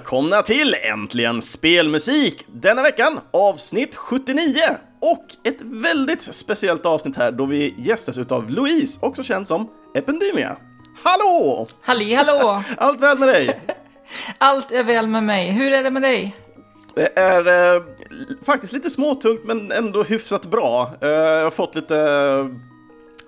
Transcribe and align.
välkomna 0.00 0.42
till 0.42 0.74
Äntligen 0.82 1.42
Spelmusik! 1.42 2.46
Denna 2.46 2.82
veckan 2.82 3.20
avsnitt 3.32 3.94
79 3.94 4.54
och 5.00 5.26
ett 5.44 5.60
väldigt 5.60 6.22
speciellt 6.22 6.86
avsnitt 6.86 7.16
här 7.16 7.32
då 7.32 7.44
vi 7.44 7.74
gästas 7.78 8.18
utav 8.18 8.50
Louise, 8.50 8.98
också 9.02 9.22
känd 9.22 9.48
som 9.48 9.68
Ependymia. 9.94 10.56
Hallå! 11.02 11.66
Halli 11.82 12.14
hallå! 12.14 12.62
Allt 12.76 13.00
väl 13.00 13.18
med 13.18 13.28
dig? 13.28 13.60
Allt 14.38 14.72
är 14.72 14.84
väl 14.84 15.06
med 15.06 15.22
mig. 15.22 15.50
Hur 15.50 15.72
är 15.72 15.82
det 15.82 15.90
med 15.90 16.02
dig? 16.02 16.36
Det 16.94 17.18
är 17.18 17.74
eh, 17.76 17.82
faktiskt 18.42 18.72
lite 18.72 18.90
småtungt 18.90 19.44
men 19.44 19.72
ändå 19.72 20.02
hyfsat 20.02 20.46
bra. 20.46 20.94
Eh, 21.00 21.08
jag 21.08 21.44
har 21.44 21.50
fått 21.50 21.74
lite 21.74 21.94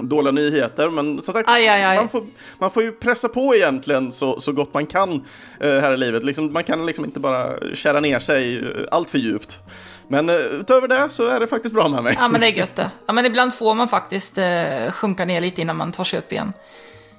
dåliga 0.08 0.32
nyheter 0.32 0.88
men 0.88 1.22
som 1.22 1.34
sagt, 1.34 1.48
Aj, 1.48 1.68
aj, 1.68 1.82
aj. 1.82 1.96
Man, 1.96 2.08
får, 2.08 2.24
man 2.58 2.70
får 2.70 2.82
ju 2.82 2.92
pressa 2.92 3.28
på 3.28 3.54
egentligen 3.54 4.12
så, 4.12 4.40
så 4.40 4.52
gott 4.52 4.74
man 4.74 4.86
kan 4.86 5.12
eh, 5.60 5.70
här 5.70 5.92
i 5.92 5.96
livet. 5.96 6.24
Liksom, 6.24 6.52
man 6.52 6.64
kan 6.64 6.86
liksom 6.86 7.04
inte 7.04 7.20
bara 7.20 7.74
kära 7.74 8.00
ner 8.00 8.18
sig 8.18 8.58
eh, 8.58 8.64
allt 8.90 9.10
för 9.10 9.18
djupt. 9.18 9.60
Men 10.08 10.28
eh, 10.28 10.34
utöver 10.36 10.88
det 10.88 11.08
så 11.10 11.26
är 11.26 11.40
det 11.40 11.46
faktiskt 11.46 11.74
bra 11.74 11.88
med 11.88 12.02
mig. 12.02 12.16
Ja 12.18 12.28
men 12.28 12.40
det 12.40 12.46
är 12.46 12.52
gött 12.52 12.76
det. 12.76 12.90
Ja 13.06 13.12
men 13.12 13.26
ibland 13.26 13.54
får 13.54 13.74
man 13.74 13.88
faktiskt 13.88 14.38
eh, 14.38 14.90
sjunka 14.90 15.24
ner 15.24 15.40
lite 15.40 15.62
innan 15.62 15.76
man 15.76 15.92
tar 15.92 16.04
sig 16.04 16.18
upp 16.18 16.32
igen. 16.32 16.52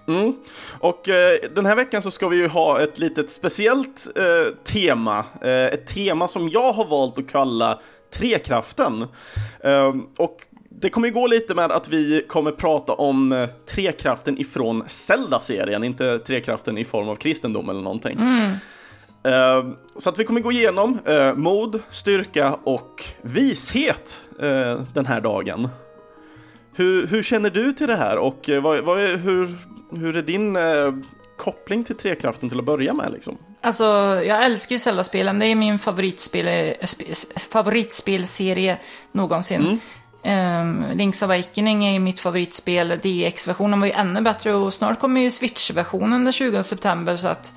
Mm. 0.08 0.36
Och 0.80 1.10
eh, 1.10 1.40
den 1.56 1.66
här 1.66 1.76
veckan 1.76 2.02
så 2.02 2.12
ska 2.12 2.28
vi 2.28 2.38
ju 2.38 2.48
ha 2.48 2.82
ett 2.82 3.00
litet 3.00 3.32
speciellt 3.32 4.08
eh, 4.16 4.56
tema. 4.64 5.26
Eh, 5.42 5.66
ett 5.66 5.88
tema 5.88 6.28
som 6.28 6.50
jag 6.50 6.74
har 6.74 6.86
valt 6.86 7.18
att 7.18 7.30
kalla 7.30 7.80
Trekraften. 8.14 9.08
Eh, 9.64 9.94
och 10.18 10.38
det 10.84 10.90
kommer 10.90 11.08
ju 11.08 11.14
gå 11.14 11.28
lite 11.28 11.56
med 11.56 11.72
att 11.72 11.88
vi 11.88 12.26
kommer 12.28 12.52
prata 12.52 12.94
om 12.94 13.32
eh, 13.32 13.50
Trekraften 13.66 14.38
ifrån 14.38 14.84
Zelda-serien, 14.88 15.84
inte 15.84 16.20
Trekraften 16.20 16.78
i 16.78 16.84
form 16.84 17.10
av 17.10 17.16
kristendom 17.16 17.70
eller 17.70 17.82
någonting. 17.82 18.20
Eh, 19.24 19.66
så 19.98 20.10
att 20.10 20.20
vi 20.20 20.24
kommer 20.24 20.42
gå 20.42 20.52
igenom 20.52 21.00
eh, 21.06 21.34
mod, 21.34 21.80
styrka 21.90 22.54
och 22.64 23.04
vishet 23.22 24.18
den 24.94 25.06
här 25.06 25.22
dagen. 25.22 25.70
Hur, 26.76 27.08
hur 27.08 27.24
känner 27.24 27.50
du 27.50 27.74
till 27.74 27.88
det 27.88 27.96
här 27.96 28.18
och 28.18 28.50
vad, 28.64 28.84
vad 28.84 29.00
är, 29.00 29.18
hur, 29.18 29.58
hur 29.92 30.18
är 30.18 30.22
din 30.22 30.58
koppling 31.38 31.84
till 31.84 31.96
Trekraften 31.96 32.50
till 32.50 32.60
att 32.60 32.66
börja 32.66 32.94
med? 32.94 33.12
Liksom? 33.12 33.38
Alltså 33.62 33.84
jag 34.26 34.46
älskar 34.46 34.76
ju 34.76 34.80
Zelda-spelen. 34.80 35.40
Det 35.40 35.46
är 35.46 35.56
min 35.56 35.80
favoritspel, 35.80 36.46
sp- 36.82 37.40
favoritspelserie 37.50 38.78
någonsin. 39.12 39.80
Um, 40.26 40.86
Link's 40.94 41.24
Awakening 41.24 41.86
är 41.86 41.94
ju 41.94 42.00
mitt 42.00 42.20
favoritspel. 42.20 43.00
DX-versionen 43.04 43.80
var 43.80 43.88
ju 43.88 43.94
ännu 43.94 44.22
bättre 44.22 44.54
och 44.54 44.74
snart 44.74 45.00
kommer 45.00 45.22
ju 45.22 45.32
Switch-versionen 45.32 46.24
den 46.24 46.34
20 46.34 46.64
september 46.64 47.16
så 47.16 47.28
att 47.28 47.54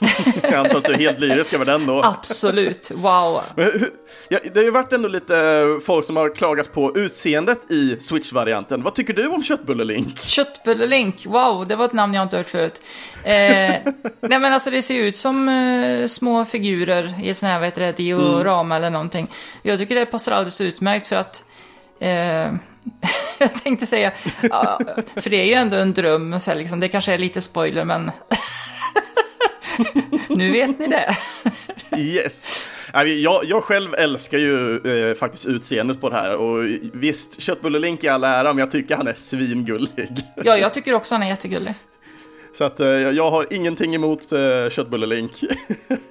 Jag 0.42 0.54
antar 0.54 0.78
att 0.78 0.84
du 0.84 0.92
är 0.92 0.98
helt 0.98 1.18
lyrisk 1.18 1.52
över 1.52 1.64
den 1.64 1.86
då. 1.86 2.02
absolut, 2.02 2.90
wow. 2.94 3.42
Men 3.54 3.86
Ja, 4.28 4.38
det 4.44 4.60
har 4.60 4.64
ju 4.64 4.70
varit 4.70 4.92
ändå 4.92 5.08
lite 5.08 5.64
folk 5.86 6.04
som 6.04 6.16
har 6.16 6.34
klagat 6.36 6.72
på 6.72 6.96
utseendet 6.96 7.70
i 7.70 7.96
Switch-varianten. 8.00 8.82
Vad 8.82 8.94
tycker 8.94 9.14
du 9.14 9.26
om 9.26 9.42
Köttbulle-Link? 9.42 10.18
Köttbulle-Link, 10.18 11.26
wow, 11.26 11.66
det 11.66 11.76
var 11.76 11.84
ett 11.84 11.92
namn 11.92 12.14
jag 12.14 12.22
inte 12.22 12.36
hört 12.36 12.50
förut. 12.50 12.82
Eh, 13.24 13.30
nej 14.20 14.40
men 14.40 14.44
alltså 14.44 14.70
det 14.70 14.82
ser 14.82 15.02
ut 15.04 15.16
som 15.16 15.48
eh, 15.48 16.06
små 16.06 16.44
figurer 16.44 17.14
i 17.22 17.34
sån 17.34 17.48
här, 17.48 17.58
vad 17.58 17.66
heter 17.66 17.82
det, 17.82 17.92
diorama 17.92 18.76
eller 18.76 18.90
någonting. 18.90 19.28
Jag 19.62 19.78
tycker 19.78 19.94
det 19.94 20.06
passar 20.06 20.32
alldeles 20.32 20.60
utmärkt 20.60 21.06
för 21.06 21.16
att 21.16 21.44
eh, 22.00 22.54
jag 23.38 23.54
tänkte 23.62 23.86
säga, 23.86 24.12
ja, 24.42 24.80
för 25.16 25.30
det 25.30 25.36
är 25.36 25.46
ju 25.46 25.52
ändå 25.52 25.76
en 25.76 25.92
dröm, 25.92 26.40
så 26.40 26.50
här, 26.50 26.58
liksom, 26.58 26.80
det 26.80 26.88
kanske 26.88 27.12
är 27.12 27.18
lite 27.18 27.40
spoiler 27.40 27.84
men 27.84 28.10
nu 30.28 30.52
vet 30.52 30.78
ni 30.78 30.86
det. 30.86 31.16
Yes. 31.98 32.66
Jag, 32.92 33.44
jag 33.44 33.64
själv 33.64 33.94
älskar 33.94 34.38
ju 34.38 34.76
eh, 34.76 35.14
faktiskt 35.14 35.46
utseendet 35.46 36.00
på 36.00 36.10
det 36.10 36.16
här 36.16 36.36
och 36.36 36.64
visst, 36.92 37.40
Köttbulle-Link 37.40 38.04
i 38.04 38.08
all 38.08 38.24
ära, 38.24 38.52
men 38.52 38.58
jag 38.58 38.70
tycker 38.70 38.96
han 38.96 39.06
är 39.06 39.14
svingullig. 39.14 40.08
Ja, 40.44 40.56
jag 40.56 40.74
tycker 40.74 40.94
också 40.94 41.14
han 41.14 41.22
är 41.22 41.28
jättegullig. 41.28 41.74
Så 42.60 42.64
att 42.64 42.80
eh, 42.80 42.88
jag 42.88 43.30
har 43.30 43.52
ingenting 43.52 43.94
emot 43.94 44.32
eh, 44.32 44.38
Köttbulle-Link. 44.70 45.44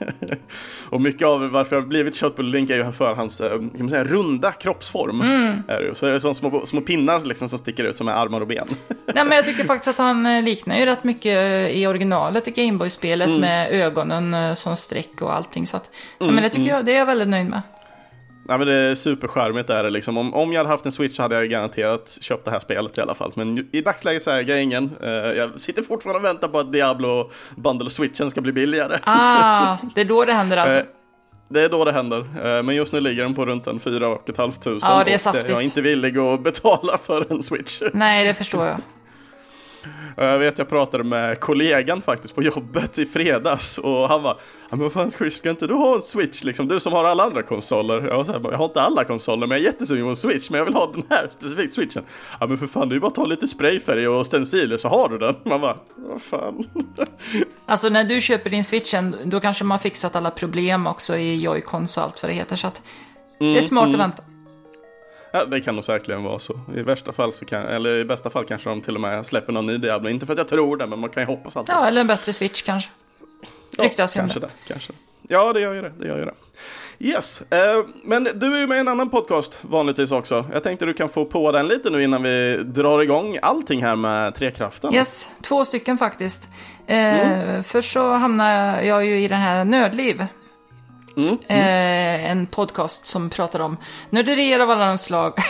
och 0.90 1.02
mycket 1.02 1.28
av 1.28 1.50
varför 1.50 1.76
jag 1.76 1.82
har 1.82 1.88
blivit 1.88 2.16
Köttbulle-Link 2.16 2.70
är 2.70 2.76
ju 2.76 2.92
för 2.92 3.16
hans 3.16 3.42
eh, 3.42 3.50
kan 3.50 3.72
man 3.80 3.90
säga, 3.90 4.04
runda 4.04 4.52
kroppsform. 4.52 5.22
Är 5.68 5.80
det 5.80 5.86
ju. 5.86 5.96
Så 5.96 6.06
är 6.06 6.12
det 6.12 6.20
som 6.20 6.36
små, 6.36 6.66
små 6.66 6.82
pinnar 6.82 7.20
liksom, 7.20 7.50
som 7.50 7.60
sticker 7.60 7.84
ut 7.84 7.98
som 7.98 8.08
är 8.08 8.12
armar 8.12 8.42
och 8.42 8.48
ben. 8.48 8.68
Nej 9.06 9.26
men 9.26 9.32
jag 9.32 9.46
tycker 9.46 9.64
faktiskt 9.64 9.88
att 9.88 9.98
han 9.98 10.26
eh, 10.26 10.44
liknar 10.44 10.78
ju 10.78 10.86
rätt 10.86 11.04
mycket 11.04 11.72
i 11.72 11.88
originalet 11.88 12.48
i 12.48 12.52
Gameboy-spelet 12.52 13.30
med 13.30 13.72
ögonen 13.72 14.56
som 14.56 14.76
streck 14.76 15.22
och 15.22 15.36
allting. 15.36 15.68
Så 15.68 15.78
att, 15.78 15.92
nej, 16.20 16.32
men 16.32 16.44
det 16.44 16.50
tycker 16.50 16.70
jag, 16.70 16.86
det 16.86 16.92
är 16.92 16.98
jag 16.98 17.06
väldigt 17.06 17.28
nöjd 17.28 17.50
med. 17.50 17.62
Nej 18.50 18.58
men 18.58 18.68
det 18.68 18.76
är 18.76 18.96
supercharmigt 18.96 19.70
är 19.70 19.84
det 19.84 19.90
liksom. 19.90 20.18
Om, 20.18 20.34
om 20.34 20.54
jag 20.54 20.60
hade 20.60 20.70
haft 20.70 20.86
en 20.86 20.92
Switch 20.92 21.16
så 21.16 21.22
hade 21.22 21.36
jag 21.36 21.50
garanterat 21.50 22.18
köpt 22.22 22.46
det 22.46 22.52
här 22.52 22.60
spelet 22.60 22.98
i 22.98 23.02
alla 23.02 23.14
fall. 23.14 23.32
Men 23.36 23.70
i 23.72 23.82
dagsläget 23.82 24.24
så 24.24 24.32
äger 24.32 24.54
jag 24.54 24.64
ingen. 24.64 24.90
Eh, 25.04 25.10
jag 25.10 25.62
sitter 25.62 25.82
fortfarande 25.82 26.20
och 26.20 26.26
väntar 26.26 26.48
på 26.48 26.60
att 26.60 26.72
Diablo 26.72 27.32
Bundle 27.56 27.90
Switchen 27.90 28.32
ska 28.32 28.42
bli 28.42 28.52
billigare. 28.52 29.00
Ah, 29.04 29.78
det 29.96 30.02
är 30.02 30.06
då 30.06 30.26
det 30.26 30.34
händer 30.34 30.58
alltså. 30.58 30.78
Eh, 30.78 30.84
Det 31.50 31.62
är 31.64 31.70
då 31.70 31.86
det 31.86 31.92
händer. 31.92 32.20
Eh, 32.20 32.64
Men 32.64 32.76
just 32.76 32.94
nu 32.94 33.00
ligger 33.00 33.24
den 33.24 33.36
på 33.36 33.46
runt 33.46 33.68
en 33.68 33.80
4 33.80 34.18
500. 34.36 34.54
Ja, 34.82 35.04
det 35.06 35.14
är 35.14 35.18
saftigt. 35.18 35.50
Jag 35.50 35.58
är 35.58 35.62
inte 35.64 35.82
villig 35.82 36.18
att 36.18 36.44
betala 36.44 36.98
för 36.98 37.32
en 37.32 37.44
Switch. 37.44 37.82
Nej, 37.94 38.26
det 38.28 38.34
förstår 38.34 38.66
jag. 38.66 38.78
Jag 40.16 40.40
vet, 40.40 40.58
jag 40.58 40.70
pratade 40.70 41.04
med 41.04 41.40
kollegan 41.40 42.02
faktiskt 42.02 42.36
på 42.36 42.44
jobbet 42.44 43.00
i 43.00 43.06
fredags 43.06 43.78
och 43.78 44.10
han 44.10 44.24
var 44.24 44.40
men 44.70 44.80
vad 44.80 44.94
fan 44.94 45.12
Chris, 45.12 45.38
ska 45.38 45.50
inte 45.50 45.68
du 45.68 45.74
ha 45.74 45.96
en 45.96 46.02
Switch 46.02 46.44
liksom? 46.44 46.68
Du 46.68 46.80
som 46.80 46.94
har 46.94 47.04
alla 47.04 47.24
andra 47.24 47.44
konsoler. 47.44 48.08
Jag, 48.08 48.26
så 48.26 48.32
här, 48.32 48.42
jag 48.44 48.58
har 48.58 48.66
inte 48.66 48.82
alla 48.82 49.04
konsoler 49.04 49.48
men 49.48 49.50
jag 49.50 49.60
är 49.60 49.64
jättesugen 49.64 50.06
på 50.06 50.10
en 50.10 50.16
Switch 50.16 50.50
men 50.50 50.58
jag 50.58 50.66
vill 50.66 50.74
ha 50.74 50.92
den 50.92 51.04
här 51.10 51.28
specifikt 51.30 51.74
Switchen. 51.74 52.04
Ja 52.40 52.48
men 52.48 52.58
för 52.58 52.68
fan, 52.68 52.90
det 52.90 52.94
är 52.94 52.96
ju 52.96 53.00
bara 53.00 53.08
att 53.08 53.16
ta 53.16 53.26
lite 53.26 53.48
sprayfärg 53.48 54.08
och 54.08 54.26
stenciler 54.26 54.78
så 54.78 54.88
har 54.88 55.10
du 55.10 55.18
den. 55.18 55.36
Man 55.44 55.62
bara, 55.62 55.78
vad 55.96 56.22
fan. 56.22 56.64
Alltså 57.66 57.90
när 57.90 58.04
du 58.04 58.22
köper 58.22 58.50
din 58.50 58.64
switchen, 58.64 59.16
då 59.24 59.40
kanske 59.40 59.64
man 59.64 59.72
har 59.72 59.80
fixat 59.80 60.16
alla 60.16 60.32
problem 60.32 60.88
också 60.88 61.18
i 61.18 61.46
Joy-Cons 61.48 61.98
och 61.98 62.04
allt 62.04 62.24
vad 62.24 62.32
det 62.32 62.36
heter. 62.36 62.56
Så 62.56 62.68
att 62.68 62.82
det 63.40 63.58
är 63.58 63.62
smart 63.62 63.90
att 63.94 64.00
vänta. 64.00 64.24
Ja, 65.34 65.46
det 65.46 65.62
kan 65.62 65.76
nog 65.76 65.84
säkerligen 65.86 66.24
vara 66.24 66.40
så. 66.40 66.60
I 66.76 66.82
värsta 66.82 67.12
fall 67.12 67.34
så 67.34 67.46
kan, 67.46 67.62
eller 67.66 67.96
i 67.96 68.06
bästa 68.06 68.30
fall 68.30 68.46
kanske 68.46 68.70
de 68.70 68.82
till 68.82 68.96
och 68.96 69.02
med 69.02 69.26
släpper 69.26 69.54
någon 69.54 69.66
ny 69.66 69.78
Diablo. 69.78 70.10
Inte 70.10 70.26
för 70.26 70.34
att 70.34 70.40
jag 70.40 70.48
tror 70.48 70.78
det, 70.78 70.88
men 70.88 71.00
man 71.00 71.10
kan 71.10 71.24
ju 71.24 71.28
hoppas 71.28 71.58
alltid. 71.58 71.76
Ja, 71.76 71.88
eller 71.88 72.02
en 72.02 72.08
bättre 72.08 72.34
switch 72.34 72.62
kanske. 72.62 72.90
ryktas 73.80 74.16
om 74.16 74.20
kanske 74.20 74.40
det. 74.40 74.50
Kanske. 74.68 74.94
Ja, 75.22 75.54
det 75.54 75.60
gör 75.62 75.74
ju 75.74 75.82
det. 75.82 75.92
det, 76.00 76.08
gör 76.08 76.18
ju 76.20 76.26
det. 76.26 76.34
Yes, 77.02 77.42
eh, 77.42 77.86
men 78.04 78.24
du 78.24 78.56
är 78.56 78.60
ju 78.60 78.68
med 78.68 78.78
i 78.78 78.80
en 78.80 78.88
annan 78.88 79.10
podcast 79.10 79.58
vanligtvis 79.62 80.12
också. 80.12 80.46
Jag 80.54 80.64
tänkte 80.64 80.86
du 80.86 80.94
kan 80.94 81.10
få 81.10 81.26
på 81.26 81.52
den 81.52 81.68
lite 81.68 81.90
nu 81.90 82.04
innan 82.04 82.24
vi 82.24 82.58
drar 82.66 83.02
igång 83.02 83.38
allting 83.42 83.84
här 83.84 83.96
med 83.96 84.36
Trekraften. 84.36 84.94
Yes, 84.94 85.30
två 85.42 85.66
stycken 85.66 85.98
faktiskt. 85.98 86.50
Eh, 86.88 87.62
Först 87.64 87.92
så 87.92 88.12
hamnar 88.14 88.82
jag 88.82 89.06
ju 89.06 89.22
i 89.22 89.28
den 89.28 89.40
här 89.40 89.66
Nördliv. 91.20 91.58
Eh, 91.58 92.32
en 92.32 92.46
podcast 92.46 93.06
som 93.06 93.30
pratar 93.30 93.60
om 93.60 93.78
nörderier 94.10 94.60
av 94.60 94.70
alla 94.70 94.98
slag. 94.98 95.34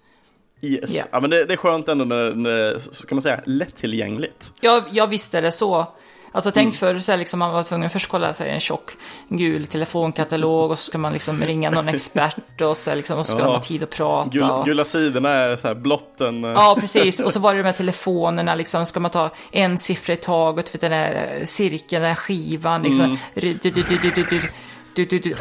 Yes. 0.63 0.95
Ja. 0.95 1.05
Ja, 1.11 1.21
men 1.21 1.31
det, 1.31 1.45
det 1.45 1.53
är 1.53 1.57
skönt 1.57 1.89
ändå 1.89 2.05
när, 2.05 2.35
när 2.35 2.73
kan 3.07 3.17
man 3.17 3.23
säga, 3.23 3.41
lättillgängligt. 3.47 4.53
Jag, 4.61 4.83
jag 4.91 5.07
visste 5.07 5.41
det 5.41 5.53
så. 5.53 5.87
Alltså 6.33 6.51
tänk 6.51 6.75
förr 6.75 6.99
så 6.99 7.17
liksom, 7.17 7.39
man 7.39 7.53
var 7.53 7.63
tvungen 7.63 7.87
att 7.87 7.93
först 7.93 8.09
kolla 8.09 8.33
sig 8.33 8.51
en 8.51 8.61
tjock 8.61 8.91
gul 9.29 9.67
telefonkatalog 9.67 10.71
och 10.71 10.79
så 10.79 10.85
ska 10.85 10.99
man 10.99 11.13
liksom 11.13 11.43
ringa 11.43 11.71
någon 11.71 11.89
expert 11.95 12.61
och 12.61 12.77
så, 12.77 12.95
liksom, 12.95 13.19
och 13.19 13.27
så 13.27 13.33
ska 13.33 13.41
ja. 13.41 13.47
de 13.47 13.53
ha 13.53 13.63
tid 13.63 13.83
att 13.83 13.91
prata. 13.91 14.31
Gul, 14.31 14.43
och... 14.43 14.65
Gula 14.65 14.85
sidorna 14.85 15.31
är 15.31 15.57
så 15.57 15.69
här 15.69 15.75
blotten... 15.75 16.45
Eh. 16.45 16.51
Ja, 16.51 16.77
precis. 16.81 17.21
Och 17.25 17.33
så 17.33 17.41
var 17.41 17.55
det 17.55 17.61
de 17.61 17.67
här 17.67 17.73
telefonerna, 17.73 18.55
liksom, 18.55 18.87
ska 18.87 19.01
man 19.01 19.11
ta 19.11 19.31
en 19.51 19.79
siffra 19.79 20.13
i 20.13 20.17
taget 20.17 20.69
för 20.69 20.79
den 20.79 20.93
här 20.93 21.41
cirkeln, 21.45 22.03
den 22.03 22.09
här 22.09 22.15
skivan, 22.15 22.83
liksom. 22.83 23.05
Mm. 23.05 23.17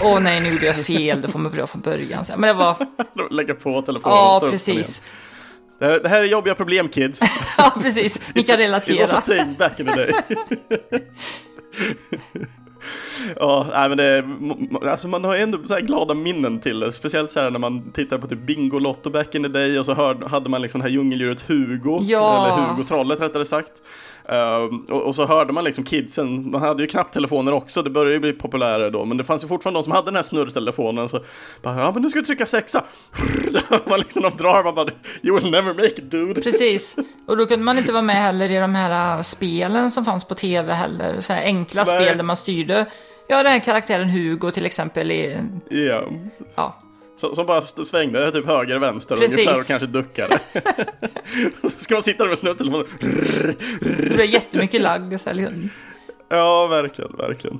Åh 0.01 0.19
nej, 0.19 0.39
nu 0.39 0.49
gjorde 0.49 0.65
jag 0.65 0.85
fel, 0.85 1.21
då 1.21 1.27
får 1.27 1.39
man 1.39 1.51
börja 1.51 1.67
från 1.67 1.81
början. 1.81 2.23
Men 2.37 2.41
det 2.41 2.53
var... 2.53 2.75
Lägga 3.31 3.53
på 3.53 3.81
telefonen. 3.81 4.17
Ja, 4.17 4.39
precis. 4.51 5.01
Det 5.79 5.85
här, 5.85 5.99
det 5.99 6.09
här 6.09 6.19
är 6.23 6.25
jobbiga 6.27 6.55
problem 6.55 6.87
kids. 6.89 7.21
Ja, 7.57 7.71
precis. 7.81 8.21
Ni 8.35 8.43
kan 8.43 8.61
It 8.61 8.71
was 8.71 8.87
relatera. 8.87 9.17
a 9.17 9.21
thing 9.21 9.55
back 9.57 9.79
in 9.79 9.85
the 9.85 9.95
day. 9.95 10.11
Ja, 13.39 13.65
nej, 13.71 13.89
men 13.89 13.97
det, 13.97 14.03
är- 14.03 14.87
alltså 14.87 15.07
man 15.07 15.23
har 15.23 15.35
ändå 15.35 15.63
så 15.63 15.75
glada 15.79 16.13
minnen 16.13 16.59
till 16.59 16.79
det. 16.79 16.91
Speciellt 16.91 17.31
så 17.31 17.39
här 17.39 17.49
när 17.51 17.59
man 17.59 17.91
tittar 17.91 18.17
på 18.17 18.27
typ 18.27 18.39
Bingolotto 18.39 19.09
back 19.09 19.35
in 19.35 19.43
the 19.43 19.49
day 19.49 19.79
och 19.79 19.85
så 19.85 19.93
hörde, 19.93 20.27
hade 20.27 20.49
man 20.49 20.61
liksom 20.61 20.79
det 20.79 20.83
här 20.85 20.91
djungeldjuret 20.91 21.41
Hugo. 21.41 21.99
Ja. 22.03 22.45
Eller 22.45 22.67
Hugo-trollet 22.67 23.21
rättare 23.21 23.45
sagt. 23.45 23.71
Ehm, 24.31 24.85
och, 24.89 25.01
och 25.01 25.15
så 25.15 25.25
hörde 25.25 25.53
man 25.53 25.63
liksom 25.63 25.83
kidsen, 25.83 26.51
man 26.51 26.61
hade 26.61 26.83
ju 26.83 26.87
knapptelefoner 26.87 27.53
också, 27.53 27.83
det 27.83 27.89
började 27.89 28.13
ju 28.13 28.19
bli 28.19 28.33
populärare 28.33 28.89
då, 28.89 29.05
men 29.05 29.17
det 29.17 29.23
fanns 29.23 29.43
ju 29.43 29.47
fortfarande 29.47 29.79
de 29.79 29.83
som 29.83 29.93
hade 29.93 30.05
den 30.05 30.15
här 30.15 30.23
snurrtelefonen 30.23 31.09
så 31.09 31.19
bara, 31.61 31.79
ja 31.79 31.91
men 31.91 32.01
nu 32.01 32.09
ska 32.09 32.19
du 32.19 32.25
trycka 32.25 32.45
sexa. 32.45 32.83
man 33.89 33.99
liksom, 33.99 34.23
de 34.23 34.29
drar, 34.29 34.63
man 34.63 34.75
bara, 34.75 34.89
you 35.23 35.39
will 35.39 35.51
never 35.51 35.73
make 35.73 35.87
it 35.87 36.11
dude. 36.11 36.41
Precis. 36.41 36.97
Och 37.27 37.37
då 37.37 37.45
kunde 37.45 37.65
man 37.65 37.77
inte 37.77 37.91
vara 37.91 38.01
med 38.01 38.15
heller 38.15 38.51
i 38.51 38.57
de 38.57 38.75
här 38.75 39.17
äh, 39.17 39.21
spelen 39.21 39.91
som 39.91 40.05
fanns 40.05 40.25
på 40.25 40.35
tv 40.35 40.73
heller. 40.73 41.21
Så 41.21 41.33
här 41.33 41.43
enkla 41.43 41.83
Nej. 41.83 42.03
spel 42.03 42.17
där 42.17 42.23
man 42.23 42.37
styrde, 42.37 42.85
ja 43.27 43.43
den 43.43 43.51
här 43.51 43.59
karaktären 43.59 44.09
Hugo 44.09 44.51
till 44.51 44.65
exempel 44.65 45.11
i, 45.11 45.37
Ja. 45.69 46.03
ja, 46.55 46.77
Som 47.19 47.45
bara 47.45 47.61
svängde 47.61 48.31
typ 48.31 48.45
höger 48.45 48.75
och 48.75 48.81
vänster 48.81 49.15
Precis. 49.15 49.37
ungefär 49.37 49.59
och 49.61 49.65
kanske 49.67 49.87
duckade. 49.87 50.39
så 51.61 51.69
ska 51.69 51.93
man 51.95 52.03
sitta 52.03 52.23
där 52.23 52.29
med 52.29 52.37
snurrtelefonen. 52.37 52.87
det 53.81 54.09
blev 54.13 54.25
jättemycket 54.25 54.81
lagg. 54.81 55.11
Liksom. 55.11 55.69
Ja, 56.31 56.67
verkligen, 56.67 57.11
verkligen. 57.17 57.59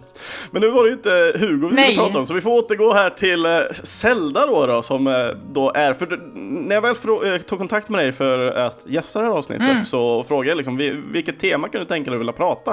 Men 0.52 0.62
nu 0.62 0.70
var 0.70 0.84
det 0.84 0.90
ju 0.90 0.96
inte 0.96 1.34
Hugo 1.40 1.70
vi 1.70 1.84
skulle 1.84 1.96
prata 1.96 2.20
om, 2.20 2.26
så 2.26 2.34
vi 2.34 2.42
får 2.42 2.52
återgå 2.52 2.94
här 2.94 3.10
till 3.10 3.46
eh, 3.46 3.60
Zelda 3.84 4.46
då, 4.46 4.66
då 4.66 4.82
som 4.84 5.08
eh, 5.08 5.14
då 5.52 5.72
är, 5.76 5.94
för 5.94 6.20
när 6.34 6.76
jag 6.76 6.82
väl 6.82 6.96
eh, 7.34 7.38
tog 7.42 7.60
kontakt 7.60 7.90
med 7.90 8.00
dig 8.00 8.12
för 8.12 8.48
att 8.48 8.84
gästa 8.88 9.20
det 9.20 9.26
här 9.26 9.34
avsnittet 9.34 9.70
Mm. 9.70 9.82
så 9.82 10.24
frågade 10.24 10.50
jag 10.50 10.56
liksom, 10.58 10.78
vi- 10.78 11.02
vilket 11.12 11.40
tema 11.40 11.70
kan 11.70 11.82
du 11.82 11.86
tänka 11.88 12.12
dig 12.12 12.16
att 12.18 12.20
vilja 12.22 12.34
prata? 12.34 12.72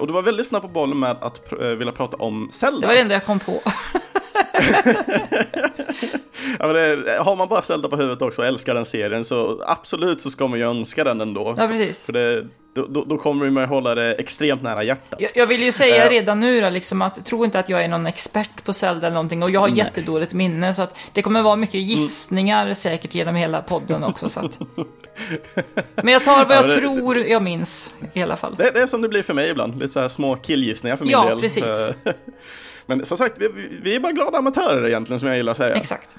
Och 0.00 0.06
du 0.06 0.12
var 0.12 0.22
väldigt 0.22 0.46
snabb 0.46 0.62
på 0.62 0.68
bollen 0.68 0.98
med 0.98 1.16
att 1.20 1.40
vilja 1.78 1.92
prata 1.92 2.16
om 2.16 2.48
Zelda. 2.52 2.80
Det 2.80 2.86
var 2.86 2.94
det 2.94 3.00
enda 3.00 3.14
jag 3.14 3.24
kom 3.24 3.38
på. 3.38 3.60
Ja, 6.58 6.72
det, 6.72 7.18
har 7.20 7.36
man 7.36 7.48
bara 7.48 7.62
Zelda 7.62 7.88
på 7.88 7.96
huvudet 7.96 8.22
också 8.22 8.40
och 8.42 8.46
älskar 8.48 8.74
den 8.74 8.84
serien 8.84 9.24
så 9.24 9.62
absolut 9.66 10.20
så 10.20 10.30
ska 10.30 10.46
man 10.46 10.58
ju 10.58 10.64
önska 10.70 11.04
den 11.04 11.20
ändå. 11.20 11.54
Ja, 11.58 11.68
precis. 11.68 12.06
För 12.06 12.12
det, 12.12 12.46
då, 12.74 12.86
då, 12.86 13.04
då 13.04 13.16
kommer 13.18 13.50
man 13.50 13.62
ju 13.62 13.66
hålla 13.68 13.94
det 13.94 14.14
extremt 14.14 14.62
nära 14.62 14.82
hjärtat. 14.84 15.20
Jag, 15.20 15.30
jag 15.34 15.46
vill 15.46 15.62
ju 15.62 15.72
säga 15.72 16.04
Eh. 16.06 16.10
redan 16.10 16.40
nu 16.40 16.60
då, 16.60 16.70
liksom 16.70 17.02
att 17.02 17.24
tro 17.26 17.44
inte 17.44 17.58
att 17.58 17.68
jag 17.68 17.84
är 17.84 17.88
någon 17.88 18.06
expert 18.06 18.64
på 18.64 18.72
Zelda 18.72 19.06
eller 19.06 19.14
någonting 19.14 19.42
och 19.42 19.50
jag 19.50 19.60
har 19.60 19.68
Nej. 19.68 19.78
jättedåligt 19.78 20.34
minne 20.34 20.74
så 20.74 20.82
att 20.82 20.96
det 21.12 21.22
kommer 21.22 21.42
vara 21.42 21.56
mycket 21.56 21.80
gissningar 21.80 22.74
säkert 22.74 23.14
genom 23.14 23.34
hela 23.34 23.62
podden 23.62 24.04
också 24.04 24.28
så 24.28 24.40
att... 24.40 24.58
Men 25.94 26.08
jag 26.12 26.24
tar 26.24 26.44
vad 26.44 26.50
Ja, 26.50 26.54
jag 26.54 26.66
men 26.66 26.74
det- 26.76 26.80
tror 26.80 27.18
jag 27.18 27.42
minns 27.42 27.94
i 28.12 28.22
alla 28.22 28.36
fall. 28.36 28.54
Det, 28.58 28.70
det 28.70 28.80
är 28.82 28.86
som 28.86 29.02
det 29.02 29.08
blir 29.08 29.22
för 29.22 29.34
mig 29.34 29.50
ibland, 29.50 29.74
lite 29.78 29.92
så 29.92 30.00
här 30.00 30.08
små 30.08 30.36
killgissningar 30.36 30.96
för 30.96 31.04
min 31.04 31.12
Ja, 31.12 31.24
del. 31.28 31.40
precis. 31.40 31.64
Men 32.90 33.04
som 33.06 33.18
sagt, 33.18 33.34
vi, 33.38 33.48
vi- 33.82 33.94
är 33.96 34.00
bara 34.00 34.12
glada 34.12 34.38
amatörer 34.38 34.86
egentligen 34.88 35.20
som 35.20 35.28
jag 35.28 35.36
gillar 35.36 35.50
att 35.52 35.56
säga. 35.58 35.74
Exakt. 35.74 36.16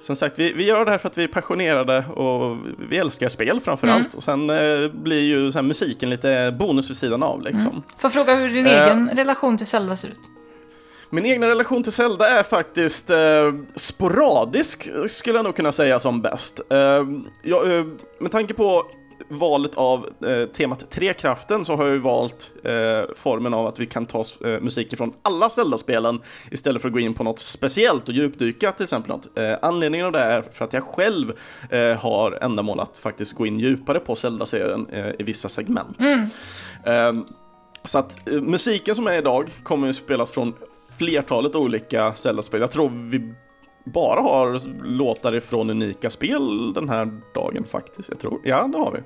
Som 0.00 0.16
sagt, 0.16 0.38
vi, 0.38 0.52
vi 0.52 0.64
gör 0.66 0.84
det 0.84 0.90
här 0.90 0.98
för 0.98 1.08
att 1.08 1.18
vi 1.18 1.24
är 1.24 1.28
passionerade 1.28 2.04
och 2.14 2.56
vi 2.90 2.96
älskar 2.98 3.28
spel 3.28 3.60
framför 3.60 3.86
Mm. 3.86 4.00
allt. 4.00 4.14
Och 4.14 4.22
sen 4.22 4.50
eh, 4.50 4.88
blir 4.92 5.20
ju 5.20 5.52
här, 5.52 5.62
musiken 5.62 6.10
lite 6.10 6.56
bonus 6.58 6.90
vid 6.90 6.96
sidan 6.96 7.22
av 7.22 7.42
liksom. 7.42 7.70
Får 7.72 7.82
jag 8.02 8.12
fråga 8.12 8.34
hur 8.34 8.48
din 8.48 8.66
Eh. 8.66 8.82
egen 8.86 9.08
relation 9.14 9.56
till 9.56 9.66
Zelda 9.66 9.96
ser 9.96 10.08
ut? 10.08 10.20
Min 11.10 11.26
egna 11.26 11.48
relation 11.48 11.82
till 11.82 11.92
Zelda 11.92 12.28
är 12.28 12.42
faktiskt 12.42 13.10
eh, 13.10 13.18
sporadisk, 13.76 14.88
skulle 15.06 15.38
jag 15.38 15.44
nog 15.44 15.56
kunna 15.56 15.72
säga 15.72 16.00
som 16.00 16.20
bäst. 16.22 16.60
Eh, 16.70 16.78
jag, 17.42 17.78
eh, 17.78 17.84
med 18.20 18.30
tanke 18.30 18.54
på 18.54 18.86
valet 19.34 19.74
av 19.74 20.08
eh, 20.26 20.48
temat 20.48 20.90
Trekraften 20.90 21.64
så 21.64 21.76
har 21.76 21.84
jag 21.84 21.92
ju 21.92 22.00
valt 22.00 22.52
eh, 22.64 23.14
formen 23.16 23.54
av 23.54 23.66
att 23.66 23.80
vi 23.80 23.86
kan 23.86 24.06
ta 24.06 24.20
eh, 24.20 24.60
musik 24.60 24.96
från 24.96 25.12
alla 25.22 25.48
Zelda-spelen 25.48 26.20
istället 26.50 26.82
för 26.82 26.88
att 26.88 26.92
gå 26.92 27.00
in 27.00 27.14
på 27.14 27.24
något 27.24 27.38
speciellt 27.38 28.08
och 28.08 28.14
djupdyka 28.14 28.72
till 28.72 28.84
exempel 28.84 29.10
något. 29.10 29.38
Eh, 29.38 29.54
anledningen 29.62 30.06
av 30.06 30.12
det 30.12 30.20
är 30.20 30.42
för 30.42 30.64
att 30.64 30.72
jag 30.72 30.84
själv 30.84 31.32
eh, 31.70 31.96
har 31.96 32.38
ändamål 32.42 32.80
att 32.80 32.98
faktiskt 32.98 33.32
gå 33.32 33.46
in 33.46 33.60
djupare 33.60 34.00
på 34.00 34.16
Zelda-serien 34.16 34.86
eh, 34.92 35.08
i 35.18 35.22
vissa 35.22 35.48
segment. 35.48 35.98
Eh, 36.84 37.12
så 37.84 37.98
att 37.98 38.28
eh, 38.28 38.40
musiken 38.40 38.94
som 38.94 39.06
är 39.06 39.18
idag 39.18 39.50
kommer 39.62 39.86
ju 39.86 39.92
spelas 39.92 40.32
från 40.32 40.54
flertalet 40.98 41.54
olika 41.54 42.12
Zelda-spel. 42.14 42.60
Jag 42.60 42.70
tror 42.70 43.08
vi 43.10 43.34
bara 43.84 44.20
har 44.20 44.60
låtar 44.84 45.34
ifrån 45.34 45.70
unika 45.70 46.10
spel 46.10 46.72
den 46.74 46.88
här 46.88 47.08
dagen 47.34 47.64
faktiskt. 47.64 48.08
Jag 48.08 48.18
tror, 48.18 48.40
ja 48.44 48.66
det 48.72 48.78
har 48.78 48.92
vi. 48.92 48.98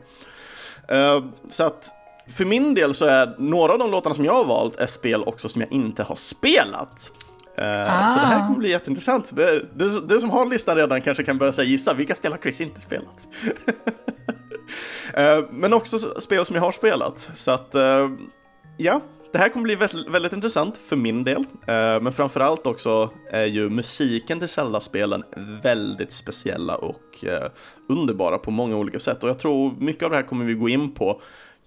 Eh, 0.97 1.25
så 1.49 1.65
att 1.65 1.89
för 2.31 2.45
min 2.45 2.75
del 2.75 2.95
så 2.95 3.05
är 3.05 3.35
några 3.39 3.73
av 3.73 3.79
de 3.79 3.91
låtarna 3.91 4.15
som 4.15 4.25
jag 4.25 4.35
har 4.35 4.45
valt 4.45 4.77
är 4.77 4.87
spel 4.87 5.23
också 5.25 5.49
som 5.49 5.61
jag 5.61 5.73
inte 5.73 6.03
har 6.03 6.15
spelat. 6.15 7.13
Eh, 7.59 8.07
Så 8.09 8.19
det 8.19 8.27
här 8.27 8.41
Ah. 8.41 8.47
kommer 8.47 8.59
bli 8.59 8.71
jätteintressant. 8.71 9.37
Det, 9.37 9.65
du, 9.75 10.01
du 10.01 10.21
som 10.21 10.31
har 10.31 10.47
listan 10.47 10.77
redan 10.77 11.01
kanske 11.03 11.25
kan 11.25 11.39
börja 11.39 11.53
säga 11.53 11.69
gissa 11.69 11.95
vilka 11.95 12.15
spel 12.15 12.33
har 12.33 12.39
Chris 12.39 12.61
inte 12.61 12.81
spelat? 12.81 13.29
Eh, 15.15 15.45
Men 15.51 15.73
också 15.73 15.99
spel 15.99 16.45
som 16.45 16.57
jag 16.57 16.63
har 16.63 16.73
spelat. 16.73 17.31
Så 17.35 17.51
att, 17.51 17.75
ja, 18.77 19.01
det 19.33 19.39
här 19.39 19.49
kommer 19.49 19.63
bli 19.63 19.75
väldigt, 19.75 20.09
väldigt 20.09 20.33
intressant 20.33 20.77
för 20.77 20.97
min 20.97 21.25
del. 21.25 21.45
Eh, 21.67 22.01
Men 22.01 22.13
framförallt 22.13 22.67
också 22.67 23.11
är 23.31 23.45
ju 23.47 23.71
musiken 23.71 24.39
till 24.39 24.49
Zelda-spelen 24.49 25.25
väldigt 25.63 26.13
speciella 26.13 26.77
och 26.77 27.25
eh, 27.25 27.51
underbara 27.89 28.39
på 28.39 28.51
många 28.51 28.77
olika 28.77 28.99
sätt. 28.99 29.25
Och 29.25 29.31
jag 29.31 29.39
tror 29.39 29.75
mycket 29.79 30.03
av 30.03 30.11
det 30.11 30.17
här 30.17 30.23
kommer 30.23 30.45
vi 30.45 30.55
gå 30.55 30.69
in 30.69 30.95
på 30.95 31.21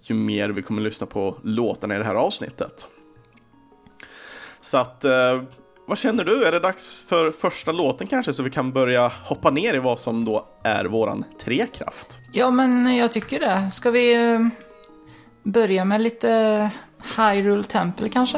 ju 0.03 0.15
mer 0.15 0.49
vi 0.49 0.61
kommer 0.61 0.81
lyssna 0.81 1.07
på 1.07 1.37
låtarna 1.43 1.95
i 1.95 1.97
det 1.97 2.03
här 2.03 2.15
avsnittet. 2.15 2.87
Så 4.61 4.77
att, 4.77 5.05
eh, 5.05 5.41
vad 5.87 5.97
känner 5.97 6.23
du? 6.23 6.45
Är 6.45 6.51
det 6.51 6.59
dags 6.59 7.01
för 7.01 7.31
första 7.31 7.71
låten 7.71 8.07
kanske 8.07 8.33
så 8.33 8.43
vi 8.43 8.49
kan 8.49 8.71
börja 8.71 9.11
hoppa 9.23 9.49
ner 9.49 9.73
i 9.73 9.79
vad 9.79 9.99
som 9.99 10.25
då 10.25 10.45
är 10.63 10.85
våran 10.85 11.25
trekraft? 11.43 12.19
Ja, 12.31 12.51
men 12.51 12.95
jag 12.95 13.11
tycker 13.11 13.39
det. 13.39 13.71
Ska 13.71 13.91
vi 13.91 14.33
eh, 14.33 14.39
börja 15.43 15.85
med 15.85 16.01
lite 16.01 16.69
Hyrule 17.17 17.63
Temple 17.63 18.09
kanske? 18.09 18.37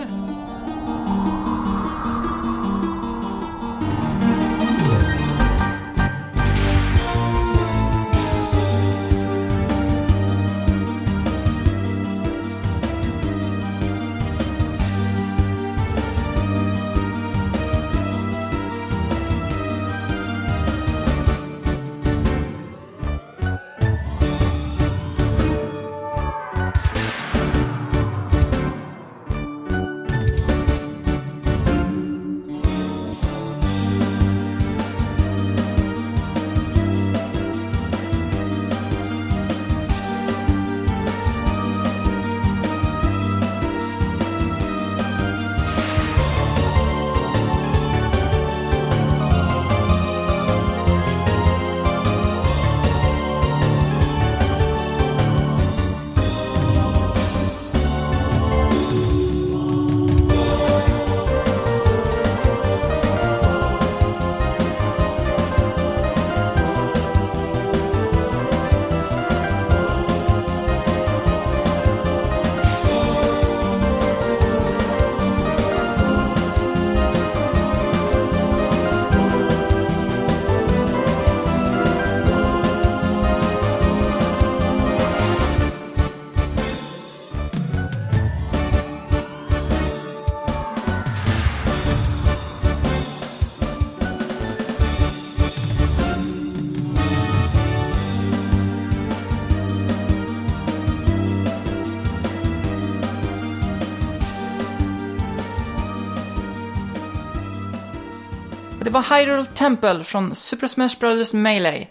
Var 108.94 109.18
Hyrule 109.18 109.46
Temple 109.46 110.04
från 110.04 110.36
Super 110.36 110.68
Smash 110.68 111.00
Bros. 111.00 111.34
Melee. 111.34 111.88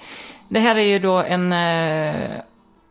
Det 0.49 0.61
här 0.61 0.77
är 0.77 0.85
ju 0.85 0.99
då 0.99 1.17
en 1.17 1.53
eh, 1.53 2.31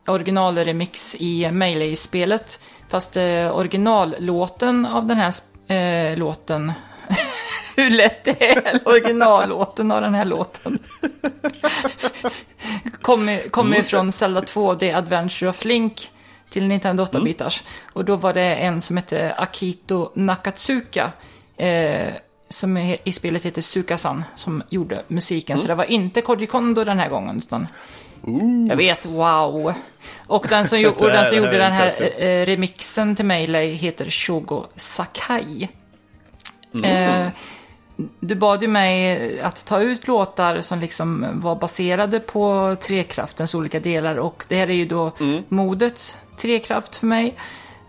originalremix 0.07 1.15
i 1.19 1.51
Melee-spelet. 1.51 2.59
Fast 2.89 3.17
eh, 3.17 3.55
originallåten 3.57 4.85
av 4.85 5.05
den 5.05 5.17
här 5.17 5.33
eh, 5.75 6.17
låten 6.17 6.73
hur 7.75 7.89
lätt 7.89 8.23
det 8.23 8.51
är, 8.51 8.79
originallåten 8.85 9.91
av 9.91 10.01
den 10.01 10.13
här 10.13 10.25
låten. 10.25 10.79
Kommer 13.01 13.49
kom 13.49 13.67
mm. 13.67 13.83
från 13.83 14.11
Zelda 14.11 14.41
2, 14.41 14.75
The 14.75 14.91
Adventure 14.91 15.49
of 15.49 15.65
Link 15.65 16.11
till 16.49 16.67
Nintendo 16.67 17.03
8-bitars. 17.03 17.61
Mm. 17.61 17.91
Och 17.93 18.05
då 18.05 18.15
var 18.15 18.33
det 18.33 18.55
en 18.55 18.81
som 18.81 18.97
hette 18.97 19.33
Akito 19.37 20.11
Nakatsuka. 20.15 21.11
Eh, 21.57 22.13
som 22.51 22.77
i 23.03 23.11
spelet 23.11 23.45
heter 23.45 23.61
Sukasan, 23.61 24.23
som 24.35 24.63
gjorde 24.69 25.03
musiken. 25.07 25.53
Mm. 25.53 25.61
Så 25.61 25.67
det 25.67 25.75
var 25.75 25.91
inte 25.91 26.21
Koji 26.21 26.47
Kondo 26.47 26.83
den 26.83 26.99
här 26.99 27.09
gången, 27.09 27.37
utan 27.37 27.67
Ooh. 28.23 28.67
Jag 28.67 28.75
vet, 28.75 29.05
wow. 29.05 29.73
Och 30.27 30.45
den 30.49 30.67
som, 30.67 30.93
och 30.97 31.07
den 31.07 31.25
som 31.25 31.37
gjorde 31.37 31.57
den 31.57 31.71
här 31.73 32.23
eh, 32.23 32.45
remixen 32.45 33.15
till 33.15 33.25
Melee 33.25 33.73
heter 33.73 34.09
Shogo 34.09 34.65
Sakai. 34.75 35.69
Mm. 36.73 36.85
Eh, 36.85 37.31
du 38.19 38.35
bad 38.35 38.61
ju 38.61 38.67
mig 38.67 39.41
att 39.41 39.65
ta 39.65 39.81
ut 39.81 40.07
låtar 40.07 40.61
som 40.61 40.79
liksom 40.79 41.27
var 41.33 41.55
baserade 41.55 42.19
på 42.19 42.75
trekraftens 42.79 43.55
olika 43.55 43.79
delar 43.79 44.15
och 44.15 44.45
det 44.47 44.55
här 44.55 44.69
är 44.69 44.73
ju 44.73 44.85
då 44.85 45.11
mm. 45.19 45.43
modets 45.49 46.17
trekraft 46.37 46.95
för 46.95 47.07
mig. 47.07 47.35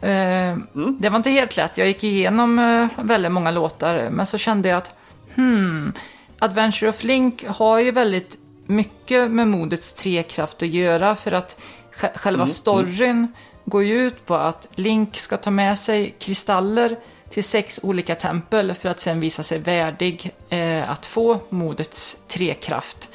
Eh, 0.02 0.52
mm. 0.52 0.97
Det 1.00 1.09
var 1.09 1.16
inte 1.16 1.30
helt 1.30 1.56
lätt, 1.56 1.78
jag 1.78 1.88
gick 1.88 2.04
igenom 2.04 2.59
eh, 2.59 3.04
väldigt 3.04 3.32
många 3.32 3.50
låtar 3.50 4.09
men 4.11 4.26
så 4.26 4.38
kände 4.38 4.68
jag 4.68 4.78
att 4.78 4.94
hmm, 5.35 5.92
Adventure 6.38 6.90
of 6.90 7.04
Link 7.04 7.47
har 7.47 7.78
ju 7.78 7.90
väldigt 7.90 8.38
mycket 8.66 9.30
med 9.30 9.49
modets 9.49 9.94
trekraft 9.94 10.62
att 10.62 10.68
göra 10.68 11.16
för 11.16 11.32
att 11.32 11.61
själva 11.92 12.28
mm. 12.28 12.35
mm. 12.35 12.47
storyn 12.47 13.32
går 13.64 13.85
ju 13.85 14.02
ut 14.02 14.26
på 14.26 14.35
att 14.35 14.68
Link 14.75 15.18
ska 15.18 15.37
ta 15.37 15.50
med 15.50 15.78
sig 15.78 16.14
kristaller 16.18 16.97
till 17.30 17.44
sex 17.44 17.80
olika 17.82 18.14
tempel 18.14 18.75
för 18.75 18.88
att 18.88 19.00
sen 19.00 19.21
visa 19.21 19.42
sig 19.42 19.59
värdig 19.59 20.30
eh, 20.49 20.90
att 20.90 21.06
få 21.06 21.40
modets 21.49 22.18
trekraft 22.28 23.11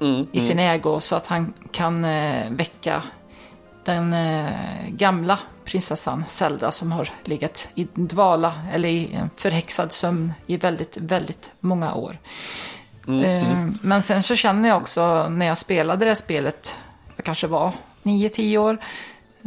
mm, 0.00 0.26
i 0.32 0.40
sin 0.40 0.58
ägo 0.58 1.00
så 1.00 1.16
att 1.16 1.26
han 1.26 1.52
kan 1.72 2.04
eh, 2.04 2.50
väcka 2.50 3.02
den 3.84 4.12
eh, 4.12 4.50
gamla 4.88 5.38
prinsessan 5.68 6.24
Zelda 6.28 6.72
som 6.72 6.92
har 6.92 7.08
legat 7.24 7.68
i 7.74 7.88
dvala 7.94 8.54
eller 8.72 8.88
i 8.88 9.14
en 9.14 9.30
förhäxad 9.36 9.92
sömn 9.92 10.32
i 10.46 10.56
väldigt, 10.56 10.96
väldigt 10.96 11.50
många 11.60 11.94
år. 11.94 12.18
Mm, 13.08 13.24
eh, 13.24 13.50
mm. 13.52 13.78
Men 13.82 14.02
sen 14.02 14.22
så 14.22 14.36
känner 14.36 14.68
jag 14.68 14.78
också 14.78 15.28
när 15.28 15.46
jag 15.46 15.58
spelade 15.58 16.04
det 16.04 16.16
spelet, 16.16 16.76
jag 17.16 17.24
kanske 17.24 17.46
var 17.46 17.72
9-10 18.02 18.58
år, 18.58 18.78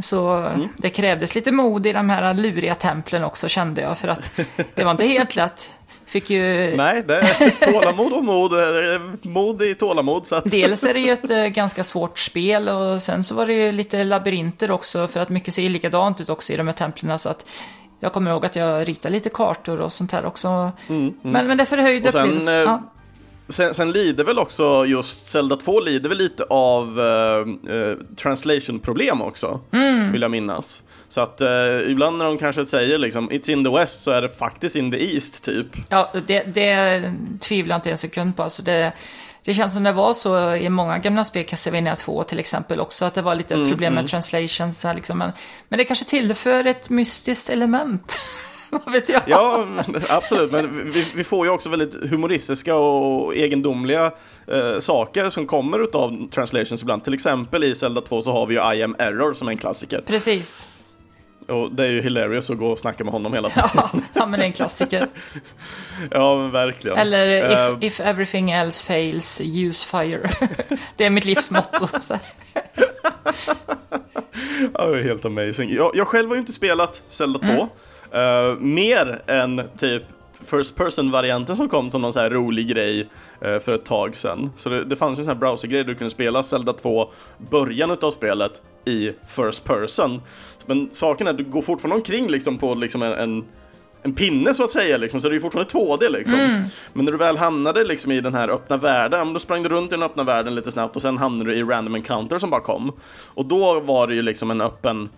så 0.02 0.36
mm. 0.36 0.68
det 0.78 0.90
krävdes 0.90 1.36
lite 1.36 1.52
mod 1.52 1.86
i 1.88 1.94
de 1.94 2.10
här 2.10 2.34
luriga 2.34 2.76
templen 2.76 3.24
också 3.24 3.48
kände 3.48 3.82
jag, 3.82 3.98
för 3.98 4.08
att 4.08 4.32
det 4.76 4.84
var 4.84 4.92
inte 4.92 5.06
helt 5.06 5.36
lätt. 5.36 5.72
Fick 6.12 6.30
ju... 6.30 6.74
Nej, 6.78 7.04
det 7.08 7.16
är 7.16 7.72
tålamod 7.72 8.14
och 8.14 8.24
mod, 8.24 8.52
mod 9.22 9.62
i 9.62 9.76
tålamod. 9.76 10.28
Så 10.28 10.36
att... 10.36 10.52
Dels 10.52 10.84
är 10.84 10.94
det 10.94 11.00
ju 11.00 11.12
ett 11.12 11.30
äh, 11.30 11.46
ganska 11.46 11.84
svårt 11.84 12.20
spel 12.20 12.70
och 12.70 13.02
sen 13.02 13.24
så 13.24 13.36
var 13.36 13.46
det 13.46 13.54
ju 13.54 13.72
lite 13.72 14.04
labyrinter 14.04 14.72
också, 14.72 15.08
för 15.08 15.20
att 15.20 15.30
mycket 15.30 15.54
ser 15.54 15.70
likadant 15.70 16.22
ut 16.22 16.30
också 16.30 16.54
i 16.54 16.58
de 16.58 16.68
här 16.68 16.74
templen. 16.74 17.20
Så 17.20 17.30
att 17.30 17.46
jag 18.00 18.14
kommer 18.14 18.32
ihåg 18.32 18.46
att 18.46 18.56
jag 18.56 18.88
ritade 18.88 19.14
lite 19.14 19.30
kartor 19.30 19.82
och 19.82 19.92
sånt 19.92 20.12
här 20.12 20.26
också. 20.26 20.48
Mm, 20.48 20.72
mm. 20.88 21.14
Men, 21.22 21.48
men 21.48 21.58
det 21.58 21.66
förhöjde 21.66 22.10
upplevelse. 22.10 22.54
Eh, 22.54 22.60
ja. 22.60 22.82
Sen, 23.52 23.74
sen, 23.74 23.92
lider 23.92 24.24
väl 24.24 24.40
också 24.40 24.86
just 24.86 25.28
Zelda 25.28 25.56
2 25.56 25.80
lider 25.80 26.10
väl 26.10 26.18
lite 26.18 26.44
av 26.44 27.00
uh, 27.00 27.74
uh, 27.74 27.98
translation-problem 28.16 29.22
också, 29.22 29.60
mm. 29.72 30.12
vill 30.12 30.22
jag 30.22 30.32
minnas. 30.32 30.84
Så 31.08 31.22
att 31.22 31.42
uh, 31.42 31.92
ibland 31.92 32.18
när 32.18 32.26
de 32.26 32.38
kanske 32.38 32.66
säger 32.66 32.98
liksom 32.98 33.32
It's 33.32 33.52
in 33.52 33.64
the 33.64 33.70
West 33.70 34.04
så 34.04 34.12
är 34.12 34.22
det 34.22 34.30
faktiskt 34.30 34.76
in 34.76 34.92
the 34.92 35.14
East, 35.14 35.44
typ. 35.44 35.68
Ja, 35.90 36.12
det, 36.28 36.44
det 36.44 37.04
tvivlar 37.40 37.74
jag 37.74 37.78
inte 37.78 37.92
en 37.92 37.98
sekund 37.98 38.36
på. 38.36 38.44
Alltså 38.44 38.64
det, 38.64 38.94
det 39.44 39.54
känns 39.54 39.74
som 39.74 39.84
det 39.84 39.92
var 39.92 40.14
så 40.14 40.56
i 40.56 40.70
många 40.70 40.98
gamla 40.98 41.26
spel, 41.26 41.46
Castlevania 41.46 41.96
2 41.96 42.24
till 42.24 42.40
exempel 42.40 42.80
också, 42.80 43.06
att 43.06 43.14
det 43.14 43.22
var 43.22 43.36
lite 43.36 43.54
mm, 43.54 43.70
problem 43.70 43.94
med 43.94 44.02
mm. 44.02 44.10
translations. 44.10 44.86
Liksom. 44.96 45.18
Men, 45.18 45.32
men 45.70 45.78
det 45.78 45.86
kanske 45.86 46.06
tillför 46.06 46.68
ett 46.68 46.90
mystiskt 46.90 47.50
element. 47.50 48.18
Vad 48.86 48.94
vet 48.94 49.10
jag? 49.10 49.22
Ja, 49.26 49.68
absolut. 50.10 50.52
Men 50.52 50.92
vi, 50.92 51.12
vi, 51.16 51.24
får 51.24 51.46
ju 51.46 51.52
också 51.52 51.70
väldigt 51.70 52.10
humoristiska 52.10 52.76
och 52.76 53.36
egendomliga 53.36 54.12
eh, 54.48 54.80
saker 54.80 55.30
som 55.30 55.48
kommer 55.48 55.96
av 55.96 56.30
translations 56.30 56.82
ibland. 56.82 57.04
Till 57.04 57.14
exempel 57.14 57.64
i 57.64 57.76
Zelda 57.76 58.02
2 58.02 58.22
så 58.22 58.32
har 58.32 58.46
vi 58.46 58.56
ju 58.56 58.74
I 58.76 58.84
am 58.84 58.96
error 59.00 59.34
som 59.34 59.48
är 59.48 59.52
en 59.52 59.58
klassiker. 59.58 60.02
Precis. 60.08 60.68
Och 61.48 61.72
det 61.72 61.86
är 61.86 61.92
ju 61.92 62.02
hilarious 62.02 62.50
att 62.50 62.58
gå 62.58 62.68
och 62.68 62.80
snacka 62.80 63.04
med 63.04 63.14
honom 63.14 63.34
hela 63.34 63.50
tiden. 63.50 63.70
Ja, 63.74 63.90
ja 64.14 64.26
men 64.26 64.40
det 64.40 64.46
är 64.46 64.48
en 64.48 64.54
klassiker. 64.54 65.08
ja, 66.12 66.38
men 66.38 66.52
verkligen. 66.52 66.98
Eller 66.98 67.52
if, 67.52 67.78
uh, 67.78 67.86
if 67.86 68.00
everything 68.00 68.52
else 68.52 68.86
fails, 68.86 69.42
use 69.42 69.86
fire. 69.86 70.32
det 70.98 71.06
är 71.06 71.10
mitt 71.10 71.26
livsmotto. 71.26 71.88
ja, 74.74 74.86
det 74.86 75.00
är 75.00 75.04
helt 75.04 75.26
amazing. 75.26 75.76
Jag, 75.76 75.92
jag 75.96 76.08
själv 76.08 76.30
har 76.30 76.36
ju 76.36 76.40
inte 76.40 76.54
spelat 76.54 77.04
Zelda 77.10 77.40
2. 77.40 77.50
Mm. 77.50 77.68
Uh, 78.16 78.60
mer 78.60 79.22
än 79.28 79.62
typ 79.78 80.04
First 80.44 80.76
Person-varianten 80.76 81.56
som 81.56 81.70
kom 81.70 81.92
som 81.92 82.02
någon 82.02 82.14
så 82.14 82.20
här 82.20 82.30
rolig 82.30 82.68
grej 82.68 83.00
uh, 83.46 83.60
för 83.60 83.76
ett 83.76 83.86
tag 83.86 84.16
sedan. 84.16 84.52
Så 84.58 84.70
det, 84.70 84.86
det 84.86 84.96
fanns 84.96 85.20
en 85.20 85.26
sån 85.26 85.34
här 85.34 85.40
browsergrej 85.40 85.84
du 85.84 85.96
kunde 85.96 86.12
spela 86.12 86.44
Zelda 86.44 86.74
2, 86.74 87.10
början 87.38 87.98
av 88.02 88.12
spelet, 88.12 88.62
i 88.86 89.12
First 89.28 89.64
Person. 89.64 90.22
Men 90.66 90.90
saken 90.92 91.28
är 91.28 91.32
att 91.32 91.38
du 91.38 91.44
går 91.44 91.62
fortfarande 91.62 91.96
omkring 91.96 92.28
liksom 92.28 92.58
på 92.58 92.76
liksom 92.76 93.02
en, 93.02 93.14
en 93.14 93.46
en 94.04 94.14
pinne 94.14 94.54
så 94.54 94.64
att 94.64 94.72
säga, 94.72 94.98
liksom, 94.98 95.22
så 95.22 95.30
det 95.30 95.36
är 95.36 95.40
fortfarande 95.40 95.72
2D 95.72 96.10
liksom. 96.10 96.40
Mm. 96.40 96.64
Men 96.94 97.06
när 97.06 97.12
du 97.12 97.18
väl 97.18 97.38
hamnade 97.38 97.84
liksom 97.84 98.12
i 98.12 98.22
den 98.22 98.34
här 98.34 98.50
öppna 98.50 98.78
världen, 98.78 99.34
då 99.34 99.40
sprang 99.40 99.64
du 99.64 99.70
runt 99.70 99.92
i 99.92 99.96
den 99.96 100.04
öppna 100.04 100.24
världen 100.24 100.56
lite 100.56 100.72
snabbt 100.72 100.96
och 100.96 101.02
sen 101.02 101.18
hamnade 101.18 101.50
du 101.50 101.58
i 101.58 101.64
random 101.64 101.96
encounter 101.96 102.40
som 102.40 102.50
bara 102.50 102.62
kom. 102.62 102.92
Och 103.26 103.46
då 103.46 103.80
var 103.80 104.08
det 104.08 104.16
ju 104.16 104.22
liksom 104.22 104.52
en 104.52 104.62
öppen 104.62 105.10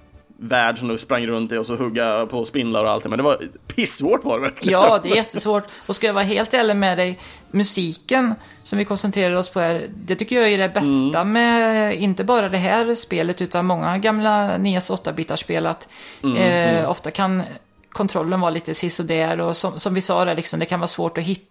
värld 0.44 0.80
som 0.80 0.88
du 0.88 0.98
sprang 0.98 1.28
runt 1.28 1.52
i 1.52 1.58
och 1.58 1.66
så 1.66 1.76
hugga 1.76 2.26
på 2.26 2.46
spindlar 2.46 2.84
och 2.84 2.92
allt 2.92 3.04
Men 3.06 3.18
det 3.18 3.24
var 3.24 3.38
pissvårt 3.68 4.24
var 4.24 4.36
det 4.36 4.42
verkligen. 4.42 4.82
Ja, 4.82 5.00
det 5.04 5.12
är 5.12 5.16
jättesvårt. 5.16 5.64
Och 5.86 5.96
ska 5.96 6.08
jag 6.08 6.14
vara 6.14 6.24
helt 6.24 6.54
ärlig 6.54 6.76
med 6.76 6.98
dig, 6.98 7.20
musiken 7.52 8.36
som 8.64 8.80
vi 8.80 8.86
koncentrerar 8.86 9.36
oss 9.36 9.50
på 9.50 9.60
här, 9.60 9.88
det 9.96 10.16
tycker 10.16 10.36
jag 10.36 10.52
är 10.52 10.58
det 10.58 10.70
bästa 10.70 11.20
mm. 11.20 11.32
med 11.32 11.96
inte 11.96 12.24
bara 12.24 12.50
det 12.50 12.58
här 12.58 12.96
spelet 12.96 13.42
utan 13.42 13.66
många 13.66 13.98
gamla 13.98 14.58
NES 14.58 14.92
8-bitarspel. 14.92 15.70
Att 15.70 15.88
mm, 16.24 16.38
eh, 16.38 16.78
mm. 16.78 16.90
ofta 16.90 17.12
kan 17.12 17.44
kontrollen 17.92 18.40
vara 18.42 18.52
lite 18.52 18.74
sisådär 18.74 19.42
och 19.42 19.58
som, 19.58 19.80
som 19.80 19.94
vi 19.94 20.02
sa 20.02 20.26
där, 20.26 20.36
liksom, 20.36 20.60
det 20.60 20.66
kan 20.66 20.80
vara 20.80 20.88
svårt 20.88 21.18
att 21.18 21.24
hitta 21.24 21.48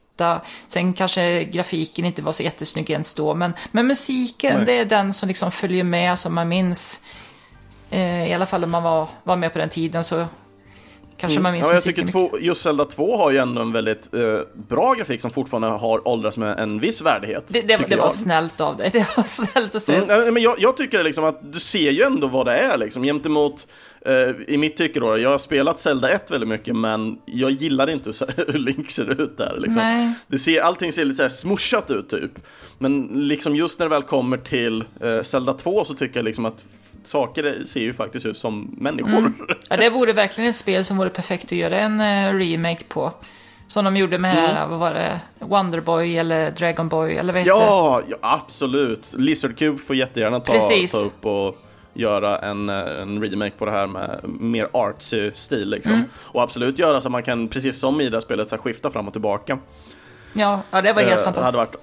Sen 0.68 0.92
kanske 0.92 1.44
grafiken 1.44 2.04
inte 2.04 2.22
var 2.22 2.32
så 2.32 2.42
jättesnygg 2.42 2.90
ens 2.90 3.14
då, 3.14 3.34
men, 3.34 3.52
men 3.70 3.86
musiken, 3.86 4.56
Nej. 4.56 4.66
det 4.66 4.72
är 4.72 4.84
den 4.84 5.12
som 5.12 5.28
liksom 5.28 5.50
följer 5.50 5.84
med, 5.84 6.18
som 6.18 6.34
man 6.34 6.48
minns. 6.48 7.00
Eh, 7.92 8.30
I 8.30 8.32
alla 8.34 8.46
fall 8.46 8.64
om 8.64 8.70
man 8.70 8.82
var, 8.82 9.08
var 9.24 9.36
med 9.36 9.52
på 9.52 9.58
den 9.58 9.68
tiden 9.68 10.04
så 10.04 10.26
kanske 11.16 11.36
mm. 11.36 11.42
man 11.42 11.52
minns 11.52 11.66
ja, 11.66 11.72
jag 11.72 11.82
tycker 11.82 12.06
två, 12.06 12.38
Just 12.40 12.62
Zelda 12.62 12.84
2 12.84 13.16
har 13.16 13.30
ju 13.30 13.38
ändå 13.38 13.60
en 13.60 13.72
väldigt 13.72 14.14
eh, 14.14 14.38
bra 14.68 14.94
grafik 14.94 15.20
som 15.20 15.30
fortfarande 15.30 15.68
har 15.68 16.08
åldrats 16.08 16.36
med 16.36 16.58
en 16.58 16.78
viss 16.78 17.02
värdighet. 17.02 17.48
Det, 17.48 17.62
det, 17.62 17.76
det 17.88 17.96
var 17.96 18.10
snällt 18.10 18.60
av 18.60 18.76
dig. 18.76 18.90
Det 18.92 19.06
var 19.16 19.24
snällt 19.24 19.74
att 19.74 19.82
säga. 19.82 20.20
Mm, 20.20 20.34
men 20.34 20.42
jag, 20.42 20.54
jag, 20.58 20.76
tycker 20.76 21.02
liksom 21.02 21.24
att 21.24 21.52
du 21.52 21.60
ser 21.60 21.90
ju 21.90 22.02
ändå 22.02 22.26
vad 22.26 22.46
det 22.46 22.56
är 22.56 22.76
liksom, 22.76 23.02
gentemot 23.02 23.66
eh, 24.06 24.30
i 24.48 24.56
mitt 24.58 24.76
tycke 24.76 25.00
då, 25.00 25.18
jag 25.18 25.30
har 25.30 25.38
spelat 25.38 25.78
Zelda 25.78 26.10
1 26.10 26.30
väldigt 26.30 26.48
mycket 26.48 26.76
men 26.76 27.18
jag 27.24 27.50
gillar 27.50 27.90
inte 27.90 28.10
hur 28.36 28.58
Link 28.58 28.90
ser 28.90 29.20
ut 29.22 29.36
där. 29.36 29.58
Liksom. 29.60 30.14
Det 30.26 30.38
ser, 30.38 30.60
allting 30.60 30.92
ser 30.92 31.04
lite 31.04 31.16
så 31.16 31.22
här 31.22 31.28
smushat 31.28 31.90
ut 31.90 32.08
typ. 32.08 32.32
Men 32.78 33.08
liksom 33.12 33.56
just 33.56 33.78
när 33.78 33.86
det 33.86 33.90
väl 33.90 34.02
kommer 34.02 34.36
till 34.36 34.84
eh, 35.00 35.22
Zelda 35.22 35.52
2 35.52 35.84
så 35.84 35.94
tycker 35.94 36.18
jag 36.18 36.24
liksom 36.24 36.44
att 36.44 36.64
saker 37.06 37.64
ser 37.64 37.80
ju 37.80 37.92
faktiskt 37.92 38.26
ut 38.26 38.36
som 38.36 38.74
människor. 38.78 39.18
Mm. 39.18 39.34
Ja, 39.68 39.76
det 39.76 39.90
vore 39.90 40.12
verkligen 40.12 40.50
ett 40.50 40.56
spel 40.56 40.84
som 40.84 40.96
vore 40.96 41.10
perfekt 41.10 41.44
att 41.44 41.52
göra 41.52 41.78
en 41.78 42.00
uh, 42.00 42.38
remake 42.38 42.84
på. 42.88 43.12
Som 43.68 43.84
de 43.84 43.96
gjorde 43.96 44.18
med 44.18 44.38
mm. 44.38 44.44
här, 44.44 44.66
vad 44.66 44.78
var 44.78 44.94
det, 44.94 45.20
Wonderboy 45.38 46.16
eller 46.16 46.50
Dragonboy 46.50 47.14
eller 47.14 47.32
vad 47.32 47.46
ja, 47.46 48.02
ja, 48.08 48.16
absolut. 48.20 49.14
Lizard 49.18 49.58
Cube 49.58 49.78
får 49.78 49.96
jättegärna 49.96 50.40
ta, 50.40 50.52
ta 50.92 50.98
upp 50.98 51.26
och 51.26 51.56
göra 51.94 52.38
en, 52.38 52.68
eh, 52.68 53.00
en 53.02 53.22
remake 53.22 53.50
på 53.58 53.64
det 53.64 53.70
här 53.70 53.86
med 53.86 54.20
mer 54.24 54.68
artsy 54.72 55.30
stil 55.34 55.70
liksom. 55.70 55.94
Mm. 55.94 56.06
Och 56.14 56.42
absolut 56.42 56.78
göra 56.78 57.00
så 57.00 57.08
att 57.08 57.12
man 57.12 57.22
kan, 57.22 57.48
precis 57.48 57.78
som 57.78 58.00
i 58.00 58.08
det 58.08 58.16
här 58.16 58.20
spelet, 58.20 58.50
så 58.50 58.58
skifta 58.58 58.90
fram 58.90 59.06
och 59.06 59.12
tillbaka. 59.12 59.58
Ja, 60.32 60.62
ja 60.70 60.82
det 60.82 60.92
var 60.92 61.02
helt 61.02 61.18
uh, 61.18 61.24
fantastiskt. 61.24 61.56
Hade 61.56 61.58
varit... 61.58 61.76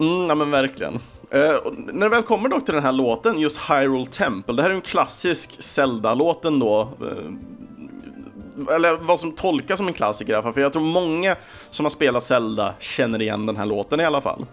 Mm, 0.00 0.28
ja 0.28 0.34
men 0.34 0.50
verkligen. 0.50 1.00
Uh, 1.34 1.72
när 1.74 2.06
det 2.06 2.08
väl 2.08 2.22
kommer 2.22 2.48
dock 2.48 2.64
till 2.64 2.74
den 2.74 2.82
här 2.82 2.92
låten, 2.92 3.38
just 3.38 3.58
Hyrule 3.70 4.06
Temple, 4.06 4.54
det 4.54 4.62
här 4.62 4.70
är 4.70 4.74
en 4.74 4.80
klassisk 4.80 5.62
Zelda-låt 5.62 6.44
ändå. 6.44 6.88
Uh, 7.02 8.74
eller 8.74 8.96
vad 8.96 9.20
som 9.20 9.32
tolkas 9.32 9.78
som 9.78 9.88
en 9.88 9.94
klassiker 9.94 10.32
i 10.32 10.36
alla 10.36 10.42
fall, 10.42 10.52
för 10.52 10.60
jag 10.60 10.72
tror 10.72 10.82
många 10.82 11.36
som 11.70 11.84
har 11.84 11.90
spelat 11.90 12.22
Zelda 12.22 12.74
känner 12.78 13.22
igen 13.22 13.46
den 13.46 13.56
här 13.56 13.66
låten 13.66 14.00
i 14.00 14.04
alla 14.04 14.20
fall. 14.20 14.46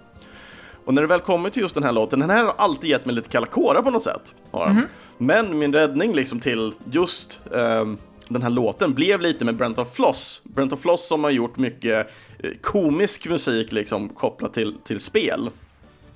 Och 0.85 0.93
när 0.93 1.01
det 1.01 1.07
väl 1.07 1.19
kommer 1.19 1.49
till 1.49 1.61
just 1.61 1.75
den 1.75 1.83
här 1.83 1.91
låten, 1.91 2.19
den 2.19 2.29
här 2.29 2.43
har 2.43 2.53
alltid 2.57 2.89
gett 2.89 3.05
mig 3.05 3.15
lite 3.15 3.29
kalla 3.29 3.45
kårar 3.45 3.81
på 3.81 3.89
något 3.89 4.03
sätt. 4.03 4.35
Mm 4.53 4.77
-hmm. 4.77 4.83
Men 5.17 5.59
min 5.59 5.73
räddning 5.73 6.13
liksom 6.13 6.39
till 6.39 6.73
just 6.91 7.39
eh, 7.53 7.85
den 8.27 8.41
här 8.41 8.49
låten 8.49 8.93
blev 8.93 9.21
lite 9.21 9.45
med 9.45 9.55
Brent 9.55 9.79
of 9.79 9.95
Floss. 9.95 10.41
Brent 10.43 10.73
of 10.73 10.81
Floss 10.81 11.07
som 11.07 11.23
har 11.23 11.31
gjort 11.31 11.57
mycket 11.57 12.07
eh, 12.39 12.51
komisk 12.61 13.27
musik 13.27 13.71
liksom 13.71 14.09
kopplat 14.09 14.53
till, 14.53 14.77
till 14.83 14.99
spel. 14.99 15.49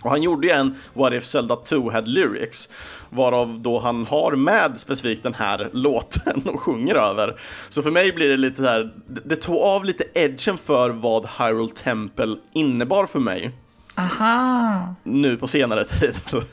Och 0.07 0.11
han 0.11 0.23
gjorde 0.23 0.47
ju 0.47 0.53
en 0.53 0.75
What 0.93 1.13
If 1.13 1.25
Zelda 1.25 1.55
2 1.55 1.91
Had 1.91 2.07
Lyrics, 2.07 2.69
varav 3.09 3.59
då 3.61 3.79
han 3.79 4.05
har 4.05 4.35
med 4.35 4.79
specifikt 4.79 5.23
den 5.23 5.33
här 5.33 5.69
låten 5.73 6.41
och 6.49 6.59
sjunger 6.59 6.95
över. 6.95 7.39
Så 7.69 7.81
för 7.83 7.91
mig 7.91 8.11
blir 8.11 8.29
det 8.29 8.37
lite 8.37 8.57
så 8.57 8.65
här, 8.65 8.93
det 9.25 9.35
tog 9.35 9.57
av 9.57 9.85
lite 9.85 10.03
edgen 10.13 10.57
för 10.57 10.89
vad 10.89 11.25
Hyrule 11.25 11.69
Temple 11.69 12.35
innebar 12.53 13.05
för 13.05 13.19
mig. 13.19 13.51
Aha! 13.95 14.95
Nu 15.03 15.37
på 15.37 15.47
senare 15.47 15.85
tid. 15.85 16.15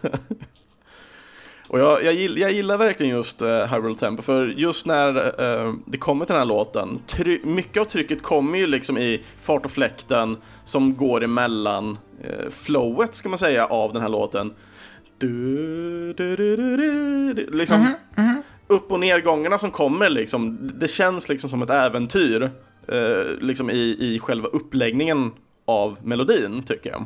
Och 1.75 1.81
jag, 1.81 2.05
jag, 2.05 2.15
gillar, 2.15 2.41
jag, 2.41 2.53
gillar 2.53 2.79
verkligen 2.79 3.17
just 3.17 3.43
uh, 3.43 3.49
Hyrule 3.49 3.97
Temple, 3.97 4.25
för 4.25 4.47
just 4.47 4.87
när 4.87 5.17
uh, 5.17 5.75
det 5.87 5.99
kommer 5.99 6.25
till 6.25 6.33
den 6.33 6.41
här 6.41 6.47
låten, 6.47 7.01
mycket 7.43 7.81
av 7.81 7.85
trycket 7.85 8.23
kommer 8.23 8.59
ju 8.59 8.67
liksom 8.67 8.99
i 8.99 9.23
fart 9.41 9.65
och 9.65 9.71
fläkten 9.71 10.37
som 10.65 10.97
går 10.97 11.25
emellan 11.25 11.99
uh, 12.25 12.51
flowet, 12.51 13.15
ska 13.15 13.29
man 13.29 13.39
säga, 13.39 13.67
av 13.67 13.93
den 13.93 14.03
här 14.03 14.09
låten. 14.09 14.53
Du, 15.19 16.13
du, 16.13 16.37
du, 16.37 17.35
liksom 17.53 17.81
mm 17.81 17.93
-hmm, 17.93 18.21
mm 18.21 18.31
-hmm. 18.31 18.43
upp 18.67 18.93
och 18.93 19.01
nergångarna 19.01 19.59
som 19.59 19.71
kommer 19.71 20.11
liksom, 20.11 20.71
det 20.75 20.89
känns 20.89 21.29
liksom 21.29 21.51
som 21.51 21.63
ett 21.63 21.71
äventyr 21.71 22.43
uh, 22.93 23.39
liksom 23.41 23.71
i, 23.71 23.97
i 24.01 24.19
själva 24.19 24.49
uppläggningen 24.49 25.33
av 25.65 25.97
melodin, 26.03 26.63
tycker 26.63 26.91
jag. 26.91 27.05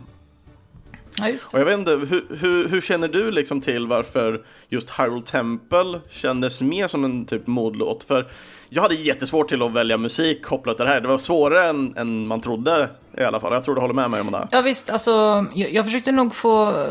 Ja, 1.18 1.28
och 1.52 1.60
jag 1.60 1.64
vet 1.64 1.78
inte, 1.78 1.90
hur, 1.90 2.36
hur, 2.40 2.68
hur, 2.68 2.80
känner 2.80 3.08
du 3.08 3.30
liksom 3.30 3.60
till 3.60 3.86
varför 3.86 4.44
just 4.68 4.90
Hyrule 4.90 5.22
Temple 5.22 6.00
kändes 6.10 6.62
mer 6.62 6.88
som 6.88 7.04
en 7.04 7.24
typ 7.24 7.46
modlåt? 7.46 8.04
För 8.04 8.28
jag 8.68 8.82
hade 8.82 8.94
jättesvårt 8.94 9.48
till 9.48 9.62
att 9.62 9.72
välja 9.72 9.96
musik 9.96 10.44
kopplat 10.44 10.76
till 10.76 10.86
det 10.86 10.92
här. 10.92 11.00
Det 11.00 11.08
var 11.08 11.18
svårare 11.18 11.68
än, 11.68 11.96
än 11.96 12.26
man 12.26 12.40
trodde 12.40 12.90
i 13.18 13.22
alla 13.22 13.40
fall. 13.40 13.52
Jag 13.52 13.64
tror 13.64 13.74
du 13.74 13.80
håller 13.80 13.94
med 13.94 14.10
mig 14.10 14.20
om 14.20 14.32
det. 14.32 14.48
Ja 14.50 14.60
visst, 14.60 14.90
alltså 14.90 15.46
jag, 15.54 15.72
jag 15.72 15.84
försökte 15.84 16.12
nog 16.12 16.34
få 16.34 16.86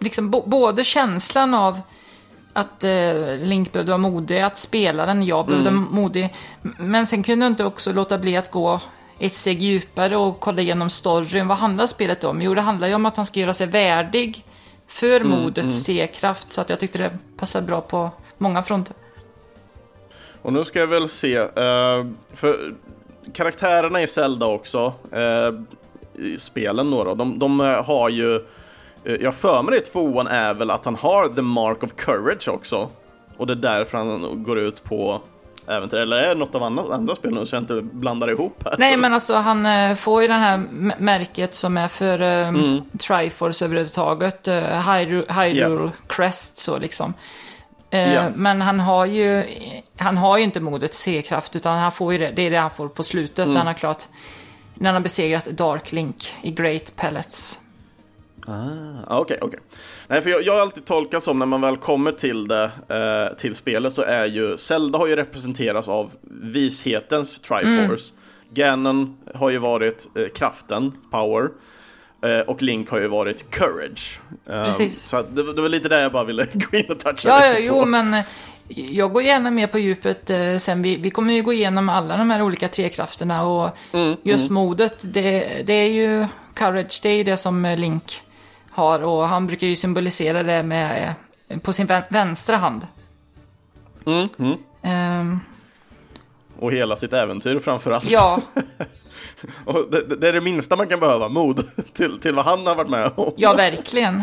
liksom 0.00 0.30
både 0.46 0.84
känslan 0.84 1.54
av 1.54 1.80
att 2.52 2.84
eh, 2.84 3.36
Link 3.38 3.72
behövde 3.72 3.92
vara 3.92 3.98
modig, 3.98 4.40
att 4.40 4.58
spelaren, 4.58 5.22
jag 5.22 5.46
behövde 5.46 5.68
mm. 5.68 5.84
vara 5.84 5.94
modig. 5.94 6.34
Men 6.78 7.06
sen 7.06 7.22
kunde 7.22 7.44
jag 7.44 7.52
inte 7.52 7.64
också 7.64 7.92
låta 7.92 8.18
bli 8.18 8.36
att 8.36 8.50
gå 8.50 8.80
ett 9.26 9.34
steg 9.34 9.62
djupare 9.62 10.16
och 10.16 10.40
kolla 10.40 10.62
igenom 10.62 10.90
storyn. 10.90 11.48
Vad 11.48 11.58
handlar 11.58 11.86
spelet 11.86 12.24
om? 12.24 12.42
Jo, 12.42 12.54
det 12.54 12.60
handlar 12.60 12.88
ju 12.88 12.94
om 12.94 13.06
att 13.06 13.16
han 13.16 13.26
ska 13.26 13.40
göra 13.40 13.52
sig 13.52 13.66
värdig 13.66 14.44
för 14.88 15.20
mm, 15.20 15.28
modets 15.28 15.58
mm. 15.58 15.70
C-kraft. 15.70 16.52
Så 16.52 16.60
att 16.60 16.70
jag 16.70 16.80
tyckte 16.80 16.98
det 16.98 17.18
passade 17.36 17.66
bra 17.66 17.80
på 17.80 18.10
många 18.38 18.62
fronter. 18.62 18.96
Och 20.42 20.52
nu 20.52 20.64
ska 20.64 20.78
jag 20.78 20.86
väl 20.86 21.08
se, 21.08 21.38
uh, 21.38 22.06
för 22.32 22.74
karaktärerna 23.32 24.02
i 24.02 24.06
Zelda 24.06 24.46
också, 24.46 24.92
uh, 25.16 25.60
i 26.24 26.38
spelen 26.38 26.90
då, 26.90 27.04
då 27.04 27.14
de, 27.14 27.38
de 27.38 27.60
har 27.60 28.08
ju, 28.08 28.34
uh, 28.34 28.42
jag 29.20 29.34
för 29.34 29.62
mig 29.62 29.78
det 29.78 29.84
tvåan 29.84 30.26
är 30.26 30.54
väl 30.54 30.70
att 30.70 30.84
han 30.84 30.94
har 30.94 31.28
the 31.28 31.42
mark 31.42 31.82
of 31.82 31.90
courage 31.96 32.48
också. 32.48 32.88
Och 33.36 33.46
det 33.46 33.52
är 33.52 33.56
därför 33.56 33.98
han 33.98 34.42
går 34.42 34.58
ut 34.58 34.84
på 34.84 35.20
äventyr? 35.68 35.98
Eller 35.98 36.16
är 36.16 36.28
det 36.28 36.34
något 36.34 36.54
av 36.54 36.62
andra, 36.62 36.94
andra 36.94 37.16
spel 37.16 37.34
nu 37.34 37.46
så 37.46 37.56
jag 37.56 37.62
inte 37.62 37.82
blandar 37.82 38.30
ihop 38.30 38.62
här? 38.64 38.74
Nej, 38.78 38.96
men 38.96 39.14
alltså 39.14 39.34
han 39.34 39.66
äh, 39.66 39.94
får 39.94 40.22
ju 40.22 40.28
det 40.28 40.34
här 40.34 40.58
märket 40.98 41.54
som 41.54 41.76
är 41.76 41.88
för 41.88 42.20
äh, 42.20 42.48
mm. 42.48 42.82
Triforce 42.98 43.64
överhuvudtaget. 43.64 44.48
Äh, 44.48 44.90
Hyrule, 44.90 45.32
Hyrule 45.32 45.80
yeah. 45.80 45.90
Crest 46.06 46.56
så 46.56 46.78
liksom. 46.78 47.14
Yeah. 47.90 48.32
Men 48.34 48.60
han 48.60 48.80
har 48.80 49.06
ju 49.06 49.44
han 49.98 50.16
har 50.16 50.38
ju 50.38 50.44
inte 50.44 50.60
modet 50.60 50.94
C-kraft 50.94 51.56
utan 51.56 51.78
han 51.78 51.92
får 51.92 52.12
ju 52.12 52.18
det, 52.18 52.32
det 52.36 52.42
är 52.42 52.50
det 52.50 52.56
han 52.56 52.70
får 52.70 52.88
på 52.88 53.02
slutet 53.02 53.46
mm. 53.46 53.56
han 53.56 53.66
har 53.66 53.74
klart 53.74 54.04
när 54.74 54.88
han 54.88 54.94
har 54.94 55.02
besegrat 55.02 55.44
Dark 55.44 55.92
Link 55.92 56.34
i 56.42 56.50
Great 56.50 56.96
Pellets. 56.96 57.60
Ah, 58.46 58.54
okej, 59.06 59.20
okay, 59.20 59.36
okej. 59.36 59.46
Okay. 59.46 59.60
Nej, 60.08 60.22
för 60.22 60.30
jag, 60.30 60.42
jag 60.42 60.52
har 60.52 60.60
alltid 60.60 60.84
tolkat 60.84 61.22
som 61.22 61.38
när 61.38 61.46
man 61.46 61.60
väl 61.60 61.76
kommer 61.76 62.12
till 62.12 62.48
det, 62.48 62.70
eh, 62.88 63.36
till 63.36 63.56
spelet 63.56 63.92
så 63.92 64.02
är 64.02 64.24
ju 64.24 64.58
Zelda 64.58 64.98
har 64.98 65.06
ju 65.06 65.16
representerats 65.16 65.88
av 65.88 66.10
vishetens 66.42 67.40
Triforce. 67.40 68.12
Mm. 68.12 68.44
Ganon 68.54 69.16
har 69.34 69.50
ju 69.50 69.58
varit 69.58 70.08
eh, 70.16 70.26
kraften, 70.34 70.92
power. 71.10 71.48
Eh, 72.24 72.40
och 72.40 72.62
Link 72.62 72.90
har 72.90 73.00
ju 73.00 73.08
varit 73.08 73.50
courage. 73.50 74.20
Um, 74.44 74.64
Precis. 74.64 75.02
Så 75.02 75.22
det, 75.22 75.52
det 75.52 75.62
var 75.62 75.68
lite 75.68 75.88
där 75.88 76.02
jag 76.02 76.12
bara 76.12 76.24
ville 76.24 76.46
gå 76.52 76.76
in 76.76 76.86
och 76.88 77.00
toucha 77.00 77.28
ja, 77.28 77.36
lite 77.36 77.62
ja, 77.62 77.72
på. 77.72 77.78
Jo, 77.78 77.84
men 77.84 78.14
eh, 78.14 78.24
jag 78.68 79.12
går 79.12 79.22
gärna 79.22 79.50
med 79.50 79.72
på 79.72 79.78
djupet 79.78 80.30
eh, 80.30 80.56
sen. 80.56 80.82
Vi, 80.82 80.96
vi 80.96 81.10
kommer 81.10 81.32
ju 81.34 81.42
gå 81.42 81.52
igenom 81.52 81.88
alla 81.88 82.16
de 82.16 82.30
här 82.30 82.42
olika 82.42 82.68
trekrafterna 82.68 83.46
och 83.46 83.76
mm, 83.92 84.16
just 84.22 84.50
mm. 84.50 84.62
modet, 84.62 84.96
det, 85.00 85.62
det 85.66 85.72
är 85.72 85.90
ju 85.90 86.26
courage, 86.54 87.00
det 87.02 87.08
är 87.08 87.16
ju 87.16 87.24
det 87.24 87.36
som 87.36 87.64
eh, 87.64 87.76
Link 87.76 88.20
har 88.72 89.02
och 89.02 89.28
han 89.28 89.46
brukar 89.46 89.66
ju 89.66 89.76
symbolisera 89.76 90.42
det 90.42 90.62
med 90.62 91.14
på 91.62 91.72
sin 91.72 91.86
vänstra 92.08 92.56
hand. 92.56 92.86
Mm, 94.06 94.28
mm. 94.38 95.20
Um, 95.20 95.40
och 96.58 96.72
hela 96.72 96.96
sitt 96.96 97.12
äventyr 97.12 97.58
framförallt. 97.58 98.10
Ja. 98.10 98.40
och 99.64 99.90
det, 99.90 100.16
det, 100.16 100.28
är 100.28 100.32
det 100.32 100.40
minsta 100.40 100.76
man 100.76 100.88
kan 100.88 101.00
behöva, 101.00 101.28
mod 101.28 101.64
till, 101.92 102.20
till 102.20 102.34
vad 102.34 102.44
han 102.44 102.66
har 102.66 102.74
varit 102.74 102.90
med 102.90 103.10
om. 103.16 103.32
ja, 103.36 103.54
verkligen 103.54 104.22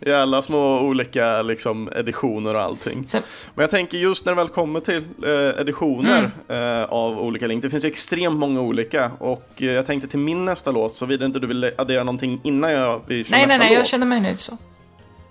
i 0.00 0.12
alla 0.12 0.42
små 0.42 0.80
olika 0.80 1.42
liksom, 1.42 1.90
editioner 1.96 2.54
och 2.54 2.60
allting. 2.60 3.06
Så. 3.06 3.18
Men 3.54 3.62
jag 3.62 3.70
tänker 3.70 3.98
just 3.98 4.24
när 4.24 4.32
det 4.32 4.36
väl 4.36 4.48
kommer 4.48 4.80
till 4.80 5.02
eh, 5.26 5.60
editioner 5.60 6.30
mm. 6.48 6.82
eh, 6.82 6.84
av 6.84 7.20
olika 7.20 7.46
Link, 7.46 7.62
det 7.62 7.70
finns 7.70 7.84
ju 7.84 7.88
extremt 7.88 8.38
många 8.38 8.60
olika 8.60 9.10
och 9.18 9.48
eh, 9.56 9.66
jag 9.66 9.86
tänkte 9.86 10.08
till 10.08 10.18
min 10.18 10.44
nästa 10.44 10.70
låt, 10.70 10.94
så 10.94 11.06
vidare 11.06 11.26
inte 11.26 11.38
du 11.38 11.46
vill 11.46 11.72
addera 11.78 12.04
någonting 12.04 12.40
innan 12.44 12.72
jag 12.72 13.00
vi 13.06 13.24
kör 13.24 13.30
Nej, 13.30 13.46
nästa 13.46 13.58
nej, 13.58 13.58
nej, 13.58 13.68
låt. 13.68 13.78
jag 13.78 13.86
känner 13.86 14.06
mig 14.06 14.20
nöjd 14.20 14.38
så. 14.38 14.58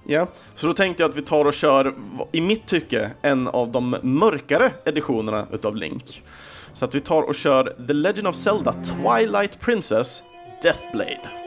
Ja, 0.10 0.27
så 0.56 0.67
då 0.67 0.73
tänkte 0.73 1.03
jag 1.03 1.10
att 1.10 1.17
vi 1.17 1.21
tar 1.21 1.45
och 1.45 1.53
kör, 1.53 1.93
i 2.32 2.41
mitt 2.41 2.67
tycke, 2.67 3.12
en 3.21 3.47
av 3.47 3.71
de 3.71 3.95
mörkare 4.01 4.71
editionerna 4.86 5.47
utav 5.51 5.75
Link. 5.75 6.23
Så 6.73 6.86
att 6.86 6.95
vi 6.95 6.99
tar 6.99 7.21
och 7.21 7.36
kör 7.36 7.75
The 7.88 7.93
Legend 7.93 8.27
of 8.27 8.36
Zelda 8.36 8.73
Twilight 8.73 9.60
Princess 9.60 10.23
Deathblade. 10.63 11.46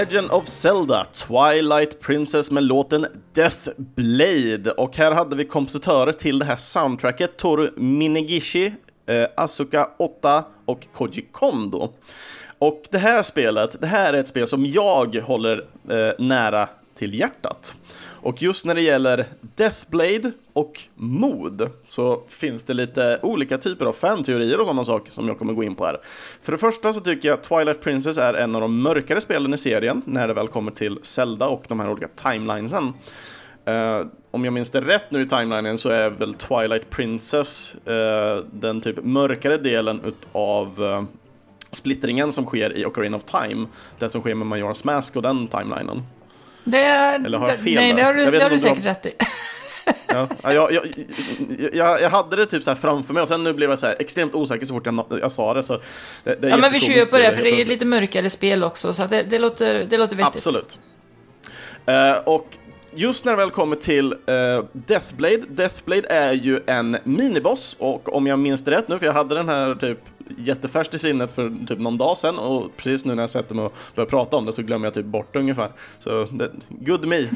Legend 0.00 0.30
of 0.30 0.46
Zelda, 0.46 1.04
Twilight 1.04 2.00
Princess 2.00 2.50
med 2.50 2.62
låten 2.62 3.06
Death 3.34 3.68
Blade. 3.76 4.70
Och 4.70 4.96
här 4.96 5.12
hade 5.12 5.36
vi 5.36 5.44
kompositörer 5.44 6.12
till 6.12 6.38
det 6.38 6.44
här 6.44 6.56
soundtracket, 6.56 7.36
Toru 7.36 7.70
Minegishi, 7.76 8.72
eh, 9.06 9.26
Asuka 9.36 9.90
8 9.98 10.44
och 10.64 10.86
Koji 10.92 11.22
Kondo. 11.32 11.92
Och 12.58 12.82
det 12.90 12.98
här 12.98 13.22
spelet, 13.22 13.80
det 13.80 13.86
här 13.86 14.14
är 14.14 14.18
ett 14.18 14.28
spel 14.28 14.48
som 14.48 14.66
jag 14.66 15.16
håller 15.16 15.64
eh, 15.90 16.24
nära 16.24 16.68
till 16.94 17.14
hjärtat. 17.14 17.74
Och 18.26 18.42
just 18.42 18.66
när 18.66 18.74
det 18.74 18.82
gäller 18.82 19.24
Deathblade 19.40 20.32
och 20.52 20.80
mod 20.94 21.70
så 21.86 22.22
finns 22.28 22.64
det 22.64 22.74
lite 22.74 23.20
olika 23.22 23.58
typer 23.58 23.86
av 23.86 23.92
fanteorier 23.92 24.60
och 24.60 24.66
sådana 24.66 24.84
saker 24.84 25.12
som 25.12 25.28
jag 25.28 25.38
kommer 25.38 25.52
gå 25.52 25.64
in 25.64 25.74
på 25.74 25.86
här. 25.86 26.00
För 26.42 26.52
det 26.52 26.58
första 26.58 26.92
så 26.92 27.00
tycker 27.00 27.28
jag 27.28 27.42
Twilight 27.42 27.80
Princess 27.80 28.18
är 28.18 28.34
en 28.34 28.54
av 28.54 28.60
de 28.60 28.82
mörkare 28.82 29.20
spelen 29.20 29.54
i 29.54 29.58
serien 29.58 30.02
när 30.06 30.28
det 30.28 30.34
väl 30.34 30.48
kommer 30.48 30.70
till 30.70 30.98
Zelda 31.02 31.48
och 31.48 31.64
de 31.68 31.80
här 31.80 31.90
olika 31.90 32.08
timelinesen. 32.08 32.92
Uh, 33.68 34.06
om 34.30 34.44
jag 34.44 34.52
minns 34.52 34.70
det 34.70 34.80
rätt 34.80 35.10
nu 35.10 35.22
i 35.22 35.26
timelinen 35.26 35.78
så 35.78 35.88
är 35.88 36.10
väl 36.10 36.34
Twilight 36.34 36.90
Princess 36.90 37.76
uh, 37.88 38.44
den 38.52 38.80
typ 38.80 39.04
mörkare 39.04 39.56
delen 39.56 40.00
utav 40.04 40.82
uh, 40.82 41.02
splittringen 41.72 42.32
som 42.32 42.44
sker 42.44 42.76
i 42.76 42.86
Ocarina 42.86 43.16
of 43.16 43.24
Time. 43.24 43.66
det 43.98 44.10
som 44.10 44.20
sker 44.20 44.34
med 44.34 44.46
Majora's 44.46 44.86
Mask 44.86 45.16
och 45.16 45.22
den 45.22 45.48
timelinen. 45.48 46.02
Det, 46.66 46.78
Eller 46.78 47.38
har 47.38 47.48
jag 47.48 47.58
fel 47.58 47.74
Nej, 47.74 47.92
det 47.92 48.02
har 48.02 48.14
du, 48.14 48.30
det 48.30 48.42
har 48.42 48.50
du 48.50 48.58
säkert 48.58 48.84
har... 48.84 48.90
rätt 48.90 49.06
i. 49.06 49.12
ja, 50.06 50.28
jag, 50.42 50.72
jag, 50.72 50.86
jag, 51.72 52.00
jag, 52.02 52.10
hade 52.10 52.36
det 52.36 52.46
typ 52.46 52.62
så 52.62 52.70
här 52.70 52.76
framför 52.76 53.14
mig 53.14 53.22
och 53.22 53.28
sen 53.28 53.44
nu 53.44 53.52
blev 53.52 53.70
jag 53.70 53.78
så 53.78 53.86
här 53.86 53.96
extremt 53.98 54.34
osäker 54.34 54.66
så 54.66 54.74
fort 54.74 54.86
jag, 54.86 55.04
jag 55.20 55.32
sa 55.32 55.54
det. 55.54 55.62
Så 55.62 55.80
det, 56.24 56.34
det 56.34 56.48
ja, 56.48 56.56
men 56.56 56.72
vi 56.72 56.80
kör 56.80 57.04
på 57.04 57.18
det, 57.18 57.32
för 57.32 57.42
det 57.42 57.60
är 57.60 57.64
lite 57.64 57.84
mörkare 57.84 58.30
spel 58.30 58.64
också, 58.64 58.92
så 58.92 59.06
det, 59.06 59.22
det, 59.22 59.38
låter, 59.38 59.84
det 59.88 59.98
låter 59.98 60.16
vettigt. 60.16 60.34
Absolut. 60.34 60.78
Uh, 61.88 62.18
och 62.24 62.56
just 62.94 63.24
när 63.24 63.32
det 63.32 63.36
väl 63.36 63.50
kommer 63.50 63.76
till 63.76 64.12
uh, 64.12 64.64
Deathblade, 64.72 65.42
Deathblade 65.48 66.08
är 66.08 66.32
ju 66.32 66.60
en 66.66 66.96
miniboss 67.04 67.76
och 67.78 68.14
om 68.14 68.26
jag 68.26 68.38
minns 68.38 68.64
det 68.64 68.70
rätt 68.70 68.88
nu, 68.88 68.98
för 68.98 69.06
jag 69.06 69.12
hade 69.12 69.34
den 69.34 69.48
här 69.48 69.74
typ 69.74 69.98
jättefärskt 70.38 70.94
i 70.94 70.98
sinnet 70.98 71.32
för 71.32 71.52
typ 71.66 71.78
någon 71.78 71.98
dag 71.98 72.18
sedan 72.18 72.38
och 72.38 72.76
precis 72.76 73.04
nu 73.04 73.14
när 73.14 73.22
jag 73.22 73.30
sätter 73.30 73.54
mig 73.54 73.64
och 73.64 73.76
börjar 73.94 74.08
prata 74.08 74.36
om 74.36 74.46
det 74.46 74.52
så 74.52 74.62
glömmer 74.62 74.86
jag 74.86 74.94
typ 74.94 75.06
bort 75.06 75.32
det 75.32 75.38
ungefär. 75.38 75.70
Så 75.98 76.24
det, 76.24 76.50
good 76.68 77.06
me. 77.06 77.28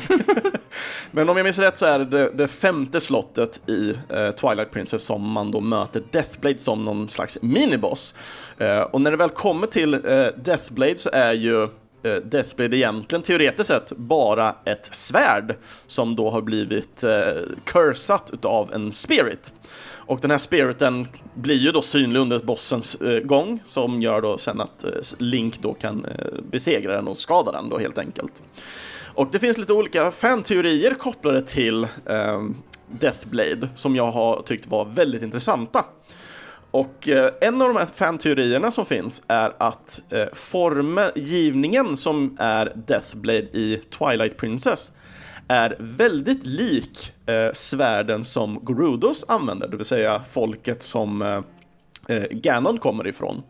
Men 1.10 1.28
om 1.28 1.36
jag 1.36 1.44
minns 1.44 1.58
rätt 1.58 1.78
så 1.78 1.86
är 1.86 1.98
det 1.98 2.30
det 2.34 2.48
femte 2.48 3.00
slottet 3.00 3.70
i 3.70 3.94
eh, 4.08 4.30
Twilight 4.30 4.70
Princess 4.70 5.02
som 5.02 5.30
man 5.30 5.50
då 5.50 5.60
möter 5.60 6.02
Deathblade 6.10 6.58
som 6.58 6.84
någon 6.84 7.08
slags 7.08 7.38
miniboss. 7.42 8.14
Eh, 8.58 8.80
och 8.80 9.00
när 9.00 9.10
det 9.10 9.16
väl 9.16 9.30
kommer 9.30 9.66
till 9.66 9.94
eh, 9.94 10.26
Deathblade 10.36 10.98
så 10.98 11.10
är 11.12 11.32
ju 11.32 11.62
eh, 12.02 12.14
Deathblade 12.24 12.76
egentligen 12.76 13.22
teoretiskt 13.22 13.68
sett 13.68 13.92
bara 13.92 14.54
ett 14.64 14.94
svärd 14.94 15.56
som 15.86 16.16
då 16.16 16.30
har 16.30 16.42
blivit 16.42 17.04
eh, 17.04 17.42
cursat 17.64 18.30
utav 18.32 18.74
en 18.74 18.92
spirit. 18.92 19.52
Och 20.10 20.20
den 20.20 20.30
här 20.30 20.38
spiriten 20.38 21.06
blir 21.34 21.56
ju 21.56 21.72
då 21.72 21.82
synlig 21.82 22.20
under 22.20 22.38
bossens 22.38 22.94
eh, 22.94 23.20
gång 23.20 23.62
som 23.66 24.02
gör 24.02 24.20
då 24.20 24.38
sen 24.38 24.60
att 24.60 24.84
eh, 24.84 24.90
Link 25.18 25.62
då 25.62 25.74
kan 25.74 26.04
eh, 26.04 26.40
besegra 26.50 26.96
den 26.96 27.08
och 27.08 27.18
skada 27.18 27.52
den 27.52 27.68
då 27.68 27.78
helt 27.78 27.98
enkelt. 27.98 28.42
Och 29.14 29.28
det 29.32 29.38
finns 29.38 29.58
lite 29.58 29.72
olika 29.72 30.10
fanteorier 30.10 30.94
kopplade 30.94 31.42
till 31.42 31.84
eh, 31.84 32.42
Deathblade 32.86 33.68
som 33.74 33.96
jag 33.96 34.10
har 34.10 34.42
tyckt 34.42 34.66
var 34.66 34.84
väldigt 34.84 35.22
intressanta. 35.22 35.84
Och 36.70 37.08
eh, 37.08 37.30
en 37.40 37.62
av 37.62 37.68
de 37.68 37.76
här 37.76 37.86
fanteorierna 37.86 38.70
som 38.70 38.86
finns 38.86 39.22
är 39.28 39.52
att 39.58 40.00
eh, 40.10 40.26
formgivningen 40.32 41.96
som 41.96 42.36
är 42.40 42.72
Deathblade 42.86 43.48
i 43.52 43.80
Twilight 43.98 44.36
Princess 44.36 44.92
är 45.50 45.76
väldigt 45.78 46.46
lik 46.46 47.12
eh, 47.26 47.52
svärden 47.52 48.24
som 48.24 48.66
Gerudos 48.66 49.24
använder, 49.28 49.68
det 49.68 49.76
vill 49.76 49.86
säga 49.86 50.22
folket 50.30 50.82
som 50.82 51.22
eh, 51.22 51.40
eh, 52.16 52.24
Ganon 52.30 52.78
kommer 52.78 53.06
ifrån. 53.06 53.42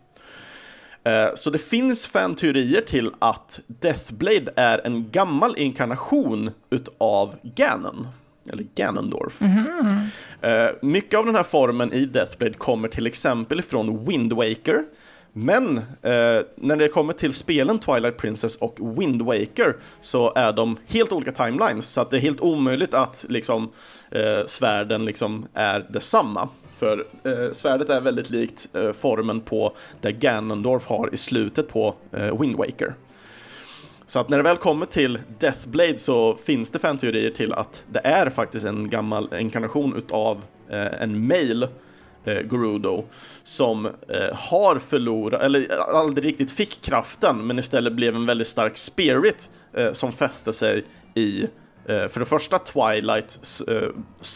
Eh, 1.03 1.27
så 1.35 1.49
det 1.49 1.57
finns 1.57 2.07
fanteorier 2.07 2.81
till 2.81 3.11
att 3.19 3.59
Deathblade 3.67 4.53
är 4.55 4.87
en 4.87 5.11
gammal 5.11 5.57
inkarnation 5.57 6.51
utav 6.69 7.35
Ganon 7.41 8.07
eller 8.51 8.65
Ganondorf. 8.75 9.41
Mm 9.41 9.67
-hmm. 10.41 10.75
mycket 10.81 11.19
av 11.19 11.25
den 11.25 11.35
här 11.35 11.43
formen 11.43 11.93
i 11.93 12.05
Deathblade 12.05 12.53
kommer 12.53 12.87
till 12.87 13.07
exempel 13.07 13.59
ifrån 13.59 14.05
Wind 14.05 14.33
Waker, 14.33 14.83
men 15.33 15.77
eh, 15.77 16.41
när 16.55 16.75
det 16.75 16.87
kommer 16.87 17.13
till 17.13 17.33
spelen 17.33 17.79
Twilight 17.79 18.17
Princess 18.17 18.55
och 18.55 18.99
Wind 18.99 19.21
Waker 19.21 19.75
så 20.01 20.33
är 20.35 20.53
de 20.53 20.77
helt 20.87 21.11
olika 21.11 21.31
timelines, 21.31 21.89
så 21.89 22.01
att 22.01 22.09
det 22.09 22.17
är 22.17 22.21
helt 22.21 22.41
omöjligt 22.41 22.93
att 22.93 23.25
liksom, 23.29 23.71
eh, 24.11 24.45
svärden 24.45 25.05
liksom 25.05 25.45
är 25.53 25.85
detsamma. 25.89 26.49
För 26.75 27.05
eh, 27.23 27.51
svärdet 27.51 27.89
är 27.89 28.01
väldigt 28.01 28.29
likt 28.29 28.67
eh, 28.73 28.91
formen 28.91 29.41
på 29.41 29.73
det 30.01 30.11
Ganondorf 30.11 30.87
har 30.87 31.13
i 31.13 31.17
slutet 31.17 31.67
på 31.67 31.95
eh, 32.11 32.41
Wind 32.41 32.55
Waker. 32.55 32.93
Så 34.05 34.19
att 34.19 34.29
när 34.29 34.37
det 34.37 34.43
väl 34.43 34.57
kommer 34.57 34.85
till 34.85 35.19
Deathblade 35.39 35.99
så 35.99 36.35
finns 36.35 36.69
det 36.69 36.79
fanteorier 36.79 37.31
till 37.31 37.53
att 37.53 37.85
det 37.91 37.99
är 37.99 38.29
faktiskt 38.29 38.65
en 38.65 38.89
gammal 38.89 39.33
inkarnation 39.39 39.95
utav 39.95 40.43
eh, 40.69 41.01
en 41.01 41.27
mail 41.27 41.67
eh, 42.25 42.49
Gerudo 42.49 43.03
som 43.43 43.85
eh, 43.85 44.33
har 44.33 44.79
förlorat, 44.79 45.41
eller 45.41 45.71
eh, 45.71 45.79
aldrig 45.79 46.25
riktigt 46.25 46.51
fick 46.51 46.81
kraften, 46.81 47.47
men 47.47 47.59
istället 47.59 47.93
blev 47.93 48.15
en 48.15 48.25
väldigt 48.25 48.47
stark 48.47 48.77
spirit 48.77 49.49
eh, 49.73 49.91
som 49.91 50.11
fäste 50.11 50.53
sig 50.53 50.83
i 51.15 51.47
för 51.85 52.19
det 52.19 52.25
första 52.25 52.59
Twilight 52.59 53.39
eh, 53.67 53.89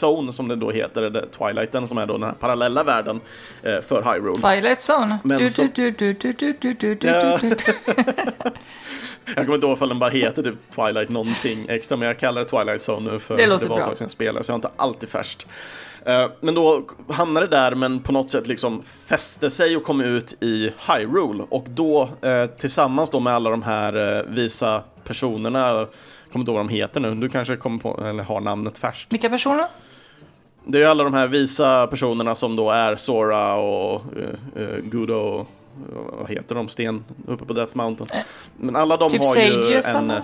Zone 0.04 0.32
som 0.32 0.48
det 0.48 0.56
då 0.56 0.72
heter, 0.72 1.02
eller 1.02 1.26
Twilighten 1.26 1.88
som 1.88 1.98
är 1.98 2.06
då 2.06 2.14
den 2.14 2.24
här 2.24 2.32
parallella 2.32 2.84
världen 2.84 3.22
eh, 3.64 3.82
för 3.82 4.14
Hyrule. 4.14 4.36
Twilight 4.36 4.80
Zone. 4.90 5.20
Men 5.24 5.52
som... 5.52 5.70
Jag 9.26 9.36
kommer 9.36 9.56
inte 9.56 9.68
ihåg 9.68 9.82
om 9.82 9.90
den 9.90 10.00
bara 10.00 10.10
heter 10.10 10.44
typ 10.44 10.56
Twilight 10.76 11.10
någonting 11.10 11.66
extra, 11.70 11.98
men 11.98 12.08
jag 12.08 12.20
kallar 12.20 12.42
det 12.42 12.50
Twilight 12.50 12.90
Zone 12.90 13.12
nu 13.12 13.20
för 13.20 13.38
det, 13.38 13.48
låter 13.48 13.64
det 13.64 13.70
var 13.70 13.80
ett 13.80 13.86
tag 13.86 13.98
sedan 13.98 14.06
jag 14.06 14.12
spelade, 14.12 14.46
så 14.46 14.50
jag 14.50 14.54
har 14.54 14.58
inte 14.58 14.70
alltid 14.76 15.10
färskt. 15.10 15.48
Eh, 16.06 16.30
men 16.40 16.56
då 16.56 16.84
hamnade 17.10 17.48
det 17.48 17.56
där, 17.56 17.76
men 17.76 18.00
på 18.00 18.12
något 18.12 18.32
sätt 18.32 18.48
liksom 18.48 18.84
fäste 18.84 19.50
sig 19.50 19.78
och 19.78 19.84
kom 19.84 20.02
ut 20.02 20.44
i 20.44 20.72
Hyrule. 20.88 21.44
Och 21.50 21.66
då 21.70 22.10
eh, 22.22 22.46
tillsammans 22.46 23.10
då 23.10 23.20
med 23.20 23.34
alla 23.34 23.50
de 23.50 23.64
här 23.64 24.18
eh, 24.18 24.24
visa 24.28 24.84
personerna, 25.04 25.88
kommer 26.36 26.44
inte 26.44 26.52
ihåg 26.52 26.58
vad 26.58 26.66
de 26.66 26.76
heter 26.76 27.00
nu, 27.00 27.16
du 27.16 27.30
kanske 27.30 27.56
kommer 27.56 27.80
på, 27.80 28.04
eller 28.06 28.24
har 28.24 28.42
namnet 28.42 28.78
färskt. 28.78 29.14
Vilka 29.14 29.30
personer? 29.30 29.66
Det 30.66 30.78
är 30.78 30.82
ju 30.82 30.88
alla 30.88 31.04
de 31.04 31.14
här 31.14 31.28
visa 31.28 31.88
personerna 31.88 32.36
som 32.36 32.56
då 32.56 32.72
är 32.72 32.96
Sora 32.96 33.56
och 33.56 34.02
uh, 34.18 34.62
uh, 34.62 34.80
Gudo 34.84 35.14
och 35.14 35.48
vad 36.20 36.30
heter 36.30 36.56
de, 36.56 36.68
sten 36.68 37.04
uppe 37.28 37.46
på 37.46 37.54
Death 37.54 37.78
Mountain. 37.78 38.10
Men 38.58 38.76
alla 38.76 38.98
de 38.98 39.10
typ 39.10 39.22
har 39.22 39.36
ju 39.36 39.42
en... 39.42 40.10
Eller? 40.10 40.22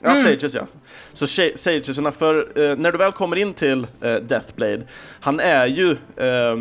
Ja, 0.00 0.10
mm. 0.10 0.22
Sages 0.22 0.54
ja. 0.54 0.66
Så 1.12 1.26
Sagesarna, 1.56 2.12
för 2.12 2.34
eh, 2.36 2.76
när 2.76 2.92
du 2.92 2.98
väl 2.98 3.12
kommer 3.12 3.36
in 3.36 3.54
till 3.54 3.86
eh, 4.00 4.14
Deathblade, 4.14 4.82
han 5.20 5.40
är 5.40 5.66
ju, 5.66 5.90
eh, 6.16 6.56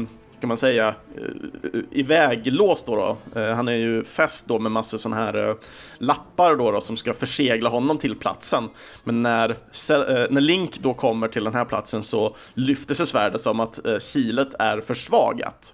ska 0.45 0.47
man 0.47 0.58
säga, 0.58 0.95
eh, 1.17 1.79
iväglåst 1.91 2.86
då. 2.86 2.95
då. 2.95 3.39
Eh, 3.39 3.53
han 3.53 3.67
är 3.67 3.75
ju 3.75 4.03
fäst 4.03 4.47
då 4.47 4.60
med 4.60 4.71
massor 4.71 4.97
sådana 4.97 5.21
här 5.21 5.49
eh, 5.49 5.55
lappar 5.97 6.55
då, 6.55 6.71
då 6.71 6.81
som 6.81 6.97
ska 6.97 7.13
försegla 7.13 7.69
honom 7.69 7.97
till 7.97 8.15
platsen. 8.15 8.69
Men 9.03 9.23
när, 9.23 9.58
när 10.29 10.41
Link 10.41 10.79
då 10.79 10.93
kommer 10.93 11.27
till 11.27 11.43
den 11.43 11.53
här 11.53 11.65
platsen 11.65 12.03
så 12.03 12.36
lyfter 12.53 12.95
sig 12.95 13.05
svärdet 13.05 13.41
som 13.41 13.60
att 13.60 13.79
silet 13.99 14.55
är 14.60 14.81
försvagat 14.81 15.73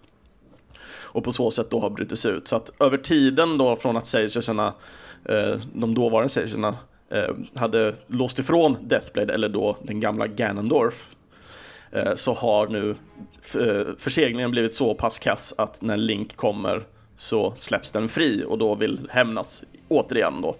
och 0.93 1.23
på 1.23 1.31
så 1.31 1.51
sätt 1.51 1.69
då 1.69 1.79
har 1.79 1.89
brutits 1.89 2.25
ut. 2.25 2.47
Så 2.47 2.55
att 2.55 2.71
över 2.79 2.97
tiden 2.97 3.57
då 3.57 3.75
från 3.75 3.97
att 3.97 4.07
Sagersarna, 4.07 4.73
eh, 5.25 5.55
de 5.73 5.93
dåvarande 5.93 6.29
Sagersarna, 6.29 6.75
eh, 7.09 7.35
hade 7.55 7.95
låst 8.07 8.39
ifrån 8.39 8.77
Deathblade, 8.81 9.33
eller 9.33 9.49
då 9.49 9.77
den 9.83 9.99
gamla 9.99 10.27
Ganondorf, 10.27 11.15
eh, 11.91 12.15
så 12.15 12.33
har 12.33 12.67
nu 12.67 12.95
förseglingen 13.97 14.51
blivit 14.51 14.73
så 14.73 14.93
pass 14.93 15.19
kass 15.19 15.53
att 15.57 15.81
när 15.81 15.97
Link 15.97 16.35
kommer 16.35 16.83
så 17.17 17.53
släpps 17.55 17.91
den 17.91 18.09
fri 18.09 18.43
och 18.47 18.57
då 18.57 18.75
vill 18.75 19.07
hämnas 19.09 19.63
återigen 19.87 20.41
då 20.41 20.55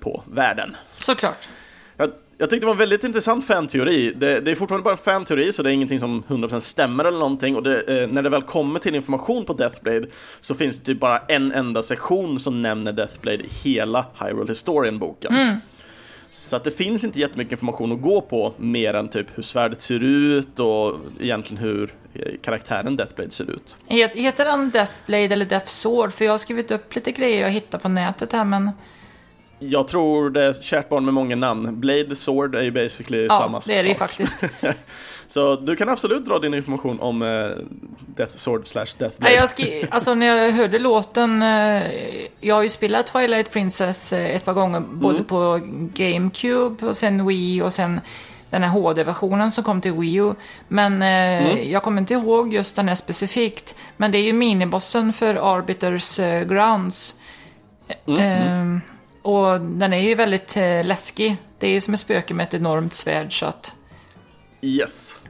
på 0.00 0.22
världen. 0.26 0.76
Såklart. 0.98 1.48
Jag, 1.96 2.10
jag 2.38 2.50
tyckte 2.50 2.62
det 2.62 2.66
var 2.66 2.74
en 2.74 2.78
väldigt 2.78 3.04
intressant 3.04 3.46
fanteori. 3.46 4.12
Det, 4.16 4.40
det 4.40 4.50
är 4.50 4.54
fortfarande 4.54 4.84
bara 4.84 4.94
en 4.94 4.98
fanteori, 4.98 5.52
så 5.52 5.62
det 5.62 5.70
är 5.70 5.72
ingenting 5.72 6.00
som 6.00 6.22
100% 6.28 6.60
stämmer 6.60 7.04
eller 7.04 7.18
någonting. 7.18 7.56
Och 7.56 7.62
det, 7.62 8.02
eh, 8.02 8.08
när 8.08 8.22
det 8.22 8.28
väl 8.28 8.42
kommer 8.42 8.78
till 8.78 8.94
information 8.94 9.44
på 9.44 9.52
Deathblade 9.52 10.06
så 10.40 10.54
finns 10.54 10.78
det 10.78 10.84
typ 10.84 11.00
bara 11.00 11.18
en 11.18 11.52
enda 11.52 11.82
sektion 11.82 12.40
som 12.40 12.62
nämner 12.62 12.92
Deathblade 12.92 13.44
i 13.44 13.48
hela 13.64 14.06
Hyrule 14.20 14.48
Historian-boken. 14.48 15.34
Mm. 15.34 15.56
Så 16.30 16.56
att 16.56 16.64
det 16.64 16.70
finns 16.70 17.04
inte 17.04 17.20
jättemycket 17.20 17.52
information 17.52 17.92
att 17.92 18.00
gå 18.00 18.20
på 18.20 18.54
mer 18.56 18.94
än 18.94 19.08
typ 19.08 19.26
hur 19.34 19.42
svärdet 19.42 19.82
ser 19.82 20.00
ut 20.04 20.58
och 20.60 20.94
egentligen 21.20 21.62
hur 21.62 21.94
eh, 22.14 22.32
karaktären 22.42 22.96
Deathblade 22.96 23.30
ser 23.30 23.50
ut. 23.50 23.76
Heter 24.14 24.46
han 24.46 24.70
Deathblade 24.70 25.22
eller 25.22 25.46
Death 25.46 25.66
Sword? 25.66 26.12
För 26.12 26.24
jag 26.24 26.32
har 26.32 26.38
skrivit 26.38 26.70
upp 26.70 26.94
lite 26.94 27.12
grejer 27.12 27.42
jag 27.42 27.50
hittat 27.50 27.82
på 27.82 27.88
nätet 27.88 28.32
här 28.32 28.44
men 28.44 28.70
Jag 29.58 29.88
tror 29.88 30.30
det 30.30 30.44
är 30.44 30.52
kärt 30.52 30.88
barn 30.88 31.04
med 31.04 31.14
många 31.14 31.36
namn. 31.36 31.80
Blade 31.80 32.16
Sword 32.16 32.54
är 32.54 32.62
ju 32.62 32.70
basically 32.70 33.26
ja, 33.26 33.38
samma 33.38 33.60
sak. 33.60 33.74
Ja, 33.74 33.82
det 33.82 33.88
är 33.88 33.88
det 33.88 33.98
faktiskt. 33.98 34.44
Så 35.28 35.56
du 35.56 35.76
kan 35.76 35.88
absolut 35.88 36.24
dra 36.24 36.38
din 36.38 36.54
information 36.54 37.00
om 37.00 37.22
uh, 37.22 37.50
Death 38.16 38.36
Sword 38.36 38.66
slash 38.66 38.86
Death 38.98 39.18
Blade. 39.18 39.34
Jag 39.34 39.48
skri- 39.48 39.86
alltså 39.90 40.14
när 40.14 40.26
jag 40.26 40.52
hörde 40.52 40.78
låten, 40.78 41.42
uh, 41.42 41.82
jag 42.40 42.54
har 42.54 42.62
ju 42.62 42.68
spelat 42.68 43.06
Twilight 43.06 43.50
Princess 43.50 44.12
uh, 44.12 44.18
ett 44.18 44.44
par 44.44 44.52
gånger, 44.52 44.78
mm. 44.78 45.00
både 45.00 45.22
på 45.22 45.60
GameCube 45.94 46.86
och 46.86 46.96
sen 46.96 47.26
Wii 47.26 47.62
och 47.62 47.72
sen 47.72 48.00
den 48.50 48.62
här 48.62 48.70
HD-versionen 48.70 49.52
som 49.52 49.64
kom 49.64 49.80
till 49.80 49.92
Wii 49.92 50.14
U. 50.14 50.34
Men 50.68 51.02
eh, 51.02 51.08
mm. 51.08 51.70
jag 51.70 51.82
kommer 51.82 52.00
inte 52.00 52.14
ihåg 52.14 52.54
just 52.54 52.76
den 52.76 52.88
här 52.88 52.94
specifikt. 52.94 53.74
Men 53.96 54.12
det 54.12 54.18
är 54.18 54.22
ju 54.22 54.32
minibossen 54.32 55.12
för 55.12 55.56
Arbiters 55.56 56.18
eh, 56.18 56.44
Grounds. 56.44 57.14
Mm. 58.06 58.74
Eh, 58.74 58.80
och 59.22 59.60
den 59.60 59.92
är 59.92 60.00
ju 60.00 60.14
väldigt 60.14 60.56
eh, 60.56 60.84
läskig. 60.84 61.36
Det 61.58 61.66
är 61.66 61.70
ju 61.70 61.80
som 61.80 61.94
ett 61.94 62.00
spöke 62.00 62.34
med 62.34 62.44
ett 62.44 62.54
enormt 62.54 62.92
svärd 62.92 63.38
så 63.40 63.46
att... 63.46 63.72
Yes. 64.60 65.20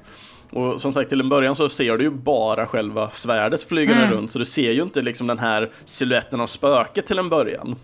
Och 0.51 0.81
som 0.81 0.93
sagt 0.93 1.09
till 1.09 1.21
en 1.21 1.29
början 1.29 1.57
så 1.57 1.69
ser 1.69 1.97
du 1.97 2.05
ju 2.05 2.11
bara 2.11 2.67
själva 2.67 3.11
svärdet 3.11 3.63
flygande 3.63 4.03
mm. 4.03 4.17
runt 4.17 4.31
så 4.31 4.39
du 4.39 4.45
ser 4.45 4.73
ju 4.73 4.83
inte 4.83 5.03
liksom 5.03 5.27
den 5.27 5.39
här 5.39 5.71
siluetten 5.85 6.41
av 6.41 6.47
spöket 6.47 7.07
till 7.07 7.19
en 7.19 7.29
början. 7.29 7.77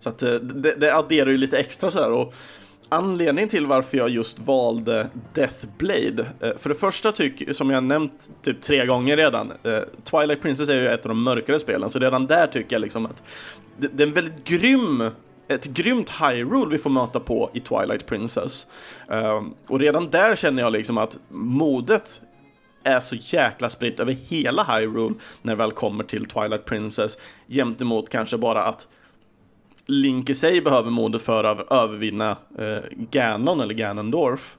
Så 0.00 0.08
att 0.08 0.22
eh, 0.22 0.34
det, 0.34 0.74
det 0.74 0.94
adderar 0.94 1.30
ju 1.30 1.36
lite 1.36 1.58
extra 1.58 1.90
sådär 1.90 2.10
och 2.10 2.34
anledningen 2.88 3.48
till 3.48 3.66
varför 3.66 3.96
jag 3.96 4.10
just 4.10 4.38
valde 4.38 5.06
Deathblade. 5.34 6.26
Eh, 6.40 6.56
för 6.58 6.68
det 6.68 6.74
första 6.74 7.12
tycker, 7.12 7.52
som 7.52 7.70
jag 7.70 7.84
nämnt 7.84 8.30
typ 8.42 8.62
tre 8.62 8.86
gånger 8.86 9.16
redan, 9.16 9.52
eh, 9.62 9.78
Twilight 10.04 10.42
Princess 10.42 10.68
är 10.68 10.80
ju 10.80 10.88
ett 10.88 11.06
av 11.06 11.08
de 11.08 11.22
mörkare 11.22 11.58
spelen, 11.58 11.90
så 11.90 11.98
redan 11.98 12.26
där 12.26 12.46
tycker 12.46 12.74
jag 12.76 12.80
liksom 12.80 13.06
att 13.06 13.22
det, 13.76 14.02
är 14.02 14.06
en 14.06 14.12
väldigt 14.12 14.44
grym 14.44 15.10
ett 15.48 15.64
grymt 15.64 16.10
Hyrule 16.10 16.70
vi 16.70 16.78
får 16.78 16.90
möta 16.90 17.20
på 17.20 17.50
i 17.54 17.60
Twilight 17.60 18.06
Princess. 18.06 18.66
Um, 19.08 19.54
och 19.66 19.80
redan 19.80 20.10
där 20.10 20.36
känner 20.36 20.62
jag 20.62 20.72
liksom 20.72 20.98
att 20.98 21.18
modet 21.28 22.20
är 22.82 23.00
så 23.00 23.16
jäkla 23.20 23.70
spritt 23.70 24.00
över 24.00 24.12
hela 24.12 24.62
Hyrule 24.64 25.14
när 25.42 25.52
det 25.52 25.58
väl 25.58 25.72
kommer 25.72 26.04
till 26.04 26.26
Twilight 26.26 26.64
Princess 26.64 27.18
jämt 27.46 27.82
emot 27.82 28.08
kanske 28.08 28.38
bara 28.38 28.64
att 28.64 28.88
Link 29.86 30.30
i 30.30 30.34
sig 30.34 30.60
behöver 30.60 30.90
modet 30.90 31.22
för 31.22 31.44
att 31.44 31.72
övervinna 31.72 32.36
eh, 32.58 32.84
Ganon 32.90 33.60
eller 33.60 33.74
Ganondorf. 33.74 34.56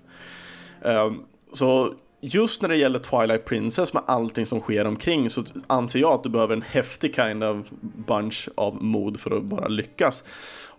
Um, 0.82 1.24
så 1.54 1.94
just 2.22 2.62
när 2.62 2.70
det 2.70 2.76
gäller 2.78 3.00
Twilight 3.00 3.46
Princess 3.46 3.94
med 3.94 4.04
allting 4.06 4.46
som 4.46 4.60
sker 4.60 4.86
omkring 4.86 5.30
så 5.30 5.44
anser 5.68 6.00
jag 6.00 6.14
att 6.14 6.24
du 6.24 6.30
behöver 6.30 6.54
en 6.54 6.62
häftig 6.62 7.16
kind 7.16 7.44
of 7.44 7.68
bunch 7.82 8.50
av 8.56 8.84
mod 8.84 9.20
för 9.20 9.38
att 9.38 9.44
bara 9.44 9.68
lyckas. 9.68 10.24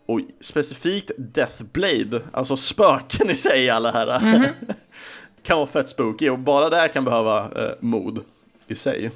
Och 0.07 0.21
specifikt 0.41 1.11
Deathblade, 1.17 2.23
alltså 2.33 2.57
spöken 2.57 3.31
i 3.31 3.37
sig 3.37 3.71
alla 3.71 3.91
här, 3.93 4.23
mm 4.23 4.43
-hmm. 4.43 4.75
kan 5.43 5.57
vara 5.57 5.67
fett 5.67 5.89
spooky 5.89 6.29
och 6.29 6.39
bara 6.39 6.71
där 6.71 6.89
kan 6.89 7.05
behöva 7.05 7.39
eh, 7.39 7.73
mod 7.81 8.21
i 8.67 8.75
sig. 8.75 9.11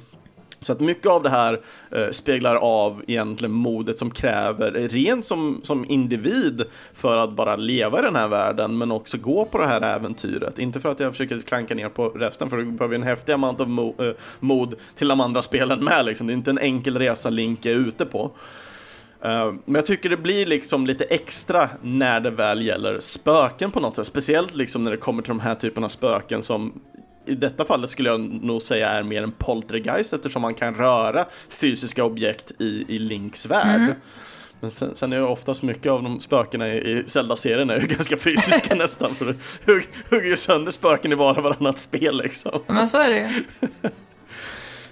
Så 0.63 0.73
att 0.73 0.79
mycket 0.79 1.07
av 1.07 1.23
det 1.23 1.29
här 1.29 1.61
eh, 1.91 2.09
speglar 2.11 2.55
av 2.55 3.03
egentligen 3.07 3.51
modet 3.51 3.99
som 3.99 4.11
kräver 4.11 4.71
rent 4.71 5.25
som, 5.25 5.59
som 5.63 5.85
individ 5.85 6.63
för 6.93 7.17
att 7.17 7.31
bara 7.31 7.55
leva 7.55 7.99
i 7.99 8.01
den 8.01 8.15
här 8.15 8.27
världen 8.27 8.77
men 8.77 8.91
också 8.91 9.17
gå 9.17 9.45
på 9.45 9.57
det 9.57 9.67
här 9.67 9.81
äventyret. 9.81 10.59
Inte 10.59 10.79
för 10.79 10.89
att 10.89 10.99
jag 10.99 11.11
försöker 11.11 11.41
klanka 11.41 11.75
ner 11.75 11.89
på 11.89 12.09
resten 12.09 12.49
för 12.49 12.57
det 12.57 12.65
behöver 12.65 12.95
en 12.95 13.03
häftig 13.03 13.33
amount 13.33 13.63
av 13.63 13.69
mo, 13.69 13.95
eh, 14.03 14.13
mod 14.39 14.75
till 14.95 15.07
de 15.07 15.21
andra 15.21 15.41
spelen 15.41 15.83
med 15.83 16.05
liksom. 16.05 16.27
Det 16.27 16.33
är 16.33 16.35
inte 16.35 16.51
en 16.51 16.59
enkel 16.59 16.97
resa 16.97 17.29
Link 17.29 17.65
är 17.65 17.75
ute 17.75 18.05
på. 18.05 18.31
Uh, 19.25 19.53
men 19.65 19.75
jag 19.75 19.85
tycker 19.85 20.09
det 20.09 20.17
blir 20.17 20.45
liksom 20.45 20.87
lite 20.87 21.03
extra 21.03 21.69
när 21.81 22.19
det 22.19 22.31
väl 22.31 22.61
gäller 22.61 22.99
spöken 22.99 23.71
på 23.71 23.79
något 23.79 23.95
sätt. 23.95 24.05
Speciellt 24.05 24.55
liksom 24.55 24.83
när 24.83 24.91
det 24.91 24.97
kommer 24.97 25.21
till 25.21 25.29
de 25.29 25.39
här 25.39 25.55
typerna 25.55 25.85
av 25.85 25.89
spöken 25.89 26.43
som 26.43 26.81
i 27.25 27.35
detta 27.35 27.65
fallet 27.65 27.89
skulle 27.89 28.09
jag 28.09 28.19
nog 28.19 28.61
säga 28.61 28.89
är 28.89 29.03
mer 29.03 29.23
en 29.23 29.31
poltergeist 29.31 30.13
eftersom 30.13 30.41
man 30.41 30.53
kan 30.53 30.75
röra 30.75 31.25
fysiska 31.49 32.03
objekt 32.03 32.51
i, 32.59 32.85
i 32.87 32.99
Links 32.99 33.45
värld. 33.45 33.81
Mm. 33.81 33.93
Men 34.59 34.71
sen, 34.71 34.95
sen, 34.95 35.13
är 35.13 35.17
ju 35.17 35.23
oftast 35.23 35.63
mycket 35.63 35.91
av 35.91 36.03
de 36.03 36.19
spökena 36.19 36.67
i, 36.67 36.77
i 36.77 37.03
Zelda-serien 37.07 37.69
är 37.69 37.79
ju 37.79 37.87
ganska 37.95 38.17
fysiska 38.17 38.75
nästan 38.75 39.15
för 39.15 39.35
du 39.65 39.83
hugger 40.09 40.35
sönder 40.35 40.71
spöken 40.71 41.11
i 41.11 41.15
var 41.15 41.37
och 41.37 41.43
varannat 41.43 41.79
spel 41.79 42.17
liksom. 42.17 42.61
Men 42.67 42.89
så 42.89 42.97
är 42.97 43.09
det 43.09 43.17
ju. 43.17 43.43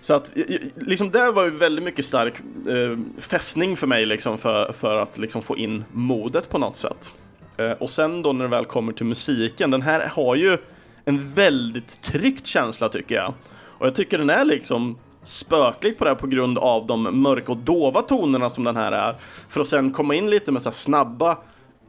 Så 0.02 0.14
att, 0.14 0.34
liksom 0.76 1.12
det 1.12 1.32
var 1.32 1.44
ju 1.44 1.50
väldigt 1.50 1.86
mycket 1.86 2.06
stark 2.06 2.34
eh, 2.68 2.98
fästning 3.18 3.78
för 3.78 3.88
mig 3.88 4.06
liksom 4.06 4.38
för, 4.38 4.72
för 4.72 4.96
att 4.96 5.18
liksom 5.18 5.42
få 5.42 5.58
in 5.58 5.84
modet 5.92 6.50
på 6.50 6.58
något 6.58 6.76
sätt. 6.76 7.12
Eh, 7.58 7.72
och 7.72 7.90
sen 7.90 8.22
då 8.22 8.34
när 8.34 8.46
det 8.46 8.52
väl 8.52 8.66
kommer 8.66 8.94
till 8.94 9.06
musiken, 9.06 9.72
den 9.72 9.82
här 9.82 10.10
har 10.16 10.36
ju 10.36 10.58
en 11.06 11.34
väldigt 11.34 12.02
tryckt 12.02 12.48
känsla 12.48 12.90
tycker 12.90 13.16
jag. 13.16 13.34
Och 13.52 13.88
jag 13.88 13.96
tycker 13.96 14.18
den 14.18 14.30
är 14.30 14.46
liksom 14.46 14.98
spöklig 15.24 15.98
på 15.98 16.04
det 16.04 16.10
här 16.10 16.16
på 16.16 16.28
grund 16.28 16.58
av 16.58 16.88
de 16.88 17.22
mörka 17.22 17.52
och 17.52 17.58
dova 17.58 18.02
tonerna 18.02 18.50
som 18.50 18.64
den 18.64 18.76
här 18.76 18.92
är. 18.92 19.16
För 19.50 19.62
att 19.62 19.68
sen 19.68 19.92
komma 19.92 20.16
in 20.16 20.30
lite 20.30 20.52
med 20.52 20.62
så 20.62 20.72
snabba 20.72 21.38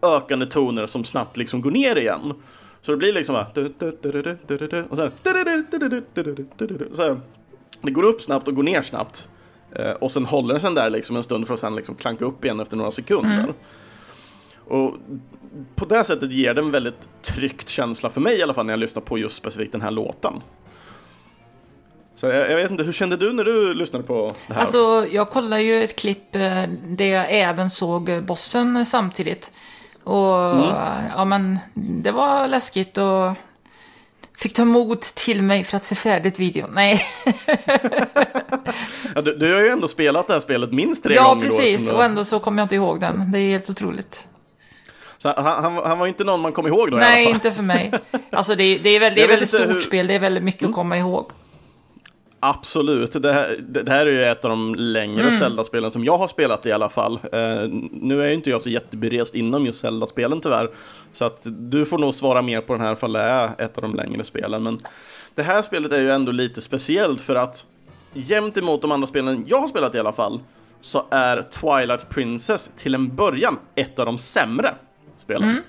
ökande 0.02 0.46
toner 0.46 0.86
som 0.86 1.04
snabbt 1.04 1.36
liksom 1.36 1.60
går 1.60 1.70
ner 1.70 1.96
igen. 1.96 2.34
Så 2.80 2.92
det 2.92 2.98
blir 2.98 3.12
liksom 3.12 3.32
bara... 3.32 3.46
Och 4.90 4.96
så, 4.96 5.02
här, 7.02 7.20
det 7.80 7.90
går 7.90 8.02
upp 8.02 8.22
snabbt 8.22 8.48
och 8.48 8.54
går 8.54 8.62
ner 8.62 8.82
snabbt. 8.82 9.28
Och 9.98 10.10
sen 10.10 10.24
håller 10.24 10.54
den 10.54 10.60
sig 10.60 10.74
där 10.74 10.90
liksom 10.90 11.16
en 11.16 11.22
stund 11.22 11.46
för 11.46 11.54
att 11.54 11.60
sen 11.60 11.74
liksom 11.74 11.94
klanka 11.94 12.24
upp 12.24 12.44
igen 12.44 12.60
efter 12.60 12.76
några 12.76 12.90
sekunder. 12.90 13.38
Mm. 13.38 13.54
Och 14.64 14.94
på 15.74 15.84
det 15.84 16.04
sättet 16.04 16.32
ger 16.32 16.54
det 16.54 16.60
en 16.60 16.70
väldigt 16.70 17.08
tryckt 17.22 17.68
känsla 17.68 18.10
för 18.10 18.20
mig 18.20 18.38
i 18.38 18.42
alla 18.42 18.54
fall 18.54 18.66
när 18.66 18.72
jag 18.72 18.80
lyssnar 18.80 19.02
på 19.02 19.18
just 19.18 19.36
specifikt 19.36 19.72
den 19.72 19.80
här 19.80 19.90
låten. 19.90 20.32
Så 22.14 22.26
jag, 22.26 22.50
jag, 22.50 22.56
vet 22.56 22.70
inte, 22.70 22.84
hur 22.84 22.92
kände 22.92 23.16
du 23.16 23.32
när 23.32 23.44
du 23.44 23.74
lyssnade 23.74 24.04
på 24.04 24.34
det 24.46 24.54
här? 24.54 24.60
Alltså, 24.60 25.06
jag 25.10 25.30
kollade 25.30 25.62
ju 25.62 25.82
ett 25.82 25.96
klipp 25.96 26.34
eh, 26.34 26.62
där 26.86 27.04
jag 27.04 27.26
även 27.28 27.70
såg 27.70 28.22
bossen 28.22 28.86
samtidigt. 28.86 29.52
Och 30.04 30.40
mm. 30.40 30.74
ja, 31.16 31.24
men 31.24 31.58
det 31.74 32.12
var 32.12 32.48
läskigt 32.48 32.98
och 32.98 33.32
fick 34.40 34.54
ta 34.54 34.64
mod 34.64 35.00
till 35.00 35.42
mig 35.42 35.64
för 35.64 35.76
att 35.76 35.84
se 35.84 35.94
färdigt 35.94 36.38
videon. 36.38 36.70
Nej. 36.74 37.04
ja, 39.14 39.20
du, 39.22 39.36
du, 39.36 39.54
har 39.54 39.60
ju 39.60 39.68
ändå 39.68 39.88
spelat 39.88 40.26
det 40.26 40.32
här 40.32 40.40
spelet 40.40 40.72
minst 40.72 41.02
tre 41.02 41.14
ja, 41.14 41.28
gånger. 41.28 41.44
Ja, 41.44 41.50
precis. 41.50 41.88
Då, 41.88 41.94
och 41.94 42.04
ändå 42.04 42.24
så 42.24 42.40
kommer 42.40 42.62
jag 42.62 42.64
inte 42.64 42.74
ihåg 42.74 43.00
den. 43.00 43.32
Det 43.32 43.38
är 43.38 43.50
helt 43.50 43.70
otroligt. 43.70 44.26
Han, 45.22 45.44
han, 45.44 45.76
han 45.76 45.98
var 45.98 46.06
inte 46.06 46.24
någon 46.24 46.40
man 46.40 46.52
kom 46.52 46.66
ihåg 46.66 46.90
då 46.90 46.96
Nej, 46.96 47.30
inte 47.30 47.52
för 47.52 47.62
mig. 47.62 47.92
Alltså 48.32 48.54
det, 48.54 48.78
det 48.78 48.90
är, 48.90 49.00
väldigt, 49.00 49.16
det 49.16 49.24
är 49.24 49.28
väldigt 49.28 49.48
stort 49.48 49.68
hur... 49.68 49.80
spel, 49.80 50.06
det 50.06 50.14
är 50.14 50.18
väldigt 50.18 50.42
mycket 50.42 50.62
mm. 50.62 50.70
att 50.70 50.76
komma 50.76 50.98
ihåg. 50.98 51.30
Absolut, 52.42 53.22
det 53.22 53.32
här, 53.32 53.56
det 53.68 53.88
här 53.88 54.06
är 54.06 54.10
ju 54.10 54.24
ett 54.24 54.44
av 54.44 54.50
de 54.50 54.74
längre 54.74 55.22
mm. 55.22 55.32
Zelda-spelen 55.32 55.90
som 55.90 56.04
jag 56.04 56.18
har 56.18 56.28
spelat 56.28 56.66
i 56.66 56.72
alla 56.72 56.88
fall. 56.88 57.12
Uh, 57.12 57.68
nu 57.92 58.22
är 58.22 58.28
ju 58.28 58.34
inte 58.34 58.50
jag 58.50 58.62
så 58.62 58.70
jätteberest 58.70 59.34
inom 59.34 59.66
just 59.66 59.80
Zelda-spelen 59.80 60.40
tyvärr, 60.40 60.68
så 61.12 61.24
att 61.24 61.46
du 61.46 61.84
får 61.84 61.98
nog 61.98 62.14
svara 62.14 62.42
mer 62.42 62.60
på 62.60 62.72
den 62.72 62.82
här 62.82 62.92
ifall 62.92 63.12
det 63.12 63.20
är 63.20 63.50
ett 63.58 63.78
av 63.78 63.82
de 63.82 63.94
längre 63.94 64.24
spelen. 64.24 64.62
Men 64.62 64.78
det 65.34 65.42
här 65.42 65.62
spelet 65.62 65.92
är 65.92 66.00
ju 66.00 66.10
ändå 66.10 66.32
lite 66.32 66.60
speciellt 66.60 67.20
för 67.20 67.36
att 67.36 67.66
jämt 68.12 68.56
emot 68.56 68.82
de 68.82 68.92
andra 68.92 69.06
spelen 69.06 69.44
jag 69.48 69.60
har 69.60 69.68
spelat 69.68 69.94
i 69.94 69.98
alla 69.98 70.12
fall, 70.12 70.40
så 70.80 71.06
är 71.10 71.42
Twilight 71.42 72.08
Princess 72.08 72.70
till 72.76 72.94
en 72.94 73.16
början 73.16 73.58
ett 73.74 73.98
av 73.98 74.06
de 74.06 74.18
sämre 74.18 74.74
spelen. 75.16 75.50
Mm. 75.50 75.62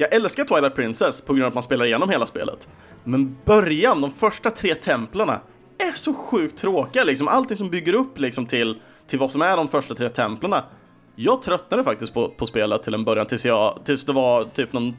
Jag 0.00 0.12
älskar 0.12 0.44
Twilight 0.44 0.74
Princess 0.74 1.20
på 1.20 1.34
grund 1.34 1.44
av 1.44 1.48
att 1.48 1.54
man 1.54 1.62
spelar 1.62 1.84
igenom 1.84 2.10
hela 2.10 2.26
spelet. 2.26 2.68
Men 3.04 3.36
början, 3.44 4.00
de 4.00 4.10
första 4.10 4.50
tre 4.50 4.74
templarna, 4.74 5.40
är 5.78 5.92
så 5.92 6.14
sjukt 6.14 6.58
tråkiga 6.58 7.04
liksom. 7.04 7.28
Allting 7.28 7.56
som 7.56 7.70
bygger 7.70 7.94
upp 7.94 8.18
liksom 8.18 8.46
till, 8.46 8.80
till 9.06 9.18
vad 9.18 9.30
som 9.30 9.42
är 9.42 9.56
de 9.56 9.68
första 9.68 9.94
tre 9.94 10.08
templarna. 10.08 10.64
Jag 11.14 11.42
tröttnade 11.42 11.84
faktiskt 11.84 12.14
på, 12.14 12.28
på 12.28 12.46
spelet 12.46 12.82
till 12.82 12.94
en 12.94 13.04
början 13.04 13.26
tills, 13.26 13.44
jag, 13.44 13.78
tills 13.84 14.04
det 14.04 14.12
var 14.12 14.44
typ 14.44 14.72
någon... 14.72 14.96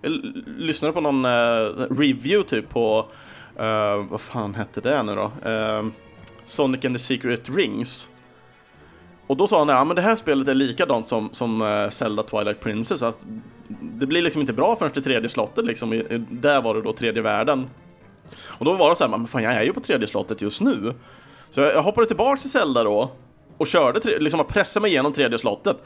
Jag 0.00 0.12
lyssnade 0.58 0.94
på 0.94 1.00
någon 1.00 1.24
uh, 1.24 1.30
review 1.90 2.48
typ 2.48 2.68
på... 2.68 3.06
Uh, 3.60 4.10
vad 4.10 4.20
fan 4.20 4.54
hette 4.54 4.80
det 4.80 5.02
nu 5.02 5.14
då? 5.14 5.50
Uh, 5.50 5.86
Sonic 6.46 6.84
and 6.84 6.94
the 6.94 6.98
Secret 6.98 7.48
Rings. 7.48 8.08
Och 9.26 9.36
då 9.36 9.46
sa 9.46 9.58
han 9.58 9.70
att 9.70 9.88
ja, 9.88 9.94
det 9.94 10.02
här 10.02 10.16
spelet 10.16 10.48
är 10.48 10.54
likadant 10.54 11.06
som, 11.06 11.28
som 11.32 11.62
uh, 11.62 11.90
Zelda 11.90 12.22
Twilight 12.22 12.60
Princess. 12.60 13.02
Att 13.02 13.26
det 13.80 14.06
blir 14.06 14.22
liksom 14.22 14.40
inte 14.40 14.52
bra 14.52 14.76
förrän 14.76 14.92
till 14.92 15.02
tredje 15.02 15.28
slottet. 15.28 15.64
Liksom. 15.64 16.02
Där 16.30 16.62
var 16.62 16.74
det 16.74 16.82
då 16.82 16.92
tredje 16.92 17.22
världen. 17.22 17.70
Och 18.46 18.64
då 18.64 18.72
var 18.72 18.90
det 18.90 18.96
så 18.96 19.04
här, 19.04 19.10
men 19.10 19.26
fan 19.26 19.42
jag 19.42 19.52
är 19.52 19.62
ju 19.62 19.72
på 19.72 19.80
tredje 19.80 20.06
slottet 20.06 20.42
just 20.42 20.60
nu. 20.60 20.94
Så 21.50 21.60
jag, 21.60 21.74
jag 21.74 21.82
hoppade 21.82 22.06
tillbaka 22.06 22.40
till 22.40 22.50
Zelda 22.50 22.84
då 22.84 23.10
och 23.56 23.66
körde, 23.66 24.18
liksom 24.18 24.44
pressade 24.48 24.82
mig 24.82 24.90
igenom 24.90 25.12
tredje 25.12 25.38
slottet. 25.38 25.76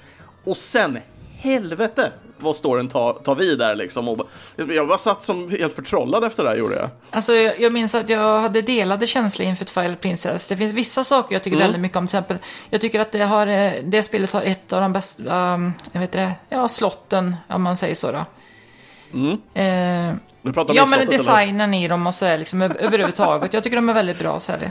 Och 0.44 0.56
sen 0.56 0.98
helvete 1.38 2.12
vad 2.40 2.56
storyn 2.56 2.88
tar, 2.88 3.12
tar 3.12 3.34
vid 3.34 3.58
där 3.58 3.74
liksom. 3.74 4.08
Och, 4.08 4.28
jag 4.56 4.88
bara 4.88 4.98
satt 4.98 5.22
som 5.22 5.50
helt 5.50 5.74
förtrollad 5.74 6.24
efter 6.24 6.44
det 6.44 6.48
här 6.48 6.56
gjorde 6.56 6.74
jag. 6.74 6.90
Alltså 7.10 7.32
jag, 7.32 7.60
jag 7.60 7.72
minns 7.72 7.94
att 7.94 8.08
jag 8.08 8.40
hade 8.40 8.62
delade 8.62 9.06
känslor 9.06 9.48
inför 9.48 9.64
Twilight 9.64 10.00
Princess. 10.00 10.46
Det 10.46 10.56
finns 10.56 10.72
vissa 10.72 11.04
saker 11.04 11.34
jag 11.34 11.42
tycker 11.42 11.56
Mm. 11.56 11.66
väldigt 11.66 11.80
mycket 11.82 11.96
om. 11.96 12.06
Till 12.06 12.18
exempel, 12.18 12.38
jag 12.70 12.80
tycker 12.80 13.00
att 13.00 13.12
det, 13.12 13.24
har, 13.24 13.46
eh, 13.46 13.72
det 13.84 14.02
spelet 14.02 14.32
har 14.32 14.42
ett 14.42 14.72
av 14.72 14.80
de 14.80 14.92
bästa, 14.92 15.54
um, 15.54 15.72
jag 15.92 16.00
vet 16.00 16.12
det, 16.12 16.32
ja 16.48 16.68
slotten, 16.68 17.36
om 17.48 17.62
man 17.62 17.76
säger 17.76 17.94
så 17.94 18.12
då. 18.12 18.24
Eh, 19.60 20.14
Du 20.42 20.52
pratar 20.52 20.70
om 20.70 20.76
Ja, 20.76 20.86
men 20.86 20.98
slottet, 20.98 21.08
eller? 21.08 21.18
designen 21.18 21.74
i 21.74 21.88
dem 21.88 22.06
och 22.06 22.14
så 22.14 22.26
är 22.26 22.38
liksom 22.38 22.62
över- 22.62 22.76
överhuvudtaget. 22.80 23.54
Jag 23.54 23.62
tycker 23.62 23.76
de 23.76 23.88
är 23.88 23.92
väldigt 23.94 24.18
bra. 24.18 24.40
Så 24.40 24.52
är 24.52 24.58
det. 24.58 24.70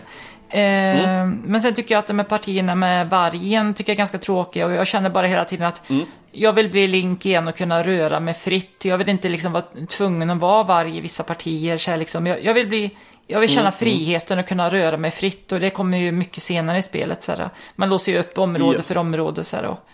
Eh, 0.49 1.09
Mm. 1.13 1.41
Men 1.45 1.61
sen 1.61 1.73
tycker 1.73 1.95
jag 1.95 1.99
att 1.99 2.07
de 2.07 2.19
här 2.19 2.25
partierna 2.25 2.75
med 2.75 3.09
vargen 3.09 3.73
tycker 3.73 3.91
jag 3.91 3.95
är 3.95 3.97
ganska 3.97 4.17
tråkiga 4.17 4.65
och 4.65 4.71
jag 4.71 4.87
känner 4.87 5.09
bara 5.09 5.27
hela 5.27 5.45
tiden 5.45 5.67
att 5.67 5.89
Mm. 5.89 6.05
jag 6.31 6.53
vill 6.53 6.69
bli 6.71 6.87
Link 6.87 7.25
igen 7.25 7.47
och 7.47 7.55
kunna 7.57 7.83
röra 7.83 8.19
mig 8.19 8.33
fritt. 8.33 8.85
Jag 8.85 8.97
vill 8.97 9.09
inte 9.09 9.29
liksom 9.29 9.51
vara 9.51 9.63
tvungen 9.89 10.29
att 10.29 10.37
vara 10.37 10.63
varg 10.63 10.97
i 10.97 11.01
vissa 11.01 11.23
partier. 11.23 11.77
Så 11.77 11.91
här 11.91 11.97
liksom. 11.97 12.27
jag, 12.27 12.43
jag 12.43 12.53
vill 12.53 12.67
bli... 12.67 12.91
Jag 13.29 13.39
vill 13.39 13.49
Mm, 13.49 13.57
känna 13.57 13.71
friheten 13.71 14.39
och 14.39 14.47
kunna 14.47 14.69
röra 14.69 14.97
mig 14.97 15.11
fritt 15.11 15.51
och 15.51 15.59
det 15.59 15.69
kommer 15.69 15.97
ju 15.97 16.11
mycket 16.11 16.43
senare 16.43 16.77
i 16.77 16.81
spelet. 16.81 17.23
Så 17.23 17.31
här. 17.31 17.49
Man 17.75 17.89
låser 17.89 18.11
ju 18.11 18.17
upp 18.19 18.37
område 18.37 18.77
Yes. 18.77 18.87
för 18.87 18.97
område. 18.99 19.43
Så 19.43 19.55
här, 19.55 19.65
och, 19.65 19.87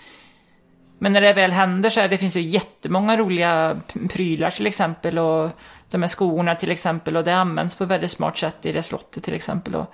men 1.03 1.13
när 1.13 1.21
det 1.21 1.33
väl 1.33 1.51
händer 1.51 1.89
så 1.89 1.99
är 1.99 2.07
det 2.07 2.17
finns 2.17 2.37
ju 2.37 2.41
jättemånga 2.41 3.17
roliga 3.17 3.75
prylar 4.09 4.49
till 4.49 4.67
exempel 4.67 5.19
och 5.19 5.49
de 5.89 6.01
här 6.01 6.09
skorna 6.09 6.55
till 6.55 6.71
exempel 6.71 7.17
och 7.17 7.23
det 7.23 7.35
används 7.35 7.75
på 7.75 7.83
ett 7.83 7.89
väldigt 7.89 8.11
smart 8.11 8.37
sätt 8.37 8.65
i 8.65 8.71
det 8.71 8.83
slottet 8.83 9.23
till 9.23 9.33
exempel. 9.33 9.75
Och, 9.75 9.93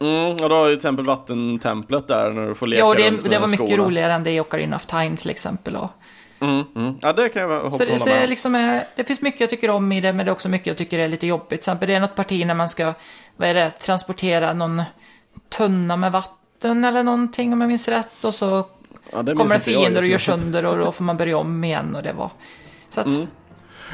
Mm, 0.00 0.32
och 0.32 0.48
då 0.48 0.54
har 0.56 0.68
ju 0.68 0.76
tempel 0.76 1.06
vattentemplet 1.06 2.08
där 2.08 2.30
när 2.30 2.48
du 2.48 2.54
får 2.54 2.66
leka 2.66 2.80
ja, 2.80 2.86
och 2.86 2.96
det, 2.96 3.10
runt 3.10 3.22
med 3.22 3.30
det 3.30 3.38
var 3.38 3.48
mycket 3.48 3.66
skorna. 3.66 3.82
roligare 3.82 4.12
än 4.12 4.24
det 4.24 4.30
i 4.30 4.40
Ocarina 4.40 4.76
of 4.76 4.86
Time 4.86 5.16
till 5.16 5.30
exempel. 5.30 5.76
Och, 5.76 5.90
Mm, 6.40 6.64
mm. 6.76 6.98
Ja, 7.02 7.12
det 7.12 7.28
kan 7.28 7.42
jag 7.42 7.60
hoppa 7.60 7.76
så 7.76 7.84
det, 7.84 7.98
så 7.98 8.08
med. 8.08 8.28
liksom 8.28 8.54
är, 8.54 8.82
det 8.96 9.04
finns 9.04 9.22
mycket 9.22 9.40
jag 9.40 9.50
tycker 9.50 9.70
om 9.70 9.92
i 9.92 10.00
det 10.00 10.12
men 10.12 10.26
det 10.26 10.30
är 10.30 10.32
också 10.32 10.48
mycket 10.48 10.66
jag 10.66 10.76
tycker 10.76 10.98
är 10.98 11.08
lite 11.08 11.26
jobbigt. 11.26 11.48
Till 11.48 11.56
exempel 11.56 11.88
det 11.88 11.94
är 11.94 12.00
något 12.00 12.14
parti 12.14 12.46
när 12.46 12.54
man 12.54 12.68
ska, 12.68 12.92
vad 13.36 13.48
är 13.48 13.54
det, 13.54 13.70
transportera 13.70 14.52
någon 14.52 14.82
tunna 15.56 15.96
med 15.96 16.12
vatten 16.12 16.84
eller 16.84 17.02
någonting 17.02 17.52
om 17.52 17.60
jag 17.60 17.68
minns 17.68 17.88
rätt. 17.88 18.24
Och 18.24 18.34
så 18.34 18.66
Ja, 19.12 19.22
det 19.22 19.34
kommer 19.34 19.54
det 19.54 19.60
fiender 19.60 20.00
och 20.02 20.06
gör 20.08 20.18
sönder 20.18 20.64
och 20.66 20.78
då 20.78 20.92
får 20.92 21.04
man 21.04 21.16
börja 21.16 21.38
om 21.38 21.64
igen 21.64 21.96
och 21.96 22.02
det 22.02 22.12
var... 22.12 22.30
Så 22.88 23.00
att, 23.00 23.06
Mm. 23.06 23.26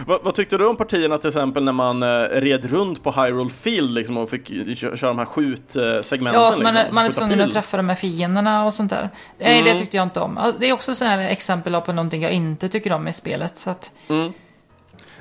Vad, 0.06 0.24
vad 0.24 0.34
tyckte 0.34 0.56
du 0.58 0.66
om 0.66 0.76
partierna 0.76 1.18
till 1.18 1.28
exempel 1.28 1.64
när 1.64 1.72
man 1.72 2.02
eh, 2.02 2.22
red 2.22 2.64
runt 2.64 3.02
på 3.02 3.10
Hyrule 3.12 3.50
Field 3.50 3.90
liksom, 3.90 4.16
och 4.16 4.30
fick 4.30 4.50
eh, 4.50 4.74
kö- 4.74 4.96
köra 4.96 5.10
de 5.10 5.18
här 5.18 5.24
skjutsegmenten? 5.24 6.42
Ja, 6.42 6.52
så 6.52 6.62
man, 6.62 6.76
är, 6.76 6.80
liksom, 6.80 6.94
man 6.94 7.04
är 7.04 7.12
tvungen 7.12 7.32
pil? 7.38 7.42
att 7.42 7.52
träffa 7.52 7.76
de 7.76 7.88
här 7.88 7.96
fienderna 7.96 8.64
och 8.64 8.74
sånt 8.74 8.90
där. 8.90 9.10
Nej, 9.38 9.62
det 9.62 9.78
tyckte 9.78 9.96
jag 9.96 10.06
inte 10.06 10.20
om. 10.20 10.38
Det 10.58 10.68
är 10.68 10.72
också 10.72 10.94
sådana 10.94 11.16
här 11.16 11.30
exempel 11.30 11.80
på 11.80 11.92
någonting 11.92 12.22
jag 12.22 12.32
inte 12.32 12.68
tycker 12.68 12.92
om 12.92 13.08
i 13.08 13.12
spelet. 13.12 13.56
Så 13.56 13.70
att, 13.70 13.92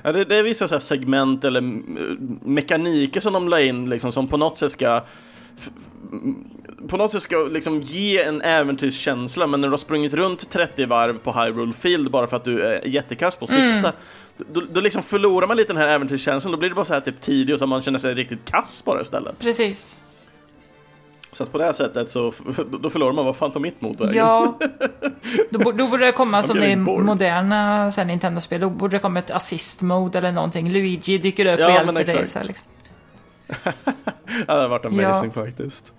Ja, 0.03 0.11
det, 0.11 0.25
det 0.25 0.35
är 0.35 0.43
vissa 0.43 0.67
så 0.67 0.79
segment 0.79 1.43
eller 1.43 1.59
mm, 1.59 2.39
mekaniker 2.43 3.19
som 3.19 3.33
de 3.33 3.49
la 3.49 3.61
in 3.61 3.89
liksom, 3.89 4.11
som 4.11 4.27
på 4.27 4.37
något 4.37 4.57
sätt 4.57 4.71
ska 4.71 5.01
mm, 6.11 6.35
på 6.87 6.97
något 6.97 7.11
sätt 7.11 7.21
ska 7.21 7.37
liksom 7.37 7.81
ge 7.81 8.21
en 8.23 8.41
äventyrskänsla, 8.41 9.47
men 9.47 9.61
när 9.61 9.67
du 9.67 9.71
har 9.71 9.77
sprungit 9.77 10.13
runt 10.13 10.49
30 10.49 10.85
varv 10.85 11.17
på 11.17 11.31
Hyrule 11.31 11.73
Field 11.73 12.11
bara 12.11 12.27
för 12.27 12.37
att 12.37 12.43
du 12.43 12.61
är 12.61 12.87
jättekass 12.87 13.35
på 13.35 13.45
att 13.45 13.51
Mm. 13.51 13.71
sikta, 13.71 13.91
då, 14.53 14.61
då 14.73 14.81
liksom 14.81 15.03
förlorar 15.03 15.47
man 15.47 15.57
lite 15.57 15.73
den 15.73 15.81
här 15.81 15.87
äventyrskänslan, 15.87 16.51
då 16.51 16.57
blir 16.57 16.69
det 16.69 16.75
bara 16.75 16.85
så 16.85 16.93
här 16.93 17.01
typ 17.01 17.21
tidigt 17.21 17.53
och 17.53 17.59
så 17.59 17.67
man 17.67 17.81
känner 17.81 17.99
sig 17.99 18.13
riktigt 18.13 18.45
kass 18.51 18.83
bara 18.85 19.01
istället. 19.01 19.39
precis. 19.39 19.97
Så 21.31 21.43
att 21.43 21.51
på 21.51 21.57
det 21.57 21.63
här 21.65 21.73
sättet 21.73 22.09
så 22.11 22.33
då- 22.81 22.89
förlorar 22.89 23.13
man, 23.13 23.25
vad 23.25 23.35
fan 23.35 23.51
tar 23.51 23.59
mitt 23.59 23.81
motvägen? 23.81 24.15
Ja, 24.15 24.59
då, 25.49 25.71
då 25.71 25.87
borde 25.87 26.05
det 26.05 26.11
komma 26.11 26.43
som 26.43 26.63
i 26.63 26.75
moderna 26.75 27.89
Nintendo-spel. 28.05 28.61
Då 28.61 28.69
borde 28.69 28.95
det 28.95 28.99
komma 28.99 29.19
ett 29.19 29.31
assist-mode 29.31 30.17
eller 30.17 30.31
någonting. 30.31 30.71
Luigi 30.71 31.17
dyker 31.17 31.45
upp 31.53 31.59
Ja, 31.59 31.65
och 31.67 31.71
hjälper 31.73 31.93
dig. 32.15 32.27
Så 32.27 32.39
här, 32.39 32.45
liksom. 32.45 32.67
Det 34.47 34.51
hade 34.53 34.67
varit 34.67 34.85
amazing 34.85 35.31
faktiskt. 35.31 35.93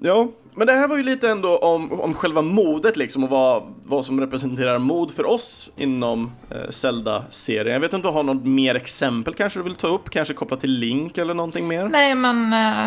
Ja, 0.00 0.28
men 0.54 0.66
det 0.66 0.72
här 0.72 0.88
var 0.88 0.96
ju 0.96 1.02
lite 1.02 1.30
ändå 1.30 1.58
om, 1.58 2.00
om 2.00 2.14
själva 2.14 2.42
modet 2.42 2.96
liksom 2.96 3.24
och 3.24 3.30
vad, 3.30 3.62
vad 3.84 4.04
som 4.04 4.20
representerar 4.20 4.78
mod 4.78 5.10
för 5.10 5.26
oss 5.26 5.70
inom 5.76 6.30
eh, 6.50 6.70
Zelda-serien. 6.70 7.72
Jag 7.72 7.80
vet 7.80 7.92
inte 7.92 8.08
om 8.08 8.12
du 8.12 8.18
har 8.18 8.22
något 8.34 8.44
mer 8.44 8.74
exempel 8.74 9.34
kanske 9.34 9.58
du 9.58 9.62
vill 9.62 9.74
ta 9.74 9.88
upp? 9.88 10.10
Kanske 10.10 10.34
kopplat 10.34 10.60
till 10.60 10.70
Link 10.78 11.18
eller 11.18 11.34
någonting 11.34 11.68
mer? 11.68 11.88
Nej, 11.88 12.14
men 12.14 12.52
eh, 12.52 12.86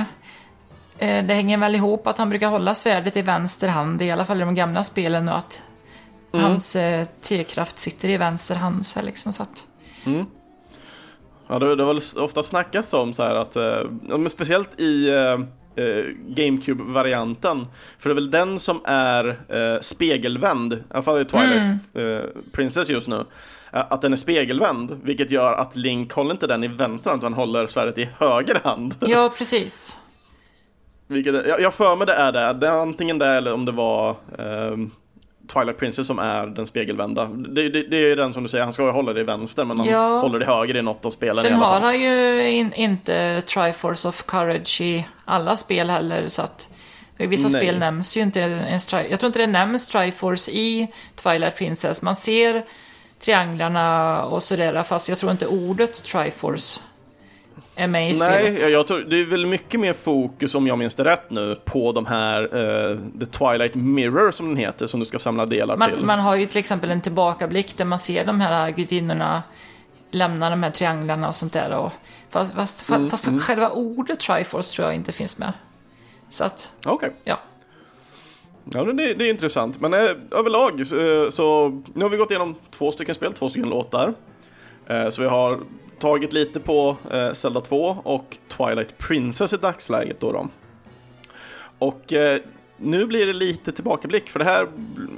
eh, 1.09 1.25
det 1.25 1.33
hänger 1.33 1.57
väl 1.57 1.75
ihop 1.75 2.07
att 2.07 2.17
han 2.17 2.29
brukar 2.29 2.47
hålla 2.49 2.75
svärdet 2.75 3.17
i 3.17 3.21
vänster 3.21 3.67
hand, 3.67 4.01
i 4.01 4.11
alla 4.11 4.25
fall 4.25 4.37
i 4.37 4.45
de 4.45 4.55
gamla 4.55 4.83
spelen, 4.83 5.29
och 5.29 5.37
att 5.37 5.61
Mm. 6.33 6.45
hans 6.45 6.75
eh, 6.75 7.05
T-kraft 7.21 7.77
sitter 7.79 8.09
i 8.09 8.17
vänster 8.17 8.55
hand. 8.55 8.85
Så 8.85 9.01
liksom, 9.01 9.33
så 9.33 9.43
att, 9.43 9.63
Ja, 11.47 11.59
det, 11.59 11.75
det 11.75 11.83
har 11.83 11.93
väl 11.93 12.23
ofta 12.25 12.43
snackats 12.43 12.93
om 12.93 13.13
så 13.13 13.23
här 13.23 13.35
att, 13.35 13.55
eh, 13.55 14.25
speciellt 14.27 14.79
i 14.79 15.09
eh, 15.09 15.39
eh, 15.79 16.05
GameCube-varianten, 16.27 17.67
för 17.99 18.09
det 18.09 18.13
är 18.13 18.15
väl 18.15 18.31
den 18.31 18.59
som 18.59 18.81
är 18.85 19.27
eh, 19.49 19.81
spegelvänd, 19.81 20.73
i 20.73 20.77
alla 20.89 21.03
fall 21.03 21.21
i 21.21 21.25
Twilight 21.25 21.71
eh, 21.93 22.41
Princess 22.51 22.89
just 22.89 23.07
nu, 23.07 23.25
eh, 23.73 23.85
att 23.89 24.01
den 24.01 24.13
är 24.13 24.17
spegelvänd, 24.17 24.99
vilket 25.03 25.31
gör 25.31 25.53
att 25.53 25.75
Link 25.75 26.13
håller 26.13 26.31
inte 26.31 26.47
den 26.47 26.63
i 26.63 26.67
vänster 26.67 27.09
hand, 27.09 27.21
utan 27.21 27.33
håller 27.33 27.67
svärdet 27.67 27.97
i 27.97 28.09
höger 28.19 28.61
hand. 28.63 28.95
ja, 28.99 29.33
precis. 29.37 29.97
Vilket, 31.07 31.47
jag 31.47 31.61
jag 31.61 31.73
för 31.73 31.95
mig 31.95 32.07
det 32.07 32.13
är 32.13 32.31
det, 32.31 32.53
det 32.53 32.67
är 32.67 32.81
antingen 32.81 33.19
det 33.19 33.27
eller 33.27 33.53
om 33.53 33.65
det 33.65 33.71
var 33.71 34.15
ehm, 34.37 34.91
Twilight 35.53 35.77
Princess 35.77 36.07
som 36.07 36.19
är 36.19 36.47
den 36.47 36.67
spegelvända. 36.67 37.25
Det, 37.25 37.69
det, 37.69 37.83
det 37.83 38.11
är 38.11 38.15
den 38.15 38.33
som 38.33 38.43
du 38.43 38.49
säger, 38.49 38.63
han 38.63 38.73
ska 38.73 38.83
ju 38.85 38.91
hålla 38.91 39.13
det 39.13 39.21
i 39.21 39.23
vänster 39.23 39.65
men 39.65 39.79
han 39.79 39.87
Ja. 39.89 40.19
håller 40.19 40.39
det 40.39 40.45
höger 40.45 40.77
i 40.77 40.81
något 40.81 41.05
av 41.05 41.09
spelen 41.11 41.35
i 41.35 41.47
Sen 41.47 41.53
alla 41.53 41.65
har 41.65 41.73
fall. 41.73 41.81
han 41.83 41.99
ju 42.01 42.47
in, 42.49 42.73
inte 42.73 43.41
Triforce 43.41 44.07
of 44.07 44.23
Courage 44.25 44.81
i 44.81 45.07
alla 45.25 45.57
spel 45.57 45.89
heller, 45.89 46.27
så 46.27 46.41
att 46.41 46.69
i 47.17 47.27
vissa 47.27 47.47
Nej. 47.47 47.61
spel 47.61 47.77
nämns 47.79 48.17
ju 48.17 48.21
inte 48.21 48.39
ens 48.39 48.93
Tri- 48.93 49.07
Jag 49.09 49.19
tror 49.19 49.27
inte 49.27 49.39
det 49.39 49.47
nämns 49.47 49.89
Triforce 49.89 50.51
i 50.51 50.87
Twilight 51.15 51.55
Princess. 51.57 52.01
Man 52.01 52.15
ser 52.15 52.63
trianglarna 53.19 54.23
och 54.23 54.43
sådär, 54.43 54.83
fast 54.83 55.09
jag 55.09 55.17
tror 55.17 55.31
inte 55.31 55.47
ordet 55.47 56.03
Triforce 56.03 56.79
med 57.87 58.03
i 58.11 58.19
Nej, 58.19 58.41
spelet. 58.43 58.61
jag, 58.61 58.71
jag 58.71 58.87
tror, 58.87 58.99
det 58.99 59.15
är 59.21 59.25
väl 59.25 59.45
mycket 59.45 59.79
mer 59.79 59.93
fokus, 59.93 60.55
om 60.55 60.67
jag 60.67 60.77
minns 60.77 60.95
det 60.95 61.03
rätt 61.03 61.29
nu, 61.29 61.55
på 61.65 61.91
de 61.91 62.05
här 62.05 62.41
eh, 62.43 62.97
The 63.19 63.25
Twilight 63.25 63.75
Mirror 63.75 64.31
som 64.31 64.47
den 64.47 64.57
heter, 64.57 64.87
som 64.87 64.99
du 64.99 65.05
ska 65.05 65.19
samla 65.19 65.45
delar 65.45 65.77
till. 65.77 65.95
Man, 65.97 66.05
man 66.05 66.19
har 66.19 66.35
ju 66.35 66.45
till 66.45 66.57
exempel 66.57 66.91
en 66.91 67.01
tillbakablick 67.01 67.77
där 67.77 67.85
man 67.85 67.99
ser 67.99 68.25
de 68.25 68.41
här 68.41 68.71
gudinnorna 68.71 69.43
lämna 70.11 70.49
de 70.49 70.63
här 70.63 70.69
trianglarna 70.69 71.27
och 71.27 71.35
sånt 71.35 71.53
där. 71.53 71.71
Och, 71.77 71.91
fast 72.29 72.55
fast, 72.55 72.89
Mm, 72.89 73.09
fast 73.09 73.41
själva 73.41 73.69
ordet 73.69 74.19
Triforce 74.19 74.75
tror 74.75 74.87
jag 74.87 74.95
inte 74.95 75.11
finns 75.11 75.37
med. 75.37 75.53
Så 76.29 76.43
att, 76.43 76.71
Okej. 76.85 77.11
ja. 77.23 77.39
Ja, 78.73 78.83
det, 78.83 79.13
det 79.13 79.25
är 79.25 79.29
intressant. 79.29 79.79
Men 79.81 79.93
eh, 79.93 79.99
överlag 80.31 80.87
så, 80.87 81.31
så 81.31 81.69
nu 81.93 82.03
har 82.03 82.09
vi 82.09 82.17
gått 82.17 82.31
igenom 82.31 82.55
två 82.71 82.91
stycken 82.91 83.15
spel, 83.15 83.33
två 83.33 83.49
stycken 83.49 83.69
låtar. 83.69 84.13
Eh, 84.87 85.09
så 85.09 85.21
vi 85.21 85.27
har 85.27 85.59
tagit 85.99 86.33
lite 86.33 86.59
på 86.59 86.97
eh, 87.11 87.33
Zelda 87.33 87.61
2 87.61 87.97
och 88.03 88.37
Twilight 88.47 88.97
Princess 88.97 89.53
i 89.53 89.57
dagsläget 89.57 90.19
då. 90.19 90.31
då. 90.31 90.47
Och 91.79 92.13
eh, 92.13 92.39
nu 92.77 93.05
blir 93.05 93.25
det 93.25 93.33
lite 93.33 93.71
tillbakablick 93.71 94.29
för 94.29 94.39
det 94.39 94.45
här, 94.45 94.67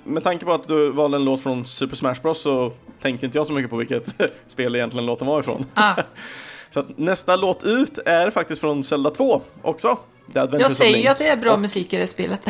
med 0.04 0.24
tanke 0.24 0.46
på 0.46 0.54
att 0.54 0.68
du 0.68 0.92
valde 0.92 1.18
en 1.18 1.26
låt 1.26 1.42
från 1.42 1.66
Super 1.66 1.96
Smash 1.96 2.16
Bros 2.22 2.42
så 2.42 2.72
tänkte 3.02 3.26
inte 3.26 3.38
jag 3.38 3.48
så 3.48 3.54
mycket 3.54 3.70
på 3.70 3.78
vilket 3.78 4.16
spel 4.48 4.76
egentligen 4.76 5.06
låten 5.06 5.28
var 5.28 5.40
ifrån. 5.40 5.66
Ah, 5.74 5.96
Så 6.74 6.86
nästa 6.96 7.36
låt 7.36 7.64
ut 7.64 7.98
är 8.06 8.30
faktiskt 8.30 8.62
från 8.62 8.84
Zelda 8.84 9.10
2 9.10 9.42
också. 9.62 9.98
Jag 10.34 10.72
säger 10.72 10.98
ju 10.98 11.08
att 11.08 11.18
det 11.18 11.28
är 11.28 11.38
bra 11.38 11.54
Och- 11.54 11.60
musik 11.60 11.94
i 11.94 11.98
det 11.98 12.08
spelet. 12.08 12.42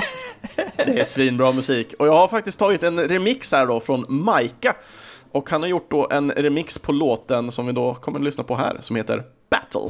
det 0.76 1.00
är 1.00 1.04
svinbra 1.04 1.52
musik. 1.52 1.94
Och 2.00 2.08
jag 2.08 2.14
har 2.14 2.28
faktiskt 2.28 2.60
tagit 2.60 2.84
en 2.84 3.00
remix 3.08 3.52
här 3.52 3.66
då 3.66 3.80
från 3.80 4.06
Maika. 4.10 4.76
Och 5.32 5.50
han 5.50 5.62
har 5.62 5.70
gjort 5.70 5.92
då 5.92 6.08
en 6.12 6.32
remix 6.32 6.80
på 6.80 6.92
låten 6.92 7.52
som 7.52 7.68
vi 7.68 7.74
då 7.74 7.94
kommer 7.94 8.20
att 8.20 8.26
lyssna 8.26 8.44
på 8.44 8.56
här, 8.56 8.78
som 8.80 8.96
heter 8.96 9.24
Battle. 9.50 9.90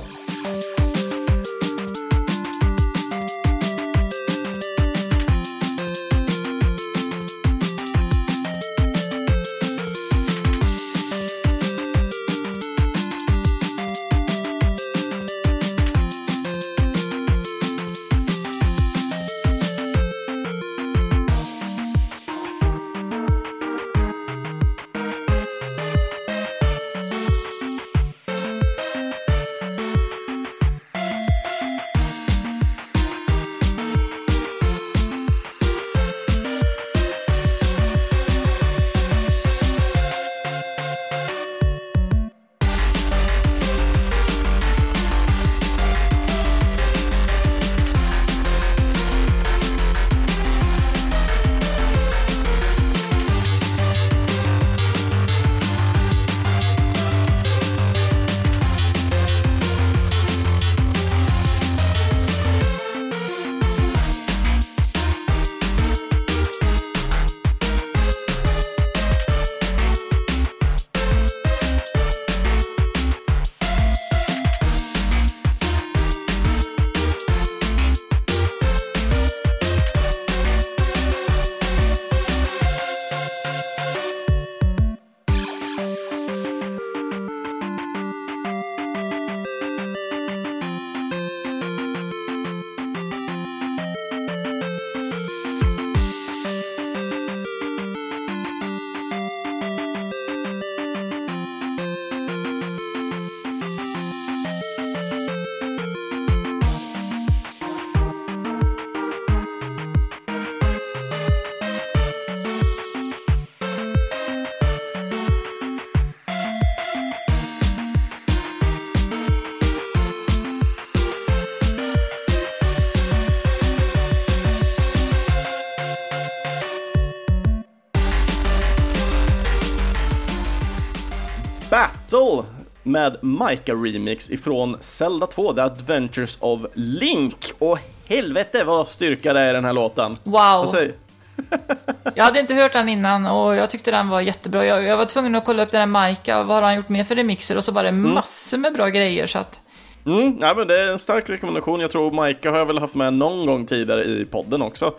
Battle 132.11 132.43
med 132.83 133.17
Micah 133.21 133.81
Remix 133.81 134.31
ifrån 134.31 134.77
Zelda 134.79 135.27
2, 135.27 135.53
The 135.53 135.61
Adventures 135.61 136.37
of 136.41 136.61
Link. 136.73 137.53
Och 137.59 137.79
helvete 138.05 138.63
vad 138.63 138.87
styrka 138.87 139.33
det 139.33 139.39
är 139.39 139.49
i 139.49 139.53
den 139.53 139.65
här 139.65 139.73
låten. 139.73 140.17
Wow! 140.23 140.75
Jag 142.15 142.23
hade 142.23 142.39
inte 142.39 142.53
hört 142.53 142.73
den 142.73 142.89
innan 142.89 143.25
och 143.25 143.55
jag 143.55 143.69
tyckte 143.69 143.91
den 143.91 144.09
var 144.09 144.21
jättebra. 144.21 144.65
Jag, 144.65 144.83
jag 144.83 144.97
var 144.97 145.05
tvungen 145.05 145.35
att 145.35 145.45
kolla 145.45 145.63
upp 145.63 145.71
den 145.71 145.79
här 145.79 145.87
Maika, 145.87 146.43
vad 146.43 146.55
har 146.55 146.61
han 146.61 146.75
gjort 146.75 146.89
mer 146.89 147.03
för 147.03 147.15
remixer? 147.15 147.57
Och 147.57 147.63
så 147.63 147.71
var 147.71 147.83
det 147.83 147.91
massor 147.91 148.57
med 148.57 148.73
bra 148.73 148.87
grejer 148.87 149.27
så 149.27 149.39
att... 149.39 149.61
Mm, 150.05 150.37
ja, 150.41 150.53
men 150.57 150.67
det 150.67 150.81
är 150.81 150.91
en 150.91 150.99
stark 150.99 151.29
rekommendation. 151.29 151.79
Jag 151.79 151.91
tror 151.91 152.27
Micah 152.27 152.51
har 152.51 152.59
jag 152.59 152.65
väl 152.65 152.77
haft 152.77 152.95
med 152.95 153.13
någon 153.13 153.45
gång 153.45 153.65
tidigare 153.65 154.03
i 154.03 154.25
podden 154.25 154.61
också. 154.61 154.93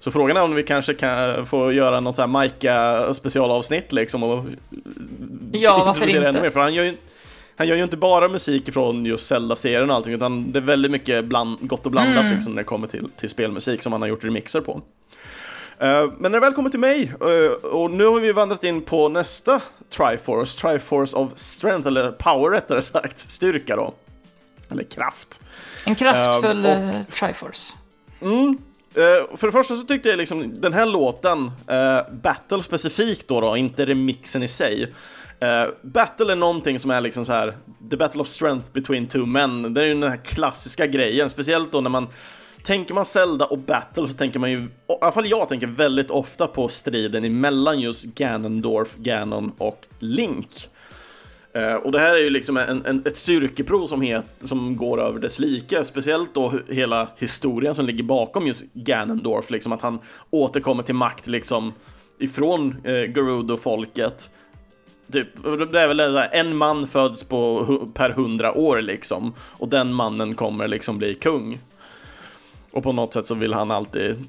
Så 0.00 0.10
frågan 0.10 0.36
är 0.36 0.42
om 0.42 0.54
vi 0.54 0.62
kanske 0.62 0.94
kan 0.94 1.46
få 1.46 1.72
göra 1.72 2.00
något 2.00 2.16
så 2.16 2.22
här 2.26 2.42
Micah 2.42 3.12
specialavsnitt 3.12 3.92
liksom 3.92 4.22
och 4.22 4.44
Ja, 5.52 5.72
varför 5.84 5.88
introducera 5.90 6.20
ännu 6.20 6.28
inte? 6.28 6.42
mer, 6.42 6.50
för 6.50 6.60
han 6.60 6.74
gör 6.74 6.84
ju 6.84 6.96
han 7.56 7.68
gör 7.68 7.76
ju 7.76 7.82
inte 7.82 7.96
bara 7.96 8.28
musik 8.28 8.72
från 8.72 9.06
just 9.06 9.26
Zelda-serien 9.26 9.90
och 9.90 9.96
allting, 9.96 10.12
utan 10.12 10.52
det 10.52 10.58
är 10.58 10.62
väldigt 10.62 10.90
mycket 10.90 11.24
bland, 11.24 11.58
gott 11.60 11.86
och 11.86 11.92
blandat 11.92 12.20
Mm. 12.20 12.32
liksom, 12.32 12.52
när 12.52 12.62
det 12.62 12.64
kommer 12.66 12.86
till, 12.88 13.08
till 13.16 13.28
spelmusik 13.28 13.82
som 13.82 13.92
han 13.92 14.00
har 14.02 14.08
gjort 14.08 14.24
remixer 14.24 14.60
på. 14.60 14.82
Eh, 15.78 16.06
men 16.18 16.22
när 16.22 16.30
det 16.30 16.40
väl 16.40 16.52
kommer 16.52 16.70
till 16.70 16.80
mig, 16.80 17.12
eh, 17.20 17.52
och 17.68 17.90
nu 17.90 18.04
har 18.06 18.20
vi 18.20 18.32
vandrat 18.32 18.64
in 18.64 18.80
på 18.80 19.08
nästa 19.08 19.60
Triforce, 19.96 20.60
Triforce 20.60 21.16
of 21.16 21.30
Strength, 21.34 21.88
eller 21.88 22.10
Power 22.12 22.50
rättare 22.50 22.82
sagt, 22.82 23.18
styrka 23.30 23.76
då. 23.76 23.94
Eller 24.70 24.82
kraft. 24.82 25.40
En 25.86 25.94
kraftfull 25.94 26.64
och- 26.66 26.70
eh, 26.72 27.02
Triforce. 27.02 27.76
Mm. 28.22 28.58
Eh, 28.94 29.36
för 29.36 29.46
det 29.46 29.52
första 29.52 29.74
så 29.74 29.84
tyckte 29.84 30.08
jag 30.08 30.18
liksom 30.18 30.60
den 30.60 30.72
här 30.72 30.86
låten, 30.86 31.38
uh, 31.42 32.14
Battle 32.22 32.62
specifikt 32.62 33.28
då, 33.28 33.40
då, 33.40 33.56
inte 33.56 33.86
remixen 33.86 34.42
i 34.42 34.48
sig. 34.48 34.82
Uh, 34.82 35.72
Battle 35.82 36.32
är 36.32 36.36
någonting 36.36 36.78
som 36.78 36.90
är 36.90 37.00
liksom 37.00 37.24
så 37.24 37.32
här, 37.32 37.56
the 37.90 37.96
battle 37.96 38.20
of 38.20 38.28
strength 38.28 38.72
between 38.72 39.06
two 39.06 39.26
men. 39.26 39.74
Det 39.74 39.82
är 39.82 39.86
ju 39.86 39.94
den 39.94 40.10
här 40.10 40.24
klassiska 40.24 40.86
grejen, 40.86 41.30
speciellt 41.30 41.72
då 41.72 41.80
när 41.80 41.90
man 41.90 42.08
Tänker 42.62 42.94
man 42.94 43.04
Zelda 43.04 43.44
och 43.44 43.58
Battle 43.58 44.08
så 44.08 44.14
tänker 44.14 44.38
man 44.38 44.50
ju, 44.50 44.58
i 44.58 44.68
alla 45.00 45.12
fall 45.12 45.26
jag 45.26 45.48
tänker 45.48 45.66
väldigt 45.66 46.10
ofta 46.10 46.46
på 46.46 46.68
striden 46.68 47.24
emellan 47.24 47.80
just 47.80 48.04
Ganondorf, 48.04 48.96
Ganon 48.96 49.52
och 49.58 49.86
Link. 49.98 50.48
Eh, 51.52 51.74
och 51.74 51.92
det 51.92 51.98
här 51.98 52.16
är 52.16 52.20
ju 52.20 52.30
liksom 52.30 52.56
en, 52.56 52.86
en, 52.86 53.02
ett 53.06 53.16
styrkeprov 53.16 53.86
som, 53.86 54.02
het, 54.02 54.24
som 54.40 54.76
går 54.76 55.00
över 55.00 55.20
dess 55.20 55.38
like, 55.38 55.84
speciellt 55.84 56.34
då 56.34 56.52
hela 56.68 57.08
historien 57.16 57.74
som 57.74 57.86
ligger 57.86 58.04
bakom 58.04 58.46
just 58.46 58.62
Ganondorf, 58.72 59.50
liksom 59.50 59.72
att 59.72 59.82
han 59.82 59.98
återkommer 60.30 60.82
till 60.82 60.94
makt 60.94 61.26
liksom 61.26 61.72
ifrån 62.18 62.76
eh, 62.84 62.92
Gerudo-folket. 62.92 64.30
Typ, 65.12 65.28
det 65.72 65.80
är 65.80 65.88
väl 65.88 65.96
det 65.96 66.24
en 66.24 66.56
man 66.56 66.86
föds 66.86 67.24
på, 67.24 67.64
per 67.94 68.10
hundra 68.10 68.52
år 68.52 68.80
liksom, 68.80 69.34
och 69.40 69.68
den 69.68 69.94
mannen 69.94 70.34
kommer 70.34 70.68
liksom 70.68 70.98
bli 70.98 71.14
kung. 71.14 71.58
Och 72.70 72.82
på 72.82 72.92
något 72.92 73.14
sätt 73.14 73.26
så 73.26 73.34
vill 73.34 73.54
han 73.54 73.70
alltid 73.70 74.24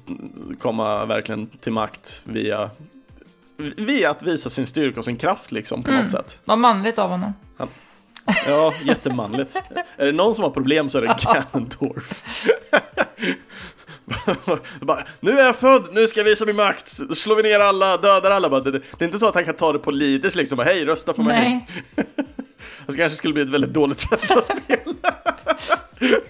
komma 0.58 1.04
verkligen 1.04 1.46
till 1.46 1.72
makt 1.72 2.22
via, 2.26 2.70
via 3.76 4.10
att 4.10 4.22
visa 4.22 4.50
sin 4.50 4.66
styrka 4.66 4.98
och 4.98 5.04
sin 5.04 5.16
kraft 5.16 5.52
liksom 5.52 5.82
på 5.82 5.90
något 5.90 6.10
sätt. 6.10 6.40
Vad 6.44 6.58
manligt 6.58 6.98
av 6.98 7.10
honom. 7.10 7.32
Ja, 8.46 8.74
jättemanligt. 8.82 9.62
är 9.96 10.06
det 10.06 10.12
någon 10.12 10.34
som 10.34 10.44
har 10.44 10.50
problem 10.50 10.88
så 10.88 10.98
är 10.98 11.02
det 11.02 11.16
Ganondorf. 11.52 12.44
bara, 14.80 15.06
nu 15.20 15.38
är 15.38 15.44
jag 15.44 15.56
född, 15.56 15.88
nu 15.92 16.06
ska 16.06 16.20
jag 16.20 16.24
visa 16.24 16.44
min 16.44 16.56
makt, 16.56 16.88
slår 17.18 17.36
vi 17.36 17.42
ner 17.42 17.60
alla, 17.60 17.96
dödar 17.96 18.30
alla. 18.30 18.50
Bara, 18.50 18.60
det, 18.60 18.70
det 18.70 18.82
är 18.98 19.04
inte 19.04 19.18
så 19.18 19.28
att 19.28 19.34
han 19.34 19.44
kan 19.44 19.54
ta 19.54 19.72
det 19.72 19.78
politiskt 19.78 20.36
liksom, 20.36 20.56
bara, 20.56 20.64
hej 20.64 20.84
rösta 20.84 21.12
på 21.12 21.22
mig. 21.22 21.66
Nej. 21.94 22.06
Det 22.86 22.96
kanske 22.96 23.16
skulle 23.16 23.34
bli 23.34 23.42
ett 23.42 23.48
väldigt 23.48 23.72
dåligt 23.72 24.00
sätt 24.00 24.30
att 24.30 24.44
spela. 24.44 25.14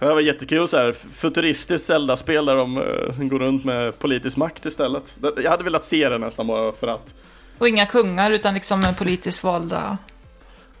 Det 0.00 0.14
var 0.14 0.20
jättekul 0.20 0.68
så 0.68 0.76
här, 0.76 0.92
futuristiskt 0.92 1.86
Zelda-spel 1.86 2.46
där 2.46 2.56
de 2.56 2.78
eh, 2.78 3.24
går 3.24 3.38
runt 3.38 3.64
med 3.64 3.98
politisk 3.98 4.36
makt 4.36 4.66
istället. 4.66 5.16
Jag 5.36 5.50
hade 5.50 5.64
velat 5.64 5.84
se 5.84 6.08
det 6.08 6.18
nästan 6.18 6.46
bara 6.46 6.72
för 6.72 6.88
att. 6.88 7.14
Och 7.58 7.68
inga 7.68 7.86
kungar, 7.86 8.30
utan 8.30 8.54
liksom 8.54 8.94
politiskt 8.98 9.44
valda. 9.44 9.98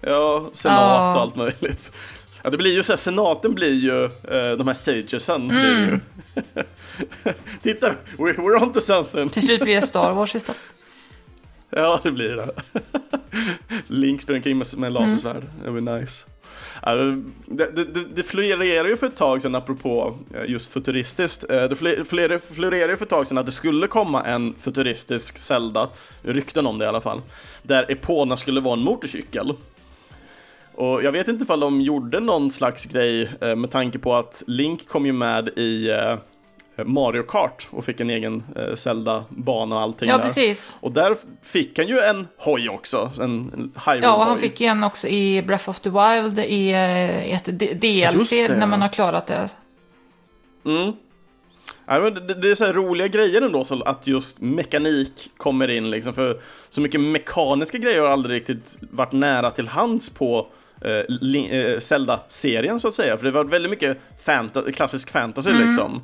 Ja, 0.00 0.50
senat 0.52 1.16
och 1.16 1.22
allt 1.22 1.36
möjligt. 1.36 1.92
Ja, 2.42 2.50
det 2.50 2.56
blir 2.56 2.74
ju 2.74 2.82
så 2.82 2.92
här, 2.92 2.96
senaten 2.96 3.54
blir 3.54 3.74
ju 3.74 4.04
eh, 4.04 4.56
de 4.58 4.66
här 4.66 4.74
sagesen. 4.74 5.50
Ju. 5.50 6.00
Titta, 7.62 7.94
we're, 8.16 8.36
we're 8.36 8.62
on 8.62 8.72
to 8.72 8.80
something. 8.80 9.28
Till 9.28 9.42
slut 9.42 9.60
blir 9.60 9.74
det 9.74 9.82
Star 9.82 10.12
Wars 10.12 10.34
istället. 10.34 10.60
Ja, 11.70 12.00
det 12.02 12.10
blir 12.10 12.36
det. 12.36 12.50
Link 13.86 14.22
springer 14.22 14.38
omkring 14.38 14.58
med, 14.58 14.66
med 14.76 14.92
lasersvärd. 14.92 15.42
Det 15.64 15.70
blir 15.70 15.98
nice. 15.98 16.26
Det, 16.82 17.70
det, 17.72 17.84
det, 18.14 18.22
florerar 18.22 18.88
ju 18.88 18.96
för 18.96 19.06
ett 19.06 19.16
tag 19.16 19.42
sedan, 19.42 19.54
apropå 19.54 20.14
eh, 20.34 20.50
just 20.50 20.72
futuristiskt. 20.72 21.50
Eh, 21.50 21.62
det 21.62 21.76
florerar 21.76 22.88
ju 22.88 22.96
för 22.96 23.04
ett 23.04 23.10
tag 23.10 23.26
sedan 23.26 23.38
att 23.38 23.46
det 23.46 23.52
skulle 23.52 23.86
komma 23.86 24.22
en 24.22 24.54
futuristisk 24.58 25.38
Zelda, 25.38 25.88
rykten 26.22 26.66
om 26.66 26.78
det 26.78 26.84
i 26.84 26.88
alla 26.88 27.00
fall, 27.00 27.20
där 27.62 27.90
Epona 27.90 28.36
skulle 28.36 28.60
vara 28.60 28.74
en 28.74 28.80
motorcykel. 28.80 29.54
Och 30.74 31.02
jag 31.04 31.12
vet 31.12 31.28
inte 31.28 31.44
ifall 31.44 31.60
de 31.60 31.80
gjorde 31.80 32.20
någon 32.20 32.50
slags 32.50 32.84
grej 32.84 33.30
eh, 33.40 33.56
med 33.56 33.70
tanke 33.70 33.98
på 33.98 34.14
att 34.14 34.42
Link 34.46 34.88
kom 34.88 35.06
ju 35.06 35.12
med 35.12 35.48
i 35.48 35.90
Mario 36.84 37.22
Kart 37.22 37.68
och 37.70 37.84
fick 37.84 38.00
en 38.00 38.10
egen 38.10 38.42
eh, 38.56 38.74
Zelda-bana 38.74 39.74
och 39.76 39.82
allting 39.82 40.08
Ja, 40.08 40.16
där. 40.16 40.24
precis. 40.24 40.76
Och 40.80 40.92
där 40.92 41.16
fick 41.42 41.78
han 41.78 41.88
ju 41.88 41.98
en 41.98 42.28
hoj 42.38 42.68
också, 42.68 43.10
en 43.20 43.72
Hyrule 43.86 44.00
Ja, 44.02 44.14
och 44.16 44.24
han 44.24 44.38
fick 44.38 44.60
en 44.60 44.84
också 44.84 45.08
i 45.08 45.42
Breath 45.42 45.70
of 45.70 45.80
the 45.80 45.90
Wild 45.90 46.38
i 46.38 46.70
eh, 46.70 47.32
ett 47.34 47.44
DLC 47.80 48.30
det, 48.30 48.56
när 48.56 48.66
man 48.66 48.82
har 48.82 48.88
klarat 48.88 49.26
det. 49.26 49.48
Mm. 50.64 50.92
Ja, 51.86 52.00
men 52.00 52.14
det, 52.14 52.34
det 52.34 52.50
är 52.50 52.54
så 52.54 52.64
här 52.64 52.72
roliga 52.72 53.08
grejer 53.08 53.42
ändå, 53.42 53.64
så 53.64 53.82
att 53.82 54.06
just 54.06 54.40
mekanik 54.40 55.30
kommer 55.36 55.68
in 55.68 55.90
liksom, 55.90 56.12
för 56.12 56.40
så 56.68 56.80
mycket 56.80 57.00
mekaniska 57.00 57.78
grejer 57.78 58.00
har 58.00 58.08
aldrig 58.08 58.36
riktigt 58.36 58.78
varit 58.80 59.12
nära 59.12 59.50
till 59.50 59.68
hands 59.68 60.10
på 60.10 60.46
eh, 60.84 61.60
eh, 61.60 61.78
Zelda-serien 61.78 62.80
så 62.80 62.88
att 62.88 62.94
säga, 62.94 63.16
för 63.18 63.24
det 63.24 63.30
var 63.30 63.44
väldigt 63.44 63.70
mycket 63.70 63.98
fanta- 64.26 64.72
klassisk 64.72 65.10
fantasy 65.10 65.52
liksom. 65.52 66.02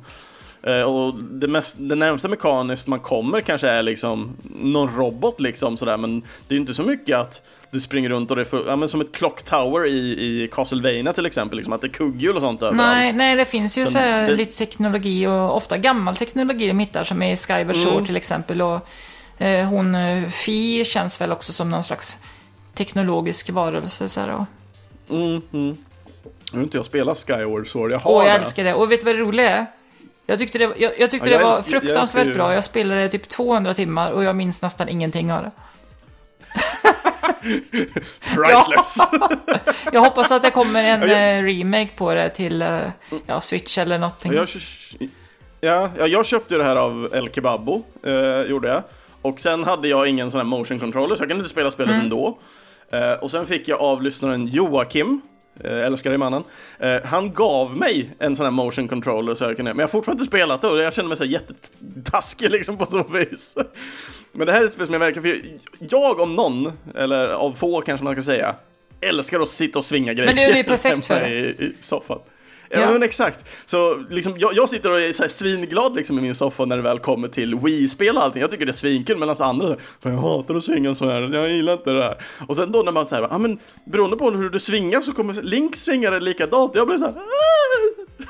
Eh, 0.67 0.81
och 0.81 1.13
det, 1.23 1.47
mest, 1.47 1.75
det 1.79 1.95
närmsta 1.95 2.27
mekaniskt 2.27 2.87
man 2.87 2.99
kommer 2.99 3.41
kanske 3.41 3.67
är 3.69 3.83
liksom 3.83 4.35
någon 4.61 4.95
robot 4.97 5.39
liksom 5.39 5.77
sådär, 5.77 5.97
men 5.97 6.19
det 6.19 6.53
är 6.53 6.55
ju 6.55 6.59
inte 6.59 6.73
så 6.73 6.83
mycket 6.83 7.17
att 7.17 7.41
du 7.71 7.79
springer 7.81 8.09
runt 8.09 8.29
och 8.29 8.35
det 8.35 8.41
är 8.41 8.45
för, 8.45 8.67
ja, 8.67 8.75
men 8.75 8.89
som 8.89 9.01
ett 9.01 9.11
clock 9.15 9.43
tower 9.43 9.85
i, 9.87 9.97
i 9.99 10.49
Castlevania 10.51 11.13
till 11.13 11.25
exempel, 11.25 11.57
liksom, 11.57 11.73
att 11.73 11.81
det 11.81 11.87
är 11.87 11.91
kugghjul 11.91 12.35
och 12.35 12.41
sånt 12.41 12.61
överallt. 12.61 12.77
Nej, 12.77 13.13
nej, 13.13 13.35
det 13.35 13.45
finns 13.45 13.77
ju 13.77 13.85
så 13.87 13.97
det- 13.97 14.29
lite 14.35 14.57
teknologi 14.57 15.27
och 15.27 15.55
ofta 15.57 15.77
gammal 15.77 16.15
teknologi 16.15 16.67
de 16.67 16.79
hittar 16.79 17.03
som 17.03 17.21
är 17.21 17.33
i 17.33 17.35
Skyward 17.35 17.75
Sword 17.75 17.93
Mm. 17.93 18.05
till 18.05 18.15
exempel. 18.15 18.61
Och 18.61 18.87
eh, 19.37 19.65
hon 19.67 19.95
eh, 19.95 20.29
Fi 20.29 20.85
känns 20.85 21.21
väl 21.21 21.31
också 21.31 21.53
som 21.53 21.69
någon 21.69 21.83
slags 21.83 22.17
teknologisk 22.73 23.49
varelse. 23.49 24.09
Så 24.09 24.21
här, 24.21 24.29
och, 24.35 24.45
Mm, 25.09 25.41
mm. 25.53 25.77
Nu 26.51 26.57
har 26.59 26.63
inte 26.63 26.77
jag 26.77 26.85
spelat 26.85 27.17
Skyward 27.17 27.67
Sword, 27.67 27.91
jag 27.91 27.99
har 27.99 28.11
Åh, 28.11 28.23
jag 28.25 28.33
det. 28.33 28.39
älskar 28.43 28.63
det. 28.63 28.73
Och 28.73 28.91
vet 28.91 28.99
du 28.99 29.05
vad 29.05 29.15
det 29.15 29.21
roliga 29.21 29.49
är? 29.49 29.65
Jag 30.29 30.39
tyckte 30.39 30.57
det, 30.57 30.63
jag, 30.77 30.91
jag 30.99 31.11
tyckte 31.11 31.29
Ja, 31.29 31.33
jag 31.33 31.41
det 31.41 31.45
var 31.45 31.57
älskar- 31.57 31.73
jag 31.73 31.81
fruktansvärt 31.81 32.27
ju- 32.27 32.33
bra. 32.33 32.53
Jag 32.53 32.63
spelade 32.63 33.09
typ 33.09 33.29
200 33.29 33.73
timmar 33.73 34.11
och 34.11 34.23
jag 34.23 34.35
minns 34.35 34.61
nästan 34.61 34.89
ingenting 34.89 35.31
av 35.33 35.43
det. 35.43 35.51
Priceless! 38.35 38.97
Jag 39.93 39.99
hoppas 40.01 40.31
att 40.31 40.41
det 40.43 40.51
kommer 40.51 40.83
en 40.83 41.01
Ja, 41.01 41.07
jag- 41.07 41.37
eh, 41.37 41.43
remake 41.43 41.89
på 41.95 42.13
det 42.13 42.29
till 42.29 42.61
eh, 42.61 42.79
ja, 43.25 43.41
Switch 43.41 43.77
eller 43.77 43.97
någonting. 43.97 44.33
jag, 44.33 44.47
ja, 45.61 45.89
ja, 45.97 46.07
jag 46.07 46.25
köpte 46.25 46.57
det 46.57 46.63
här 46.63 46.75
av 46.75 47.09
El 47.13 47.29
Kebabo, 47.31 47.83
eh, 48.05 48.41
gjorde 48.41 48.67
jag. 48.67 48.83
Och 49.21 49.39
sen 49.39 49.63
hade 49.63 49.87
jag 49.87 50.07
ingen 50.07 50.31
sån 50.31 50.39
här 50.39 50.45
motion 50.45 50.79
controller, 50.79 51.15
så 51.15 51.21
jag 51.21 51.29
kunde 51.29 51.41
inte 51.41 51.49
spela 51.49 51.71
spelet 51.71 51.91
Mm. 51.91 52.03
ändå. 52.03 52.37
Eh, 52.91 53.13
och 53.13 53.31
sen 53.31 53.45
fick 53.45 53.67
jag 53.67 53.81
av 53.81 54.03
lyssnaren 54.03 54.47
Joakim, 54.47 55.21
älskar 55.63 56.09
dig 56.09 56.17
mannen. 56.17 56.43
Eh, 56.79 57.03
han 57.03 57.33
gav 57.33 57.77
mig 57.77 58.09
en 58.19 58.35
sån 58.35 58.43
här 58.45 58.51
motion 58.51 58.87
controller 58.87 59.35
så 59.35 59.43
jag 59.43 59.55
kunde, 59.55 59.73
men 59.73 59.79
jag 59.79 59.87
har 59.87 59.91
fortfarande 59.91 60.21
inte 60.21 60.29
spelat 60.29 60.61
det 60.61 60.67
och 60.67 60.79
jag 60.79 60.93
känner 60.93 61.09
mig 61.09 61.17
så 61.17 61.23
här 61.23 61.31
jättetaskig 61.31 62.51
liksom 62.51 62.77
på 62.77 62.85
så 62.85 63.03
vis. 63.03 63.57
Men 64.31 64.47
det 64.47 64.53
här 64.53 64.61
är 64.61 64.65
ett 64.65 64.73
spel 64.73 64.85
som 64.85 64.93
jag 64.93 64.99
verkar 64.99 65.21
för 65.21 65.41
jag 65.79 66.19
om 66.19 66.35
någon, 66.35 66.71
eller 66.95 67.27
av 67.27 67.51
få 67.51 67.81
kanske 67.81 68.03
man 68.03 68.13
ska 68.13 68.21
säga, 68.21 68.55
älskar 69.01 69.39
att 69.39 69.47
sitta 69.47 69.79
och 69.79 69.85
svinga 69.85 70.13
grejer. 70.13 70.27
Men 70.27 70.35
det 70.35 70.43
är 70.43 70.57
ju 70.57 70.63
perfekt 70.63 71.05
för 71.05 71.19
det. 71.19 71.29
i, 71.29 71.41
i 71.41 71.73
soffan. 71.81 72.19
Ja, 72.69 72.79
Ja. 72.79 72.91
men 72.91 73.03
exakt. 73.03 73.45
Så 73.65 73.95
liksom, 74.09 74.37
jag, 74.37 74.53
jag 74.53 74.69
sitter 74.69 74.91
och 74.91 74.99
är 75.01 75.13
så 75.13 75.23
här 75.23 75.29
svinglad 75.29 75.95
liksom 75.95 76.17
i 76.19 76.21
min 76.21 76.35
soffa 76.35 76.65
när 76.65 76.75
det 76.77 76.83
väl 76.83 76.99
kommer 76.99 77.27
till 77.27 77.55
Wii-spel 77.55 78.17
och 78.17 78.23
allting. 78.23 78.41
Jag 78.41 78.51
tycker 78.51 78.65
det 78.65 78.71
är 78.71 78.73
svinkul 78.73 79.17
medan 79.17 79.35
andra 79.39 79.67
säger 79.67 79.77
jag 80.01 80.21
hatar 80.21 80.55
att 80.55 80.63
svinga 80.63 80.95
så 80.95 81.09
här, 81.09 81.21
jag 81.33 81.49
gillar 81.51 81.73
inte 81.73 81.89
det 81.91 82.03
här. 82.03 82.17
Och 82.47 82.55
sen 82.55 82.71
då 82.71 82.81
när 82.81 82.91
man 82.91 83.05
säger, 83.05 83.27
ja 83.31 83.37
men 83.37 83.59
beroende 83.85 84.17
på 84.17 84.31
hur 84.31 84.49
du 84.49 84.59
svingar 84.59 85.01
så 85.01 85.13
kommer 85.13 85.33
Link 85.33 85.75
svinga 85.75 86.11
det 86.11 86.19
likadant. 86.19 86.75
Jag 86.75 86.87
blir 86.87 86.97
så 86.97 87.05
här, 87.05 87.13
"Ah!" 87.13 87.21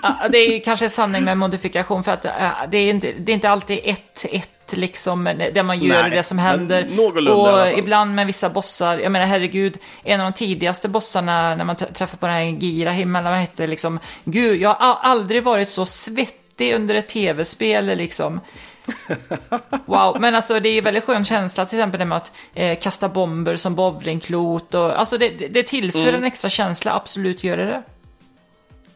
Ja, 0.02 0.28
det 0.30 0.38
är 0.38 0.60
kanske 0.60 0.90
sanning 0.90 1.24
med 1.24 1.38
modifikation 1.38 2.04
för 2.04 2.12
att 2.12 2.26
äh, 2.26 2.32
det, 2.72 2.78
är 2.78 2.90
inte, 2.90 3.14
det 3.20 3.32
är 3.32 3.34
inte 3.34 3.50
alltid 3.50 3.80
ett, 3.84 4.26
ett 4.32 4.50
liksom, 4.74 5.24
där 5.54 5.64
man 5.64 5.80
gör 5.80 6.02
Nej, 6.02 6.12
det 6.12 6.24
som 6.24 6.40
händer. 6.40 6.88
och 7.32 7.78
ibland 7.80 8.16
med 8.16 8.28
vissa 8.28 8.50
bossar, 8.50 8.98
jag 8.98 9.12
menar 9.12 9.26
herregud, 9.26 9.78
en 10.04 10.22
av 10.22 10.32
de 10.32 10.38
tidigaste 10.38 10.90
bossarna 10.90 11.56
när 11.56 11.66
man 11.66 11.76
träffar 11.76 12.18
på 12.18 12.28
den 12.28 12.36
här 12.36 12.60
Girahim, 12.60 13.16
eller 13.16 13.30
vad 13.32 13.40
hette, 13.40 13.68
liksom, 13.68 14.00
gud, 14.24 14.62
jag 14.62 14.74
har 14.74 14.98
aldrig 15.02 15.44
varit 15.44 15.70
så 15.70 15.86
svettig 15.86 16.74
under 16.76 16.96
ett 16.96 17.10
tv-spel 17.10 17.86
liksom. 17.86 18.40
Wow, 19.86 20.18
men 20.20 20.36
alltså 20.36 20.60
det 20.60 20.70
är 20.70 20.82
väldigt 20.82 21.04
skön 21.04 21.26
känsla 21.26 21.66
till 21.66 21.80
exempel 21.80 22.00
det 22.00 22.06
med 22.06 22.18
att 22.18 22.32
eh, 22.54 22.80
kasta 22.80 23.10
bomber 23.10 23.56
som 23.56 23.76
bowlingklot 23.76 24.74
och 24.74 25.00
alltså 25.00 25.18
det, 25.18 25.30
det 25.30 25.64
tillför 25.64 26.00
Mm. 26.00 26.16
en 26.16 26.24
extra 26.24 26.50
känsla, 26.50 26.94
absolut 26.94 27.44
gör 27.44 27.58
det 27.58 27.66
det. 27.66 27.84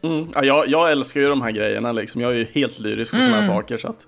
Mm. 0.08 0.28
Ja, 0.34 0.44
jag, 0.44 0.68
jag 0.68 0.90
älskar 0.90 1.20
ju 1.20 1.28
de 1.28 1.42
här 1.42 1.50
grejerna 1.50 1.92
liksom. 1.92 2.20
Jag 2.20 2.30
är 2.30 2.36
ju 2.36 2.46
helt 2.54 2.78
lyrisk 2.78 3.10
för 3.10 3.18
sådana 3.18 3.36
här 3.36 3.46
saker. 3.46 3.76
Så 3.76 3.88
att 3.88 4.06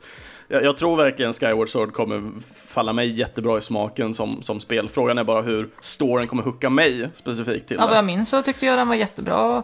jag, 0.48 0.64
jag 0.64 0.76
tror 0.76 0.96
verkligen 0.96 1.32
Skyward 1.32 1.68
Sword 1.68 1.92
kommer 1.92 2.32
falla 2.66 2.92
mig 2.92 3.18
jättebra 3.18 3.58
i 3.58 3.60
smaken 3.60 4.14
som, 4.14 4.42
som 4.42 4.60
spel. 4.60 4.88
Frågan 4.88 5.18
är 5.18 5.24
bara 5.24 5.40
hur 5.42 5.68
storyn 5.80 6.26
kommer 6.28 6.42
hooka 6.42 6.70
mig 6.70 7.08
specifikt 7.14 7.68
till 7.68 7.76
Ja, 7.76 7.82
vad 7.82 7.90
det. 7.90 7.96
jag 7.96 8.04
minns 8.04 8.30
så 8.30 8.42
tyckte 8.42 8.66
jag 8.66 8.78
den 8.78 8.88
var 8.88 8.94
jättebra. 8.94 9.62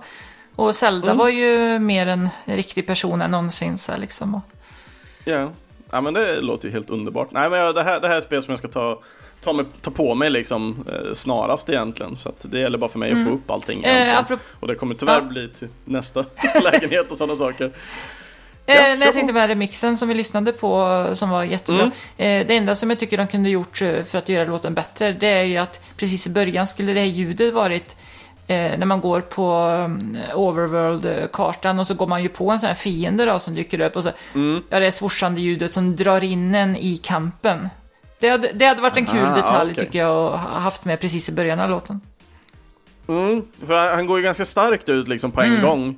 Och 0.56 0.74
Zelda 0.74 1.06
Mm. 1.06 1.18
var 1.18 1.28
ju 1.28 1.78
mer 1.78 2.06
en 2.06 2.28
riktig 2.44 2.86
person 2.86 3.22
än 3.22 3.30
någonsin 3.30 3.78
så 3.78 3.92
liksom. 3.96 4.40
Ja. 5.24 5.48
ja, 5.90 6.00
men 6.00 6.14
det 6.14 6.40
låter 6.40 6.68
ju 6.68 6.72
helt 6.74 6.90
underbart. 6.90 7.28
Nej, 7.30 7.50
men 7.50 7.74
det, 7.74 7.82
här, 7.82 8.00
det 8.00 8.06
här 8.08 8.14
är 8.14 8.18
ett 8.18 8.24
spel 8.24 8.42
som 8.42 8.50
jag 8.52 8.58
ska 8.58 8.68
ta, 8.68 9.02
ta, 9.44 9.52
med, 9.52 9.66
ta 9.82 9.90
på 9.90 10.14
mig 10.14 10.30
liksom 10.30 10.84
eh, 10.92 11.12
snarast 11.12 11.68
egentligen. 11.70 12.16
Så 12.16 12.28
att 12.28 12.46
det 12.50 12.58
gäller 12.60 12.78
bara 12.78 12.90
för 12.90 12.98
mig 12.98 13.12
att 13.12 13.24
få 13.24 13.30
upp 13.30 13.50
allting. 13.50 13.84
Eh, 13.84 14.22
Och 14.60 14.68
det 14.68 14.74
kommer 14.74 14.94
tyvärr 14.94 15.14
Ja. 15.20 15.20
bli 15.24 15.48
till 15.48 15.68
nästa 15.84 16.24
lägenhet 16.64 17.10
och 17.10 17.16
sådana 17.16 17.36
saker. 17.36 17.72
Eh, 18.70 18.76
Ja, 18.90 18.96
kör 18.96 19.04
jag 19.04 19.14
tänkte 19.14 19.32
med 19.32 19.48
remixen 19.48 19.96
som 19.96 20.08
vi 20.08 20.14
lyssnade 20.14 20.52
på, 20.52 21.06
som 21.14 21.30
var 21.30 21.44
jättebra. 21.44 21.82
Mm. 21.82 22.40
Eh, 22.42 22.46
det 22.46 22.56
enda 22.56 22.74
som 22.74 22.90
jag 22.90 22.98
tycker 22.98 23.16
de 23.16 23.26
kunde 23.26 23.50
gjort 23.50 23.82
eh, 23.82 24.04
för 24.04 24.18
att 24.18 24.28
göra 24.28 24.44
låten 24.44 24.74
bättre, 24.74 25.12
det 25.12 25.28
är 25.28 25.42
ju 25.44 25.56
att 25.56 25.80
precis 25.96 26.26
i 26.26 26.30
början 26.30 26.66
skulle 26.66 26.92
det 26.92 27.00
här 27.00 27.06
ljudet 27.06 27.54
varit 27.54 27.96
eh, 28.46 28.78
när 28.78 28.86
man 28.86 29.00
går 29.00 29.20
på 29.20 29.52
um, 29.84 30.16
Overworld-kartan 30.34 31.78
och 31.78 31.86
så 31.86 31.94
går 31.94 32.06
man 32.06 32.22
ju 32.22 32.28
på 32.28 32.50
en 32.50 32.58
sån 32.60 32.66
här 32.66 32.74
fiende 32.74 33.24
då 33.24 33.38
som 33.38 33.54
dyker 33.54 33.80
upp 33.80 33.96
och 33.96 34.02
så, 34.02 34.10
Mm. 34.34 34.62
ja 34.70 34.80
det 34.80 34.86
är 34.86 34.90
swoshande 34.90 35.40
ljudet 35.40 35.72
som 35.72 35.96
drar 35.96 36.24
in 36.24 36.54
en 36.54 36.76
i 36.76 36.96
kampen. 36.96 37.68
Det 38.18 38.28
hade, 38.28 38.50
det 38.54 38.64
hade 38.66 38.82
varit 38.82 38.96
en 38.96 39.06
kul 39.06 39.24
Ah, 39.26 39.36
detalj 39.36 39.72
okej. 39.72 39.84
tycker 39.84 39.98
jag 39.98 40.10
att 40.34 40.40
ha 40.40 40.58
haft 40.58 40.84
med 40.84 41.00
precis 41.00 41.28
i 41.28 41.32
början 41.32 41.60
av 41.60 41.70
låten. 41.70 42.00
Mm, 43.08 43.42
för 43.66 43.74
han, 43.76 43.88
han 43.94 44.06
går 44.06 44.18
ju 44.18 44.24
ganska 44.24 44.44
starkt 44.44 44.88
ut 44.88 45.08
liksom 45.08 45.30
på 45.32 45.40
en 45.42 45.50
Mm. 45.52 45.62
gång. 45.62 45.96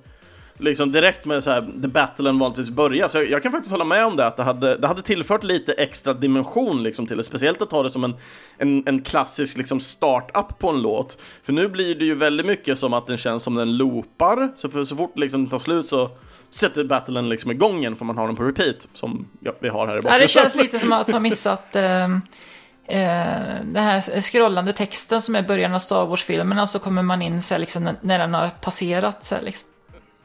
Liksom 0.58 0.92
direkt 0.92 1.24
med 1.24 1.44
så 1.44 1.50
här, 1.50 1.60
the 1.82 1.88
battlen 1.88 2.38
vanligtvis 2.38 2.70
börjar. 2.70 3.08
Så 3.08 3.18
jag, 3.18 3.30
jag 3.30 3.42
kan 3.42 3.52
faktiskt 3.52 3.70
hålla 3.72 3.84
med 3.84 4.06
om 4.06 4.16
det, 4.16 4.26
att 4.26 4.36
det 4.36 4.42
hade, 4.42 4.76
det 4.76 4.86
hade 4.86 5.02
tillfört 5.02 5.44
lite 5.44 5.72
extra 5.72 6.14
dimension 6.14 6.82
liksom 6.82 7.06
till 7.06 7.16
det. 7.16 7.24
Speciellt 7.24 7.62
att 7.62 7.70
ta 7.70 7.82
det 7.82 7.90
som 7.90 8.04
en, 8.04 8.14
en, 8.58 8.82
en 8.86 9.02
klassisk 9.02 9.56
liksom 9.56 9.80
start-up 9.80 10.58
på 10.58 10.68
en 10.68 10.82
låt. 10.82 11.18
För 11.42 11.52
nu 11.52 11.68
blir 11.68 11.94
det 11.94 12.04
ju 12.04 12.14
väldigt 12.14 12.46
mycket 12.46 12.78
som 12.78 12.92
att 12.92 13.06
den 13.06 13.16
känns 13.16 13.42
som 13.42 13.54
den 13.54 13.76
loopar. 13.76 14.52
Så, 14.54 14.68
för, 14.68 14.84
så 14.84 14.96
fort 14.96 15.18
liksom 15.18 15.40
den 15.40 15.50
tar 15.50 15.58
slut 15.58 15.86
så 15.86 16.10
sätter 16.50 16.84
battlen 16.84 17.28
liksom 17.28 17.50
igång 17.50 17.78
igen 17.78 17.96
för 17.96 18.04
man 18.04 18.18
har 18.18 18.26
den 18.26 18.36
på 18.36 18.42
repeat. 18.44 18.88
Som 18.94 19.28
ja, 19.40 19.52
vi 19.60 19.68
har 19.68 19.86
här 19.86 19.94
i 19.94 19.96
Ja, 19.96 20.02
bakgrunden. 20.02 20.20
det 20.20 20.28
känns 20.28 20.56
lite 20.56 20.78
som 20.78 20.92
att 20.92 21.10
ha 21.10 21.20
missat 21.20 21.76
eh, 21.76 22.04
eh, 22.04 22.10
den 23.64 23.84
här 23.84 24.20
scrollande 24.20 24.72
texten 24.72 25.22
som 25.22 25.34
är 25.36 25.42
början 25.42 25.74
av 25.74 25.78
Star 25.78 26.06
Wars-filmerna 26.06 26.62
och 26.62 26.68
så 26.68 26.78
kommer 26.78 27.02
man 27.02 27.22
in 27.22 27.42
så 27.42 27.54
här, 27.54 27.58
liksom, 27.58 27.84
när- 27.84 27.96
när 28.00 28.18
den 28.18 28.34
har 28.34 28.50
passerat. 28.60 29.24
Så 29.24 29.34
här, 29.34 29.42
liksom. 29.42 29.68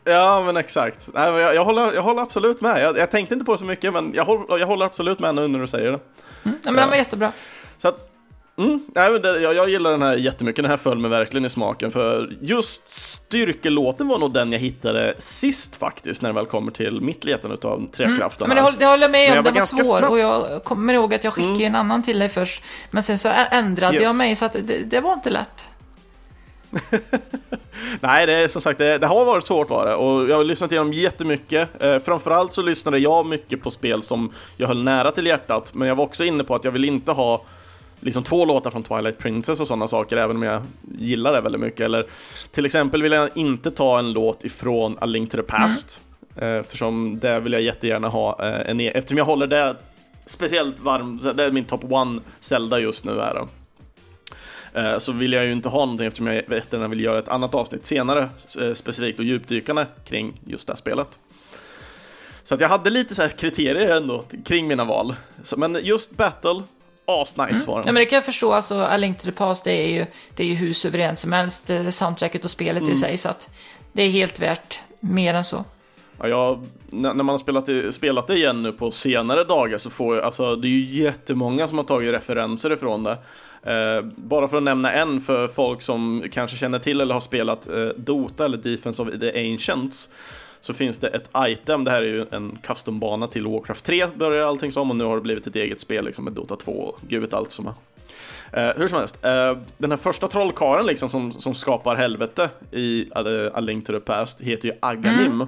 Ja, 0.07 0.43
men 0.45 0.57
exakt. 0.57 1.07
Nej, 1.13 1.31
men 1.31 1.41
jag, 1.41 1.55
jag, 1.55 1.65
håller, 1.65 1.93
jag 1.93 2.01
håller 2.01 2.21
absolut 2.21 2.61
med. 2.61 2.83
Jag, 2.83 2.97
jag 2.97 3.11
tänkte 3.11 3.33
inte 3.33 3.45
på 3.45 3.51
det 3.51 3.57
så 3.57 3.65
mycket, 3.65 3.93
men 3.93 4.11
jag 4.15 4.25
håller, 4.25 4.57
jag 4.57 4.67
håller 4.67 4.85
absolut 4.85 5.19
med 5.19 5.35
nu 5.35 5.47
när 5.47 5.59
du 5.59 5.67
säger 5.67 5.91
det. 5.91 5.99
Ja, 6.43 6.51
men 6.63 6.75
den 6.75 6.89
var 6.89 6.95
jättebra. 6.95 7.31
Så 7.77 7.87
att, 7.87 8.09
mm, 8.57 8.79
nej, 8.95 9.19
det, 9.19 9.39
jag, 9.39 9.53
jag 9.55 9.69
gillar 9.69 9.91
den 9.91 10.01
här 10.01 10.15
jättemycket, 10.15 10.63
den 10.63 10.69
här 10.71 10.77
föll 10.77 10.97
mig 10.97 11.09
verkligen 11.11 11.45
i 11.45 11.49
smaken 11.49 11.91
för 11.91 12.35
just 12.41 12.89
styrkelåten 12.89 14.07
var 14.07 14.19
nog 14.19 14.33
den 14.33 14.51
jag 14.51 14.59
hittade 14.59 15.13
sist 15.17 15.75
faktiskt 15.75 16.21
när 16.21 16.29
det 16.29 16.35
väl 16.35 16.45
kommer 16.45 16.71
till 16.71 17.01
mitt 17.01 17.23
letande 17.23 17.53
utav 17.55 17.87
trekraften. 17.91 18.45
Mm. 18.45 18.55
Men 18.55 18.55
det, 18.55 18.61
håller- 18.61 18.79
det 18.79 18.85
håller 18.85 19.03
jag 19.03 19.11
med 19.11 19.37
om, 19.37 19.43
den 19.43 19.53
var 19.53 19.61
svår. 19.61 19.97
snabb. 19.97 20.11
Och 20.11 20.19
jag 20.19 20.63
kommer 20.63 20.93
ihåg 20.93 21.13
att 21.13 21.23
jag 21.23 21.33
skickade 21.33 21.63
en 21.65 21.75
annan 21.75 22.03
till 22.03 22.19
dig 22.19 22.29
först. 22.29 22.63
Men 22.91 23.03
sen 23.03 23.17
så 23.17 23.29
ändrade 23.51 23.93
Yes. 23.93 24.03
jag 24.03 24.15
mig 24.15 24.35
så 24.35 24.45
att 24.45 24.53
det, 24.53 24.83
det 24.85 24.99
var 25.01 25.13
inte 25.13 25.29
lätt. 25.29 25.65
Nej, 28.01 28.25
det 28.25 28.33
är 28.33 28.47
som 28.47 28.61
sagt, 28.61 28.77
det, 28.77 28.97
det 28.97 29.07
har 29.07 29.25
varit 29.25 29.45
svårt 29.45 29.69
var 29.69 29.85
det 29.85 29.95
och 29.95 30.29
jag 30.29 30.35
har 30.35 30.43
lyssnat 30.43 30.71
igenom 30.71 30.93
jättemycket. 30.93 31.69
Eh, 31.83 31.99
framförallt 31.99 32.53
så 32.53 32.61
lyssnade 32.61 32.99
jag 32.99 33.25
mycket 33.25 33.61
på 33.63 33.71
spel 33.71 34.03
som 34.03 34.33
jag 34.57 34.67
höll 34.67 34.83
nära 34.83 35.11
till 35.11 35.25
hjärtat, 35.25 35.73
men 35.73 35.87
jag 35.87 35.95
var 35.95 36.03
också 36.03 36.23
inne 36.25 36.43
på 36.43 36.55
att 36.55 36.63
jag 36.63 36.71
vill 36.71 36.85
inte 36.85 37.11
ha 37.11 37.41
liksom 37.99 38.23
två 38.23 38.45
låtar 38.45 38.71
från 38.71 38.83
Twilight 38.83 39.17
Princess 39.17 39.59
och 39.59 39.67
sådana 39.67 39.87
saker, 39.87 40.17
även 40.17 40.35
om 40.35 40.43
jag 40.43 40.61
gillar 40.99 41.33
det 41.33 41.41
väldigt 41.41 41.61
mycket. 41.61 41.79
Eller 41.81 42.05
till 42.51 42.65
exempel 42.65 43.03
vill 43.03 43.11
jag 43.11 43.29
inte 43.35 43.71
ta 43.71 43.99
en 43.99 44.11
låt 44.11 44.43
ifrån 44.43 44.97
A 45.01 45.05
Link 45.05 45.31
to 45.31 45.37
the 45.37 45.43
Past, 45.43 45.99
eh, 46.35 46.49
eftersom 46.55 47.19
det 47.19 47.39
vill 47.39 47.53
jag 47.53 47.61
jättegärna 47.61 48.07
ha 48.07 48.39
eh, 48.45 48.69
en 48.71 48.79
e- 48.81 48.91
eftersom 48.95 49.17
jag 49.17 49.25
håller 49.25 49.47
det 49.47 49.75
speciellt 50.25 50.79
varm, 50.79 51.21
det 51.35 51.43
är 51.43 51.51
min 51.51 51.65
top 51.65 51.83
one 51.91 52.21
Zelda 52.39 52.79
just 52.79 53.05
nu 53.05 53.11
är 53.11 53.33
det. 53.33 53.47
Eh, 54.77 54.97
så 54.97 55.11
vill 55.11 55.33
jag 55.33 55.45
ju 55.45 55.51
inte 55.51 55.69
ha 55.69 55.79
någonting 55.79 56.07
eftersom 56.07 56.27
jag 56.27 56.35
jättegärna 56.35 56.87
vill 56.87 57.01
göra 57.01 57.19
ett 57.19 57.27
annat 57.29 57.55
avsnitt 57.55 57.85
senare 57.85 58.29
eh, 58.61 58.73
specifikt 58.73 59.19
och 59.19 59.25
djupdykande 59.25 59.85
kring 60.05 60.39
just 60.45 60.67
det 60.67 60.73
här 60.73 60.77
spelet. 60.77 61.19
Så 62.43 62.55
att 62.55 62.61
jag 62.61 62.69
hade 62.69 62.89
lite 62.89 63.15
så 63.15 63.21
här 63.21 63.29
kriterier 63.29 63.87
ändå 63.97 64.23
kring 64.45 64.67
mina 64.67 64.85
val. 64.85 65.15
Så, 65.43 65.57
men 65.59 65.79
just 65.83 66.11
Battle, 66.17 66.63
asnice 67.05 67.67
var 67.67 67.79
Ja, 67.79 67.83
den. 67.85 67.93
men 67.93 68.01
det 68.01 68.05
kan 68.05 68.15
jag 68.15 68.25
förstå, 68.25 68.53
alltså 68.53 68.75
A 68.81 68.97
Link 68.97 69.17
to 69.19 69.25
the 69.25 69.31
Past, 69.31 69.63
det 69.63 69.71
är 69.71 69.93
ju, 69.99 70.05
det 70.35 70.43
är 70.43 70.47
ju 70.47 70.55
hur 70.55 70.73
suveränt 70.73 71.19
som 71.19 71.31
helst, 71.33 71.69
eh, 71.69 71.89
soundtracket 71.89 72.43
och 72.43 72.51
spelet 72.51 72.83
Mm. 72.83 72.93
i 72.93 72.97
sig, 72.97 73.17
så 73.17 73.29
att 73.29 73.49
det 73.93 74.03
är 74.03 74.09
helt 74.09 74.39
värt 74.39 74.79
mer 74.99 75.33
än 75.33 75.43
så. 75.43 75.65
Ja, 76.19 76.27
jag, 76.27 76.65
när 76.89 77.13
man 77.13 77.29
har 77.29 77.37
spelat, 77.37 77.93
spelat 77.93 78.27
det 78.27 78.35
igen 78.35 78.63
nu 78.63 78.71
på 78.71 78.91
senare 78.91 79.43
dagar 79.43 79.77
så 79.77 79.89
får 79.89 80.15
jag, 80.15 80.25
alltså 80.25 80.55
det 80.55 80.67
är 80.67 80.69
ju 80.69 81.03
jättemånga 81.03 81.67
som 81.67 81.77
har 81.77 81.85
tagit 81.85 82.11
referenser 82.13 82.73
ifrån 82.73 83.03
det. 83.03 83.17
Eh, 83.67 84.05
bara 84.15 84.47
för 84.47 84.57
att 84.57 84.63
nämna 84.63 84.91
en 84.91 85.21
för 85.21 85.47
folk 85.47 85.81
som 85.81 86.23
kanske 86.31 86.57
känner 86.57 86.79
till 86.79 87.01
eller 87.01 87.13
har 87.13 87.21
spelat 87.21 87.67
eh, 87.67 87.87
Dota 87.95 88.45
eller 88.45 88.57
Defense 88.57 89.01
of 89.01 89.09
the 89.19 89.51
Ancients 89.51 90.09
så 90.61 90.73
finns 90.73 90.99
det 90.99 91.07
ett 91.07 91.29
item, 91.37 91.83
det 91.83 91.91
här 91.91 92.01
är 92.01 92.07
ju 92.07 92.25
en 92.31 92.57
custombana 92.63 93.27
till 93.27 93.47
Warcraft 93.47 93.85
3 93.85 94.07
börjar 94.15 94.45
allting 94.45 94.71
som 94.71 94.89
och 94.89 94.95
nu 94.95 95.03
har 95.03 95.15
det 95.15 95.21
blivit 95.21 95.47
ett 95.47 95.55
eget 95.55 95.81
spel 95.81 96.05
liksom 96.05 96.23
med 96.23 96.33
Dota 96.33 96.55
2 96.55 96.71
och 96.71 96.99
gud 97.07 97.21
vet 97.21 97.33
allt 97.33 97.51
som 97.51 97.67
är. 97.67 97.73
Eh, 98.51 98.73
hur 98.77 98.87
som 98.87 98.99
helst, 98.99 99.25
eh, 99.25 99.57
den 99.77 99.91
här 99.91 99.97
första 99.97 100.27
trollkaren 100.27 100.85
liksom 100.85 101.09
som, 101.09 101.31
som 101.31 101.55
skapar 101.55 101.95
helvete 101.95 102.49
i 102.71 103.05
uh, 103.05 103.51
A 103.53 103.59
Link 103.59 103.85
to 103.85 103.93
the 103.93 103.99
Past 103.99 104.41
heter 104.41 104.67
ju 104.67 104.73
Aganim. 104.79 105.25
Mm. 105.25 105.47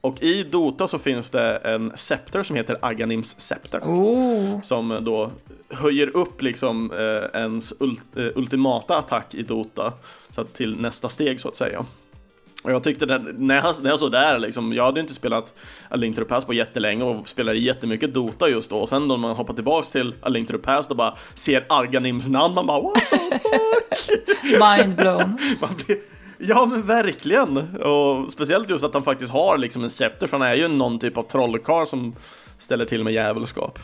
Och 0.00 0.22
i 0.22 0.42
Dota 0.42 0.86
så 0.86 0.98
finns 0.98 1.30
det 1.30 1.56
en 1.56 1.92
scepter 1.96 2.42
som 2.42 2.56
heter 2.56 2.78
Aganims 2.82 3.40
scepter. 3.40 3.80
Oh. 3.80 4.60
Som 4.62 4.98
då 5.00 5.30
höjer 5.68 6.16
upp 6.16 6.42
liksom 6.42 6.92
eh, 6.92 7.40
ens 7.40 7.74
ult, 7.80 8.16
eh, 8.16 8.26
ultimata 8.34 8.98
attack 8.98 9.34
i 9.34 9.42
Dota. 9.42 9.92
Så 10.30 10.40
att 10.40 10.54
till 10.54 10.76
nästa 10.76 11.08
steg 11.08 11.40
så 11.40 11.48
att 11.48 11.56
säga. 11.56 11.84
Och 12.64 12.72
jag 12.72 12.82
tyckte 12.82 13.06
den, 13.06 13.34
när 13.38 13.54
jag, 13.54 13.82
när 13.82 13.90
jag 13.90 13.98
såg 13.98 14.12
där 14.12 14.38
liksom, 14.38 14.72
jag 14.72 14.84
hade 14.84 15.00
inte 15.00 15.14
spelat 15.14 15.54
A 15.88 15.96
Link 15.96 16.16
to 16.16 16.22
the 16.22 16.28
Past 16.28 16.46
på 16.46 16.54
jättelänge 16.54 17.04
och 17.04 17.28
spelade 17.28 17.58
jättemycket 17.58 18.14
Dota 18.14 18.48
just 18.48 18.70
då. 18.70 18.76
Och 18.76 18.88
sen 18.88 19.08
då 19.08 19.14
när 19.16 19.20
man 19.20 19.36
hoppar 19.36 19.54
tillbaks 19.54 19.90
till 19.90 20.14
A 20.22 20.28
Link 20.28 20.48
to 20.48 20.56
the 20.56 20.62
Past 20.62 20.90
och 20.90 20.96
bara 20.96 21.14
ser 21.34 21.66
Arganims 21.68 22.28
namn, 22.28 22.54
man 22.54 22.66
bara 22.66 22.80
what 22.80 22.94
the 22.94 23.18
fuck? 23.18 24.18
Mind 24.78 24.96
blown. 24.96 25.38
Ja 26.42 26.66
men 26.66 26.82
verkligen! 26.82 27.56
Och 27.76 28.32
speciellt 28.32 28.70
just 28.70 28.84
att 28.84 28.94
han 28.94 29.02
faktiskt 29.02 29.32
har 29.32 29.58
liksom 29.58 29.84
en 29.84 29.90
scepter, 29.90 30.26
för 30.26 30.38
han 30.38 30.48
är 30.48 30.54
ju 30.54 30.68
någon 30.68 30.98
typ 30.98 31.16
av 31.16 31.22
trollkarl 31.22 31.86
som 31.86 32.14
ställer 32.58 32.84
till 32.84 33.04
med 33.04 33.12
djävulskap. 33.12 33.78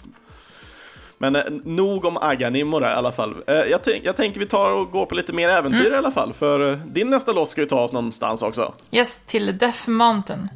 Men 1.18 1.36
eh, 1.36 1.42
nog 1.64 2.04
om 2.04 2.16
Aganim 2.16 2.74
och 2.74 2.80
det 2.80 2.86
i 2.86 2.92
alla 2.92 3.12
fall. 3.12 3.34
Eh, 3.46 3.54
jag, 3.54 3.80
jag 4.02 4.16
tänker 4.16 4.40
vi 4.40 4.46
tar 4.46 4.72
och 4.72 4.90
går 4.90 5.06
på 5.06 5.14
lite 5.14 5.32
mer 5.32 5.48
äventyr 5.48 5.92
i 5.92 5.96
alla 5.96 6.10
fall, 6.10 6.32
för 6.32 6.70
eh, 6.70 6.78
din 6.78 7.10
nästa 7.10 7.32
låt 7.32 7.48
ska 7.48 7.60
ju 7.60 7.66
ta 7.66 7.84
oss 7.84 7.92
någonstans 7.92 8.42
också. 8.42 8.74
Yes, 8.90 9.20
till 9.20 9.58
Death 9.58 9.88
Mountain. 9.88 10.48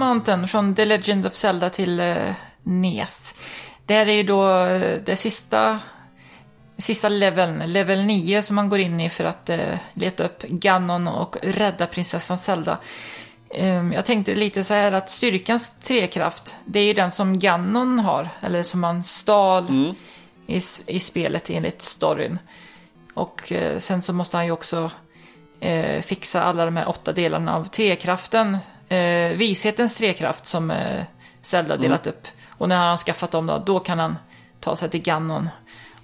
Mountain 0.00 0.48
från 0.48 0.74
The 0.74 0.84
Legend 0.84 1.26
of 1.26 1.34
Zelda 1.34 1.70
till 1.70 2.00
uh, 2.00 2.32
NES. 2.62 3.34
Det 3.86 3.94
här 3.94 4.08
är 4.08 4.12
ju 4.12 4.22
då 4.22 4.64
uh, 4.64 4.98
det 5.04 5.16
sista, 5.16 5.78
sista 6.78 7.08
leveln, 7.08 7.72
level 7.72 8.02
9, 8.04 8.42
som 8.42 8.56
man 8.56 8.68
går 8.68 8.78
in 8.78 9.00
i 9.00 9.10
för 9.10 9.24
att 9.24 9.50
uh, 9.50 9.58
leta 9.94 10.24
upp 10.24 10.42
Ganon 10.42 11.08
och 11.08 11.36
rädda 11.42 11.86
prinsessan 11.86 12.38
Zelda. 12.38 12.78
Um, 13.58 13.92
jag 13.92 14.04
tänkte 14.04 14.34
lite 14.34 14.64
så 14.64 14.74
här 14.74 14.92
att 14.92 15.10
styrkans 15.10 15.78
trekraft, 15.78 16.56
det 16.64 16.80
är 16.80 16.84
ju 16.84 16.94
den 16.94 17.10
som 17.10 17.38
Ganon 17.38 17.98
har, 17.98 18.28
eller 18.40 18.62
som 18.62 18.80
man 18.80 19.04
stal 19.04 19.68
mm. 19.68 19.94
i, 20.46 20.60
i 20.86 21.00
spelet 21.00 21.50
enligt 21.50 21.82
storyn. 21.82 22.38
Och 23.14 23.52
sen 23.78 24.02
så 24.02 24.12
måste 24.12 24.36
han 24.36 24.46
ju 24.46 24.52
också 24.52 24.90
eh, 25.60 26.02
fixa 26.02 26.42
alla 26.42 26.64
de 26.64 26.76
här 26.76 26.88
åtta 26.88 27.12
delarna 27.12 27.56
av 27.56 27.64
trekraften. 27.64 28.58
Eh, 28.90 29.36
vishetens 29.36 29.96
trekraft 29.96 30.46
som 30.46 30.70
eh, 30.70 31.04
Zelda 31.42 31.76
delat 31.76 32.06
mm. 32.06 32.18
upp. 32.18 32.28
Och 32.48 32.68
när 32.68 32.76
han 32.76 32.88
har 32.88 32.96
skaffat 32.96 33.30
dem 33.30 33.46
då, 33.46 33.62
då 33.66 33.80
kan 33.80 33.98
han 33.98 34.16
ta 34.60 34.76
sig 34.76 34.90
till 34.90 35.02
Ganon. 35.02 35.48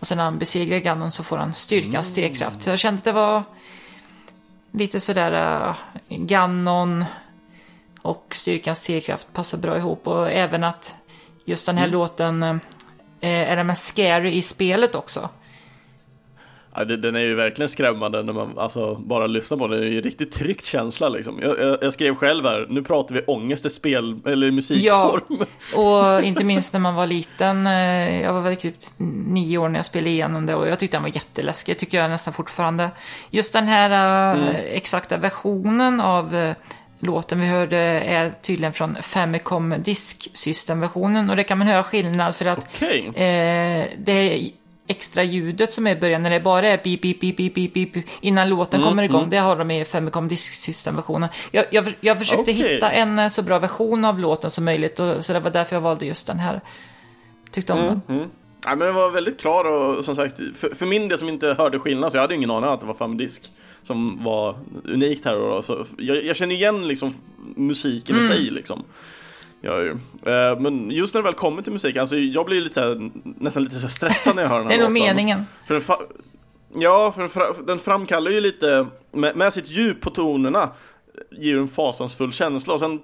Och 0.01 0.07
sen 0.07 0.16
när 0.18 0.24
han 0.24 0.39
besegrar 0.39 0.78
Ganon 0.78 1.12
så 1.12 1.22
får 1.22 1.37
han 1.37 1.53
styrkans 1.53 2.18
mm. 2.18 2.30
trekraft. 2.30 2.62
Så 2.62 2.70
jag 2.70 2.78
kände 2.78 2.99
att 2.99 3.05
det 3.05 3.12
var 3.12 3.43
lite 4.70 5.01
sådär 5.01 5.62
uh, 5.68 5.76
Ganon 6.09 7.05
och 8.03 8.26
styrkans 8.30 8.82
trekraft 8.87 9.32
passar 9.32 9.59
bra 9.59 9.76
ihop. 9.76 10.07
Och 10.07 10.30
även 10.30 10.64
att 10.64 10.97
just 11.45 11.66
den 11.66 11.78
här 11.78 11.84
mm. 11.84 11.93
låten 11.93 12.43
uh, 12.43 12.57
är 13.20 13.57
den 13.57 13.66
mest 13.66 13.84
scary 13.84 14.32
i 14.32 14.43
spelet 14.43 14.95
också. 14.95 15.28
Ja, 16.78 16.84
den 16.84 17.16
är 17.16 17.20
ju 17.20 17.34
verkligen 17.34 17.68
skrämmande 17.68 18.22
när 18.22 18.32
man 18.32 18.58
alltså, 18.58 18.94
bara 18.94 19.26
lyssnar 19.26 19.58
på 19.58 19.66
den. 19.66 19.80
Det 19.80 19.86
är 19.86 19.90
ju 19.90 19.96
en 19.96 20.02
riktigt 20.02 20.32
tryckt 20.32 20.64
känsla 20.64 21.08
liksom. 21.08 21.38
Jag, 21.42 21.58
jag, 21.58 21.78
jag, 21.80 21.92
skrev 21.92 22.14
själv 22.14 22.44
här, 22.44 22.66
nu 22.70 22.82
pratar 22.82 23.14
vi 23.14 23.22
ångest 23.26 23.66
i 23.66 23.70
spel 23.70 24.20
eller 24.26 24.50
musikform. 24.50 25.20
Ja, 25.72 25.78
och 26.16 26.22
inte 26.22 26.44
minst 26.44 26.72
när 26.72 26.80
man 26.80 26.94
var 26.94 27.06
liten. 27.06 27.66
Eh, 27.66 28.22
jag 28.22 28.32
var 28.32 28.40
väl 28.40 28.56
typ 28.56 28.74
nio 29.26 29.58
år 29.58 29.68
när 29.68 29.78
jag 29.78 29.86
spelade 29.86 30.10
igenom 30.10 30.46
det 30.46 30.54
och 30.54 30.68
jag 30.68 30.78
tyckte 30.78 30.96
den 30.96 31.02
var 31.02 31.14
jätteläskig. 31.14 31.74
Det 31.74 31.78
tycker 31.78 31.98
jag 31.98 32.10
nästan 32.10 32.34
fortfarande. 32.34 32.90
Just 33.30 33.52
den 33.52 33.66
här 33.66 33.90
eh, 34.34 34.40
mm. 34.40 34.54
exakta 34.66 35.16
versionen 35.16 36.00
av 36.00 36.36
eh, 36.36 36.54
låten 36.98 37.40
vi 37.40 37.46
hörde 37.46 37.78
är 38.00 38.32
tydligen 38.42 38.72
från 38.72 38.96
Famicom 39.02 39.74
Disk 39.78 40.28
System-versionen 40.32 41.30
och 41.30 41.36
det 41.36 41.44
kan 41.44 41.58
man 41.58 41.66
höra 41.66 41.82
skillnad 41.82 42.36
för 42.36 42.46
att 42.46 42.68
okay. 42.74 43.06
eh, 43.06 43.86
det 43.98 44.50
extra 44.87 45.22
ljudet 45.22 45.72
som 45.72 45.87
är 45.87 45.97
i 45.97 46.01
början 46.01 46.22
när 46.22 46.30
det 46.30 46.41
bara 46.41 46.68
är 46.68 46.80
beep, 46.84 47.03
beep, 47.03 47.20
beep, 47.20 47.37
beep, 47.37 47.74
beep, 47.74 47.93
beep 47.93 48.07
innan 48.20 48.49
låten 48.49 48.80
mm, 48.80 48.91
kommer 48.91 49.03
igång. 49.03 49.20
Mm. 49.20 49.30
Det 49.30 49.37
har 49.37 49.57
de 49.57 49.70
i 49.70 49.84
Famicom 49.84 50.28
Disk 50.28 50.53
System-versionen. 50.53 51.28
Jag, 51.51 51.64
jag, 51.70 51.95
jag 52.01 52.18
försökte 52.18 52.43
okay. 52.43 52.55
hitta 52.55 52.91
en 52.91 53.18
eh, 53.18 53.28
så 53.28 53.43
bra 53.43 53.59
version 53.59 54.05
av 54.05 54.18
låten 54.18 54.51
som 54.51 54.64
möjligt 54.64 55.01
och, 55.01 55.24
så 55.24 55.32
det 55.32 55.41
var 55.41 55.51
därför 55.51 55.76
jag 55.76 55.80
valde 55.80 56.07
just 56.07 56.26
den 56.26 56.39
här. 56.39 56.61
Tyckte 57.51 57.72
om 57.72 57.78
mm, 57.78 58.01
den. 58.07 58.16
Mm. 58.16 58.28
Ja, 58.64 58.74
men 58.74 58.87
den 58.87 58.95
var 58.95 59.11
väldigt 59.11 59.41
klar 59.41 59.64
och 59.64 60.05
som 60.05 60.16
sagt, 60.16 60.41
för, 60.57 60.74
för 60.74 60.87
min 60.87 61.09
del 61.09 61.18
som 61.18 61.28
inte 61.28 61.55
hörde 61.59 61.78
skillnad 61.78 62.11
så 62.11 62.16
jag 62.16 62.22
hade 62.22 62.34
ingen 62.34 62.51
aning 62.51 62.70
att 62.70 62.80
det 62.80 62.87
var 62.87 62.95
Famicom 62.95 63.18
Disk 63.18 63.43
som 63.82 64.24
var 64.24 64.59
unikt 64.84 65.24
här 65.24 65.37
och 65.37 65.49
då. 65.49 65.62
Så 65.62 65.87
jag, 65.99 66.24
jag 66.24 66.37
känner 66.37 66.55
igen 66.55 66.89
liksom 66.89 67.14
musiken 67.57 68.16
i 68.16 68.18
mm. 68.18 68.30
sig 68.30 68.41
liksom. 68.51 68.84
Gör 69.66 69.80
ju. 69.80 69.90
Eh, 70.32 70.58
men 70.58 70.90
just 70.90 71.14
när 71.14 71.22
det 71.22 71.24
väl 71.24 71.34
kommer 71.34 71.62
till 71.62 71.72
musik, 71.72 71.96
alltså 71.96 72.16
jag 72.16 72.46
blir 72.46 72.60
lite 72.60 73.10
nästan 73.24 73.64
lite 73.64 73.78
så 73.78 73.88
stressad 73.88 74.36
när 74.36 74.42
jag 74.42 74.48
hör 74.48 74.58
den 74.58 74.66
här 74.66 74.72
Det 74.76 74.82
är 74.82 74.82
nog 74.82 74.92
meningen. 74.92 75.46
För 75.66 75.74
den 75.74 75.82
ja, 76.82 77.12
för 77.12 77.66
den, 77.66 77.78
framkallar 77.78 78.30
ju 78.30 78.40
lite, 78.40 78.86
med, 79.12 79.36
med 79.36 79.52
sitt 79.52 79.68
djup 79.68 80.00
på 80.00 80.10
tonerna, 80.10 80.68
ger 81.30 81.56
en 81.56 81.68
fasansfull 81.68 82.32
känsla. 82.32 82.74
Och 82.74 82.80
sen 82.80 83.00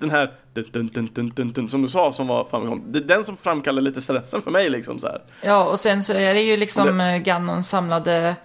den 0.00 0.10
här 0.10 0.32
dun, 0.52 1.10
dun, 1.14 1.52
dun, 1.54 1.68
som 1.68 1.82
du 1.82 1.88
sa 1.88 2.12
som 2.12 2.26
var 2.26 2.44
framkom, 2.44 2.82
det 2.92 2.98
är 2.98 3.02
den 3.02 3.24
som 3.24 3.36
framkallar 3.36 3.82
lite 3.82 4.00
stressen 4.00 4.42
för 4.42 4.50
mig 4.50 4.70
liksom 4.70 4.98
så 4.98 5.06
här. 5.06 5.22
Ja, 5.42 5.64
och 5.64 5.80
sen 5.80 6.02
så 6.02 6.12
är 6.12 6.34
det 6.34 6.42
ju 6.42 6.56
liksom 6.56 6.98
det... 6.98 7.04
Eh, 7.04 7.18
Gannons 7.18 7.68
samlade 7.68 8.36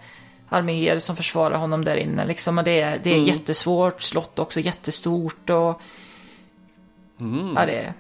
arméer 0.50 0.98
som 0.98 1.16
försvarar 1.16 1.58
honom 1.58 1.86
där 1.86 1.96
inne 1.96 2.26
liksom. 2.26 2.58
Och 2.58 2.64
det 2.64 2.82
är, 2.82 3.00
det 3.04 3.10
är 3.10 3.16
mm. 3.16 3.26
jättesvårt, 3.26 4.02
slott 4.02 4.40
också 4.40 4.60
jättestort 4.60 5.50
och 5.50 5.82
Mm. 7.24 7.56
Ja, 7.56 7.66
det 7.66 7.94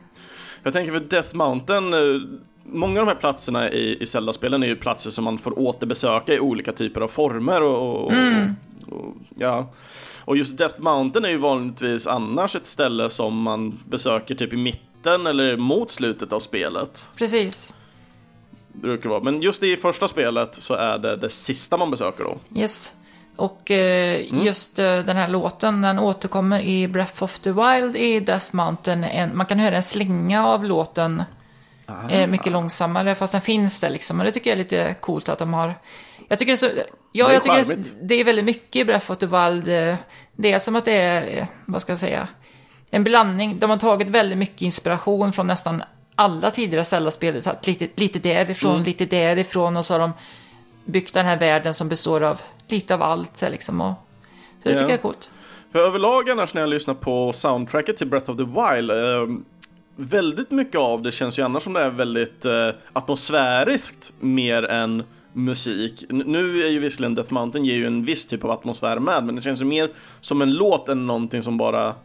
Jag 0.63 0.73
tänker 0.73 0.91
för 0.91 0.99
Death 0.99 1.35
Mountain, 1.35 1.93
eh, 1.93 2.21
många 2.63 2.99
av 2.99 3.05
de 3.05 3.11
här 3.11 3.19
platserna 3.19 3.71
i, 3.71 4.03
i 4.03 4.05
Zelda-spelen 4.05 4.63
är 4.63 4.67
ju 4.67 4.75
platser 4.75 5.09
som 5.09 5.23
man 5.23 5.37
får 5.37 5.59
återbesöka 5.59 6.33
i 6.33 6.39
olika 6.39 6.71
typer 6.71 7.01
av 7.01 7.07
former 7.07 7.63
och, 7.63 8.05
och, 8.05 8.13
mm. 8.13 8.55
och, 8.87 8.97
och 8.97 9.15
ja. 9.37 9.73
Och 10.25 10.37
just 10.37 10.57
Death 10.57 10.81
Mountain 10.81 11.25
är 11.25 11.29
ju 11.29 11.37
vanligtvis 11.37 12.07
annars 12.07 12.55
ett 12.55 12.65
ställe 12.67 13.09
som 13.09 13.41
man 13.41 13.79
besöker 13.89 14.35
typ 14.35 14.53
i 14.53 14.57
mitten 14.57 15.27
eller 15.27 15.57
mot 15.57 15.91
slutet 15.91 16.33
av 16.33 16.39
spelet. 16.39 17.05
Precis. 17.15 17.73
Brukar 18.73 19.09
vara. 19.09 19.19
Men 19.19 19.41
just 19.41 19.63
i 19.63 19.77
första 19.77 20.07
spelet 20.07 20.55
så 20.55 20.73
är 20.73 20.97
det 20.97 21.15
det 21.15 21.29
sista 21.29 21.77
man 21.77 21.91
besöker 21.91 22.23
då. 22.23 22.59
Yes. 22.59 22.93
Och 23.35 23.71
eh, 23.71 24.29
mm. 24.29 24.45
just 24.45 24.79
eh, 24.79 24.99
den 24.99 25.17
här 25.17 25.27
låten, 25.27 25.81
den 25.81 25.99
återkommer 25.99 26.61
i 26.61 26.87
Breath 26.87 27.23
of 27.23 27.39
the 27.39 27.51
Wild 27.51 27.95
i 27.95 28.19
Death 28.19 28.45
Mountain. 28.51 29.03
En, 29.03 29.37
man 29.37 29.45
kan 29.45 29.59
höra 29.59 29.75
en 29.75 29.83
slinga 29.83 30.47
av 30.47 30.65
låten 30.65 31.23
eh, 32.09 32.27
mycket 32.27 32.51
långsammare, 32.51 33.15
fast 33.15 33.31
den 33.31 33.41
finns 33.41 33.79
där 33.79 33.89
liksom. 33.89 34.19
Och 34.19 34.25
det 34.25 34.31
tycker 34.31 34.49
jag 34.49 34.59
är 34.59 34.63
lite 34.63 34.95
coolt 34.99 35.29
att 35.29 35.39
de 35.39 35.53
har. 35.53 35.75
Jag 36.27 36.39
tycker 36.39 36.51
det 36.51 36.55
är 36.55 36.69
så, 36.69 36.69
ja, 37.11 37.27
det 37.27 37.33
jag 37.33 37.43
tycker 37.43 37.75
det, 37.75 38.07
det, 38.07 38.15
är 38.15 38.23
väldigt 38.23 38.45
mycket 38.45 38.75
i 38.75 38.85
Breath 38.85 39.11
of 39.11 39.17
the 39.17 39.25
Wild. 39.25 39.67
Eh, 39.67 39.95
det 40.35 40.51
är 40.51 40.59
som 40.59 40.75
att 40.75 40.85
det 40.85 40.97
är, 40.97 41.47
vad 41.65 41.81
ska 41.81 41.91
jag 41.91 41.99
säga, 41.99 42.27
en 42.91 43.03
blandning. 43.03 43.59
De 43.59 43.69
har 43.69 43.77
tagit 43.77 44.07
väldigt 44.07 44.37
mycket 44.37 44.61
inspiration 44.61 45.33
från 45.33 45.47
nästan 45.47 45.83
alla 46.15 46.51
tidigare 46.51 46.85
Zelda-spel. 46.85 47.41
Lite, 47.63 47.87
lite 47.95 48.19
därifrån, 48.19 48.71
mm. 48.71 48.83
lite 48.83 49.05
därifrån 49.05 49.77
och 49.77 49.85
så 49.85 49.93
har 49.93 49.99
de 49.99 50.13
byggt 50.85 51.13
den 51.13 51.25
här 51.25 51.39
världen 51.39 51.73
som 51.73 51.89
består 51.89 52.23
av 52.23 52.41
lite 52.67 52.93
av 52.93 53.01
allt. 53.01 53.37
Så, 53.37 53.49
liksom, 53.49 53.81
och, 53.81 53.93
så 54.63 54.69
det 54.69 54.71
ja. 54.71 54.77
tycker 54.77 54.89
jag 54.89 54.97
är 54.97 55.01
coolt. 55.01 55.31
För 55.71 55.79
överlag 55.79 56.29
annars 56.29 56.53
när 56.53 56.61
jag 56.61 56.69
lyssnar 56.69 56.93
på 56.93 57.33
soundtracket 57.33 57.97
till 57.97 58.07
Breath 58.07 58.31
of 58.31 58.37
the 58.37 58.43
Wild 58.43 58.91
eh, 58.91 59.43
Väldigt 59.95 60.51
mycket 60.51 60.79
av 60.79 61.01
det 61.01 61.11
känns 61.11 61.39
ju 61.39 61.43
annars 61.43 61.63
som 61.63 61.73
det 61.73 61.81
är 61.81 61.89
väldigt 61.89 62.45
eh, 62.45 62.69
atmosfäriskt 62.93 64.13
mer 64.19 64.63
än 64.63 65.03
musik. 65.33 66.05
Nu 66.09 66.63
är 66.63 66.69
ju 66.69 66.79
visserligen 66.79 67.15
Death 67.15 67.33
Mountain 67.33 67.65
ger 67.65 67.75
ju 67.75 67.87
en 67.87 68.05
viss 68.05 68.27
typ 68.27 68.43
av 68.43 68.51
atmosfär 68.51 68.99
med, 68.99 69.23
men 69.23 69.35
det 69.35 69.41
känns 69.41 69.61
ju 69.61 69.65
mer 69.65 69.91
som 70.21 70.41
en 70.41 70.53
låt 70.53 70.89
än 70.89 71.07
någonting 71.07 71.43
som 71.43 71.57
bara 71.57 71.95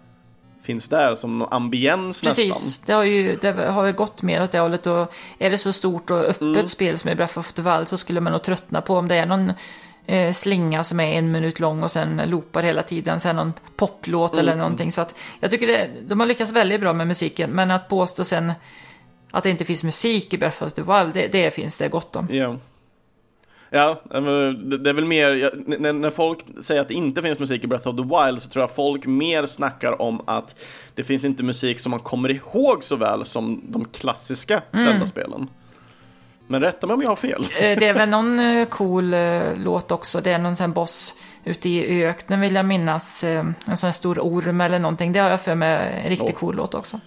finns 0.69 0.89
där 0.89 1.15
som 1.15 1.43
ambiens 1.43 2.23
Precis, 2.23 2.49
nästan. 2.49 2.83
det 2.87 2.93
har 2.93 3.05
ju 3.05 3.37
det 3.37 3.53
har 3.53 3.87
ju 3.87 3.93
gått 3.93 4.23
mer 4.23 4.43
åt 4.43 4.53
det 4.53 4.59
hållet 4.59 4.87
och 4.87 5.13
är 5.39 5.51
det 5.51 5.59
så 5.59 5.73
stort 5.73 6.11
och 6.11 6.19
öppet 6.19 6.41
mm. 6.41 6.67
spel 6.67 6.99
som 6.99 7.11
är 7.11 7.15
Breath 7.15 7.39
of 7.39 7.53
the 7.53 7.63
Wild 7.63 7.89
så 7.89 7.97
skulle 7.97 8.21
man 8.21 8.33
nog 8.33 8.43
tröttna 8.43 8.81
på 8.81 8.97
om 8.97 9.09
det 9.09 9.15
är 9.15 9.27
någon 9.27 9.53
eh, 10.07 10.33
slinga 10.33 10.85
som 10.85 11.01
är 11.01 11.19
en 11.19 11.33
minut 11.33 11.61
lång 11.61 11.83
och 11.83 11.91
sen 11.91 12.23
loopar 12.27 12.63
hela 12.63 12.83
tiden, 12.83 13.21
sen 13.21 13.37
någon 13.37 13.53
poplåt 13.77 14.33
mm. 14.33 14.41
eller 14.41 14.57
någonting. 14.57 14.93
Så 14.93 15.01
att 15.01 15.15
jag 15.41 15.51
tycker 15.51 15.67
det, 15.67 15.89
de 16.07 16.21
har 16.21 16.27
lyckats 16.27 16.53
väldigt 16.53 16.81
bra 16.81 16.93
med 16.93 17.07
musiken, 17.07 17.51
men 17.51 17.71
att 17.71 17.89
påstå 17.89 18.25
sen 18.25 18.53
att 19.31 19.43
det 19.43 19.51
inte 19.51 19.65
finns 19.65 19.85
musik 19.85 20.35
i 20.35 20.39
Breath 20.39 20.63
of 20.63 20.73
the 20.73 20.83
Wild, 20.83 21.15
det, 21.15 21.29
det 21.29 21.55
finns 21.55 21.79
det 21.79 21.89
gott 21.89 22.17
om. 22.17 22.31
Yeah. 22.31 22.55
Ja, 23.71 24.03
det 24.11 24.91
är 24.91 24.93
väl 24.93 25.05
mer, 25.05 25.53
när 25.93 26.11
folk 26.11 26.39
säger 26.61 26.81
att 26.81 26.89
det 26.89 26.95
inte 26.95 27.23
finns 27.23 27.39
musik 27.39 27.65
i 27.65 27.67
Breath 27.67 27.89
of 27.89 27.97
the 27.97 28.03
Wild 28.03 28.43
så 28.43 28.49
tror 28.49 28.63
jag 28.63 28.75
folk 28.75 29.07
mer 29.07 29.47
snackar 29.47 30.03
om 30.03 30.23
att 30.27 30.61
det 30.95 31.05
finns 31.05 31.25
inte 31.25 31.43
musik 31.43 31.81
som 31.81 31.91
man 31.91 32.01
kommer 32.01 32.31
ihåg 32.31 32.85
så 32.85 32.97
väl 32.97 33.25
som 33.25 33.63
de 33.69 33.85
klassiska 33.85 34.63
mm. 34.73 34.87
Zelda-spelen. 34.87 35.49
Men 36.51 36.61
rätta 36.61 36.87
mig 36.87 36.95
om 36.95 37.03
jag 37.03 37.09
har 37.09 37.17
fel. 37.17 37.43
Eh, 37.43 37.79
det 37.79 37.87
är 37.87 37.95
väl 37.95 38.09
någon 38.09 38.39
eh, 38.39 38.69
cool 38.69 39.15
eh, 39.15 39.41
låt 39.57 39.91
också. 39.91 40.21
Det 40.21 40.31
är 40.31 40.39
någon 40.39 40.57
sån 40.57 40.73
boss 40.73 41.15
ute 41.45 41.69
i 41.69 42.05
öknen 42.05 42.41
vill 42.41 42.55
jag 42.55 42.67
minnas. 42.67 43.25
En 43.25 43.55
sån 43.77 43.87
här 43.87 43.93
stor 43.93 44.19
orm 44.19 44.61
eller 44.61 44.79
någonting. 44.79 45.13
Det 45.13 45.19
har 45.19 45.31
jag 45.31 45.41
för 45.41 45.55
mig 45.55 46.03
en 46.05 46.11
riktigt 46.11 46.35
oh. 46.35 46.41
cool 46.41 46.57
låt 46.57 46.75
också. 46.75 47.01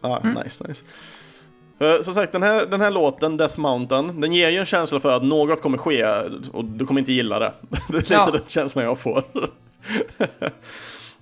Ah, 0.00 0.18
mm. 0.18 0.42
nice, 0.42 0.64
nice. 0.68 0.84
Uh, 1.82 2.00
som 2.00 2.14
sagt, 2.14 2.32
den 2.32 2.42
här, 2.42 2.66
den 2.66 2.80
här 2.80 2.90
låten, 2.90 3.36
Death 3.36 3.60
Mountain, 3.60 4.20
den 4.20 4.32
ger 4.32 4.50
ju 4.50 4.58
en 4.58 4.66
känsla 4.66 5.00
för 5.00 5.12
att 5.12 5.22
något 5.22 5.62
kommer 5.62 5.78
ske 5.78 6.04
och 6.52 6.64
du 6.64 6.86
kommer 6.86 7.00
inte 7.00 7.12
gilla 7.12 7.38
det. 7.38 7.52
det 7.88 7.96
är 7.96 8.00
lite 8.00 8.14
ja. 8.14 8.30
den 8.30 8.42
känslan 8.48 8.84
jag 8.84 8.98
får. 8.98 9.24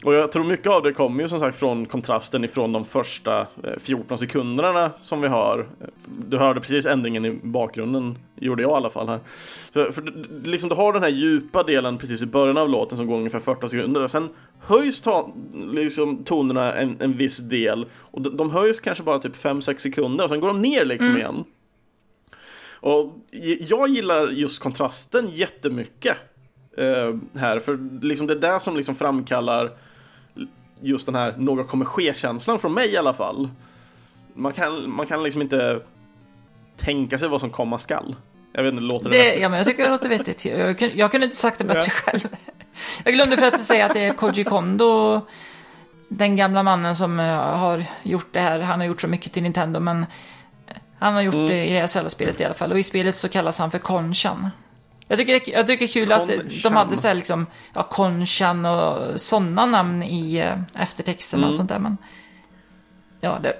Och 0.05 0.15
jag 0.15 0.33
tror 0.33 0.45
mycket 0.45 0.67
av 0.67 0.83
det 0.83 0.93
kommer 0.93 1.23
ju 1.23 1.29
som 1.29 1.41
sagt 1.41 1.57
från 1.57 1.87
kontrasten 1.87 2.45
ifrån 2.45 2.73
de 2.73 2.85
första 2.85 3.47
14 3.79 4.07
eh, 4.11 4.17
sekunderna 4.17 4.91
som 5.01 5.21
vi 5.21 5.29
har. 5.29 5.67
Du 6.29 6.39
hörde 6.39 6.61
precis 6.61 6.87
ändringen 6.87 7.25
i 7.25 7.31
bakgrunden, 7.43 8.19
gjorde 8.41 8.63
jag 8.63 8.71
i 8.71 8.75
alla 8.75 8.91
fall 8.91 9.09
här. 9.09 9.21
För, 9.73 9.93
för 9.93 10.03
liksom 10.45 10.69
du 10.69 10.75
har 10.75 10.93
den 10.93 11.03
här 11.03 11.11
djupa 11.11 11.63
delen 11.63 11.99
precis 11.99 12.23
i 12.23 12.27
början 12.27 12.59
av 12.59 12.69
låten 12.69 12.97
som 12.97 13.07
går 13.07 13.17
ungefär 13.17 13.41
40 13.41 13.69
sekunder 13.69 14.03
och 14.03 14.11
sen 14.11 14.29
höjs 14.61 15.01
ta, 15.01 15.33
liksom, 15.73 16.25
tonerna 16.25 16.75
en, 16.75 16.97
en 17.01 17.17
viss 17.17 17.39
del 17.39 17.87
och 17.95 18.23
de, 18.23 18.37
de 18.37 18.51
höjs 18.51 18.81
kanske 18.81 19.05
bara 19.05 19.19
typ 19.19 19.37
5-6 19.37 19.79
sekunder 19.79 20.25
och 20.25 20.31
sen 20.31 20.41
går 20.41 20.49
de 20.49 20.63
ner 20.63 20.85
liksom 20.85 21.09
mm. 21.09 21.19
igen. 21.19 21.45
Och 22.81 23.13
jag 23.61 23.89
gillar 23.89 24.29
just 24.29 24.63
kontrasten 24.63 25.29
jättemycket. 25.31 26.17
Uh, 26.79 27.19
här, 27.35 27.59
för 27.59 28.03
liksom 28.03 28.27
det 28.27 28.33
är 28.33 28.53
det 28.53 28.61
som 28.61 28.77
liksom 28.77 28.95
framkallar 28.95 29.73
just 30.81 31.07
den 31.07 31.15
här 31.15 31.35
något 31.37 31.69
kommer 31.69 31.85
ske-känslan 31.85 32.59
från 32.59 32.75
mig 32.75 32.93
i 32.93 32.97
alla 32.97 33.15
fall. 33.15 33.49
Man 34.35 34.53
kan, 34.53 34.91
man 34.91 35.07
kan 35.07 35.23
liksom 35.23 35.43
inte 35.43 35.81
tänka 36.77 37.19
sig 37.19 37.29
vad 37.29 37.41
som 37.41 37.51
komma 37.51 37.79
skall. 37.79 38.17
Jag 38.59 38.63
vet 38.65 38.73
inte, 38.73 38.85
låter 38.85 39.11
det, 39.11 39.17
det 39.17 39.35
Ja, 39.35 39.49
men 39.49 39.59
jag 39.59 39.67
tycker 39.67 39.83
det 39.83 39.91
låter 39.91 40.09
vettigt. 40.09 40.45
Jag, 40.45 40.79
kunde, 40.79 40.95
jag 40.95 41.11
kunde 41.11 41.25
inte 41.25 41.37
sagt 41.37 41.59
det 41.59 41.65
bättre 41.65 41.83
ja. 41.85 41.91
själv. 41.91 42.29
Jag 43.05 43.15
glömde 43.15 43.37
förresten 43.37 43.65
säga 43.65 43.87
att 43.87 43.95
det 43.95 44.05
är 44.05 44.15
Koji 44.15 44.45
Kondo, 44.45 45.21
den 46.09 46.37
gamla 46.37 46.63
mannen 46.63 46.97
som 46.97 47.21
eh, 47.21 47.27
har 47.37 47.85
gjort 48.03 48.29
det 48.33 48.41
här. 48.41 48.61
Han 48.61 48.81
har 48.81 48.87
gjort 48.87 49.01
så 49.01 49.09
mycket 49.09 49.33
till 49.33 49.43
Nintendo, 49.43 49.81
men 49.81 50.07
han 50.99 51.15
har 51.15 51.23
gjort 51.23 51.35
mm. 51.35 51.47
det 51.47 51.67
i 51.67 51.73
det 51.73 51.81
här 51.81 51.87
Zelda-spelet 51.87 52.41
i 52.41 52.45
alla 52.45 52.55
fall. 52.55 52.73
Och 52.73 52.79
i 52.79 52.83
spelet 52.83 53.17
så 53.17 53.29
kallas 53.29 53.59
han 53.59 53.71
för 53.71 53.79
Konchan. 53.79 54.51
Jag 55.09 55.19
tycker, 55.19 55.33
det, 55.33 55.49
jag 55.49 55.67
tycker 55.67 55.87
det 55.87 55.91
är 55.91 55.93
kul 55.93 56.09
Konchan. 56.09 56.47
att 56.47 56.63
de 56.63 56.77
hade 56.77 56.97
så 56.97 57.09
här 57.09 57.15
liksom, 57.15 57.47
ja, 57.75 57.83
Konchan 57.83 58.67
och 58.67 59.21
sådana 59.21 59.67
namn 59.67 60.03
i 60.03 60.37
eh, 60.37 60.83
eftertexterna 60.83 61.41
mm. 61.41 61.49
och 61.49 61.55
sånt 61.55 61.69
där. 61.69 61.79
Men, 61.79 61.97
ja, 63.21 63.39
det, 63.43 63.53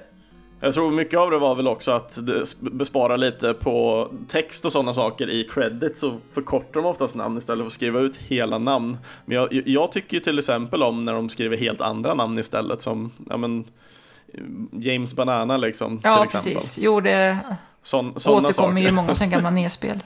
jag 0.59 0.73
tror 0.73 0.91
mycket 0.91 1.19
av 1.19 1.31
det 1.31 1.37
var 1.37 1.55
väl 1.55 1.67
också 1.67 1.91
att 1.91 2.19
bespara 2.61 3.15
lite 3.15 3.53
på 3.53 4.07
text 4.27 4.65
och 4.65 4.71
sådana 4.71 4.93
saker 4.93 5.29
i 5.29 5.43
credit 5.43 5.97
så 5.97 6.17
förkortar 6.33 6.81
de 6.81 6.85
oftast 6.85 7.15
namn 7.15 7.37
istället 7.37 7.63
för 7.63 7.67
att 7.67 7.73
skriva 7.73 7.99
ut 7.99 8.17
hela 8.17 8.57
namn. 8.57 8.97
Men 9.25 9.37
jag, 9.37 9.67
jag 9.67 9.91
tycker 9.91 10.13
ju 10.13 10.19
till 10.19 10.39
exempel 10.39 10.83
om 10.83 11.05
när 11.05 11.13
de 11.13 11.29
skriver 11.29 11.57
helt 11.57 11.81
andra 11.81 12.13
namn 12.13 12.39
istället 12.39 12.81
som 12.81 13.11
ja, 13.29 13.37
men, 13.37 13.65
James 14.71 15.15
Banana 15.15 15.57
liksom. 15.57 16.01
Ja, 16.03 16.25
precis. 16.31 16.79
Jo, 16.81 17.01
det 17.01 17.37
Sån, 17.83 18.09
återkommer 18.09 18.51
saker. 18.53 18.77
ju 18.77 18.87
i 18.87 18.91
många 18.91 19.15
sen 19.15 19.29
gamla 19.29 19.49
nedspel. 19.49 19.99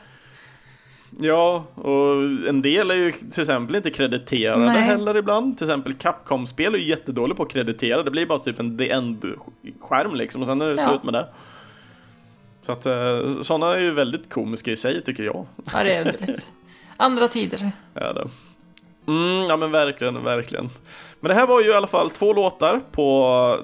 Ja, 1.19 1.65
och 1.75 2.23
en 2.49 2.61
del 2.61 2.91
är 2.91 2.95
ju 2.95 3.11
till 3.11 3.41
exempel 3.41 3.75
inte 3.75 3.89
krediterade 3.89 4.65
Nej. 4.65 4.81
heller 4.81 5.17
ibland. 5.17 5.57
Till 5.57 5.67
exempel 5.67 5.93
Capcom-spel 5.93 6.75
är 6.75 6.79
ju 6.79 6.85
jättedåliga 6.85 7.35
på 7.35 7.43
att 7.43 7.51
kreditera. 7.51 8.03
Det 8.03 8.11
blir 8.11 8.25
bara 8.25 8.39
typ 8.39 8.59
en 8.59 8.77
the 8.77 8.89
end-skärm 8.89 10.15
liksom 10.15 10.41
och 10.41 10.47
sen 10.47 10.61
är 10.61 10.65
det 10.65 10.81
ja. 10.81 10.89
slut 10.89 11.03
med 11.03 11.13
det. 11.13 11.27
Så 12.61 12.71
att 12.71 12.85
eh, 12.85 13.41
sådana 13.41 13.73
är 13.73 13.79
ju 13.79 13.91
väldigt 13.91 14.29
komiska 14.29 14.71
i 14.71 14.77
sig 14.77 15.03
tycker 15.03 15.23
jag. 15.23 15.45
Ja, 15.73 15.83
det 15.83 15.95
är 15.95 16.05
underligt. 16.05 16.51
Andra 16.97 17.27
tider. 17.27 17.71
Ja, 17.93 18.13
det. 18.13 18.27
Mm, 19.07 19.47
ja 19.49 19.57
men 19.57 19.71
verkligen, 19.71 20.23
verkligen. 20.23 20.69
Men 21.19 21.29
det 21.29 21.35
här 21.35 21.47
var 21.47 21.61
ju 21.61 21.69
i 21.69 21.73
alla 21.73 21.87
fall 21.87 22.09
två 22.09 22.33
låtar 22.33 22.81
på 22.91 23.57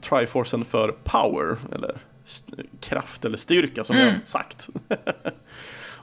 Triforcen 0.00 0.64
för 0.64 0.94
Power, 1.04 1.56
eller 1.74 1.96
kraft 2.80 3.24
eller 3.24 3.36
styrka 3.36 3.84
som 3.84 3.96
mm. 3.96 4.08
jag 4.08 4.26
sagt. 4.26 4.68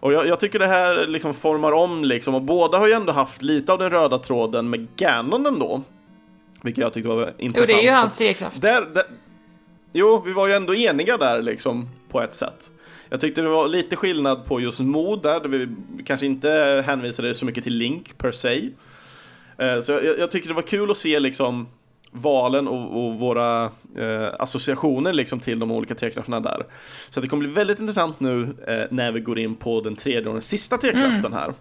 Och 0.02 0.14
jag, 0.14 0.28
jag, 0.28 0.39
tycker 0.39 0.60
det 0.60 0.68
här 0.68 1.08
liksom 1.08 1.34
formar 1.34 1.72
om 1.72 2.04
liksom, 2.04 2.36
och 2.36 2.41
båda 2.41 2.78
har 2.78 2.88
ju 2.88 2.93
ändå 2.93 3.12
haft 3.12 3.41
lite 3.41 3.74
av 3.74 3.80
den 3.80 3.89
röda 3.89 4.18
tråden 4.18 4.70
med 4.70 4.88
Ganon 4.95 5.45
ändå. 5.45 5.82
Vilket 6.62 6.82
jag 6.82 6.93
tyckte 6.93 7.10
var 7.10 7.34
intressant. 7.38 7.70
Jo, 7.70 7.76
det 7.76 7.82
är 7.82 7.91
ju 7.91 7.95
hans 7.95 8.18
trekraft. 8.18 8.62
Där, 8.62 8.82
där, 8.82 9.04
jo, 9.91 10.24
vi 10.26 10.34
var 10.34 10.47
ju 10.47 10.54
ändå 10.54 10.76
eniga 10.76 11.18
där 11.18 11.41
liksom, 11.41 11.89
på 12.10 12.22
ett 12.22 12.36
sätt. 12.36 12.70
Jag 13.10 13.22
tyckte 13.22 13.41
det 13.41 13.49
var 13.49 13.68
lite 13.68 13.95
skillnad 13.95 14.45
på 14.45 14.62
just 14.62 14.80
mod 14.80 15.22
där, 15.22 15.39
där 15.39 15.49
vi 15.49 15.68
kanske 16.06 16.26
inte 16.26 16.84
hänvisade 16.86 17.34
så 17.34 17.45
mycket 17.45 17.64
till 17.64 17.76
Link 17.76 18.18
per 18.18 18.32
se. 18.32 18.70
Eh, 19.58 19.82
så 19.82 19.91
jag, 19.91 20.20
jag 20.20 20.32
tyckte 20.32 20.49
det 20.49 20.56
var 20.56 20.62
kul 20.62 20.91
att 20.91 20.97
se 20.97 21.20
liksom 21.20 21.68
valen 22.12 22.68
och, 22.68 23.06
och 23.06 23.20
våra 23.20 23.72
eh, 23.98 24.28
associationer 24.39 25.14
liksom 25.14 25.39
till 25.39 25.60
de 25.60 25.72
olika 25.72 25.96
trekrafterna 25.96 26.39
där. 26.39 26.66
Så 27.10 27.22
det 27.22 27.28
kommer 27.28 27.44
bli 27.44 27.54
väldigt 27.54 27.80
intressant 27.80 28.20
nu 28.20 28.56
eh, 28.68 28.84
när 28.89 29.12
vi 29.12 29.20
går 29.20 29.39
in 29.39 29.56
på 29.56 29.82
den 29.82 29.96
tredje 29.96 30.28
och 30.28 30.34
den 30.34 30.42
sista 30.42 30.78
trekraften 30.78 31.26
mm. 31.26 31.34
här. 31.34 31.54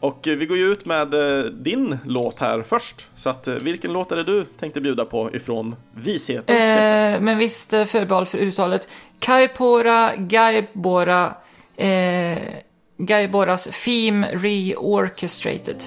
Och 0.00 0.28
eh, 0.28 0.36
vi 0.36 0.46
går 0.46 0.56
ju 0.56 0.72
ut 0.72 0.84
med 0.84 1.14
eh, 1.14 1.44
din 1.44 1.98
låt 2.04 2.40
här 2.40 2.62
först. 2.62 3.06
Så 3.14 3.30
att, 3.30 3.48
eh, 3.48 3.54
vilken 3.54 3.92
låt 3.92 4.12
är 4.12 4.16
det 4.16 4.24
du 4.24 4.44
tänkte 4.44 4.80
bjuda 4.80 5.04
på 5.04 5.34
ifrån 5.34 5.76
Vishetens 5.94 6.60
eh, 6.60 7.20
Men 7.20 7.38
visst 7.38 7.70
förbehåll 7.70 8.26
för 8.26 8.38
uttalet. 8.38 8.88
Kaipora 9.18 10.12
Gaibora 10.16 11.34
Gaiboras 12.98 13.68
Theme 13.84 14.28
Reorchestrated. 14.32 15.82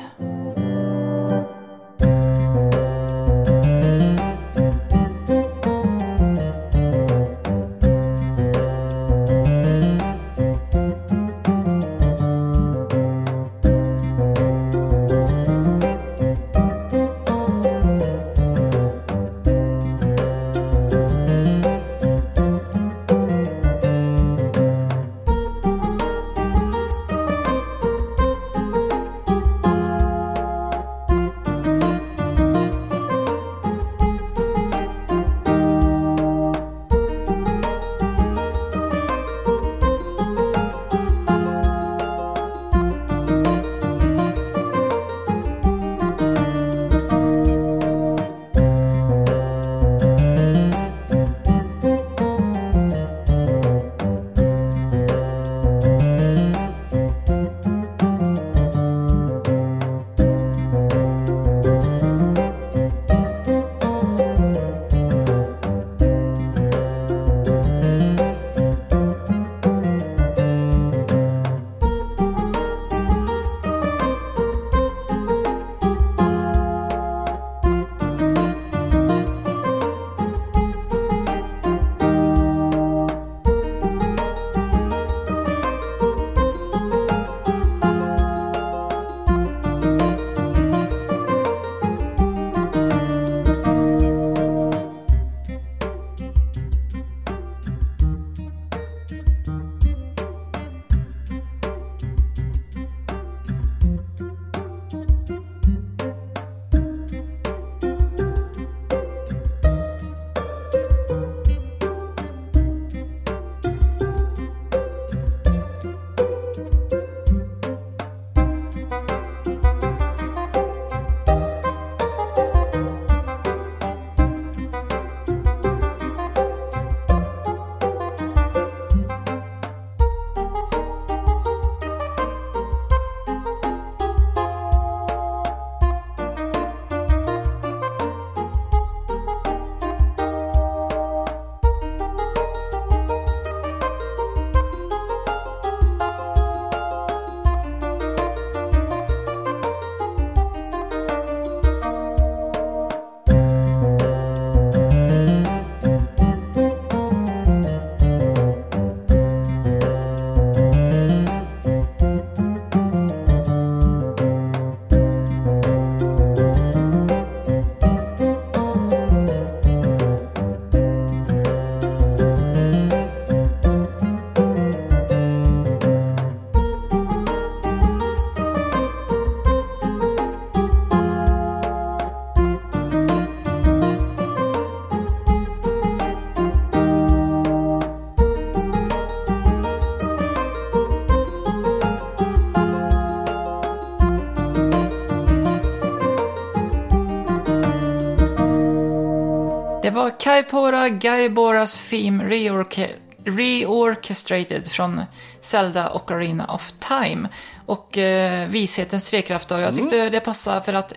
Kaipora 200.43 200.89
Gaiboras 200.89 201.89
Theme 201.89 202.23
Reorca- 202.23 202.95
Reorchestrated 203.25 204.67
från 204.71 205.01
Zelda 205.41 205.89
Ocarina 205.89 206.45
of 206.45 206.71
Time. 206.71 207.29
Och 207.65 207.97
eh, 207.97 208.47
vishetens 208.49 209.09
trekraft 209.09 209.51
och 209.51 209.59
jag 209.59 209.75
tyckte 209.75 210.09
det 210.09 210.19
passade 210.19 210.61
för 210.61 210.73
att 210.73 210.93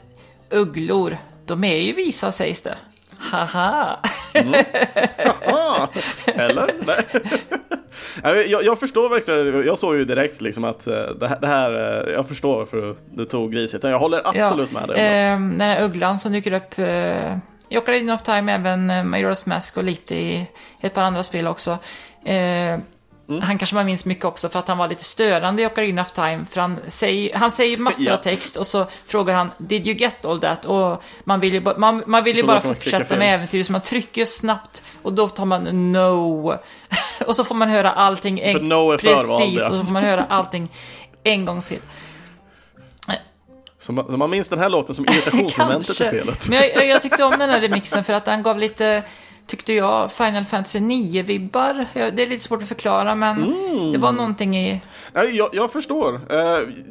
ugglor, 0.51 1.17
de 1.47 1.65
är 1.65 1.77
ju 1.77 1.93
visa 1.93 2.33
sägs 2.33 2.61
det. 2.61 2.75
Haha! 3.19 3.99
Ah, 5.47 5.87
eller? 6.27 6.71
Nej. 6.87 7.07
Nej, 8.23 8.51
jag, 8.51 8.65
jag 8.65 8.81
förstår 8.81 9.09
verkligen, 9.09 9.67
jag 9.67 9.79
såg 9.79 9.97
ju 9.97 10.05
direkt 10.05 10.41
liksom 10.41 10.65
att 10.65 10.87
eh, 10.87 10.95
det 11.21 11.29
här, 11.29 11.41
det 11.41 11.47
här 11.47 12.05
eh, 12.07 12.13
jag 12.13 12.29
förstår 12.29 12.65
för 12.65 12.97
du 13.15 13.25
tog 13.25 13.55
visheten. 13.55 13.91
Jag 13.91 13.99
håller 13.99 14.23
absolut 14.25 14.73
med 14.73 14.89
dig. 14.89 14.97
Eh, 15.01 15.31
den 15.33 15.61
här 15.61 15.83
ugglan 15.83 16.19
som 16.19 16.33
dyker 16.33 16.53
upp 16.53 16.79
eh, 16.79 17.37
i 17.73 17.79
Ocarina 17.79 18.15
of 18.15 18.23
Time, 18.23 18.53
även 18.53 18.91
eh, 18.91 18.95
Majora's 19.05 19.49
Mask 19.49 19.77
och 19.77 19.85
lite 19.85 20.15
i 20.15 20.47
ett 20.81 20.95
par 20.95 21.03
andra 21.03 21.23
spel 21.23 21.47
också. 21.47 21.79
Eh, 22.25 22.79
Mm. 23.29 23.43
Han 23.43 23.59
kanske 23.59 23.77
man 23.77 23.87
minns 23.87 24.05
mycket 24.05 24.25
också 24.25 24.49
för 24.49 24.59
att 24.59 24.69
han 24.69 24.79
var 24.79 24.89
lite 24.89 25.05
störande 25.05 25.63
i 25.63 25.67
Ocarina 25.67 26.03
of 26.03 26.13
Time. 26.13 26.45
För 26.51 26.61
han 26.61 26.79
säger, 26.87 27.35
han 27.39 27.53
säger 27.53 27.77
massor 27.77 28.07
Ja. 28.07 28.13
av 28.13 28.17
text 28.17 28.57
och 28.57 28.67
så 28.67 28.87
frågar 29.07 29.35
han 29.35 29.51
“Did 29.59 29.87
you 29.87 29.97
get 29.97 30.25
all 30.25 30.41
that?” 30.41 30.65
och 30.65 31.03
man 31.25 31.41
vill 31.41 31.55
ju, 31.55 31.61
ba- 31.61 31.75
man, 31.79 32.03
man 32.07 32.25
vill 32.25 32.37
ju 32.37 32.43
bara 32.43 32.61
fortsätta 32.61 33.17
med 33.17 33.35
äventyret 33.35 33.67
så 33.67 33.73
man 33.73 33.81
trycker 33.81 34.25
snabbt 34.25 34.83
och 35.03 35.13
då 35.13 35.29
tar 35.29 35.45
man 35.45 35.93
“No” 35.93 36.59
och 37.27 37.37
så 37.37 37.45
får 37.45 37.55
man 37.55 37.69
höra 37.71 37.91
allting 37.91 38.41
en, 38.41 38.53
För 38.53 38.61
no 38.61 38.91
är 38.93 38.99
förvald, 38.99 39.29
Precis, 39.41 39.61
ja. 39.61 39.69
och 39.71 39.75
så 39.77 39.85
får 39.85 39.93
man 39.93 40.05
höra 40.05 40.25
allting 40.29 40.69
en 41.25 41.45
gång 41.45 41.63
till. 41.63 41.81
Så 43.83 43.93
man, 43.93 44.07
så 44.11 44.17
man 44.17 44.31
minns 44.31 44.49
den 44.49 44.59
här 44.59 44.69
låten 44.69 44.95
som 44.95 45.05
irritationsmomentet 45.09 45.91
i 45.91 45.95
spelet. 45.95 46.49
Men 46.49 46.59
jag, 46.75 46.87
jag 46.87 47.03
tyckte 47.03 47.25
om 47.25 47.39
den 47.39 47.51
här 47.51 47.61
remixen 47.61 48.05
för 48.05 48.13
att 48.13 48.25
den 48.25 48.43
gav 48.43 48.59
lite, 48.59 49.03
tyckte 49.53 49.73
jag, 49.73 50.13
Final 50.13 50.45
Fantasy 50.45 50.79
9-vibbar. 50.79 51.87
Det 51.95 52.23
är 52.23 52.27
lite 52.27 52.45
svårt 52.45 52.63
att 52.63 52.69
förklara 52.69 53.15
men 53.15 53.55
det 53.93 53.99
var 53.99 54.13
någonting 54.13 54.57
i... 54.57 54.81
Nej, 55.13 55.37
jag, 55.37 55.49
jag 55.53 55.73
förstår. 55.73 56.21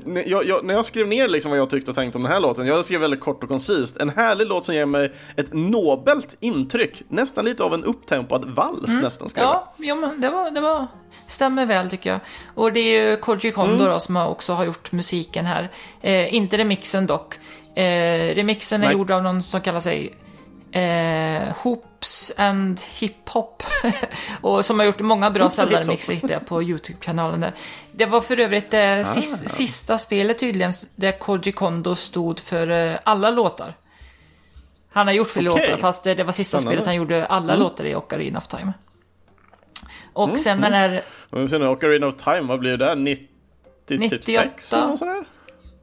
När 0.10 0.30
jag, 0.30 0.46
jag, 0.46 0.66
när 0.66 0.74
jag 0.74 0.86
skrev 0.86 1.08
ner 1.08 1.28
liksom 1.28 1.52
vad 1.52 1.60
jag 1.60 1.70
tyckte 1.70 1.92
och 1.92 1.96
tänkte 1.96 2.18
om 2.18 2.24
den 2.24 2.32
här 2.32 2.40
låten, 2.40 2.68
jag 2.68 2.86
skrev 2.86 3.02
väldigt 3.02 3.20
kort 3.20 3.44
och 3.44 3.50
koncist. 3.50 3.98
En 3.98 4.10
härlig 4.10 4.48
låt 4.48 4.66
som 4.66 4.76
ger 4.76 4.86
mig 4.86 5.14
ett 5.36 5.54
nobelt 5.54 6.38
intryck. 6.40 7.04
Nästan 7.08 7.46
lite 7.46 7.64
av 7.64 7.74
en 7.74 7.84
upptempad 7.84 8.46
vals 8.46 9.02
nästan. 9.02 9.30
Skrev 9.30 9.44
jag. 9.44 9.54
Ja, 9.54 9.74
jo, 9.78 9.96
men 9.96 10.22
det 10.22 10.30
var, 10.30 10.52
det 10.52 10.62
var, 10.62 10.88
stämmer 11.28 11.66
väl 11.66 11.90
tycker 11.90 12.10
jag. 12.10 12.20
Och 12.56 12.74
det 12.74 12.80
är 12.80 13.10
ju 13.10 13.18
Koji 13.18 13.52
Kondo 13.52 13.86
då, 13.86 14.00
som 14.00 14.18
också 14.18 14.54
har 14.54 14.66
gjort 14.66 14.92
musiken 14.92 15.46
här. 15.46 15.70
Eh, 16.02 16.34
inte 16.36 16.58
remixen 16.58 17.08
dock. 17.08 17.36
Eh, 17.76 18.36
remixen 18.36 18.82
är 18.82 18.86
Nej. 18.86 18.94
gjord 18.94 19.12
av 19.12 19.24
någon 19.24 19.44
som 19.44 19.62
kallar 19.62 19.80
sig 19.80 20.14
eh, 20.72 21.54
Hoops 21.58 22.32
and 22.38 22.82
Hip 22.94 23.30
Hop. 23.30 23.64
och 24.42 24.66
som 24.66 24.80
har 24.80 24.86
gjort 24.86 25.00
många 25.00 25.32
bra 25.32 25.50
hittade 25.50 26.34
jag 26.34 26.46
på 26.46 26.64
YouTube-kanalen 26.64 27.42
där. 27.42 27.54
Det 27.92 28.06
var 28.06 28.22
för 28.22 28.40
övrigt 28.40 28.72
det 28.72 29.06
sis, 29.06 29.50
sista 29.50 29.98
spelet 29.98 30.40
tydligen 30.40 30.74
där 30.96 31.12
Koji 31.12 31.52
Kondo 31.52 31.96
stod 31.96 32.40
för 32.40 32.70
eh, 32.70 33.00
alla 33.04 33.30
låtar. 33.30 33.74
Han 34.94 35.08
har 35.08 35.14
gjort 35.14 35.28
fler 35.28 35.50
Okej. 35.50 35.68
låtar, 35.68 35.82
fast 35.82 36.04
det, 36.04 36.16
det 36.16 36.24
var 36.24 36.32
sista 36.32 36.58
Spännande. 36.60 36.76
spelet 36.76 36.86
han 36.86 36.96
gjorde 36.96 37.26
alla 37.26 37.56
låtar 37.56 37.86
i 37.86 37.96
Ocarina 37.96 38.38
of 38.38 38.48
Time. 38.48 38.74
Och 40.14 40.40
sen 40.40 40.62
den 40.62 40.74
här, 40.74 41.02
Men 41.30 41.50
sen 41.50 41.64
Ocarina 41.64 42.08
of 42.08 42.16
Time, 42.16 42.42
vad 42.42 42.60
blir 42.60 42.78
det? 42.78 42.96
90, 42.96 43.28
typ 43.88 44.00
98. 44.02 44.44
6 44.44 44.74
eller 44.74 44.88
något 44.88 45.00
sådär? 45.00 45.24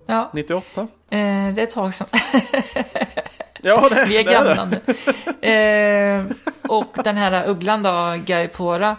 ja, 0.07 0.31
98? 0.35 0.81
eh, 0.81 0.87
det 1.09 1.17
är 1.17 1.59
ett 1.59 1.71
tag 1.71 1.95
sedan. 1.95 2.09
Ja, 3.63 3.89
det, 3.89 4.05
Vi 4.05 4.19
är 4.19 4.23
gamla 4.23 4.65
nu. 4.65 4.81
Eh, 5.49 6.25
och 6.69 6.97
den 7.05 7.17
här 7.17 7.49
ugglan 7.49 7.83
då, 7.83 8.15
Gaipora, 8.25 8.97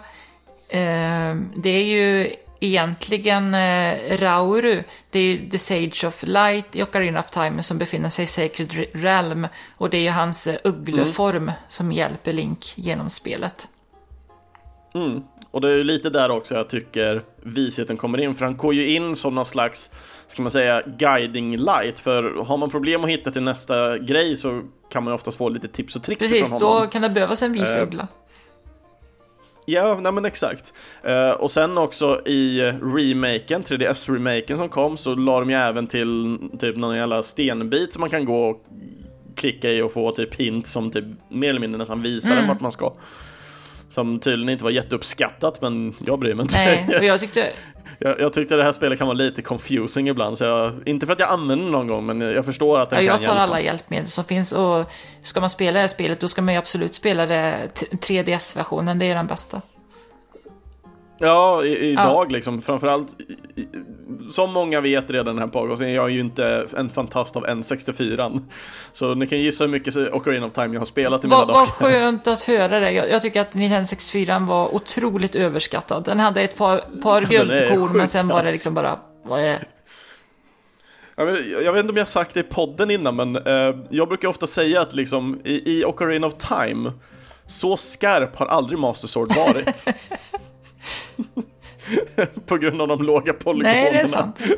eh, 0.68 1.34
det 1.54 1.70
är 1.70 1.84
ju 1.84 2.30
egentligen 2.60 3.54
eh, 3.54 4.18
Rauru, 4.18 4.82
det 5.10 5.20
är 5.20 5.50
The 5.50 5.58
Sage 5.58 6.04
of 6.04 6.22
Light 6.22 6.76
i 6.76 6.82
Ocarina 6.82 7.20
of 7.20 7.30
Time 7.30 7.62
som 7.62 7.78
befinner 7.78 8.08
sig 8.08 8.22
i 8.22 8.26
Sacred 8.26 8.86
Realm. 8.92 9.46
Och 9.76 9.90
det 9.90 9.96
är 9.96 10.02
ju 10.02 10.10
hans 10.10 10.46
eh, 10.46 10.56
uggleform 10.64 11.52
som 11.68 11.92
hjälper 11.92 12.32
Link 12.32 12.72
genom 12.76 13.10
spelet. 13.10 13.68
Och 15.50 15.60
det 15.60 15.70
är 15.70 15.76
ju 15.76 15.84
lite 15.84 16.10
där 16.10 16.30
också 16.30 16.54
jag 16.54 16.68
tycker 16.68 17.22
visheten 17.42 17.96
kommer 17.96 18.20
in, 18.20 18.34
för 18.34 18.44
han 18.44 18.56
går 18.56 18.74
ju 18.74 18.88
in 18.94 19.16
som 19.16 19.34
någon 19.34 19.46
slags, 19.46 19.90
ska 20.28 20.42
man 20.42 20.50
säga, 20.50 20.82
guiding 20.98 21.56
light. 21.56 22.00
För 22.00 22.44
har 22.44 22.56
man 22.56 22.70
problem 22.70 23.04
att 23.04 23.10
hitta 23.10 23.30
till 23.30 23.42
nästa 23.42 23.98
grej 23.98 24.36
så 24.36 24.62
kan 24.92 25.04
man 25.04 25.14
oftast 25.14 25.38
få 25.38 25.48
lite 25.48 25.68
tips 25.68 25.96
och 25.96 26.02
tricks 26.02 26.18
Precis, 26.18 26.48
från 26.48 26.62
honom. 26.62 26.80
då 26.82 26.86
kan 26.86 27.02
det 27.02 27.08
behövas 27.10 27.42
en 27.42 27.58
Eh, 27.60 27.82
uggla. 27.82 28.08
Ja, 29.66 29.98
nej 30.00 30.12
men 30.12 30.24
exakt. 30.24 30.72
Eh, 31.02 31.30
och 31.30 31.50
sen 31.50 31.78
också 31.78 32.20
i 32.28 32.60
remaken, 32.82 33.62
3DS-remaken 33.62 34.56
som 34.56 34.68
kom, 34.68 34.96
så 34.96 35.14
la 35.14 35.40
de 35.40 35.50
ju 35.50 35.56
även 35.56 35.86
till 35.86 36.38
typ 36.60 36.76
någon 36.76 36.96
jävla 36.96 37.22
stenbit 37.22 37.92
som 37.92 38.00
man 38.00 38.10
kan 38.10 38.24
gå 38.24 38.44
och 38.50 38.64
klicka 39.36 39.70
i 39.70 39.82
och 39.82 39.92
få 39.92 40.12
typ 40.12 40.34
hint 40.34 40.66
som 40.66 40.90
typ 40.90 41.04
mer 41.28 41.48
eller 41.50 41.60
mindre 41.60 41.78
nästan 41.78 42.02
visar 42.02 42.32
Mm. 42.32 42.48
vart 42.48 42.60
man 42.60 42.72
ska. 42.72 42.92
Som 43.90 44.18
tydligen 44.18 44.48
inte 44.48 44.64
var 44.64 44.70
jätteuppskattat, 44.70 45.60
men 45.62 45.94
jag 46.06 46.18
bryr 46.18 46.34
mig 46.34 46.42
inte. 46.42 46.58
Nej, 46.58 46.86
och 46.98 47.04
jag 47.04 47.20
tyckte, 47.20 47.50
Jag, 47.98 48.20
jag 48.20 48.32
tyckte 48.32 48.56
det 48.56 48.62
här 48.64 48.72
spelet 48.72 48.98
kan 48.98 49.06
vara 49.06 49.16
lite 49.16 49.42
confusing 49.42 50.08
ibland, 50.08 50.38
så 50.38 50.44
jag, 50.44 50.72
inte 50.86 51.06
för 51.06 51.12
att 51.12 51.20
jag 51.20 51.30
använder 51.30 51.64
det 51.66 51.70
någon 51.72 51.86
gång, 51.86 52.06
men 52.06 52.20
jag 52.20 52.44
förstår 52.44 52.78
att 52.80 52.90
det 52.90 52.96
Ja, 52.96 52.98
kan 53.00 53.06
jag 53.06 53.16
tar 53.16 53.22
hjälpa. 53.24 53.40
alla 53.42 53.60
hjälpmedel 53.60 54.06
som 54.06 54.24
finns 54.24 54.52
och 54.52 54.90
ska 55.22 55.40
man 55.40 55.50
spela 55.50 55.72
det 55.72 55.80
här 55.80 55.88
spelet 55.88 56.20
då 56.20 56.28
ska 56.28 56.42
man 56.42 56.54
ju 56.54 56.58
absolut 56.58 56.94
spela 56.94 57.26
det 57.26 57.68
t- 57.74 57.86
3DS-versionen, 57.90 58.98
det 58.98 59.04
är 59.10 59.14
den 59.14 59.26
bästa. 59.26 59.60
Ja, 61.22 61.64
idag 61.64 62.32
liksom, 62.32 62.62
framförallt, 62.62 63.20
i, 63.20 63.60
i, 63.60 63.68
som 64.30 64.52
många 64.52 64.80
vet 64.80 65.10
redan 65.10 65.26
den 65.26 65.38
här 65.38 65.46
podcasten, 65.46 65.92
jag 65.92 66.04
är 66.04 66.08
ju 66.08 66.20
inte 66.20 66.66
en 66.76 66.90
fantast 66.90 67.36
av 67.36 67.46
N64. 67.46 68.40
Så 68.92 69.14
ni 69.14 69.26
kan 69.26 69.38
gissa 69.38 69.64
hur 69.64 69.70
mycket 69.70 69.96
Ocarina 69.96 70.46
of 70.46 70.52
Time 70.52 70.74
jag 70.74 70.80
har 70.80 70.86
spelat 70.86 71.24
i 71.24 71.26
mina 71.26 71.36
Vad, 71.36 71.46
vad 71.46 71.56
dagar. 71.56 71.66
skönt 71.66 72.26
att 72.26 72.42
höra 72.42 72.80
det. 72.80 72.90
Jag, 72.90 73.10
jag 73.10 73.22
tycker 73.22 73.40
att 73.40 73.54
Nintendo 73.54 73.86
64 73.86 74.38
var 74.38 74.74
otroligt 74.74 75.34
överskattad. 75.34 76.04
Den 76.04 76.18
hade 76.18 76.40
ett 76.40 76.56
par, 76.56 76.78
par 77.02 77.22
guldkorn 77.22 77.96
men 77.96 78.08
sen 78.08 78.28
var 78.28 78.42
det 78.42 78.52
liksom 78.52 78.74
bara... 78.74 78.98
Vad 79.24 79.40
är... 79.40 79.66
Jag 81.16 81.26
vet, 81.26 81.46
jag 81.64 81.72
vet 81.72 81.80
inte 81.80 81.90
om 81.90 81.96
jag 81.96 82.04
har 82.04 82.06
sagt 82.10 82.34
det 82.34 82.40
i 82.40 82.42
podden 82.42 82.90
innan, 82.90 83.16
men 83.16 83.36
eh, 83.36 83.76
jag 83.90 84.08
brukar 84.08 84.28
ofta 84.28 84.46
säga 84.46 84.80
att 84.80 84.94
liksom, 84.94 85.40
i, 85.44 85.78
i 85.78 85.84
Ocarina 85.84 86.26
of 86.26 86.34
Time, 86.34 86.92
så 87.46 87.76
skarp 87.76 88.36
har 88.36 88.46
aldrig 88.46 88.78
Master 88.78 89.08
Sword 89.08 89.28
varit. 89.36 89.84
På 92.46 92.56
grund 92.56 92.82
av 92.82 92.88
de 92.88 93.02
låga 93.02 93.32
polygonerna. 93.32 93.80
Nej, 93.80 93.92
det 93.92 94.00
är 94.00 94.06
sant. 94.06 94.40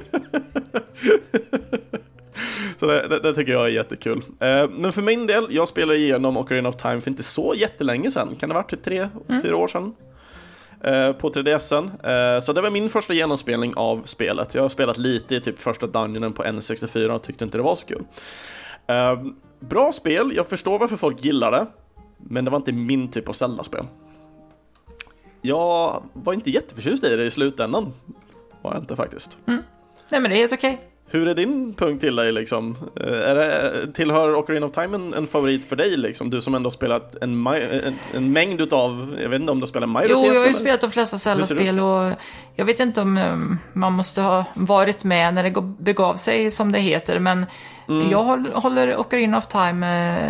Så 2.78 2.86
det, 2.86 3.08
det, 3.08 3.20
det 3.20 3.34
tycker 3.34 3.52
jag 3.52 3.64
är 3.64 3.68
jättekul. 3.68 4.22
Eh, 4.40 4.68
men 4.70 4.92
för 4.92 5.02
min 5.02 5.26
del, 5.26 5.46
jag 5.50 5.68
spelade 5.68 5.98
igenom 5.98 6.36
Ocarina 6.36 6.68
of 6.68 6.76
Time 6.76 7.00
för 7.00 7.10
inte 7.10 7.22
så 7.22 7.54
jättelänge 7.56 8.10
sedan. 8.10 8.36
Kan 8.40 8.48
det 8.48 8.54
ha 8.54 8.62
varit 8.62 8.70
typ 8.70 8.84
tre, 8.84 9.08
fyra 9.42 9.56
år 9.56 9.68
sedan? 9.68 9.94
Eh, 10.84 11.12
på 11.12 11.30
3DSen. 11.30 11.90
Eh, 12.34 12.40
så 12.40 12.52
det 12.52 12.60
var 12.60 12.70
min 12.70 12.88
första 12.88 13.14
genomspelning 13.14 13.72
av 13.76 14.02
spelet. 14.04 14.54
Jag 14.54 14.62
har 14.62 14.68
spelat 14.68 14.98
lite 14.98 15.34
i 15.34 15.40
typ 15.40 15.58
första 15.58 15.86
dungeonen 15.86 16.32
på 16.32 16.44
N64 16.44 17.08
och 17.08 17.22
tyckte 17.22 17.44
inte 17.44 17.58
det 17.58 17.62
var 17.62 17.76
så 17.76 17.86
kul. 17.86 18.04
Eh, 18.86 19.22
bra 19.60 19.92
spel, 19.92 20.32
jag 20.36 20.46
förstår 20.46 20.78
varför 20.78 20.96
folk 20.96 21.24
gillar 21.24 21.50
det. 21.50 21.66
Men 22.18 22.44
det 22.44 22.50
var 22.50 22.58
inte 22.58 22.72
min 22.72 23.08
typ 23.08 23.28
av 23.28 23.32
Zelda-spel. 23.32 23.84
Jag 25.42 26.02
var 26.12 26.32
inte 26.32 26.50
jätteförtjust 26.50 27.04
i 27.04 27.16
det 27.16 27.24
i 27.24 27.30
slutändan. 27.30 27.92
Var 28.62 28.72
jag 28.72 28.82
inte 28.82 28.96
faktiskt. 28.96 29.38
Mm. 29.46 29.62
Nej, 30.10 30.20
men 30.20 30.30
det 30.30 30.36
är 30.36 30.38
helt 30.38 30.52
okej. 30.52 30.80
Hur 31.12 31.28
är 31.28 31.34
din 31.34 31.74
punkt 31.74 32.00
till 32.00 32.16
dig 32.16 32.32
liksom? 32.32 32.76
Eh, 33.00 33.30
Är 33.30 33.34
det, 33.34 33.92
tillhör 33.94 34.34
Ocarina 34.34 34.66
of 34.66 34.72
Time 34.72 34.96
en, 34.96 35.14
en 35.14 35.26
favorit 35.26 35.64
för 35.64 35.76
dig 35.76 35.96
liksom? 35.96 36.30
Du 36.30 36.40
som 36.42 36.54
ändå 36.54 36.70
spelat 36.70 37.16
en, 37.22 37.46
en, 37.46 37.98
en 38.14 38.32
mängd 38.32 38.60
utav, 38.60 39.16
jag 39.22 39.28
vet 39.28 39.40
inte 39.40 39.52
om 39.52 39.60
du 39.60 39.66
spelar 39.66 39.86
majoritet 39.86 40.16
Jo, 40.20 40.26
jag 40.26 40.32
har 40.34 40.40
ju 40.40 40.44
eller? 40.44 40.54
spelat 40.60 40.80
de 40.80 40.90
flesta 40.90 41.18
Zelda-spel 41.18 41.80
och 41.80 42.10
jag 42.54 42.64
vet 42.64 42.80
inte 42.80 43.00
om 43.00 43.18
um, 43.18 43.58
man 43.72 43.92
måste 43.92 44.20
ha 44.20 44.44
varit 44.54 45.04
med 45.04 45.34
när 45.34 45.42
det 45.42 45.60
begav 45.78 46.14
sig, 46.14 46.50
som 46.50 46.72
det 46.72 46.78
heter. 46.78 47.18
Men 47.18 47.46
Mm. 47.88 48.10
jag 48.10 48.22
håll, 48.22 48.46
håller 48.54 48.96
Ocarina 48.96 49.38
of 49.38 49.46
Time 49.46 49.86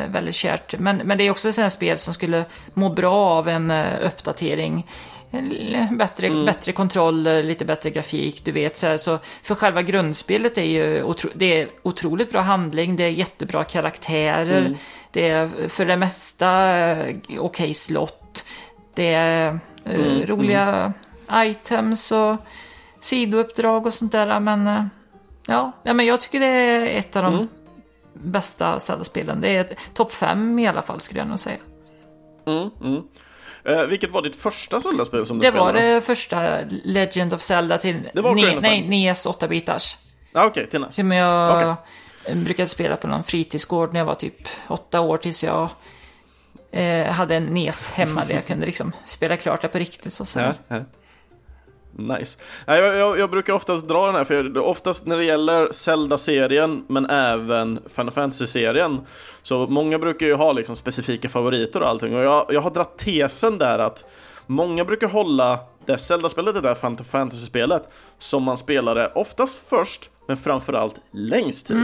eh, 0.06 0.12
väldigt 0.12 0.34
kärt. 0.34 0.78
Men, 0.78 0.96
men 0.96 1.18
det 1.18 1.26
är 1.26 1.30
också 1.30 1.48
ett 1.48 1.54
sånt 1.54 1.62
här 1.62 1.68
spel 1.68 1.98
som 1.98 2.14
skulle 2.14 2.44
må 2.74 2.88
bra 2.88 3.14
av 3.14 3.48
en 3.48 3.70
eh, 3.70 3.86
uppdatering. 4.06 4.86
Bättre, 5.90 6.26
Mm. 6.26 6.44
bättre 6.46 6.72
kontroll, 6.72 7.26
eh, 7.26 7.42
lite 7.42 7.64
bättre 7.64 7.90
grafik, 7.90 8.44
du 8.44 8.52
vet. 8.52 8.76
Så, 8.76 8.86
här, 8.86 8.96
så 8.96 9.18
för 9.42 9.54
själva 9.54 9.82
grundspelet 9.82 10.58
är 10.58 10.62
ju 10.62 11.02
otro, 11.02 11.30
det 11.34 11.60
är 11.62 11.68
otroligt 11.82 12.32
bra 12.32 12.40
handling, 12.40 12.96
det 12.96 13.04
är 13.04 13.08
jättebra 13.08 13.64
karaktärer, 13.64 14.58
Mm. 14.60 14.74
det 15.10 15.28
är 15.30 15.68
för 15.68 15.84
det 15.84 15.96
mesta 15.96 16.76
eh, 16.78 17.16
okej 17.38 17.74
slott. 17.74 18.44
Det 18.94 19.12
är 19.14 19.48
eh, 19.84 19.94
Mm, 19.94 20.26
roliga 20.26 20.92
items 21.32 22.12
och 22.12 22.36
sidouppdrag 23.00 23.86
och 23.86 23.94
sånt 23.94 24.12
där. 24.12 24.40
Men 24.40 24.66
eh, 24.66 24.84
ja, 25.46 25.72
ja 25.82 25.92
men 25.94 26.06
jag 26.06 26.20
tycker 26.20 26.40
det 26.40 26.46
är 26.46 26.98
ett 26.98 27.16
av 27.16 27.22
de 27.22 27.34
Mm. 27.34 27.48
bästa 28.12 28.78
Zelda-spelen. 28.78 29.40
Det 29.40 29.56
är 29.56 29.66
topp 29.94 30.12
fem 30.12 30.58
i 30.58 30.66
alla 30.66 30.82
fall 30.82 31.00
skulle 31.00 31.20
jag 31.20 31.28
nog 31.28 31.38
säga. 31.38 31.58
Eh, 33.64 33.82
vilket 33.84 34.10
var 34.10 34.22
ditt 34.22 34.36
första 34.36 34.80
Zelda-spel 34.80 35.26
som 35.26 35.38
du 35.38 35.42
Det 35.42 35.48
spelade? 35.50 35.72
var 35.72 35.94
det 35.94 36.00
första 36.00 36.58
Legend 36.84 37.34
of 37.34 37.42
Zelda 37.42 37.78
till 37.78 38.08
Det 38.12 38.20
var 38.20 38.34
ne, 38.34 38.60
nej. 38.60 38.88
NES 38.88 39.26
8-bitars. 39.26 39.96
Ah, 40.32 40.46
Okej, 40.46 40.66
till 40.66 40.80
NES. 40.80 40.94
Som 40.94 41.12
jag 41.12 41.76
Okej. 42.24 42.34
brukade 42.36 42.68
spela 42.68 42.96
på 42.96 43.06
någon 43.06 43.24
fritidsgård 43.24 43.92
när 43.92 44.00
jag 44.00 44.04
var 44.04 44.14
typ 44.14 44.48
åtta 44.68 45.00
år 45.00 45.16
tills 45.16 45.44
jag 45.44 45.68
eh, 46.72 47.06
hade 47.06 47.36
en 47.36 47.44
NES 47.46 47.86
hemma 47.90 48.24
där 48.24 48.34
jag 48.34 48.46
kunde 48.46 48.66
liksom 48.66 48.92
spela 49.04 49.36
klart 49.36 49.62
det 49.62 49.68
på 49.68 49.78
riktigt. 49.78 50.20
Och 50.20 50.28
så. 50.28 50.38
Ja, 50.40 50.54
ja. 50.68 50.76
Nice. 51.96 52.38
Jag, 52.66 52.78
jag, 52.96 53.18
jag 53.18 53.30
brukar 53.30 53.52
oftast 53.52 53.88
dra 53.88 54.06
den 54.06 54.14
här, 54.14 54.24
för 54.24 54.58
oftast 54.58 55.06
när 55.06 55.16
det 55.16 55.24
gäller 55.24 55.68
Zelda-serien, 55.72 56.84
men 56.88 57.10
även 57.10 57.80
Final 57.88 58.12
Fantasy-serien, 58.12 59.00
så 59.42 59.66
många 59.66 59.98
brukar 59.98 60.26
ju 60.26 60.34
ha 60.34 60.52
liksom 60.52 60.76
specifika 60.76 61.28
favoriter 61.28 61.80
och 61.80 61.88
allting, 61.88 62.16
och 62.16 62.24
jag, 62.24 62.46
jag 62.48 62.60
har 62.60 62.70
dratt 62.70 62.98
tesen 62.98 63.58
där 63.58 63.78
att 63.78 64.04
många 64.46 64.84
brukar 64.84 65.06
hålla 65.08 65.58
det 65.86 65.98
Zelda-spelet, 65.98 66.54
det 66.54 66.60
där 66.60 66.74
Final 66.74 67.04
Fantasy-spelet, 67.04 67.88
som 68.18 68.42
man 68.42 68.56
spelade 68.56 69.12
oftast 69.14 69.68
först, 69.68 70.10
men 70.28 70.36
framförallt 70.36 70.94
längst 71.10 71.66
tid. 71.66 71.76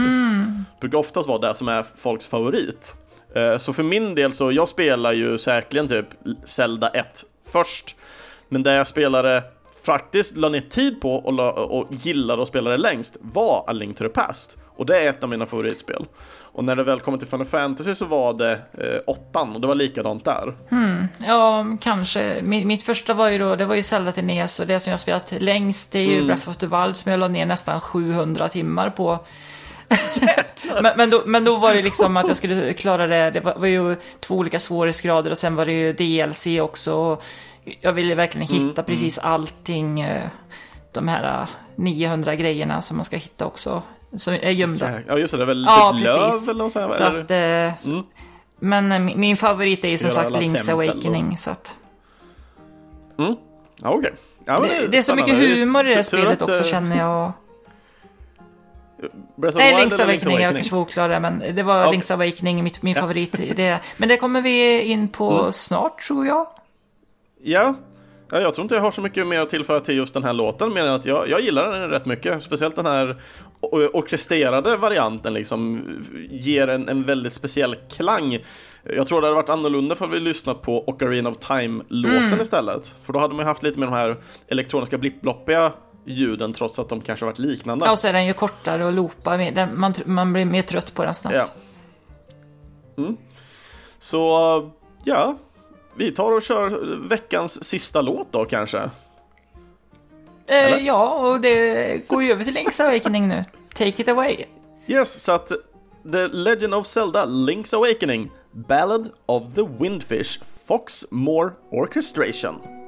brukar 0.81 0.97
oftast 0.97 1.29
vara 1.29 1.39
det 1.49 1.55
som 1.55 1.67
är 1.67 1.85
folks 1.97 2.27
favorit. 2.27 2.93
Eh, 3.35 3.57
Så 3.57 3.73
för 3.73 3.83
min 3.83 4.15
del 4.15 4.33
så, 4.33 4.51
jag 4.51 4.69
spelar 4.69 5.13
ju 5.13 5.37
säkerligen 5.37 5.87
typ 5.87 6.05
Zelda 6.45 6.89
1 6.89 7.23
först. 7.51 7.95
Men 8.49 8.63
det 8.63 8.73
jag 8.73 8.87
spelade 8.87 9.43
faktiskt 9.89 10.37
la 10.37 10.49
ner 10.49 10.61
tid 10.61 11.01
på 11.01 11.13
och, 11.15 11.33
la, 11.33 11.51
och 11.51 11.87
gillade 11.89 12.41
att 12.41 12.47
spela 12.47 12.69
det 12.69 12.77
längst 12.77 13.17
var 13.21 13.63
A 13.67 13.73
Link 13.73 13.97
to 13.97 14.03
the 14.03 14.09
Past. 14.09 14.57
Och 14.75 14.85
det 14.85 14.97
är 14.97 15.09
ett 15.09 15.23
av 15.23 15.29
mina 15.29 15.45
favoritspel. 15.45 16.05
Och 16.37 16.63
när 16.63 16.75
det 16.75 16.83
väl 16.83 16.99
kommer 16.99 17.17
till 17.17 17.27
Final 17.27 17.45
Fantasy 17.45 17.95
så 17.95 18.05
var 18.05 18.33
det 18.33 18.51
eh, 18.51 18.99
åttan 19.07 19.55
och 19.55 19.61
det 19.61 19.67
var 19.67 19.75
likadant 19.75 20.25
där. 20.25 20.53
Ja, 21.27 21.65
kanske. 21.81 22.35
Mitt, 22.41 22.65
mitt 22.65 22.83
första 22.83 23.13
var 23.13 23.29
ju 23.29 23.37
då, 23.37 23.55
det 23.55 23.65
var 23.65 23.75
ju 23.75 23.83
Zelda 23.83 24.11
till 24.11 24.23
NES 24.25 24.59
och 24.59 24.67
det 24.67 24.79
som 24.79 24.91
jag 24.91 24.99
spelat 24.99 25.33
längst 25.39 25.91
det 25.91 25.99
är 25.99 26.03
ju 26.03 26.15
Mm. 26.15 26.27
Breath 26.27 26.49
of 26.49 26.57
the 26.57 26.67
Wild 26.67 26.95
som 26.95 27.11
jag 27.11 27.19
la 27.19 27.27
ner 27.27 27.45
nästan 27.45 27.81
700 27.81 28.49
timmar 28.49 28.89
på. 28.89 29.19
men, 30.81 30.93
men, 30.97 31.09
då, 31.09 31.23
men 31.25 31.45
då 31.45 31.55
var 31.55 31.73
det 31.73 31.81
liksom 31.81 32.17
att 32.17 32.27
jag 32.27 32.37
skulle 32.37 32.73
klara 32.73 33.07
det, 33.07 33.31
det 33.31 33.39
var, 33.39 33.55
var 33.55 33.67
ju 33.67 33.95
två 34.19 34.35
olika 34.35 34.59
svårighetsgrader 34.59 35.31
och 35.31 35.37
sen 35.37 35.55
var 35.55 35.65
det 35.65 35.73
ju 35.73 35.93
DLC 35.93 36.47
också. 36.61 36.93
Och 36.93 37.23
jag 37.81 37.93
ville 37.93 38.15
verkligen 38.15 38.47
Mm, 38.49 38.67
hitta 38.67 38.83
precis 38.83 39.17
allting, 39.17 39.99
eh, 40.01 40.27
de 40.91 41.07
här 41.07 41.41
eh, 41.41 41.47
900 41.75 42.35
grejerna 42.35 42.81
som 42.81 42.97
man 42.97 43.05
ska 43.05 43.17
hitta 43.17 43.45
också, 43.45 43.81
som 44.17 44.33
är 44.33 44.49
gömda. 44.51 44.99
Ja 45.07 45.17
just 45.17 45.31
det, 45.31 45.37
det 45.37 45.43
är 45.43 45.47
väl 45.47 45.65
Ja, 45.67 45.93
typ 45.95 46.05
precis. 46.05 46.47
löv 46.47 46.49
eller 46.49 46.63
något 46.63 46.71
sånt 46.71 46.93
Så 46.93 47.03
att, 47.03 47.31
eh, 47.31 47.89
Mm. 47.91 48.05
Men 48.59 48.91
eh, 48.91 48.99
min, 49.17 49.37
favorit 49.37 49.85
är 49.85 49.89
ju 49.89 49.97
som 49.97 50.09
sagt 50.09 50.31
Link's 50.31 50.55
tempel 50.57 50.75
och- 50.75 50.83
Awakening. 50.83 51.37
Så 51.37 51.51
att, 51.51 51.75
Ja 53.81 53.89
okej. 53.89 54.13
Ja, 54.45 54.59
men 54.59 54.69
det, 54.69 54.87
det 54.87 54.97
är 54.97 55.01
så 55.01 55.15
mycket 55.15 55.33
humor 55.35 55.85
i 55.87 55.93
det 55.95 56.03
spelet 56.03 56.41
att, 56.41 56.49
också 56.49 56.63
eh, 56.63 56.69
känner 56.69 56.97
jag. 56.97 57.31
Breath 59.35 59.57
Nej, 59.57 59.73
Link's 59.73 60.01
Awakening, 60.03 60.39
jag 60.39 60.55
kanske 60.55 60.75
var 60.75 60.81
oklar 60.81 61.09
där, 61.09 61.19
men 61.19 61.43
det 61.55 61.63
var 61.63 61.85
Okej. 61.87 61.99
Link's 61.99 62.13
Awakening, 62.13 62.63
mitt, 62.63 62.81
min 62.81 62.95
favorit. 62.95 63.39
Det. 63.55 63.79
Men 63.97 64.09
det 64.09 64.17
kommer 64.17 64.41
vi 64.41 64.81
in 64.81 65.07
på 65.07 65.31
Mm. 65.39 65.51
snart, 65.51 66.01
tror 66.01 66.25
jag. 66.25 66.47
Ja. 67.43 67.75
ja, 68.31 68.39
jag 68.41 68.53
tror 68.53 68.63
inte 68.63 68.75
jag 68.75 68.81
har 68.81 68.91
så 68.91 69.01
mycket 69.01 69.27
mer 69.27 69.39
att 69.39 69.49
tillföra 69.49 69.79
till 69.79 69.95
just 69.97 70.13
den 70.13 70.23
här 70.23 70.33
låten, 70.33 70.73
mer 70.73 70.83
än 70.83 70.93
att 70.93 71.05
jag, 71.05 71.29
jag 71.29 71.41
gillar 71.41 71.71
den 71.79 71.89
rätt 71.89 72.05
mycket. 72.05 72.43
Speciellt 72.43 72.75
den 72.75 72.85
här 72.85 73.15
orkestrerade 73.61 74.77
varianten 74.77 75.33
liksom 75.33 75.81
ger 76.29 76.67
en, 76.67 76.89
en 76.89 77.03
väldigt 77.03 77.33
speciell 77.33 77.75
klang. 77.75 78.39
Jag 78.83 79.07
tror 79.07 79.21
det 79.21 79.27
hade 79.27 79.35
varit 79.35 79.49
annorlunda 79.49 79.95
för 79.95 80.07
vi 80.07 80.19
lyssnat 80.19 80.61
på 80.61 80.89
Ocarina 80.89 81.29
of 81.29 81.37
Time-låten 81.37 82.23
Mm. 82.27 82.41
istället. 82.41 82.95
För 83.03 83.13
då 83.13 83.19
hade 83.19 83.33
man 83.33 83.45
haft 83.45 83.63
lite 83.63 83.79
mer 83.79 83.87
de 83.87 83.93
här 83.93 84.17
elektroniska 84.47 84.97
blippbloppiga 84.97 85.71
ljuden 86.05 86.53
trots 86.53 86.79
att 86.79 86.89
de 86.89 87.01
kanske 87.01 87.25
varit 87.25 87.39
liknande. 87.39 87.85
Ja, 87.85 87.91
och 87.91 87.99
så 87.99 88.07
är 88.07 88.13
den 88.13 88.25
ju 88.25 88.33
kortare 88.33 88.85
och 88.85 88.93
loopar. 88.93 89.75
Man, 89.75 89.93
man 90.05 90.33
blir 90.33 90.45
mer 90.45 90.61
trött 90.61 90.93
på 90.93 91.03
den 91.03 91.13
snabbt. 91.13 91.35
Ja. 91.35 93.03
Mm. 93.03 93.17
Så, 93.99 94.71
ja. 95.03 95.37
Vi 95.99 96.11
tar 96.11 96.31
och 96.31 96.41
kör 96.41 96.97
veckans 97.07 97.63
sista 97.63 98.01
låt 98.01 98.31
då 98.31 98.45
kanske. 98.45 98.89
Eh, 100.47 100.77
ja, 100.85 101.29
och 101.29 101.41
det 101.41 102.07
går 102.07 102.23
ju 102.23 102.31
över 102.31 102.43
till 102.43 102.55
Link's 102.55 102.83
Awakening 102.83 103.27
nu. 103.27 103.43
Take 103.73 104.01
it 104.01 104.07
away. 104.07 104.35
Yes, 104.87 105.23
så 105.23 105.31
att 105.31 105.51
The 106.11 106.27
Legend 106.27 106.73
of 106.73 106.87
Zelda 106.87 107.25
Link's 107.25 107.75
Awakening 107.75 108.31
Ballad 108.51 109.09
of 109.25 109.43
the 109.55 109.61
Windfish 109.79 110.43
Fox 110.67 111.05
More 111.09 111.51
Orchestration. 111.71 112.78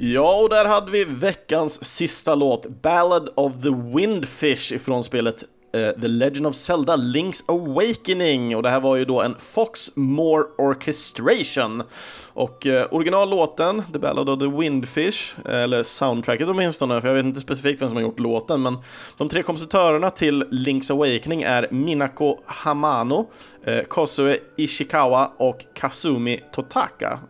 Ja, 0.00 0.42
och 0.42 0.48
där 0.48 0.64
hade 0.64 0.90
vi 0.90 1.04
veckans 1.04 1.84
sista 1.84 2.34
låt, 2.34 2.66
Ballad 2.82 3.28
of 3.34 3.52
the 3.62 3.70
Windfish 3.94 4.72
ifrån 4.72 5.04
spelet 5.04 5.44
uh, 5.76 6.00
The 6.00 6.08
Legend 6.08 6.46
of 6.46 6.54
Zelda 6.54 6.96
Link's 6.96 7.42
Awakening. 7.46 8.56
Och 8.56 8.62
det 8.62 8.70
här 8.70 8.80
var 8.80 8.96
ju 8.96 9.04
då 9.04 9.22
en 9.22 9.34
Foxmore 9.38 10.44
Orchestration. 10.58 11.82
Och 12.26 12.66
uh, 12.66 12.84
originallåten, 12.90 13.82
The 13.92 13.98
Ballad 13.98 14.28
of 14.28 14.38
the 14.38 14.46
Windfish, 14.46 15.34
eh, 15.44 15.62
eller 15.62 15.82
soundtracket 15.82 16.48
åtminstone, 16.48 17.00
för 17.00 17.08
jag 17.08 17.14
vet 17.14 17.24
inte 17.24 17.40
specifikt 17.40 17.82
vem 17.82 17.88
som 17.88 17.96
har 17.96 18.02
gjort 18.02 18.20
låten, 18.20 18.62
men 18.62 18.78
de 19.16 19.28
tre 19.28 19.42
kompositörerna 19.42 20.10
till 20.10 20.44
Link's 20.44 20.92
Awakening 20.92 21.42
är 21.42 21.68
Minako 21.70 22.38
Hamano, 22.46 23.30
uh, 23.68 23.80
Kosue 23.82 24.38
Ishikawa 24.56 25.32
och 25.36 25.64
Kazumi 25.74 26.40
Totaka. 26.52 27.20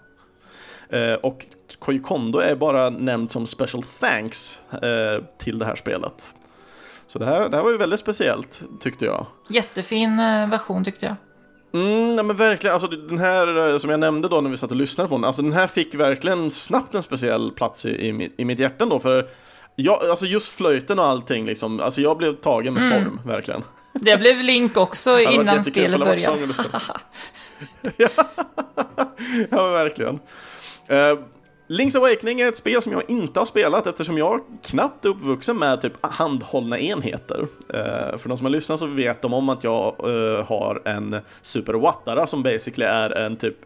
och 1.22 1.46
Koji 1.78 1.98
Kondo 1.98 2.38
är 2.38 2.56
bara 2.56 2.90
nämnd 2.90 3.32
som 3.32 3.46
special 3.46 3.82
thanks 3.82 4.60
eh, 4.72 5.24
till 5.38 5.58
det 5.58 5.64
här 5.64 5.74
spelet. 5.74 6.32
Så 7.06 7.18
det 7.18 7.26
här, 7.26 7.48
det 7.48 7.56
här 7.56 7.64
var 7.64 7.70
ju 7.70 7.76
väldigt 7.76 8.00
speciellt, 8.00 8.62
tyckte 8.80 9.04
jag. 9.04 9.26
Jättefin 9.48 10.20
eh, 10.20 10.50
version, 10.50 10.84
tyckte 10.84 11.06
jag. 11.06 11.16
Mm, 11.72 12.16
nej 12.16 12.24
men 12.24 12.36
verkligen, 12.36 12.74
alltså 12.74 12.88
den 12.88 13.18
här 13.18 13.72
eh, 13.72 13.78
som 13.78 13.90
jag 13.90 14.00
nämnde 14.00 14.28
då 14.28 14.40
när 14.40 14.50
vi 14.50 14.56
satt 14.56 14.70
och 14.70 14.76
lyssnade 14.76 15.08
på 15.08 15.14
den, 15.14 15.24
alltså 15.24 15.42
den 15.42 15.52
här 15.52 15.66
fick 15.66 15.94
verkligen 15.94 16.50
snabbt 16.50 16.94
en 16.94 17.02
speciell 17.02 17.50
plats 17.50 17.86
i, 17.86 17.90
i, 17.90 18.32
i 18.38 18.44
mitt 18.44 18.58
hjärta 18.58 18.86
då, 18.86 18.98
för 18.98 19.28
jag, 19.76 20.04
alltså 20.04 20.26
just 20.26 20.52
flöjten 20.52 20.98
och 20.98 21.04
allting 21.04 21.46
liksom, 21.46 21.80
alltså 21.80 22.00
jag 22.00 22.16
blev 22.16 22.32
tagen 22.32 22.74
med 22.74 22.82
storm, 22.82 23.02
mm. 23.02 23.18
verkligen. 23.24 23.62
Det 23.92 24.16
blev 24.16 24.42
Link 24.42 24.76
också 24.76 25.20
innan 25.30 25.64
spelet 25.64 26.00
började. 26.00 26.48
ja, 27.96 28.08
ja, 29.50 29.70
verkligen. 29.70 30.14
Uh, 30.90 31.18
Link's 31.68 31.96
Awakening 31.96 32.40
är 32.40 32.48
ett 32.48 32.56
spel 32.56 32.82
som 32.82 32.92
jag 32.92 33.10
inte 33.10 33.40
har 33.40 33.46
spelat 33.46 33.86
eftersom 33.86 34.18
jag 34.18 34.40
knappt 34.62 35.04
är 35.04 35.08
uppvuxen 35.08 35.58
med 35.58 35.80
typ 35.80 35.92
handhållna 36.00 36.78
enheter. 36.78 37.40
Uh, 37.40 38.18
för 38.18 38.28
de 38.28 38.36
som 38.38 38.44
har 38.44 38.50
lyssnat 38.50 38.80
så 38.80 38.86
vet 38.86 39.22
de 39.22 39.34
om 39.34 39.48
att 39.48 39.64
jag 39.64 39.94
uh, 40.06 40.44
har 40.44 40.82
en 40.84 41.16
Super 41.42 41.74
Wattara 41.74 42.26
som 42.26 42.42
basically 42.42 42.86
är 42.86 43.10
en 43.10 43.36
typ 43.36 43.56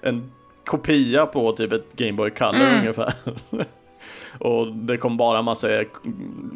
en 0.00 0.30
kopia 0.64 1.26
på 1.26 1.52
typ 1.52 1.72
ett 1.72 1.92
Game 1.92 2.12
Boy 2.12 2.30
Color 2.30 2.54
mm. 2.54 2.78
ungefär. 2.78 3.12
Och 4.38 4.72
det 4.72 4.96
kom 4.96 5.16
bara 5.16 5.42
massa 5.42 5.68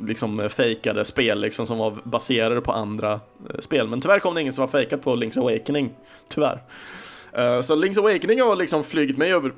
liksom 0.07 0.49
fejkade 0.51 1.05
spel 1.05 1.41
liksom 1.41 1.67
som 1.67 1.79
var 1.79 1.99
baserade 2.05 2.61
på 2.61 2.73
andra 2.73 3.21
spel. 3.59 3.89
Men 3.89 4.01
tyvärr 4.01 4.19
kom 4.19 4.35
det 4.35 4.41
ingen 4.41 4.53
som 4.53 4.63
var 4.63 4.69
fejkat 4.69 5.03
på 5.03 5.17
Link's 5.17 5.41
Awakening, 5.41 5.91
tyvärr. 6.29 6.63
Så 7.63 7.77
Link's 7.77 7.99
Awakening 7.99 8.41
har 8.41 8.57
liksom 8.57 8.85
flugit 8.85 9.17
mig 9.17 9.33
över 9.33 9.53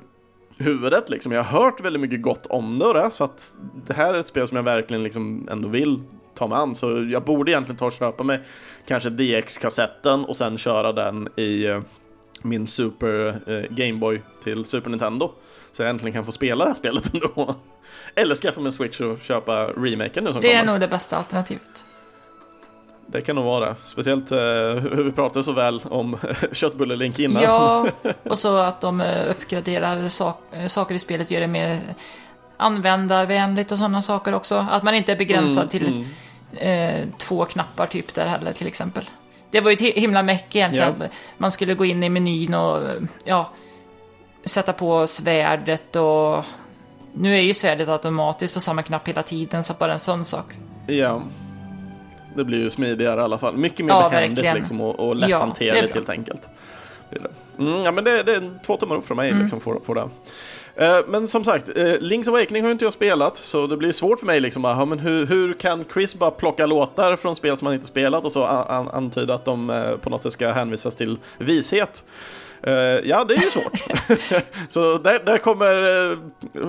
huvudet 0.57 1.09
liksom. 1.09 1.31
Jag 1.31 1.43
har 1.43 1.61
hört 1.61 1.81
väldigt 1.81 2.01
mycket 2.01 2.21
gott 2.21 2.45
om 2.45 2.79
det, 2.79 3.09
så 3.11 3.23
att 3.23 3.55
det 3.87 3.93
här 3.93 4.13
är 4.13 4.19
ett 4.19 4.27
spel 4.27 4.47
som 4.47 4.55
jag 4.55 4.63
verkligen 4.63 5.03
liksom 5.03 5.47
ändå 5.51 5.67
vill 5.67 6.01
ta 6.35 6.47
mig 6.47 6.57
an. 6.57 6.75
Så 6.75 7.03
jag 7.11 7.23
borde 7.23 7.51
egentligen 7.51 7.77
ta 7.77 7.85
och 7.85 7.91
köpa 7.91 8.23
mig 8.23 8.39
kanske 8.87 9.09
DX-kassetten 9.09 10.25
och 10.25 10.35
sen 10.35 10.57
köra 10.57 10.91
den 10.93 11.27
i 11.35 11.67
uh, 11.67 11.81
min 12.41 12.67
Super 12.67 13.41
uh, 13.49 13.65
Gameboy 13.69 14.21
till 14.43 14.65
Super 14.65 14.89
Nintendo. 14.89 15.31
Så 15.71 15.81
jag 15.81 15.89
äntligen 15.89 16.13
kan 16.13 16.25
få 16.25 16.31
spela 16.31 16.63
det 16.65 16.69
här 16.69 16.75
spelet 16.75 17.13
ändå. 17.13 17.55
Eller 18.15 18.35
skaffa 18.35 18.61
mig 18.61 18.65
en 18.67 18.73
Switch 18.73 19.01
och 19.01 19.19
köpa 19.21 19.67
remaken 19.67 20.23
nu 20.23 20.33
som 20.33 20.41
Det 20.41 20.47
kommer. 20.47 20.61
är 20.61 20.65
nog 20.65 20.79
det 20.79 20.87
bästa 20.87 21.17
alternativet. 21.17 21.85
Det 23.07 23.21
kan 23.21 23.35
nog 23.35 23.45
vara. 23.45 23.75
Speciellt 23.81 24.31
eh, 24.31 24.37
hur 24.37 25.03
vi 25.03 25.11
pratade 25.11 25.43
så 25.43 25.51
väl 25.51 25.81
om 25.89 26.17
köttbullelink 26.51 27.19
innan. 27.19 27.43
Ja, 27.43 27.87
och 28.23 28.37
så 28.37 28.57
att 28.57 28.81
de 28.81 29.01
eh, 29.01 29.29
uppgraderar 29.29 30.07
sak 30.07 30.41
eh, 30.51 30.65
saker 30.65 30.95
i 30.95 30.99
spelet, 30.99 31.31
gör 31.31 31.41
det 31.41 31.47
mer 31.47 31.79
användarvänligt 32.57 33.71
och 33.71 33.77
sådana 33.77 34.01
saker 34.01 34.33
också. 34.35 34.65
Att 34.71 34.83
man 34.83 34.95
inte 34.95 35.11
är 35.11 35.15
begränsad 35.15 35.57
mm, 35.57 35.67
till 35.69 35.87
mm. 35.87 36.07
Eh, 36.59 37.03
två 37.17 37.45
knappar 37.45 37.85
typ 37.85 38.13
där 38.13 38.25
heller 38.27 38.53
till 38.53 38.67
exempel. 38.67 39.09
Det 39.51 39.61
var 39.61 39.71
ju 39.71 39.73
ett 39.73 39.95
himla 39.95 40.23
meck 40.23 40.55
egentligen. 40.55 40.97
Yeah. 40.97 41.11
Man 41.37 41.51
skulle 41.51 41.73
gå 41.73 41.85
in 41.85 42.03
i 42.03 42.09
menyn 42.09 42.53
och 42.53 42.81
ja, 43.23 43.49
sätta 44.45 44.73
på 44.73 45.07
svärdet 45.07 45.95
och 45.95 46.45
nu 47.13 47.35
är 47.35 47.41
ju 47.41 47.53
svärdet 47.53 47.89
automatiskt 47.89 48.53
på 48.53 48.59
samma 48.59 48.83
knapp 48.83 49.07
hela 49.07 49.23
tiden, 49.23 49.63
så 49.63 49.73
bara 49.73 49.93
en 49.93 49.99
sån 49.99 50.25
sak. 50.25 50.45
Ja. 50.87 51.21
Det 52.37 52.45
blir 52.45 52.59
ju 52.59 52.69
smidigare 52.69 53.21
i 53.21 53.23
alla 53.23 53.37
fall. 53.37 53.57
Mycket 53.57 53.85
mer 53.85 53.93
ja, 53.93 54.09
behändigt 54.09 54.53
liksom, 54.55 54.81
och, 54.81 54.99
och 54.99 55.15
lätthanterligt 55.15 55.87
ja, 55.87 55.93
helt 55.93 56.09
enkelt. 56.09 56.49
Mm, 57.59 57.83
ja, 57.83 57.91
men 57.91 58.03
det, 58.03 58.23
det, 58.23 58.35
är 58.35 58.63
två 58.65 58.77
tummar 58.77 58.95
upp 58.95 59.07
från 59.07 59.17
mig 59.17 59.29
mm. 59.29 59.41
liksom, 59.41 59.59
för, 59.59 59.79
för 59.85 59.95
det. 59.95 60.09
Uh, 60.81 61.07
men 61.07 61.27
som 61.27 61.43
sagt, 61.43 61.69
uh, 61.69 61.73
Link's 61.83 62.29
Awakening 62.29 62.63
har 62.63 62.69
ju 62.69 62.71
inte 62.71 62.85
jag 62.85 62.93
spelat, 62.93 63.37
så 63.37 63.67
det 63.67 63.77
blir 63.77 63.91
svårt 63.91 64.19
för 64.19 64.25
mig 64.25 64.39
liksom, 64.39 64.65
uh, 64.65 64.85
men 64.85 64.99
hur, 64.99 65.25
hur 65.25 65.53
kan 65.53 65.85
Chris 65.93 66.15
bara 66.15 66.31
plocka 66.31 66.65
låtar 66.65 67.15
från 67.15 67.35
spel 67.35 67.57
som 67.57 67.65
han 67.65 67.75
inte 67.75 67.87
spelat 67.87 68.25
och 68.25 68.31
så 68.31 68.43
an 68.43 68.89
antyda 68.93 69.33
att 69.33 69.45
de 69.45 69.69
uh, 69.69 69.97
på 69.97 70.09
något 70.09 70.21
sätt 70.21 70.33
ska 70.33 70.51
hänvisas 70.51 70.95
till 70.95 71.17
vishet? 71.37 72.03
Uh, 72.67 72.73
ja, 73.09 73.23
det 73.23 73.33
är 73.33 73.41
ju 73.41 73.49
svårt. 73.49 73.83
så 74.69 74.97
där, 74.97 75.25
där 75.25 75.37
kommer 75.37 75.73
uh, 76.11 76.19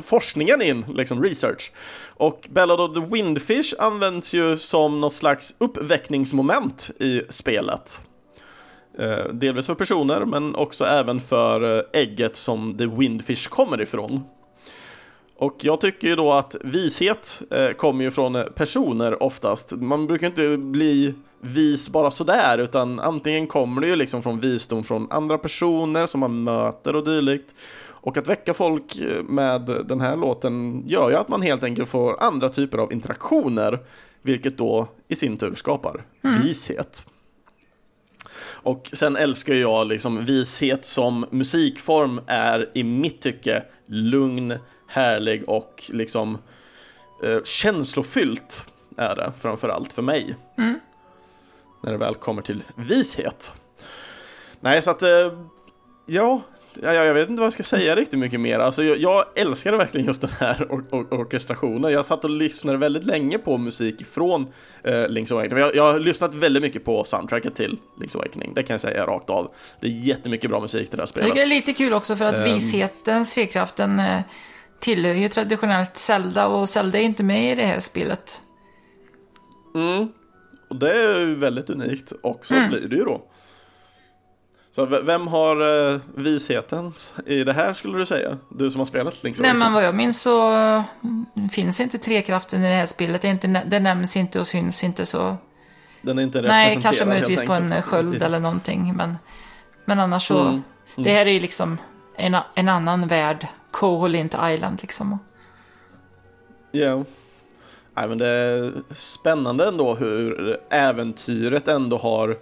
forskningen 0.02 0.62
in, 0.62 0.84
liksom 0.88 1.24
research. 1.24 1.72
Och 2.08 2.48
Ballad 2.50 2.80
of 2.80 2.94
the 2.94 3.14
Windfish 3.14 3.74
används 3.78 4.34
ju 4.34 4.56
som 4.56 5.00
något 5.00 5.12
slags 5.12 5.54
uppväckningsmoment 5.58 6.90
i 7.00 7.22
spelet. 7.28 8.00
Uh, 9.00 9.32
delvis 9.32 9.66
för 9.66 9.74
personer, 9.74 10.24
men 10.24 10.54
också 10.54 10.84
även 10.84 11.20
för 11.20 11.86
ägget 11.92 12.36
som 12.36 12.78
the 12.78 12.86
Windfish 12.86 13.48
kommer 13.48 13.80
ifrån. 13.80 14.24
Och 15.38 15.56
jag 15.60 15.80
tycker 15.80 16.08
ju 16.08 16.16
då 16.16 16.32
att 16.32 16.56
vishet 16.60 17.42
eh, 17.50 17.70
kommer 17.70 18.04
ju 18.04 18.10
från 18.10 18.44
personer 18.54 19.22
oftast. 19.22 19.72
Man 19.72 20.06
brukar 20.06 20.26
inte 20.26 20.56
bli 20.56 21.14
vis 21.40 21.88
bara 21.88 22.10
sådär, 22.10 22.58
utan 22.58 23.00
antingen 23.00 23.46
kommer 23.46 23.80
det 23.80 23.86
ju 23.86 23.96
liksom 23.96 24.22
från 24.22 24.40
visdom 24.40 24.84
från 24.84 25.06
andra 25.10 25.38
personer 25.38 26.06
som 26.06 26.20
man 26.20 26.44
möter 26.44 26.96
och 26.96 27.04
dylikt. 27.04 27.54
Och 27.86 28.16
att 28.16 28.28
väcka 28.28 28.54
folk 28.54 28.98
eh, 28.98 29.22
med 29.22 29.60
den 29.84 30.00
här 30.00 30.16
låten 30.16 30.84
gör 30.86 31.10
ju 31.10 31.16
att 31.16 31.28
man 31.28 31.42
helt 31.42 31.64
enkelt 31.64 31.88
får 31.88 32.22
andra 32.22 32.48
typer 32.48 32.78
av 32.78 32.92
interaktioner, 32.92 33.78
vilket 34.22 34.58
då 34.58 34.88
i 35.08 35.16
sin 35.16 35.36
tur 35.36 35.54
skapar 35.54 36.04
mm. 36.24 36.42
vishet. 36.42 37.06
Och 38.40 38.90
sen 38.92 39.16
älskar 39.16 39.54
jag 39.54 39.86
liksom 39.86 40.24
vishet 40.24 40.84
som 40.84 41.26
musikform 41.30 42.20
är 42.26 42.70
i 42.74 42.84
mitt 42.84 43.20
tycke 43.20 43.62
lugn, 43.86 44.54
härlig 44.88 45.48
och 45.48 45.84
liksom 45.88 46.38
eh, 47.22 47.42
känslofyllt 47.44 48.66
är 48.96 49.16
det 49.16 49.32
framför 49.40 49.68
allt 49.68 49.92
för 49.92 50.02
mig. 50.02 50.36
Mm. 50.58 50.80
När 51.82 51.92
det 51.92 51.98
väl 51.98 52.14
kommer 52.14 52.42
till 52.42 52.62
vishet. 52.74 53.52
Nej, 54.60 54.82
så 54.82 54.90
att 54.90 55.02
eh, 55.02 55.32
ja, 56.06 56.40
ja, 56.82 56.92
jag 56.92 57.14
vet 57.14 57.28
inte 57.28 57.40
vad 57.40 57.46
jag 57.46 57.52
ska 57.52 57.62
säga 57.62 57.96
riktigt 57.96 58.18
mycket 58.18 58.40
mer. 58.40 58.58
Alltså, 58.58 58.84
jag, 58.84 58.98
jag 58.98 59.24
älskade 59.34 59.76
verkligen 59.76 60.06
just 60.06 60.20
den 60.20 60.30
här 60.38 60.66
or 60.70 60.84
or 60.90 61.14
orkestrationen. 61.14 61.92
Jag 61.92 62.06
satt 62.06 62.24
och 62.24 62.30
lyssnade 62.30 62.78
väldigt 62.78 63.04
länge 63.04 63.38
på 63.38 63.58
musik 63.58 64.06
från 64.06 64.46
eh, 64.82 64.92
Link's 64.92 65.32
Awakening. 65.32 65.58
Jag, 65.58 65.76
jag 65.76 65.92
har 65.92 66.00
lyssnat 66.00 66.34
väldigt 66.34 66.62
mycket 66.62 66.84
på 66.84 67.04
soundtracket 67.04 67.54
till 67.54 67.78
Link's 68.00 68.16
Awakening, 68.16 68.54
det 68.54 68.62
kan 68.62 68.74
jag 68.74 68.80
säga 68.80 69.06
rakt 69.06 69.30
av. 69.30 69.52
Det 69.80 69.86
är 69.86 69.90
jättemycket 69.90 70.50
bra 70.50 70.60
musik 70.60 70.88
till 70.88 70.96
det 70.96 71.02
här 71.02 71.06
spelet. 71.06 71.34
Det 71.34 71.42
är 71.42 71.46
lite 71.46 71.72
kul 71.72 71.94
också 71.94 72.16
för 72.16 72.24
att 72.24 72.38
um, 72.38 72.44
vishetens, 72.44 73.34
trekraften, 73.34 74.00
eh, 74.00 74.20
tillhör 74.80 75.14
ju 75.14 75.28
traditionellt 75.28 75.96
Zelda 75.96 76.46
och 76.46 76.68
Zelda 76.68 76.98
är 76.98 77.02
inte 77.02 77.22
med 77.22 77.52
i 77.52 77.54
det 77.54 77.66
här 77.66 77.80
spelet. 77.80 78.40
Mm, 79.74 80.08
och 80.68 80.76
det 80.76 80.92
är 80.92 81.20
ju 81.20 81.34
väldigt 81.34 81.70
unikt 81.70 82.12
också 82.22 82.54
mm. 82.54 82.70
blir 82.70 82.88
det 82.88 82.96
ju 82.96 83.04
då. 83.04 83.22
Så 84.70 84.86
vem 84.86 85.26
har 85.26 85.62
uh, 85.62 86.00
visheten 86.14 86.92
i 87.26 87.44
det 87.44 87.52
här 87.52 87.72
skulle 87.74 87.98
du 87.98 88.06
säga? 88.06 88.38
Du 88.50 88.70
som 88.70 88.78
har 88.78 88.86
spelat 88.86 89.14
Link's 89.14 89.38
Nej 89.42 89.54
men 89.54 89.72
vad 89.72 89.84
jag 89.84 89.94
minns 89.94 90.22
så 90.22 90.52
mm, 90.52 91.48
finns 91.52 91.80
inte 91.80 91.98
trekraften 91.98 92.64
i 92.64 92.68
det 92.68 92.74
här 92.74 92.86
spelet. 92.86 93.22
Det, 93.22 93.28
inte, 93.28 93.62
det 93.66 93.80
nämns 93.80 94.16
inte 94.16 94.40
och 94.40 94.46
syns 94.46 94.84
inte 94.84 95.06
så. 95.06 95.36
Den 96.02 96.18
är 96.18 96.22
inte 96.22 96.42
Nej, 96.42 96.78
kanske 96.82 97.04
möjligtvis 97.04 97.46
på 97.46 97.52
en 97.52 97.82
sköld 97.82 98.22
eller 98.22 98.40
någonting. 98.40 98.96
Men, 98.96 99.18
men 99.84 100.00
annars 100.00 100.26
så. 100.26 100.40
Mm. 100.40 100.48
Mm. 100.48 100.62
Det 100.96 101.10
här 101.10 101.26
är 101.26 101.30
ju 101.30 101.40
liksom 101.40 101.78
en, 102.16 102.36
en 102.54 102.68
annan 102.68 103.06
värld 103.06 103.46
Koholint 103.70 104.34
Island 104.54 104.78
liksom. 104.82 105.18
Ja. 106.72 106.80
Yeah. 106.80 107.02
Nej, 107.94 108.08
men 108.08 108.18
det 108.18 108.26
är 108.26 108.72
spännande 108.90 109.68
ändå 109.68 109.94
hur 109.94 110.58
äventyret 110.70 111.68
ändå 111.68 111.96
har 111.96 112.38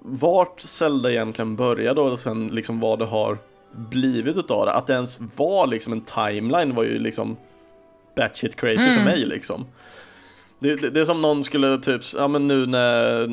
vart 0.00 0.60
Zelda 0.60 1.10
egentligen 1.10 1.56
började 1.56 2.00
och 2.00 2.18
sen 2.18 2.48
liksom 2.48 2.80
vad 2.80 2.98
det 2.98 3.04
har 3.04 3.38
blivit 3.72 4.36
utav 4.36 4.66
det. 4.66 4.72
Att 4.72 4.86
det 4.86 4.92
ens 4.92 5.20
var 5.36 5.66
liksom 5.66 5.92
en 5.92 6.00
timeline 6.00 6.74
var 6.74 6.84
ju 6.84 6.98
liksom 6.98 7.36
batshit 8.16 8.56
crazy 8.56 8.90
mm. 8.90 8.96
för 8.96 9.04
mig 9.04 9.26
liksom. 9.26 9.66
Det, 10.60 10.76
det, 10.76 10.90
det, 10.90 11.00
är 11.00 11.04
som 11.04 11.22
någon 11.22 11.44
skulle 11.44 11.78
typ, 11.78 12.02
ja 12.16 12.28
men 12.28 12.48
nu 12.48 12.66
när, 12.66 13.26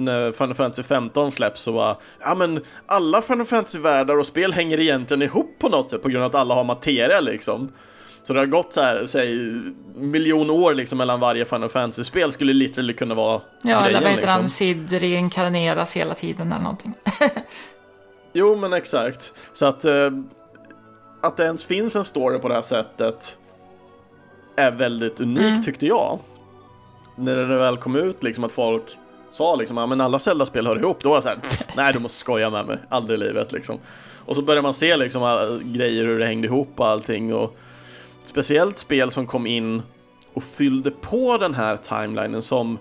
när 0.00 0.32
Final 0.32 0.54
Fantasy 0.54 0.82
15 0.82 1.32
släpps 1.32 1.62
så 1.62 1.72
var 1.72 1.96
ja 2.20 2.34
men 2.34 2.60
alla 2.86 3.22
Final 3.22 3.46
Fantasy-världar 3.46 4.18
och 4.18 4.26
spel 4.26 4.52
hänger 4.52 4.80
egentligen 4.80 5.22
ihop 5.22 5.56
på 5.58 5.68
något 5.68 5.90
sätt 5.90 6.02
på 6.02 6.08
grund 6.08 6.24
av 6.24 6.30
att 6.30 6.34
alla 6.34 6.54
har 6.54 6.64
materia 6.64 7.20
liksom. 7.20 7.72
Så 8.22 8.32
det 8.32 8.40
har 8.40 8.46
gått 8.46 8.72
så 8.72 8.80
här, 8.80 9.06
säg 9.06 9.38
miljon 9.96 10.50
år 10.50 10.74
liksom 10.74 10.98
mellan 10.98 11.20
varje 11.20 11.44
Final 11.44 11.68
Fantasy-spel 11.68 12.32
skulle 12.32 12.52
literally 12.52 12.92
kunna 12.92 13.14
vara 13.14 13.40
Ja, 13.62 13.80
grejen, 13.80 13.84
eller 13.84 14.00
vad 14.00 14.10
heter 14.10 14.22
liksom. 14.22 14.40
han? 14.40 14.48
Sid 14.48 14.92
reinkarneras 14.92 15.96
hela 15.96 16.14
tiden 16.14 16.52
eller 16.52 16.62
någonting. 16.62 16.94
Jo, 18.32 18.56
men 18.56 18.72
exakt. 18.72 19.32
Så 19.52 19.66
att, 19.66 19.84
eh, 19.84 20.10
att 21.22 21.36
det 21.36 21.44
ens 21.44 21.64
finns 21.64 21.96
en 21.96 22.04
story 22.04 22.38
på 22.38 22.48
det 22.48 22.54
här 22.54 22.62
sättet 22.62 23.38
är 24.56 24.70
väldigt 24.70 25.20
unikt 25.20 25.40
Mm. 25.44 25.62
tyckte 25.62 25.86
jag. 25.86 26.18
När 27.16 27.36
det 27.36 27.56
väl 27.56 27.76
kom 27.76 27.96
ut, 27.96 28.22
liksom 28.22 28.44
att 28.44 28.52
folk 28.52 28.98
sa 29.30 29.54
liksom, 29.54 29.76
ja 29.76 30.04
alla 30.04 30.18
Zelda-spel 30.18 30.66
hör 30.66 30.78
ihop. 30.78 31.02
Då 31.02 31.08
var 31.08 31.16
jag 31.16 31.22
såhär, 31.22 31.38
nej 31.76 31.92
du 31.92 31.98
måste 31.98 32.18
skoja 32.18 32.50
med 32.50 32.66
mig, 32.66 32.78
aldrig 32.88 33.20
i 33.20 33.24
livet 33.24 33.52
liksom. 33.52 33.78
Och 34.26 34.36
så 34.36 34.42
började 34.42 34.62
man 34.62 34.74
se 34.74 34.96
liksom 34.96 35.22
alla 35.22 35.58
grejer, 35.62 36.04
hur 36.04 36.18
det 36.18 36.26
hängde 36.26 36.46
ihop 36.46 36.72
och 36.76 36.86
allting. 36.86 37.34
Och 37.34 37.56
speciellt 38.24 38.78
spel 38.78 39.10
som 39.10 39.26
kom 39.26 39.46
in 39.46 39.82
och 40.34 40.42
fyllde 40.42 40.90
på 40.90 41.38
den 41.38 41.54
här 41.54 41.76
timelinen 41.76 42.42
som 42.42 42.78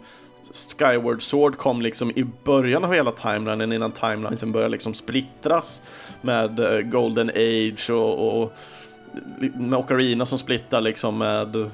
Skyward 0.51 1.21
Sword 1.21 1.57
kom 1.57 1.81
liksom 1.81 2.11
i 2.11 2.25
början 2.43 2.83
av 2.83 2.93
hela 2.93 3.11
timelinen 3.11 3.71
innan 3.71 3.91
timelinesen 3.91 4.31
liksom 4.31 4.51
började 4.51 4.71
liksom 4.71 4.93
splittras 4.93 5.81
med 6.21 6.59
eh, 6.59 6.81
Golden 6.81 7.29
Age 7.29 7.89
och, 7.89 8.41
och 8.41 8.53
med 9.53 9.79
Ocarina 9.79 10.25
som 10.25 10.37
splittar 10.37 10.81
liksom 10.81 11.17
med 11.17 11.69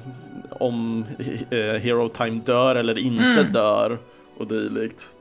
om 0.50 1.04
eh, 1.50 1.58
Hero 1.58 2.08
Time 2.08 2.40
dör 2.44 2.74
eller 2.74 2.98
inte 2.98 3.42
dör 3.42 3.98
och 4.36 4.46
dylikt. 4.46 5.12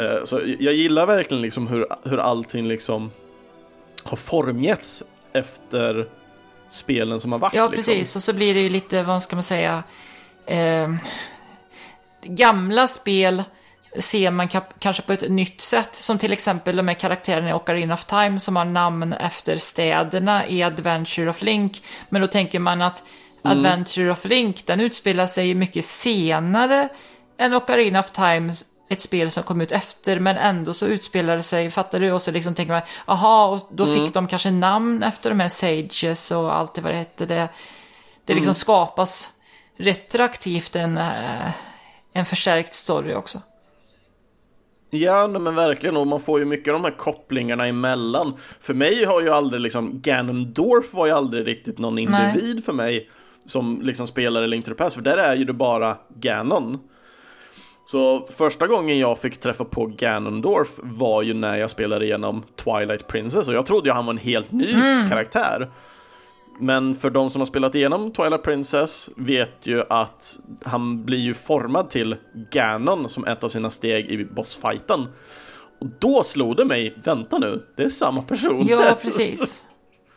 Eh, 0.00 0.24
så 0.24 0.40
jag 0.58 0.74
gillar 0.74 1.06
verkligen 1.06 1.42
liksom 1.42 1.66
hur, 1.66 1.86
hur 2.04 2.18
allting 2.18 2.68
liksom 2.68 3.10
har 4.02 4.16
formgetts 4.16 5.02
efter 5.32 6.06
spelen 6.68 7.20
som 7.20 7.32
har 7.32 7.38
varit. 7.38 7.54
Ja, 7.54 7.68
liksom. 7.68 7.76
precis. 7.76 8.16
Och 8.16 8.22
så 8.22 8.32
blir 8.32 8.54
det 8.54 8.60
ju 8.60 8.68
lite, 8.68 9.02
vad 9.02 9.22
ska 9.22 9.36
man 9.36 9.42
säga, 9.42 9.82
eh, 10.46 10.94
gamla 12.22 12.88
spel 12.88 13.42
ser 14.00 14.30
man 14.30 14.48
kanske 14.78 15.02
på 15.02 15.12
ett 15.12 15.30
nytt 15.30 15.60
sätt. 15.60 15.94
Som 15.94 16.18
till 16.18 16.32
exempel 16.32 16.76
de 16.76 16.88
här 16.88 16.94
karaktärerna 16.94 17.50
i 17.50 17.52
Ocarina 17.52 17.94
of 17.94 18.04
Time 18.04 18.40
som 18.40 18.56
har 18.56 18.64
namn 18.64 19.12
efter 19.12 19.58
städerna 19.58 20.46
i 20.46 20.62
Adventure 20.62 21.30
of 21.30 21.42
Link. 21.42 21.82
Men 22.08 22.20
då 22.20 22.26
tänker 22.26 22.58
man 22.58 22.82
att 22.82 23.02
Adventure 23.42 24.10
of 24.10 24.24
Link, 24.24 24.66
den 24.66 24.80
utspelar 24.80 25.26
sig 25.26 25.54
mycket 25.54 25.84
senare 25.84 26.88
än 27.38 27.54
Ocarina 27.54 28.00
of 28.00 28.10
Time, 28.10 28.54
ett 28.88 29.02
spel 29.02 29.30
som 29.30 29.42
kom 29.42 29.60
ut 29.60 29.72
efter, 29.72 30.20
men 30.20 30.36
ändå 30.36 30.74
så 30.74 30.86
utspelar 30.86 31.36
det 31.36 31.42
sig, 31.42 31.70
fattar 31.70 32.00
du? 32.00 32.12
Och 32.12 32.22
så 32.22 32.30
liksom 32.30 32.54
tänker 32.54 32.72
man, 32.72 32.82
aha, 33.06 33.46
och 33.46 33.68
då 33.70 33.94
fick 33.94 34.14
de 34.14 34.26
kanske 34.26 34.50
namn 34.50 35.02
efter 35.02 35.30
de 35.30 35.40
här 35.40 35.48
Sages 35.48 36.30
och 36.30 36.56
allt 36.56 36.74
det 36.74 36.80
vad 36.80 36.92
det 36.92 36.98
hette. 36.98 37.26
Det, 37.26 37.48
det 38.24 38.34
liksom 38.34 38.54
skapas 38.54 39.30
retroaktivt 39.76 40.76
en, 40.76 40.96
eh, 40.98 41.50
en 42.12 42.26
förstärkt 42.26 42.74
story 42.74 43.14
också. 43.14 43.42
Ja, 44.98 45.26
nej, 45.26 45.40
men 45.40 45.54
verkligen. 45.54 45.96
Och 45.96 46.06
man 46.06 46.20
får 46.20 46.38
ju 46.38 46.44
mycket 46.44 46.74
av 46.74 46.80
de 46.82 46.84
här 46.84 46.96
kopplingarna 46.96 47.66
emellan. 47.66 48.34
För 48.60 48.74
mig 48.74 49.04
har 49.04 49.20
ju 49.20 49.28
aldrig 49.28 49.60
liksom, 49.60 50.00
Ganondorf 50.00 50.94
var 50.94 51.06
ju 51.06 51.12
aldrig 51.12 51.46
riktigt 51.46 51.78
någon 51.78 51.98
individ 51.98 52.64
för 52.64 52.72
mig 52.72 53.10
som 53.46 53.80
liksom 53.82 54.06
spelare 54.06 54.46
Link 54.46 54.64
to 54.64 54.70
the 54.70 54.74
Past, 54.74 54.96
för 54.96 55.02
där 55.02 55.18
är 55.18 55.36
ju 55.36 55.44
det 55.44 55.52
bara 55.52 55.96
Ganon. 56.08 56.78
Så 57.86 58.28
första 58.36 58.66
gången 58.66 58.98
jag 58.98 59.18
fick 59.18 59.40
träffa 59.40 59.64
på 59.64 59.86
Ganondorf 59.86 60.68
var 60.82 61.22
ju 61.22 61.34
när 61.34 61.56
jag 61.56 61.70
spelade 61.70 62.04
igenom 62.04 62.42
Twilight 62.64 63.06
Princess 63.06 63.48
och 63.48 63.54
jag 63.54 63.66
trodde 63.66 63.88
ju 63.88 63.92
han 63.92 64.06
var 64.06 64.12
en 64.12 64.18
helt 64.18 64.52
ny 64.52 64.74
karaktär. 65.10 65.70
Men 66.58 66.94
för 66.94 67.10
de 67.10 67.30
som 67.30 67.40
har 67.40 67.46
spelat 67.46 67.74
igenom 67.74 68.12
Twilight 68.12 68.42
Princess 68.42 69.10
vet 69.16 69.66
ju 69.66 69.82
att 69.90 70.38
han 70.64 71.04
blir 71.04 71.18
ju 71.18 71.34
formad 71.34 71.90
till 71.90 72.16
Ganon 72.50 73.08
som 73.08 73.24
ett 73.24 73.44
av 73.44 73.48
sina 73.48 73.70
steg 73.70 74.10
i 74.10 74.24
bossfighten. 74.24 75.08
Och 75.78 75.86
då 75.98 76.22
slog 76.22 76.56
det 76.56 76.64
mig, 76.64 76.94
vänta 77.04 77.38
nu, 77.38 77.66
det 77.76 77.82
är 77.82 77.88
samma 77.88 78.22
person. 78.22 78.66
Ja, 78.68 78.98
precis. 79.02 79.64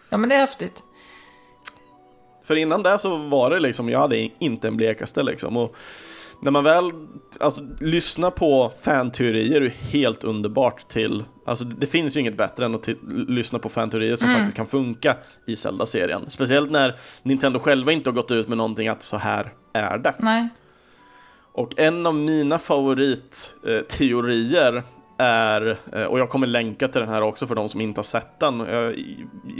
Ja, 0.10 0.18
men 0.18 0.30
det 0.30 0.36
är 0.36 0.40
häftigt. 0.40 0.84
För 2.44 2.56
innan 2.56 2.84
det 2.84 3.00
så 3.00 3.18
var 3.18 3.50
det 3.50 3.60
liksom, 3.60 3.90
jag 3.90 4.00
hade 4.00 4.30
inte 4.40 4.68
en 4.68 4.78
blekaste 4.78 5.24
liksom. 5.24 5.58
Och 5.58 5.76
när 6.42 6.52
man 6.52 6.64
väl 6.64 6.92
alltså, 7.40 7.62
lyssnar 7.80 8.32
på 8.32 8.72
fanteorier 8.82 9.62
är 9.62 9.70
helt 9.70 10.24
underbart 10.24 10.88
till, 10.88 11.24
alltså 11.46 11.66
det 11.66 11.88
finns 11.88 12.16
ju 12.16 12.20
inget 12.20 12.38
bättre 12.38 12.66
än 12.66 12.76
att 12.76 12.90
lyssna 13.28 13.60
på 13.60 13.70
fanteorier 13.70 14.16
som 14.16 14.34
faktiskt 14.34 14.58
kan 14.58 14.66
funka 14.66 15.18
i 15.46 15.56
Zelda-serien. 15.56 16.26
Speciellt 16.30 16.72
när 16.72 16.96
Nintendo 17.24 17.60
själva 17.60 17.92
inte 17.92 18.10
har 18.10 18.16
gått 18.16 18.32
ut 18.32 18.48
med 18.48 18.58
någonting 18.58 18.88
att 18.88 19.04
så 19.04 19.18
här 19.18 19.54
är 19.74 19.98
det. 19.98 20.16
Nej. 20.20 20.50
Och 21.52 21.80
en 21.80 22.06
av 22.06 22.16
mina 22.16 22.60
favoritteorier 22.60 24.84
är, 25.20 25.78
eh, 25.94 26.04
och 26.04 26.20
jag 26.20 26.30
kommer 26.30 26.48
länka 26.48 26.88
till 26.88 27.02
den 27.02 27.10
här 27.10 27.22
också 27.22 27.48
för 27.48 27.56
de 27.56 27.70
som 27.70 27.82
inte 27.82 28.00
har 28.00 28.04
sett 28.04 28.40
den, 28.40 28.60
jag 28.60 28.96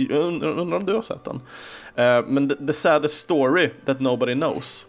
jag 0.10 0.18
undrar 0.44 0.78
om 0.78 0.86
du 0.86 0.94
har 0.94 1.02
sett 1.02 1.24
den. 1.24 1.42
Eh, 1.96 2.26
Men 2.28 2.50
the, 2.50 2.56
the 2.68 2.74
saddest 2.74 3.16
story 3.22 3.70
that 3.86 4.00
nobody 4.00 4.34
knows. 4.34 4.86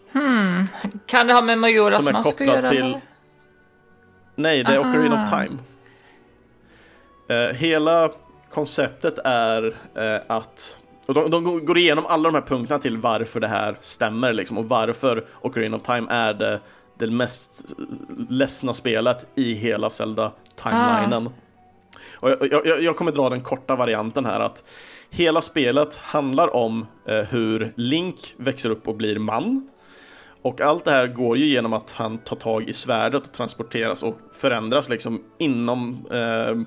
Kan 1.05 1.27
det 1.27 1.33
ha 1.33 1.41
med 1.41 1.57
Majoras 1.59 2.11
mask 2.11 2.41
att 2.41 2.47
göra? 2.47 2.67
till- 2.69 2.77
eller? 2.77 3.01
Nej, 4.35 4.63
det 4.63 4.71
är 4.73 4.79
Aha. 4.79 4.89
Ocarina 4.91 5.23
of 5.23 5.29
Time. 5.29 5.57
Eh, 7.29 7.55
hela 7.55 8.09
konceptet 8.49 9.17
är 9.25 9.75
att 10.27 10.77
och 11.05 11.13
de, 11.13 11.31
de 11.31 11.65
går 11.65 11.77
igenom 11.77 12.05
alla 12.07 12.23
de 12.29 12.35
här 12.35 12.41
punkterna 12.47 12.79
till 12.79 12.97
varför 12.97 13.39
det 13.39 13.47
här 13.47 13.77
stämmer 13.81 14.33
liksom, 14.33 14.57
och 14.57 14.65
varför 14.69 15.25
Ocarina 15.41 15.77
of 15.77 15.81
Time 15.83 16.07
är 16.09 16.33
det, 16.33 16.59
det 17.05 17.11
mest 17.11 17.73
ledsna 18.29 18.73
spelet 18.73 19.27
i 19.35 19.53
hela 19.53 19.89
Zelda-timelinen. 19.89 21.29
Och 22.13 22.29
jag, 22.29 22.65
jag, 22.65 22.83
jag 22.83 22.95
kommer 22.95 23.11
dra 23.11 23.29
den 23.29 23.41
korta 23.41 23.75
varianten 23.75 24.25
här 24.25 24.39
att 24.39 24.63
hela 25.09 25.41
spelet 25.41 25.95
handlar 25.95 26.55
om 26.55 26.87
eh, 27.05 27.15
hur 27.15 27.73
Link 27.75 28.35
växer 28.37 28.69
upp 28.69 28.87
och 28.87 28.95
blir 28.95 29.19
man. 29.19 29.69
Och 30.41 30.61
allt 30.61 30.85
det 30.85 30.91
här 30.91 31.07
går 31.07 31.37
ju 31.37 31.45
genom 31.45 31.73
att 31.73 31.91
han 31.91 32.17
tar 32.17 32.35
tag 32.35 32.69
i 32.69 32.73
svärdet 32.73 33.27
och 33.27 33.33
transporteras 33.33 34.03
och 34.03 34.17
förändras 34.33 34.89
liksom 34.89 35.23
inom, 35.37 36.05
eh, 36.11 36.61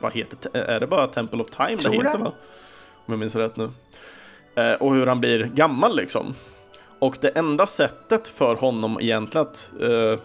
vad 0.00 0.12
heter 0.12 0.38
det? 0.52 0.58
Är 0.58 0.80
det 0.80 0.86
bara 0.86 1.06
Temple 1.06 1.40
of 1.40 1.50
Time 1.50 1.78
Tror 1.78 2.02
det 2.02 2.08
heter 2.08 2.18
va? 2.18 2.32
Om 3.06 3.12
jag 3.12 3.18
minns 3.18 3.36
rätt 3.36 3.56
nu. 3.56 3.70
Eh, 4.54 4.72
och 4.72 4.94
hur 4.94 5.06
han 5.06 5.20
blir 5.20 5.44
gammal 5.44 5.96
liksom. 5.96 6.34
Och 6.98 7.18
det 7.20 7.28
enda 7.28 7.66
sättet 7.66 8.28
för 8.28 8.54
honom 8.54 8.98
egentligen 9.00 9.46
att 9.46 9.70
eh, 9.80 10.18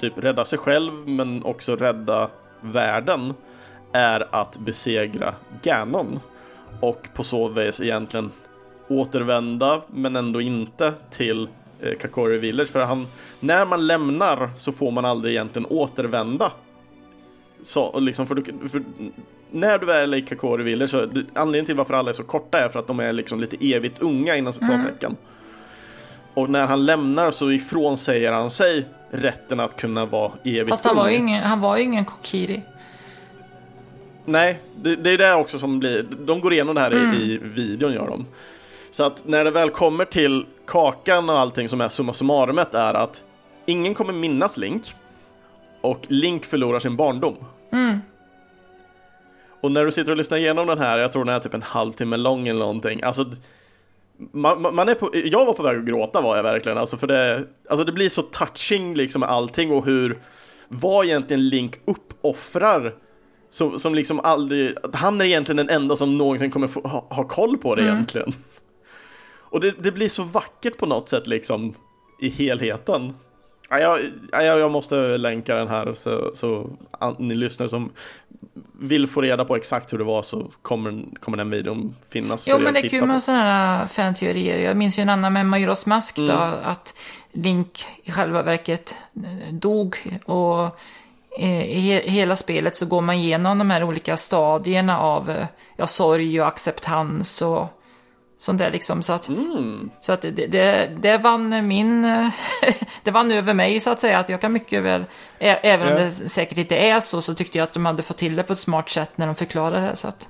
typ 0.00 0.12
rädda 0.16 0.44
sig 0.44 0.58
själv 0.58 0.92
men 1.08 1.44
också 1.44 1.76
rädda 1.76 2.28
världen 2.60 3.34
är 3.92 4.28
att 4.30 4.58
besegra 4.58 5.34
Ganon. 5.62 6.20
Och 6.80 7.08
på 7.14 7.24
så 7.24 7.48
vis 7.48 7.80
egentligen 7.80 8.30
återvända, 8.88 9.82
men 9.86 10.16
ändå 10.16 10.40
inte 10.40 10.92
till 11.10 11.48
eh, 11.80 11.92
Kakori 12.00 12.38
Village. 12.38 12.68
För 12.68 12.84
han, 12.84 13.06
när 13.40 13.66
man 13.66 13.86
lämnar 13.86 14.50
så 14.56 14.72
får 14.72 14.90
man 14.90 15.04
aldrig 15.04 15.34
egentligen 15.34 15.66
återvända. 15.70 16.52
Så, 17.62 18.00
liksom 18.00 18.26
för, 18.26 18.34
du- 18.34 18.68
för 18.68 18.82
när 19.50 19.78
du 19.78 19.86
väl 19.86 20.14
är 20.14 20.18
i 20.18 20.22
Kakori 20.22 20.62
Village, 20.62 20.90
så, 20.90 20.98
anledningen 21.34 21.66
till 21.66 21.76
varför 21.76 21.94
alla 21.94 22.10
är 22.10 22.14
så 22.14 22.22
korta 22.22 22.58
är 22.58 22.68
för 22.68 22.78
att 22.78 22.86
de 22.86 23.00
är 23.00 23.12
liksom 23.12 23.40
lite 23.40 23.56
evigt 23.60 24.02
unga 24.02 24.36
inom 24.36 24.52
citattecken. 24.52 25.16
Och 26.34 26.50
när 26.50 26.66
han 26.66 26.86
lämnar 26.86 27.30
så 27.30 27.50
ifrånsäger 27.50 28.32
han 28.32 28.50
sig 28.50 28.86
rätten 29.10 29.60
att 29.60 29.76
kunna 29.76 30.06
vara 30.06 30.32
evigt 30.44 30.68
Fast 30.68 30.84
han 30.84 30.96
var 30.96 31.08
ju 31.08 31.16
ingen, 31.16 31.42
han 31.42 31.60
var 31.60 31.76
ingen 31.76 32.04
Kokiri. 32.04 32.62
Nej, 34.24 34.58
det, 34.76 34.96
det 34.96 35.10
är 35.10 35.18
det 35.18 35.34
också 35.34 35.58
som 35.58 35.78
blir, 35.78 36.02
de 36.02 36.40
går 36.40 36.52
igenom 36.52 36.74
det 36.74 36.80
här 36.80 36.94
i, 36.94 37.22
i 37.22 37.38
videon 37.42 37.92
gör 37.92 38.06
de. 38.06 38.26
Så 38.90 39.04
att 39.04 39.26
när 39.26 39.44
det 39.44 39.50
väl 39.50 39.70
kommer 39.70 40.04
till 40.04 40.46
kakan 40.66 41.30
och 41.30 41.38
allting 41.38 41.68
som 41.68 41.80
är 41.80 41.88
summa 41.88 42.12
summarumet 42.12 42.74
är 42.74 42.94
att 42.94 43.24
ingen 43.66 43.94
kommer 43.94 44.12
minnas 44.12 44.56
Link 44.56 44.94
och 45.80 46.00
Link 46.08 46.44
förlorar 46.44 46.78
sin 46.78 46.96
barndom. 46.96 47.36
Och 49.62 49.72
när 49.72 49.84
du 49.84 49.92
sitter 49.92 50.10
och 50.10 50.16
lyssnar 50.16 50.38
igenom 50.38 50.66
den 50.66 50.78
här, 50.78 50.98
jag 50.98 51.12
tror 51.12 51.24
den 51.24 51.34
är 51.34 51.40
typ 51.40 51.54
en 51.54 51.62
halvtimme 51.62 52.16
lång 52.16 52.48
eller 52.48 52.60
någonting, 52.60 53.02
alltså 53.02 53.24
man, 54.32 54.74
man 54.74 54.88
är 54.88 54.94
på, 54.94 55.10
jag 55.14 55.46
var 55.46 55.52
på 55.52 55.62
väg 55.62 55.78
att 55.78 55.84
gråta 55.84 56.20
var 56.20 56.36
jag 56.36 56.42
verkligen, 56.42 56.78
alltså 56.78 56.96
för 56.96 57.06
det, 57.06 57.44
alltså 57.68 57.84
det 57.84 57.92
blir 57.92 58.08
så 58.08 58.22
touching 58.22 58.94
liksom 58.94 59.20
med 59.20 59.28
allting 59.28 59.70
och 59.70 59.84
hur, 59.84 60.18
vad 60.68 61.06
egentligen 61.06 61.48
Link 61.48 61.76
uppoffrar 61.86 62.94
som, 63.48 63.78
som 63.78 63.94
liksom 63.94 64.20
aldrig, 64.20 64.76
han 64.92 65.20
är 65.20 65.24
egentligen 65.24 65.56
den 65.56 65.68
enda 65.68 65.96
som 65.96 66.18
någonsin 66.18 66.50
kommer 66.50 66.68
få, 66.68 66.80
ha, 66.80 67.06
ha 67.10 67.24
koll 67.28 67.58
på 67.58 67.74
det 67.74 67.82
egentligen. 67.82 68.32
Och 69.52 69.60
det, 69.60 69.74
det 69.78 69.92
blir 69.92 70.08
så 70.08 70.22
vackert 70.22 70.76
på 70.76 70.86
något 70.86 71.08
sätt 71.08 71.26
liksom 71.26 71.74
i 72.20 72.28
helheten. 72.28 73.14
Ja, 73.72 73.78
jag, 73.78 74.00
ja, 74.32 74.42
jag 74.42 74.70
måste 74.70 75.18
länka 75.18 75.54
den 75.54 75.68
här 75.68 75.94
så, 75.94 76.30
så 76.34 76.70
ni 77.18 77.34
lyssnare 77.34 77.68
som 77.68 77.90
vill 78.80 79.06
få 79.06 79.20
reda 79.20 79.44
på 79.44 79.56
exakt 79.56 79.92
hur 79.92 79.98
det 79.98 80.04
var 80.04 80.22
så 80.22 80.50
kommer, 80.62 81.04
kommer 81.20 81.38
den 81.38 81.50
videon 81.50 81.94
finnas. 82.08 82.46
Jo, 82.48 82.58
men 82.58 82.74
det 82.74 82.80
är 82.80 82.88
kul 82.88 83.06
med 83.06 83.22
sådana 83.22 83.42
här 83.42 83.86
fan-teorier. 83.86 84.58
Jag 84.58 84.76
minns 84.76 84.98
ju 84.98 85.02
en 85.02 85.08
annan 85.08 85.32
med 85.32 85.46
Majoras 85.46 85.86
Mask 85.86 86.16
då, 86.16 86.22
mm. 86.22 86.54
att 86.64 86.94
Link 87.32 87.86
i 88.02 88.12
själva 88.12 88.42
verket 88.42 88.94
eh, 89.16 89.54
dog 89.54 89.96
och 90.24 90.78
eh, 91.38 91.64
i 91.64 92.02
hela 92.04 92.36
spelet 92.36 92.76
så 92.76 92.86
går 92.86 93.00
man 93.00 93.14
igenom 93.14 93.58
de 93.58 93.70
här 93.70 93.84
olika 93.84 94.16
stadierna 94.16 94.98
av 94.98 95.30
eh, 95.30 95.46
ja, 95.76 95.86
sorg 95.86 96.40
och 96.40 96.46
acceptans 96.46 97.42
och 97.42 97.81
sånt 98.42 98.58
där 98.58 98.70
liksom. 98.70 99.02
Så 99.02 99.12
att, 99.12 99.28
mm. 99.28 99.90
så 100.00 100.12
att 100.12 100.22
det, 100.22 100.30
det, 100.30 100.90
det 101.00 101.18
vann 101.18 101.68
min, 101.68 102.02
det 103.02 103.10
vann 103.10 103.32
över 103.32 103.54
mig 103.54 103.80
så 103.80 103.90
att 103.90 104.00
säga. 104.00 104.18
Att 104.18 104.28
jag 104.28 104.40
kan 104.40 104.52
mycket 104.52 104.82
väl, 104.82 105.04
även 105.38 105.88
om 105.88 105.94
det 105.94 106.10
säkert 106.10 106.58
inte 106.58 106.76
är 106.76 107.00
så, 107.00 107.20
så 107.20 107.34
tyckte 107.34 107.58
jag 107.58 107.64
att 107.64 107.72
de 107.72 107.86
hade 107.86 108.02
fått 108.02 108.16
till 108.16 108.36
det 108.36 108.42
på 108.42 108.52
ett 108.52 108.58
smart 108.58 108.90
sätt 108.90 109.10
när 109.18 109.26
de 109.26 109.34
förklarade 109.34 109.86
det. 109.86 109.96
Så 109.96 110.08
att... 110.08 110.28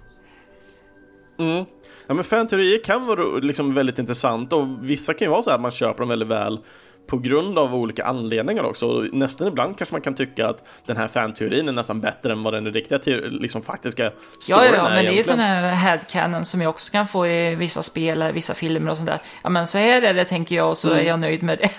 Mm. 1.39 1.65
Ja 2.07 2.15
men 2.15 2.25
fanteorier 2.25 2.85
kan 2.85 3.07
vara 3.07 3.39
liksom 3.39 3.75
väldigt 3.75 3.99
intressant 3.99 4.53
och 4.53 4.67
vissa 4.81 5.15
kan 5.15 5.27
ju 5.27 5.31
vara 5.31 5.43
så 5.43 5.51
här 5.51 5.55
att 5.55 5.63
man 5.63 5.71
köper 5.71 5.99
dem 5.99 6.09
väldigt 6.09 6.29
väl 6.29 6.59
på 7.07 7.19
grund 7.19 7.59
av 7.59 7.75
olika 7.75 8.05
anledningar 8.05 8.63
också. 8.63 8.87
Och 8.87 9.15
nästan 9.15 9.49
ibland 9.49 9.79
kanske 9.79 9.95
man 9.95 10.03
kan 10.03 10.15
tycka 10.15 10.49
att 10.49 10.65
den 10.87 10.97
här 10.97 11.09
fanteorin 11.09 11.69
är 11.69 11.73
nästan 11.73 12.01
bättre 12.01 12.33
än 12.33 12.43
vad 12.43 12.53
den 12.53 12.73
riktiga 12.73 12.99
liksom 13.31 13.63
faktiska 13.63 14.13
storyn 14.41 14.65
Ja, 14.65 14.77
ja, 14.77 14.83
men 14.83 15.05
det 15.05 15.11
är 15.11 15.17
ju 15.17 15.23
sådana 15.23 15.43
här 15.43 15.75
headcanon 15.75 16.45
som 16.45 16.63
jag 16.63 16.71
också 16.71 16.93
kan 16.93 17.09
få 17.09 17.27
i 17.27 17.55
vissa 17.55 17.83
spel, 17.83 18.33
vissa 18.33 18.55
filmer 18.55 18.91
och 18.91 18.97
sånt 18.97 19.09
där. 19.09 19.23
Ja, 19.43 19.51
men 19.51 19.67
så 19.67 19.79
här 19.79 20.03
är 20.03 20.15
det 20.15 20.25
tänker 20.25 20.57
jag 20.57 20.71
och 20.71 20.79
så 20.79 20.89
mm. 20.89 21.01
är 21.01 21.09
jag 21.09 21.21
nöjd 21.21 21.43
med 21.43 21.59
det. 21.59 21.71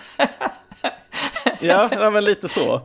ja, 1.59 1.89
ja, 1.91 2.09
men 2.09 2.25
lite 2.25 2.49
så. 2.49 2.81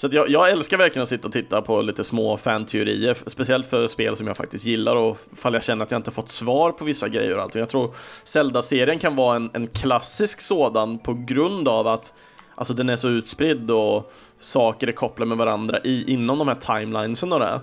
Så 0.00 0.08
jag, 0.12 0.30
jag, 0.30 0.50
älskar 0.50 0.78
verkligen 0.78 1.02
att 1.02 1.08
sitta 1.08 1.28
och 1.28 1.32
titta 1.32 1.62
på 1.62 1.82
lite 1.82 2.04
små 2.04 2.36
fanteorier, 2.36 3.16
speciellt 3.26 3.66
för 3.66 3.86
spel 3.86 4.16
som 4.16 4.26
jag 4.26 4.36
faktiskt 4.36 4.66
gillar 4.66 4.96
och 4.96 5.18
fall 5.36 5.54
jag 5.54 5.64
känner 5.64 5.84
att 5.84 5.90
jag 5.90 5.98
inte 5.98 6.10
fått 6.10 6.28
svar 6.28 6.72
på 6.72 6.84
vissa 6.84 7.08
grejer 7.08 7.36
och 7.36 7.42
allt. 7.42 7.54
Jag 7.54 7.68
tror 7.68 7.94
Zelda-serien 8.24 8.98
kan 8.98 9.16
vara 9.16 9.36
en, 9.36 9.50
en 9.52 9.66
klassisk 9.66 10.40
sådan 10.40 10.98
på 10.98 11.14
grund 11.14 11.68
av 11.68 11.86
att 11.86 12.14
alltså, 12.54 12.74
den 12.74 12.88
är 12.88 12.96
så 12.96 13.08
utspridd 13.08 13.70
och 13.70 14.12
saker 14.38 14.86
är 14.86 14.92
kopplade 14.92 15.28
med 15.28 15.38
varandra 15.38 15.78
i, 15.84 16.12
inom 16.12 16.38
de 16.38 16.48
här 16.48 16.54
timelinesen 16.54 17.32
och 17.32 17.40
det. 17.40 17.60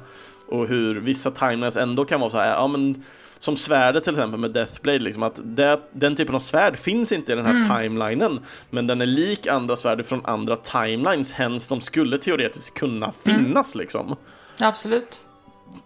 Och 0.48 0.68
hur 0.68 1.00
vissa 1.00 1.32
timelines 1.32 1.78
ändå 1.78 2.06
kan 2.06 2.20
vara 2.20 2.30
så 2.30 2.38
här, 2.38 2.54
ja 2.54 2.68
men 2.68 3.04
som 3.38 3.58
svärdet 3.58 4.04
till 4.04 4.14
exempel 4.14 4.40
med 4.40 4.52
Deathblade, 4.52 5.00
liksom, 5.00 5.24
att 5.24 5.40
det, 5.44 5.80
den 5.92 6.16
typen 6.16 6.36
av 6.36 6.40
svärd 6.40 6.78
finns 6.78 7.12
inte 7.12 7.32
i 7.32 7.36
den 7.36 7.46
här 7.46 7.54
mm. 7.54 7.82
timelinen. 7.82 8.40
Men 8.70 8.88
den 8.88 9.02
är 9.02 9.06
lik 9.06 9.48
andra 9.48 9.76
svärd 9.76 10.06
från 10.06 10.26
andra 10.26 10.56
timelines, 10.56 11.34
hens 11.34 11.68
de 11.68 11.82
skulle 11.82 12.18
teoretiskt 12.18 12.78
kunna 12.78 13.06
mm. 13.06 13.16
finnas 13.46 13.76
mm. 13.76 13.84
liksom. 13.84 14.16
Absolut. 14.60 15.22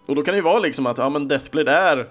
Och 0.06 0.16
då 0.16 0.22
kan 0.22 0.32
det 0.32 0.36
ju 0.36 0.42
vara 0.42 0.58
liksom 0.58 0.86
att, 0.86 0.98
ja 0.98 1.08
men 1.08 1.28
Deathblade 1.28 1.72
är 1.72 2.08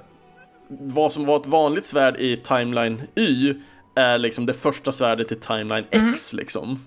vad 0.80 1.13
som 1.13 1.26
var 1.26 1.38
ett 1.38 1.47
vanligt 1.47 1.85
svärd 1.85 2.18
i 2.18 2.38
timeline 2.38 3.01
Y 3.15 3.53
är 3.95 4.18
liksom 4.18 4.45
det 4.45 4.53
första 4.53 4.91
svärdet 4.91 5.31
i 5.31 5.35
timeline 5.35 5.85
X 5.91 6.34
mm. 6.34 6.39
liksom. 6.39 6.85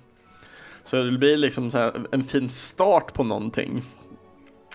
Så 0.84 1.02
det 1.02 1.18
blir 1.18 1.36
liksom 1.36 1.70
en 2.12 2.24
fin 2.24 2.50
start 2.50 3.12
på 3.12 3.24
någonting. 3.24 3.82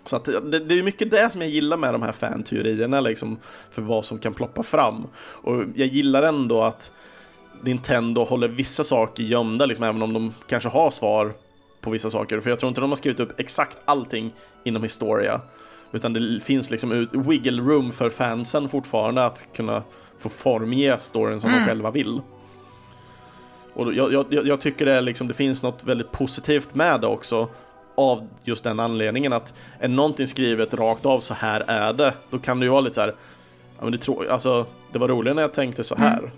Så 0.10 0.15
att 0.15 0.26
det, 0.26 0.60
det 0.60 0.80
är 0.80 0.84
mycket 0.84 1.11
det 1.11 1.31
som 1.31 1.41
jag 1.41 1.49
gillar 1.49 1.77
med 1.77 1.94
de 1.94 2.02
här 2.02 2.11
fan-teorierna 2.11 3.02
liksom, 3.02 3.38
för 3.69 3.81
vad 3.81 4.06
som 4.06 4.19
kan 4.19 4.34
ploppa 4.34 4.64
fram. 4.64 5.07
Och 5.18 5.64
jag 5.76 5.88
gillar 5.88 6.23
ändå 6.23 6.61
att 6.61 6.91
Nintendo 7.61 8.23
håller 8.23 8.48
vissa 8.48 8.84
saker 8.84 9.23
gömda, 9.23 9.65
liksom, 9.65 9.86
även 9.86 10.02
om 10.02 10.14
de 10.14 10.34
kanske 10.48 10.69
har 10.69 10.91
svar 10.91 11.34
på 11.81 11.90
vissa 11.90 12.10
saker. 12.10 12.40
För 12.40 12.49
jag 12.49 12.60
tror 12.60 12.68
inte 12.68 12.81
de 12.81 12.90
har 12.90 12.95
skrivit 12.95 13.19
upp 13.19 13.40
exakt 13.40 13.77
allting 13.86 14.34
inom 14.64 14.84
Historia. 14.84 15.41
Utan 15.91 16.14
det 16.14 16.40
finns 16.44 16.69
liksom 16.69 17.07
wiggle 17.11 17.61
room 17.61 17.91
för 17.91 18.10
fansen 18.10 18.69
fortfarande 18.69 19.26
att 19.26 19.48
kunna 19.53 19.84
få 20.19 20.30
formge 20.30 20.98
storyn 20.99 21.40
som 21.40 21.49
mm. 21.49 21.61
de 21.61 21.68
själva 21.68 21.91
vill. 21.91 22.22
Och 23.73 23.94
jag, 23.94 24.14
jag, 24.14 24.26
jag 24.48 24.61
tycker 24.61 24.86
det, 24.86 25.02
liksom, 25.02 25.27
det 25.27 25.34
finns 25.34 25.64
något 25.64 25.84
väldigt 25.84 26.11
positivt 26.11 26.76
med 26.76 27.02
det 27.02 27.07
också 27.07 27.49
av 27.99 28.27
just 28.43 28.63
den 28.63 28.80
anledningen 28.80 29.34
att 29.34 29.53
är 29.80 29.88
någonting 29.88 30.27
skrivet 30.27 30.73
rakt 30.73 31.05
av 31.05 31.19
så 31.19 31.34
här 31.34 31.63
är 31.67 31.93
det, 31.93 32.13
då 32.30 32.39
kan 32.39 32.59
det 32.59 32.65
ju 32.65 32.69
vara 32.71 32.81
lite 32.81 32.95
så 32.95 33.01
här, 33.01 33.15
ja 33.77 33.84
men 33.84 33.91
det, 33.91 33.97
tro, 33.97 34.30
alltså, 34.30 34.65
det 34.91 34.99
var 34.99 35.07
roligare 35.07 35.35
när 35.35 35.41
jag 35.41 35.53
tänkte 35.53 35.84
så 35.84 35.95
här. 35.95 36.19
Mm. 36.19 36.31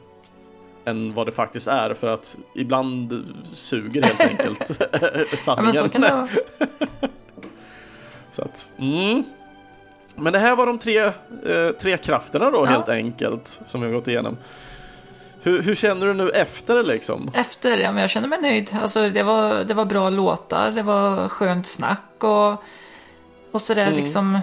Än 0.85 1.13
vad 1.13 1.27
det 1.27 1.31
faktiskt 1.31 1.67
är 1.67 1.93
för 1.93 2.07
att 2.07 2.38
ibland 2.55 3.25
suger 3.51 4.03
helt 4.03 4.21
enkelt 4.21 4.67
sanningen. 5.39 5.45
Ja, 5.45 5.61
men 5.61 5.73
så 5.73 5.89
kan 5.89 6.01
det 6.01 6.11
vara. 6.11 6.27
så 8.31 8.41
att, 8.41 8.69
mm. 8.77 9.23
Men 10.15 10.33
det 10.33 10.39
här 10.39 10.55
var 10.55 10.65
de 10.65 10.79
tre, 10.79 10.99
eh, 10.99 11.11
tre 11.81 11.97
krafterna 11.97 12.51
då 12.51 12.57
ja. 12.57 12.65
helt 12.65 12.89
enkelt 12.89 13.61
som 13.65 13.81
vi 13.81 13.88
har 13.88 13.93
gått 13.93 14.07
igenom. 14.07 14.38
Hur, 15.43 15.61
hur, 15.61 15.76
känner 15.76 16.05
du 16.05 16.13
nu 16.13 16.30
efter 16.30 16.84
liksom? 16.84 17.31
Efter? 17.34 17.77
Ja, 17.77 17.91
men 17.91 18.01
jag 18.01 18.09
känner 18.09 18.27
mig 18.27 18.41
nöjd. 18.41 18.77
Alltså, 18.81 19.09
det, 19.09 19.23
var, 19.23 19.63
det 19.63 19.73
var 19.73 19.85
bra 19.85 20.09
låtar, 20.09 20.72
det 20.72 20.84
var 20.84 21.27
skönt 21.27 21.68
snack 21.68 22.23
och, 22.23 22.63
och 23.51 23.61
sådär 23.61 23.88
mm. 23.88 23.99
liksom. 23.99 24.35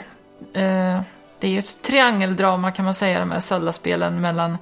Eh, 0.52 1.00
det 1.38 1.46
är 1.46 1.50
ju 1.50 1.58
ett 1.58 1.82
triangeldrama 1.82 2.70
kan 2.70 2.84
man 2.84 2.94
säga, 2.94 3.20
de 3.20 3.30
här 3.30 3.40
Zelda-spelen 3.40 4.20
mellan 4.20 4.58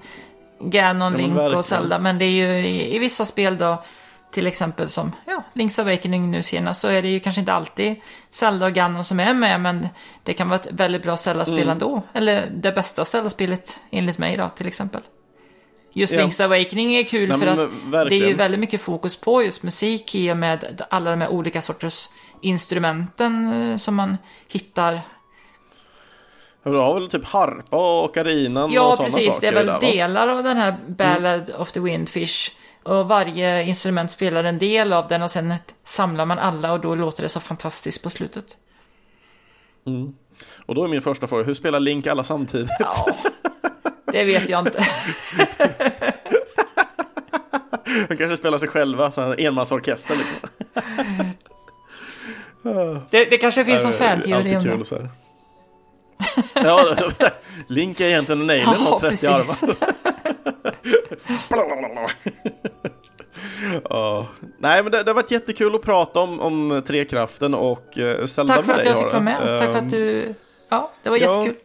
Ganon, 0.61 1.13
ja, 1.13 1.19
Link 1.19 1.37
verkligen. 1.37 1.59
och 1.59 1.65
Zelda. 1.65 1.99
Men 1.99 2.19
det 2.19 2.25
är 2.25 2.31
ju 2.31 2.47
i, 2.47 2.97
i, 2.97 2.99
vissa 2.99 3.25
spel 3.25 3.59
då, 3.59 3.83
till 4.33 4.47
exempel 4.47 4.89
som 4.89 5.13
ja, 5.27 5.43
Link's 5.55 5.81
Awakening 5.81 6.31
nu 6.31 6.43
senast, 6.43 6.81
så 6.81 6.89
är 6.89 7.03
det 7.03 7.09
ju 7.09 7.21
kanske 7.21 7.41
inte 7.41 7.53
alltid 7.53 7.97
Zelda 8.31 8.67
och 8.67 8.73
Ganon 8.73 9.05
som 9.05 9.21
är 9.21 9.35
med, 9.35 9.61
men 9.61 9.89
det 10.23 10.35
kan 10.35 10.49
vara 10.49 10.61
ett 10.61 10.69
väldigt 10.71 11.03
bra 11.03 11.17
Zelda-spel 11.17 11.59
mm. 11.59 11.69
ändå. 11.69 12.03
Eller 12.13 12.47
det 12.51 12.73
bästa 12.73 13.05
Zelda-spelet 13.05 13.81
enligt 13.91 14.19
mig 14.19 14.37
då, 14.37 14.49
till 14.49 14.67
exempel. 14.67 15.01
Just 15.97 16.13
ja. 16.13 16.21
Link's 16.21 16.45
Awakening 16.45 16.95
är 16.95 17.05
kul 17.05 17.29
Nej, 17.29 17.39
för 17.39 17.47
att 17.47 17.59
verkligen. 17.59 18.09
det 18.09 18.27
är 18.27 18.29
ju 18.29 18.35
väldigt 18.35 18.61
mycket 18.61 18.81
fokus 18.81 19.17
på 19.17 19.43
just 19.43 19.63
musik 19.63 20.15
i 20.15 20.33
och 20.33 20.37
med 20.37 20.83
alla 20.91 21.11
de 21.11 21.21
här 21.21 21.29
olika 21.29 21.63
sorters 21.63 22.09
instrumenten 22.41 23.53
eh, 23.53 23.77
som 23.77 23.95
man 23.95 24.19
hittar. 24.49 25.01
Ja, 26.63 26.71
du 26.71 26.77
har 26.79 26.95
väl 26.95 27.09
typ 27.09 27.25
harpa 27.25 27.77
och 27.77 28.05
okarinan 28.05 28.71
ja, 28.73 28.89
och 28.89 28.97
sådana 28.97 29.11
saker? 29.11 29.25
Ja, 29.25 29.27
precis. 29.27 29.41
Det 29.41 29.47
är 29.47 29.53
väl 29.53 29.67
där, 29.67 29.81
delar 29.81 30.29
av 30.29 30.43
den 30.43 30.57
här 30.57 30.75
Ballad 30.89 31.49
mm. 31.49 31.61
of 31.61 31.73
the 31.73 31.81
Windfish. 31.81 32.53
Och 32.83 33.09
varje 33.09 33.63
instrument 33.63 34.11
spelar 34.11 34.45
en 34.45 34.59
del 34.59 34.93
av 34.93 35.09
den 35.09 35.23
och 35.23 35.31
sen 35.31 35.55
samlar 35.85 36.27
man 36.27 36.39
alla 36.39 36.73
och 36.73 36.81
då 36.81 36.95
låter 36.95 37.23
det 37.23 37.29
så 37.29 37.41
fantastiskt 37.41 38.03
på 38.03 38.11
slutet. 38.11 38.59
Mm. 39.87 40.15
Och 40.67 40.75
då 40.75 40.85
är 40.85 40.89
min 40.89 41.03
första 41.03 41.27
fråga, 41.27 41.45
hur 41.45 41.55
spelar 41.55 41.81
Link 41.81 42.07
alla 42.07 42.25
samtidigt? 42.25 42.71
Ja, 42.79 43.07
det 44.17 44.25
vet 44.25 44.49
jag 44.49 44.67
inte. 44.67 44.81
De 48.09 48.17
kanske 48.17 48.37
spelar 48.37 48.59
sig 48.59 48.69
själva, 48.69 49.11
så 49.11 49.21
en 49.21 49.39
enmansorkester 49.39 50.17
liksom. 50.17 50.39
det, 53.11 53.31
det 53.31 53.39
kanske 53.39 53.65
finns 53.65 53.85
en 53.85 53.93
fan-teori 53.93 54.57
om 54.57 54.79
det. 54.79 54.85
Så 54.85 54.97
här. 54.97 55.09
ja, 56.55 56.95
Link 57.67 58.01
är 58.01 58.05
egentligen 58.05 58.41
en 58.41 58.51
alien 58.51 58.69
och 58.93 59.01
30 59.01 59.27
armar. 59.27 59.77
ja. 63.91 64.27
Nej, 64.59 64.83
men 64.83 64.93
det, 64.93 65.03
det 65.03 65.11
har 65.11 65.15
varit 65.15 65.31
jättekul 65.31 65.75
att 65.75 65.83
prata 65.83 66.21
om, 66.21 66.41
om 66.41 66.83
Trekraften 66.87 67.55
och 67.55 67.99
uh, 67.99 68.25
Zelda 68.25 68.55
Tack 68.55 68.65
för 68.65 68.73
att 68.73 68.85
jag 68.85 68.97
fick 68.97 69.13
vara 69.13 69.21
med. 69.21 69.59
Tack 69.59 69.71
för 69.71 69.79
att 69.79 69.91
du... 69.91 70.35
Ja, 70.71 70.91
det 71.03 71.11
var 71.11 71.17
jättekul. 71.17 71.57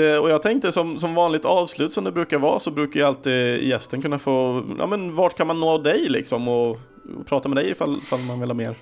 Eh, 0.00 0.16
och 0.16 0.30
jag 0.30 0.42
tänkte 0.42 0.72
som, 0.72 0.98
som 0.98 1.14
vanligt 1.14 1.44
avslut 1.44 1.92
som 1.92 2.04
det 2.04 2.12
brukar 2.12 2.38
vara 2.38 2.58
så 2.58 2.70
brukar 2.70 3.00
ju 3.00 3.06
alltid 3.06 3.62
gästen 3.62 4.02
kunna 4.02 4.18
få, 4.18 4.64
ja 4.78 4.86
men 4.86 5.14
vart 5.14 5.36
kan 5.36 5.46
man 5.46 5.60
nå 5.60 5.78
dig 5.78 6.08
liksom 6.08 6.48
och, 6.48 6.70
och 6.70 7.26
prata 7.26 7.48
med 7.48 7.56
dig 7.56 7.70
ifall, 7.70 7.96
ifall 7.96 8.20
man 8.20 8.40
vill 8.40 8.48
ha 8.48 8.54
mer 8.54 8.76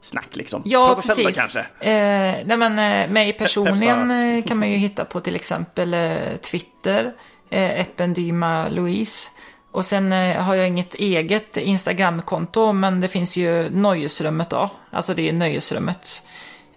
snack 0.00 0.36
liksom. 0.36 0.62
Ja, 0.64 0.86
Prata 0.86 1.00
precis. 1.00 1.14
Zelda, 1.14 1.32
kanske. 1.32 1.60
Eh, 1.60 2.46
nej 2.46 2.56
men 2.56 2.78
eh, 2.78 3.10
mig 3.10 3.32
personligen 3.32 4.10
eh, 4.10 4.44
kan 4.44 4.58
man 4.58 4.70
ju 4.70 4.76
hitta 4.76 5.04
på 5.04 5.20
till 5.20 5.34
exempel 5.34 5.94
eh, 5.94 6.36
Twitter, 6.50 7.12
eh, 7.50 7.80
Ependyma 7.80 8.68
Louise. 8.68 9.30
Och 9.72 9.84
sen 9.84 10.12
eh, 10.12 10.36
har 10.36 10.54
jag 10.54 10.68
inget 10.68 10.94
eget 10.94 11.56
Instagramkonto, 11.56 12.72
men 12.72 13.00
det 13.00 13.08
finns 13.08 13.36
ju 13.36 13.70
Nöjesrummet 13.70 14.50
då. 14.50 14.70
Alltså 14.90 15.14
det 15.14 15.28
är 15.28 15.32
Nöjesrummet 15.32 16.22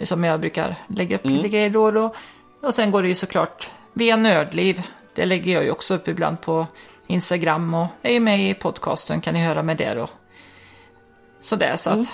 som 0.04 0.24
jag 0.24 0.40
brukar 0.40 0.76
lägga 0.88 1.16
upp 1.16 1.26
mm. 1.26 1.38
lite 1.38 1.50
grejer 1.50 1.70
då 1.70 1.84
och 1.84 1.94
då. 1.94 2.16
Och 2.64 2.74
sen 2.74 2.92
går 2.92 3.02
det 3.02 3.08
ju 3.08 3.16
såklart 3.16 3.72
via 3.94 4.16
Nördliv. 4.16 4.82
Det 5.14 5.26
lägger 5.26 5.54
jag 5.54 5.64
ju 5.64 5.72
också 5.72 5.96
upp 5.96 6.08
ibland 6.08 6.42
på 6.42 6.68
Instagram 7.08 7.74
och 7.74 7.88
är 8.02 8.14
ju 8.14 8.20
med 8.20 8.50
i 8.50 8.54
podcasten 8.54 9.22
kan 9.22 9.34
ni 9.34 9.46
höra 9.46 9.64
med 9.64 9.78
det 9.78 9.94
då. 9.94 10.08
Sådär 11.40 11.76
så 11.76 11.90
att... 11.90 11.96
Mm. 11.96 12.08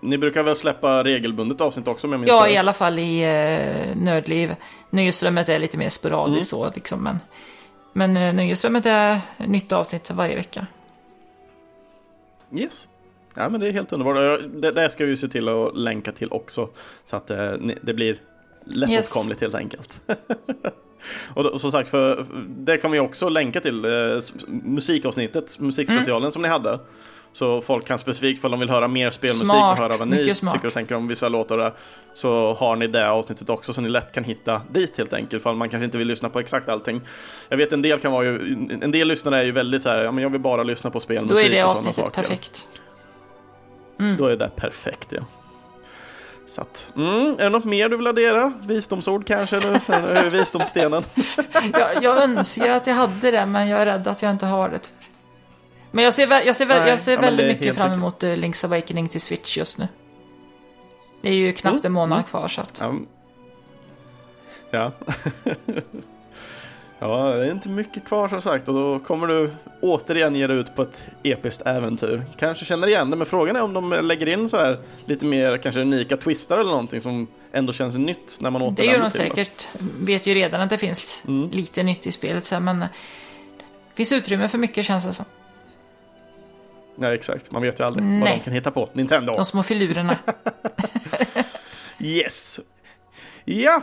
Ni 0.00 0.18
brukar 0.18 0.42
väl 0.42 0.56
släppa 0.56 1.04
regelbundet 1.04 1.60
avsnitt 1.60 1.88
också 1.88 2.06
med 2.06 2.20
min 2.20 2.28
Ja, 2.28 2.48
i 2.48 2.56
alla 2.56 2.72
fall 2.72 2.98
i 2.98 3.22
eh, 3.22 3.96
Nördliv. 3.96 4.54
Nöjesrummet 4.90 5.48
är 5.48 5.58
lite 5.58 5.78
mer 5.78 5.88
sporadiskt 5.88 6.52
mm. 6.52 6.64
så 6.64 6.72
liksom. 6.74 7.02
Men, 7.02 7.18
men 7.92 8.16
eh, 8.16 8.34
Nöjesrummet 8.34 8.86
är 8.86 9.20
nytt 9.36 9.72
avsnitt 9.72 10.10
varje 10.10 10.36
vecka. 10.36 10.66
Yes. 12.52 12.88
Ja, 13.34 13.48
men 13.48 13.60
det 13.60 13.68
är 13.68 13.72
helt 13.72 13.92
underbart. 13.92 14.40
Det, 14.62 14.72
det 14.72 14.90
ska 14.90 15.04
vi 15.04 15.16
se 15.16 15.28
till 15.28 15.48
att 15.48 15.76
länka 15.76 16.12
till 16.12 16.32
också. 16.32 16.68
Så 17.04 17.16
att 17.16 17.30
eh, 17.30 17.52
det 17.82 17.94
blir 17.94 18.18
lättåtkomligt 18.66 19.42
yes. 19.42 19.52
helt 19.52 19.54
enkelt. 19.54 19.90
och, 21.34 21.44
då, 21.44 21.50
och 21.50 21.60
som 21.60 21.72
sagt, 21.72 21.88
för, 21.88 22.26
det 22.48 22.78
kommer 22.78 22.92
vi 22.92 23.00
också 23.00 23.28
länka 23.28 23.60
till 23.60 23.84
eh, 23.84 23.90
musikavsnittet, 24.46 25.58
musikspecialen 25.60 26.22
mm. 26.22 26.32
som 26.32 26.42
ni 26.42 26.48
hade. 26.48 26.78
Så 27.36 27.60
folk 27.60 27.86
kan 27.86 27.98
specifikt, 27.98 28.40
för 28.40 28.48
de 28.48 28.60
vill 28.60 28.70
höra 28.70 28.88
mer 28.88 29.10
spelmusik 29.10 29.46
smart. 29.46 29.78
och 29.78 29.84
höra 29.84 29.96
vad 29.96 30.08
ni 30.08 30.34
tycker 30.34 30.66
och 30.66 30.72
tänker 30.72 30.94
om 30.94 31.08
vissa 31.08 31.28
låtar, 31.28 31.72
så 32.14 32.54
har 32.54 32.76
ni 32.76 32.86
det 32.86 33.10
avsnittet 33.10 33.50
också 33.50 33.72
så 33.72 33.80
ni 33.80 33.88
lätt 33.88 34.12
kan 34.12 34.24
hitta 34.24 34.60
dit 34.70 34.98
helt 34.98 35.12
enkelt, 35.12 35.42
för 35.42 35.54
man 35.54 35.68
kanske 35.68 35.84
inte 35.84 35.98
vill 35.98 36.08
lyssna 36.08 36.28
på 36.28 36.40
exakt 36.40 36.68
allting. 36.68 37.00
Jag 37.48 37.56
vet 37.56 37.72
en 37.72 37.82
del 37.82 38.00
kan 38.00 38.12
vara 38.12 38.24
ju, 38.24 38.36
en 38.82 38.90
del 38.90 39.08
lyssnare 39.08 39.38
är 39.40 39.44
ju 39.44 39.52
väldigt 39.52 39.82
så 39.82 39.88
här, 39.88 40.04
ja 40.04 40.12
men 40.12 40.22
jag 40.22 40.30
vill 40.30 40.40
bara 40.40 40.62
lyssna 40.62 40.90
på 40.90 41.00
spelmusik 41.00 41.64
och 41.64 41.70
sådana 41.70 41.92
saker. 41.92 41.94
Då 41.94 41.98
är 41.98 42.02
det 42.02 42.02
avsnittet 42.02 42.12
perfekt. 42.14 42.66
Mm. 43.98 44.16
Då 44.16 44.26
är 44.26 44.36
det 44.36 44.50
perfekt 44.56 45.12
ja. 45.12 45.22
Så 46.46 46.60
att, 46.60 46.92
mm, 46.96 47.32
är 47.38 47.44
det 47.44 47.48
något 47.48 47.64
mer 47.64 47.88
du 47.88 47.96
vill 47.96 48.06
addera? 48.06 48.52
Visdomsord 48.62 49.26
kanske? 49.26 49.56
Eller 49.56 50.30
visdomsstenen? 50.30 51.02
jag, 51.72 52.02
jag 52.02 52.22
önskar 52.22 52.68
att 52.68 52.86
jag 52.86 52.94
hade 52.94 53.30
det, 53.30 53.46
men 53.46 53.68
jag 53.68 53.80
är 53.80 53.86
rädd 53.86 54.08
att 54.08 54.22
jag 54.22 54.30
inte 54.30 54.46
har 54.46 54.68
det. 54.68 54.90
Men 55.90 56.04
jag 56.04 56.14
ser, 56.14 56.46
jag 56.46 56.56
ser, 56.56 56.66
Nej, 56.66 56.88
jag 56.88 57.00
ser 57.00 57.12
ja, 57.12 57.20
väldigt 57.20 57.46
mycket 57.46 57.76
fram 57.76 57.92
emot 57.92 58.24
uh, 58.24 58.30
Link's 58.30 58.64
Awakening 58.64 59.08
till 59.08 59.20
Switch 59.20 59.58
just 59.58 59.78
nu. 59.78 59.88
Det 61.22 61.28
är 61.28 61.34
ju 61.34 61.52
knappt 61.52 61.84
mm, 61.84 61.86
en 61.86 61.92
månad 61.92 62.18
mm. 62.18 62.28
kvar 62.28 62.48
så 62.48 62.60
att... 62.60 62.82
Um, 62.82 63.06
ja. 64.70 64.92
ja, 66.98 67.24
det 67.24 67.46
är 67.46 67.50
inte 67.50 67.68
mycket 67.68 68.04
kvar 68.04 68.28
som 68.28 68.40
sagt 68.40 68.68
och 68.68 68.74
då 68.74 68.98
kommer 68.98 69.26
du 69.26 69.50
återigen 69.80 70.34
ge 70.34 70.46
dig 70.46 70.56
ut 70.56 70.74
på 70.74 70.82
ett 70.82 71.08
episkt 71.22 71.66
äventyr. 71.66 72.24
Kanske 72.36 72.64
känner 72.64 72.88
igen 72.88 73.10
det, 73.10 73.16
men 73.16 73.26
frågan 73.26 73.56
är 73.56 73.62
om 73.62 73.72
de 73.72 73.90
lägger 73.92 74.28
in 74.28 74.48
så 74.48 74.56
här 74.56 74.80
lite 75.04 75.26
mer 75.26 75.56
kanske 75.56 75.80
unika 75.80 76.16
twistar 76.16 76.58
eller 76.58 76.70
någonting 76.70 77.00
som 77.00 77.28
ändå 77.52 77.72
känns 77.72 77.98
nytt 77.98 78.38
när 78.40 78.50
man 78.50 78.62
återvänder 78.62 78.82
Det 78.82 78.92
gör 78.92 79.02
de 79.02 79.10
säkert. 79.10 79.68
Vet 80.00 80.26
ju 80.26 80.34
redan 80.34 80.60
att 80.60 80.70
det 80.70 80.78
finns 80.78 81.22
mm. 81.26 81.50
lite 81.50 81.82
nytt 81.82 82.06
i 82.06 82.12
spelet 82.12 82.44
så 82.44 82.54
här, 82.54 82.62
men 82.62 82.80
det 82.80 82.88
finns 83.94 84.12
utrymme 84.12 84.48
för 84.48 84.58
mycket 84.58 84.84
känns 84.84 85.04
det 85.04 85.12
som. 85.12 85.24
Nej, 86.96 87.14
exakt. 87.14 87.50
Man 87.50 87.62
vet 87.62 87.80
ju 87.80 87.84
aldrig 87.84 88.04
Nej. 88.04 88.20
vad 88.20 88.28
de 88.28 88.40
kan 88.40 88.52
hitta 88.52 88.70
på. 88.70 88.88
Nintendo. 88.92 89.36
De 89.36 89.44
små 89.44 89.62
filurerna. 89.62 90.18
yes. 91.98 92.60
Ja, 93.44 93.82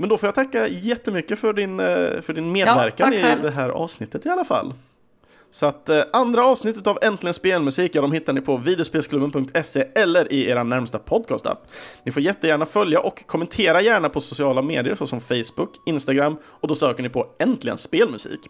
men 0.00 0.08
då 0.08 0.18
får 0.18 0.26
jag 0.26 0.34
tacka 0.34 0.68
jättemycket 0.68 1.38
för 1.38 1.52
din, 1.52 1.80
eh, 1.80 2.20
för 2.22 2.32
din 2.32 2.52
medverkan 2.52 3.12
ja, 3.12 3.18
i 3.18 3.42
det 3.42 3.50
här 3.50 3.68
avsnittet 3.68 4.26
i 4.26 4.28
alla 4.28 4.44
fall. 4.44 4.74
Så 5.50 5.66
att 5.66 5.88
eh, 5.88 6.02
andra 6.12 6.44
avsnittet 6.44 6.86
av 6.86 6.98
Äntligen 7.02 7.34
Spelmusik, 7.34 7.94
ja, 7.94 8.00
de 8.02 8.12
hittar 8.12 8.32
ni 8.32 8.40
på 8.40 8.56
videospelsklubben.se 8.56 9.84
eller 9.94 10.32
i 10.32 10.48
er 10.48 10.64
närmsta 10.64 10.98
podcastapp. 10.98 11.70
Ni 12.04 12.12
får 12.12 12.22
jättegärna 12.22 12.66
följa 12.66 13.00
och 13.00 13.26
kommentera 13.26 13.82
gärna 13.82 14.08
på 14.08 14.20
sociala 14.20 14.62
medier 14.62 14.94
såsom 14.94 15.20
Facebook, 15.20 15.70
Instagram 15.86 16.36
och 16.44 16.68
då 16.68 16.74
söker 16.74 17.02
ni 17.02 17.08
på 17.08 17.26
Äntligen 17.38 17.78
Spelmusik. 17.78 18.40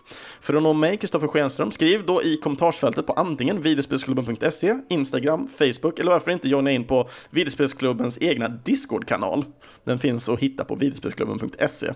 För 0.41 0.55
att 0.55 0.63
nå 0.63 0.73
mig, 0.73 0.97
Kristoffer 0.97 1.29
Schenström, 1.29 1.71
skriv 1.71 2.07
då 2.07 2.23
i 2.23 2.37
kommentarsfältet 2.37 3.07
på 3.07 3.13
antingen 3.13 3.63
videospelsklubben.se, 3.63 4.75
Instagram, 4.89 5.49
Facebook 5.59 5.99
eller 5.99 6.11
varför 6.11 6.31
inte 6.31 6.49
joina 6.49 6.71
in 6.71 6.85
på 6.85 7.09
videospelsklubbens 7.31 8.19
egna 8.21 8.49
Discord-kanal. 8.49 9.45
Den 9.85 9.99
finns 9.99 10.29
att 10.29 10.41
hitta 10.41 10.65
på 10.65 10.75
videospelsklubben.se. 10.75 11.93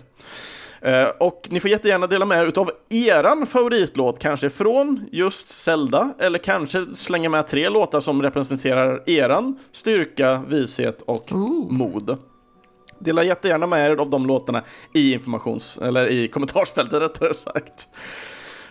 Eh, 0.85 1.07
och 1.19 1.47
ni 1.49 1.59
får 1.59 1.71
jättegärna 1.71 2.07
dela 2.07 2.25
med 2.25 2.47
er 2.47 2.59
av 2.59 2.71
eran 2.89 3.45
favoritlåt, 3.45 4.19
kanske 4.19 4.49
från 4.49 5.05
just 5.11 5.47
Zelda, 5.47 6.13
eller 6.19 6.39
kanske 6.39 6.85
slänga 6.85 7.29
med 7.29 7.47
tre 7.47 7.69
låtar 7.69 7.99
som 7.99 8.21
representerar 8.21 9.09
eran 9.09 9.59
styrka, 9.71 10.41
vishet 10.47 11.01
och 11.01 11.31
Ooh. 11.31 11.71
mod. 11.71 12.17
Dela 12.99 13.23
jättegärna 13.23 13.67
med 13.67 13.91
er 13.91 13.95
av 13.97 14.09
de 14.09 14.25
låtarna 14.25 14.63
i 14.93 15.13
informations 15.13 15.77
eller 15.77 16.07
i 16.07 16.27
kommentarsfältet 16.27 17.01
rättare 17.01 17.33
sagt. 17.33 17.87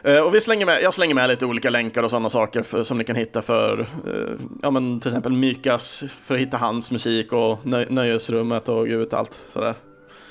Uh, 0.09 0.21
och 0.21 0.35
vi 0.35 0.41
slänger 0.41 0.67
med, 0.67 0.83
jag 0.83 0.95
slänger 0.95 1.15
med 1.15 1.29
lite 1.29 1.47
olika 1.47 1.71
länkar 1.71 2.03
och 2.03 2.11
sådana 2.11 2.29
saker 2.29 2.63
för, 2.63 2.83
som 2.83 2.99
ni 2.99 3.05
kan 3.05 3.17
hitta 3.17 3.43
för, 3.43 3.81
uh, 4.07 4.41
ja 4.63 4.71
men 4.71 5.01
till 5.01 5.09
exempel 5.11 5.33
Mykas, 5.33 6.05
för 6.25 6.35
att 6.35 6.41
hitta 6.41 6.57
hans 6.57 6.91
musik 6.91 7.33
och 7.33 7.67
nöj, 7.67 7.87
nöjesrummet 7.91 8.69
och 8.69 8.87
gud 8.87 8.99
vet 8.99 9.15
allt 9.15 9.41
sådär. 9.53 9.75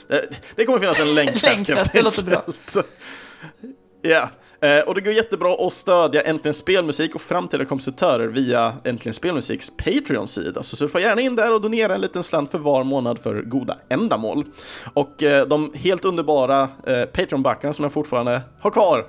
Det, 0.07 0.27
det 0.55 0.65
kommer 0.65 0.80
finnas 0.80 0.99
en 0.99 1.13
länkfest. 1.15 1.43
länkfest, 1.43 1.93
det 1.93 2.01
låter 2.01 2.23
bra. 2.23 2.45
Ja, 4.01 4.21
eh, 4.21 4.30
och 4.85 4.95
det 4.95 5.02
går 5.02 5.14
jättebra 5.14 5.68
att 5.68 5.73
stödja 5.73 6.22
Äntligen 6.22 6.53
Spelmusik 6.53 7.15
och 7.15 7.22
framtida 7.22 7.65
kompositörer 7.65 8.27
via 8.27 8.73
Äntligen 8.84 9.14
Spelmusiks 9.14 9.69
Patreon-sida. 9.77 10.64
Så 10.64 10.76
surfa 10.76 10.99
gärna 10.99 11.22
in 11.22 11.35
där 11.35 11.53
och 11.53 11.61
donera 11.61 11.95
en 11.95 12.02
liten 12.02 12.23
slant 12.23 12.52
för 12.52 12.57
var 12.57 12.84
månad 12.84 13.19
för 13.19 13.41
goda 13.41 13.77
ändamål. 13.90 14.45
Och 14.94 15.23
eh, 15.23 15.48
de 15.48 15.72
helt 15.76 16.06
underbara 16.06 16.61
eh, 16.61 16.94
Patreon-backarna 16.94 17.73
som 17.73 17.84
jag 17.84 17.94
fortfarande 17.94 18.41
har 18.60 18.72
kvar, 18.72 19.06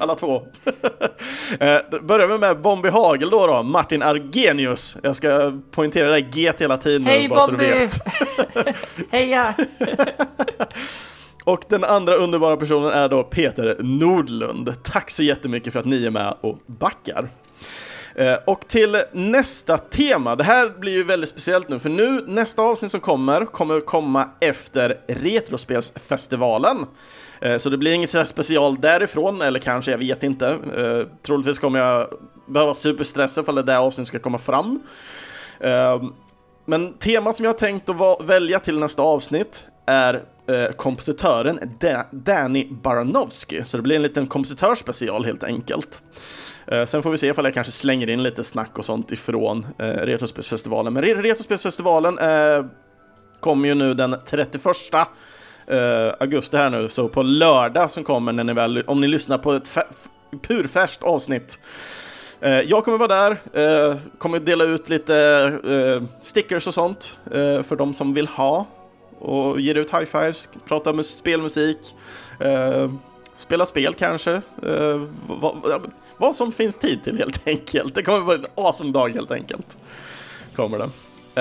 alla 0.00 0.14
två. 0.14 0.42
Börjar 2.02 2.26
vi 2.26 2.38
med 2.38 2.60
Bombi 2.60 2.88
Hagel 2.88 3.30
då, 3.30 3.46
då, 3.46 3.62
Martin 3.62 4.02
Argenius. 4.02 4.96
Jag 5.02 5.16
ska 5.16 5.52
poängtera 5.70 6.10
det 6.10 6.20
G 6.20 6.52
hela 6.58 6.76
tiden 6.76 7.06
Hej 7.06 7.28
bara 7.28 7.46
Bobby! 7.46 7.58
så 7.58 7.64
du 7.64 7.78
vet. 7.78 8.76
Heja! 9.10 9.54
Och 11.44 11.64
den 11.68 11.84
andra 11.84 12.14
underbara 12.14 12.56
personen 12.56 12.90
är 12.90 13.08
då 13.08 13.22
Peter 13.22 13.76
Nordlund. 13.80 14.74
Tack 14.82 15.10
så 15.10 15.22
jättemycket 15.22 15.72
för 15.72 15.80
att 15.80 15.86
ni 15.86 16.06
är 16.06 16.10
med 16.10 16.34
och 16.40 16.58
backar. 16.66 17.30
Eh, 18.14 18.34
och 18.46 18.68
till 18.68 19.02
nästa 19.12 19.78
tema, 19.78 20.36
det 20.36 20.44
här 20.44 20.68
blir 20.78 20.92
ju 20.92 21.04
väldigt 21.04 21.30
speciellt 21.30 21.68
nu, 21.68 21.78
för 21.78 21.88
nu 21.88 22.24
nästa 22.26 22.62
avsnitt 22.62 22.90
som 22.90 23.00
kommer, 23.00 23.44
kommer 23.44 23.80
komma 23.80 24.28
efter 24.40 24.98
Retrospelsfestivalen. 25.08 26.86
Eh, 27.40 27.58
så 27.58 27.70
det 27.70 27.78
blir 27.78 27.92
inget 27.92 28.10
så 28.10 28.24
special 28.24 28.80
därifrån, 28.80 29.42
eller 29.42 29.60
kanske, 29.60 29.90
jag 29.90 29.98
vet 29.98 30.22
inte. 30.22 30.46
Eh, 30.48 31.16
troligtvis 31.22 31.58
kommer 31.58 31.78
jag 31.78 32.08
behöva 32.46 32.74
superstressa 32.74 33.40
ifall 33.40 33.54
det 33.54 33.62
där 33.62 33.78
avsnittet 33.78 34.08
ska 34.08 34.18
komma 34.18 34.38
fram. 34.38 34.82
Men 36.64 36.92
temat 36.92 37.36
som 37.36 37.44
jag 37.44 37.52
har 37.52 37.58
tänkt 37.58 37.90
att 37.90 38.20
välja 38.24 38.60
till 38.60 38.78
nästa 38.78 39.02
avsnitt 39.02 39.66
är 39.86 40.22
eh, 40.48 40.70
kompositören 40.76 41.76
da 41.80 42.06
Danny 42.10 42.68
Baranovsky. 42.82 43.64
Så 43.64 43.76
det 43.76 43.82
blir 43.82 43.96
en 43.96 44.02
liten 44.02 44.26
kompositörspecial 44.26 45.24
helt 45.24 45.44
enkelt. 45.44 46.02
Eh, 46.66 46.84
sen 46.84 47.02
får 47.02 47.10
vi 47.10 47.18
se 47.18 47.26
ifall 47.26 47.44
jag 47.44 47.54
kanske 47.54 47.72
slänger 47.72 48.10
in 48.10 48.22
lite 48.22 48.44
snack 48.44 48.78
och 48.78 48.84
sånt 48.84 49.12
ifrån 49.12 49.66
eh, 49.78 49.86
Retrospelsfestivalen. 49.86 50.92
Men 50.92 51.02
Retrospelsfestivalen 51.02 52.18
eh, 52.18 52.64
kommer 53.40 53.68
ju 53.68 53.74
nu 53.74 53.94
den 53.94 54.16
31 54.26 54.66
eh, 55.66 56.14
augusti 56.20 56.56
här 56.56 56.70
nu, 56.70 56.88
så 56.88 57.08
på 57.08 57.22
lördag 57.22 57.90
som 57.90 58.04
kommer 58.04 58.32
när 58.32 58.44
ni 58.44 58.52
väl, 58.52 58.82
om 58.86 59.00
ni 59.00 59.06
lyssnar 59.06 59.38
på 59.38 59.52
ett 59.52 59.78
purfärskt 60.42 61.02
avsnitt 61.02 61.58
eh, 62.40 62.60
jag 62.60 62.84
kommer 62.84 62.98
vara 62.98 63.30
där, 63.30 63.30
eh, 63.52 63.96
kommer 64.18 64.38
dela 64.40 64.64
ut 64.64 64.88
lite 64.88 66.08
stickers 66.22 66.66
och 66.66 66.74
sånt 66.74 67.20
för 67.64 67.76
de 67.76 67.94
som 67.94 68.14
vill 68.14 68.26
ha 68.26 68.66
och 69.22 69.60
ger 69.60 69.74
ut 69.74 69.90
high-fives, 69.90 70.48
pratar 70.66 70.92
med 70.92 71.06
spelmusik, 71.06 71.94
eh, 72.40 72.90
spela 73.34 73.66
spel 73.66 73.94
kanske. 73.94 74.32
Eh, 74.62 75.02
vad, 75.26 75.92
vad, 76.16 76.34
som 76.34 76.52
finns 76.52 76.78
tid 76.78 77.04
till 77.04 77.18
helt 77.18 77.42
enkelt. 77.46 77.94
Det 77.94 78.02
kommer 78.02 78.20
vara 78.20 78.38
en 78.38 78.46
awesome 78.56 78.92
dag 78.92 79.14
helt 79.14 79.30
enkelt. 79.30 79.76
Kommer 80.56 80.78
det. 80.78 80.90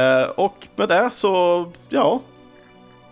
Eh, 0.02 0.30
och 0.30 0.68
med 0.76 0.90
det 0.90 1.10
så, 1.12 1.66
ja. 1.90 2.22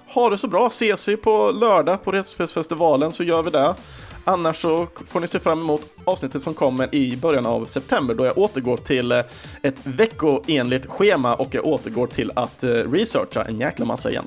Ha 0.08 0.30
det 0.30 0.38
så 0.38 0.48
bra. 0.48 0.68
Ses 0.68 1.08
vi 1.08 1.18
på 1.18 1.52
lördag 1.52 2.04
på 2.04 2.12
Retrospelsfestivalen 2.12 3.12
så 3.12 3.24
gör 3.24 3.44
vi 3.44 3.50
det. 3.50 3.76
Annars 4.24 4.58
så 4.58 4.88
får 5.08 5.20
ni 5.20 5.28
se 5.28 5.40
fram 5.40 5.60
emot 5.60 5.82
avsnittet 6.06 6.42
som 6.42 6.54
kommer 6.54 6.96
i 6.96 7.18
början 7.18 7.46
av 7.46 7.66
september 7.66 8.16
då 8.16 8.26
jag 8.26 8.38
återgår 8.38 8.78
till 8.78 9.12
eh, 9.12 9.20
ett 9.62 9.80
veckoenligt 9.84 10.86
schema 10.86 11.36
och 11.36 11.56
jag 11.56 11.66
återgår 11.66 12.08
till 12.08 12.32
att 12.36 12.64
eh, 12.64 12.70
researcha 12.70 13.44
en 13.44 13.60
jäkla 13.60 13.86
massa 13.86 14.10
igen. 14.10 14.26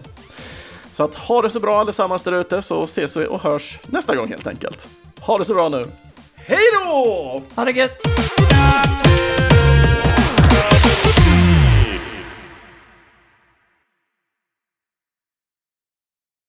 Så 0.93 1.05
att 1.05 1.15
ha 1.15 1.43
det 1.43 1.51
så 1.51 1.61
bra 1.61 1.81
allesammans 1.81 2.23
där 2.23 2.33
ute 2.33 2.63
så 2.63 2.85
ses 2.85 3.17
vi 3.17 3.27
och 3.27 3.41
hörs 3.41 3.79
nästa 3.87 4.17
gång 4.17 4.29
helt 4.29 4.47
enkelt. 4.47 4.89
Ha 5.21 5.39
det 5.39 5.45
så 5.45 5.55
bra 5.55 5.69
nu. 5.69 5.85
Hej 6.35 6.59
då! 6.73 7.43
Ha 7.55 7.65
det 7.65 7.73
gött! 7.73 8.03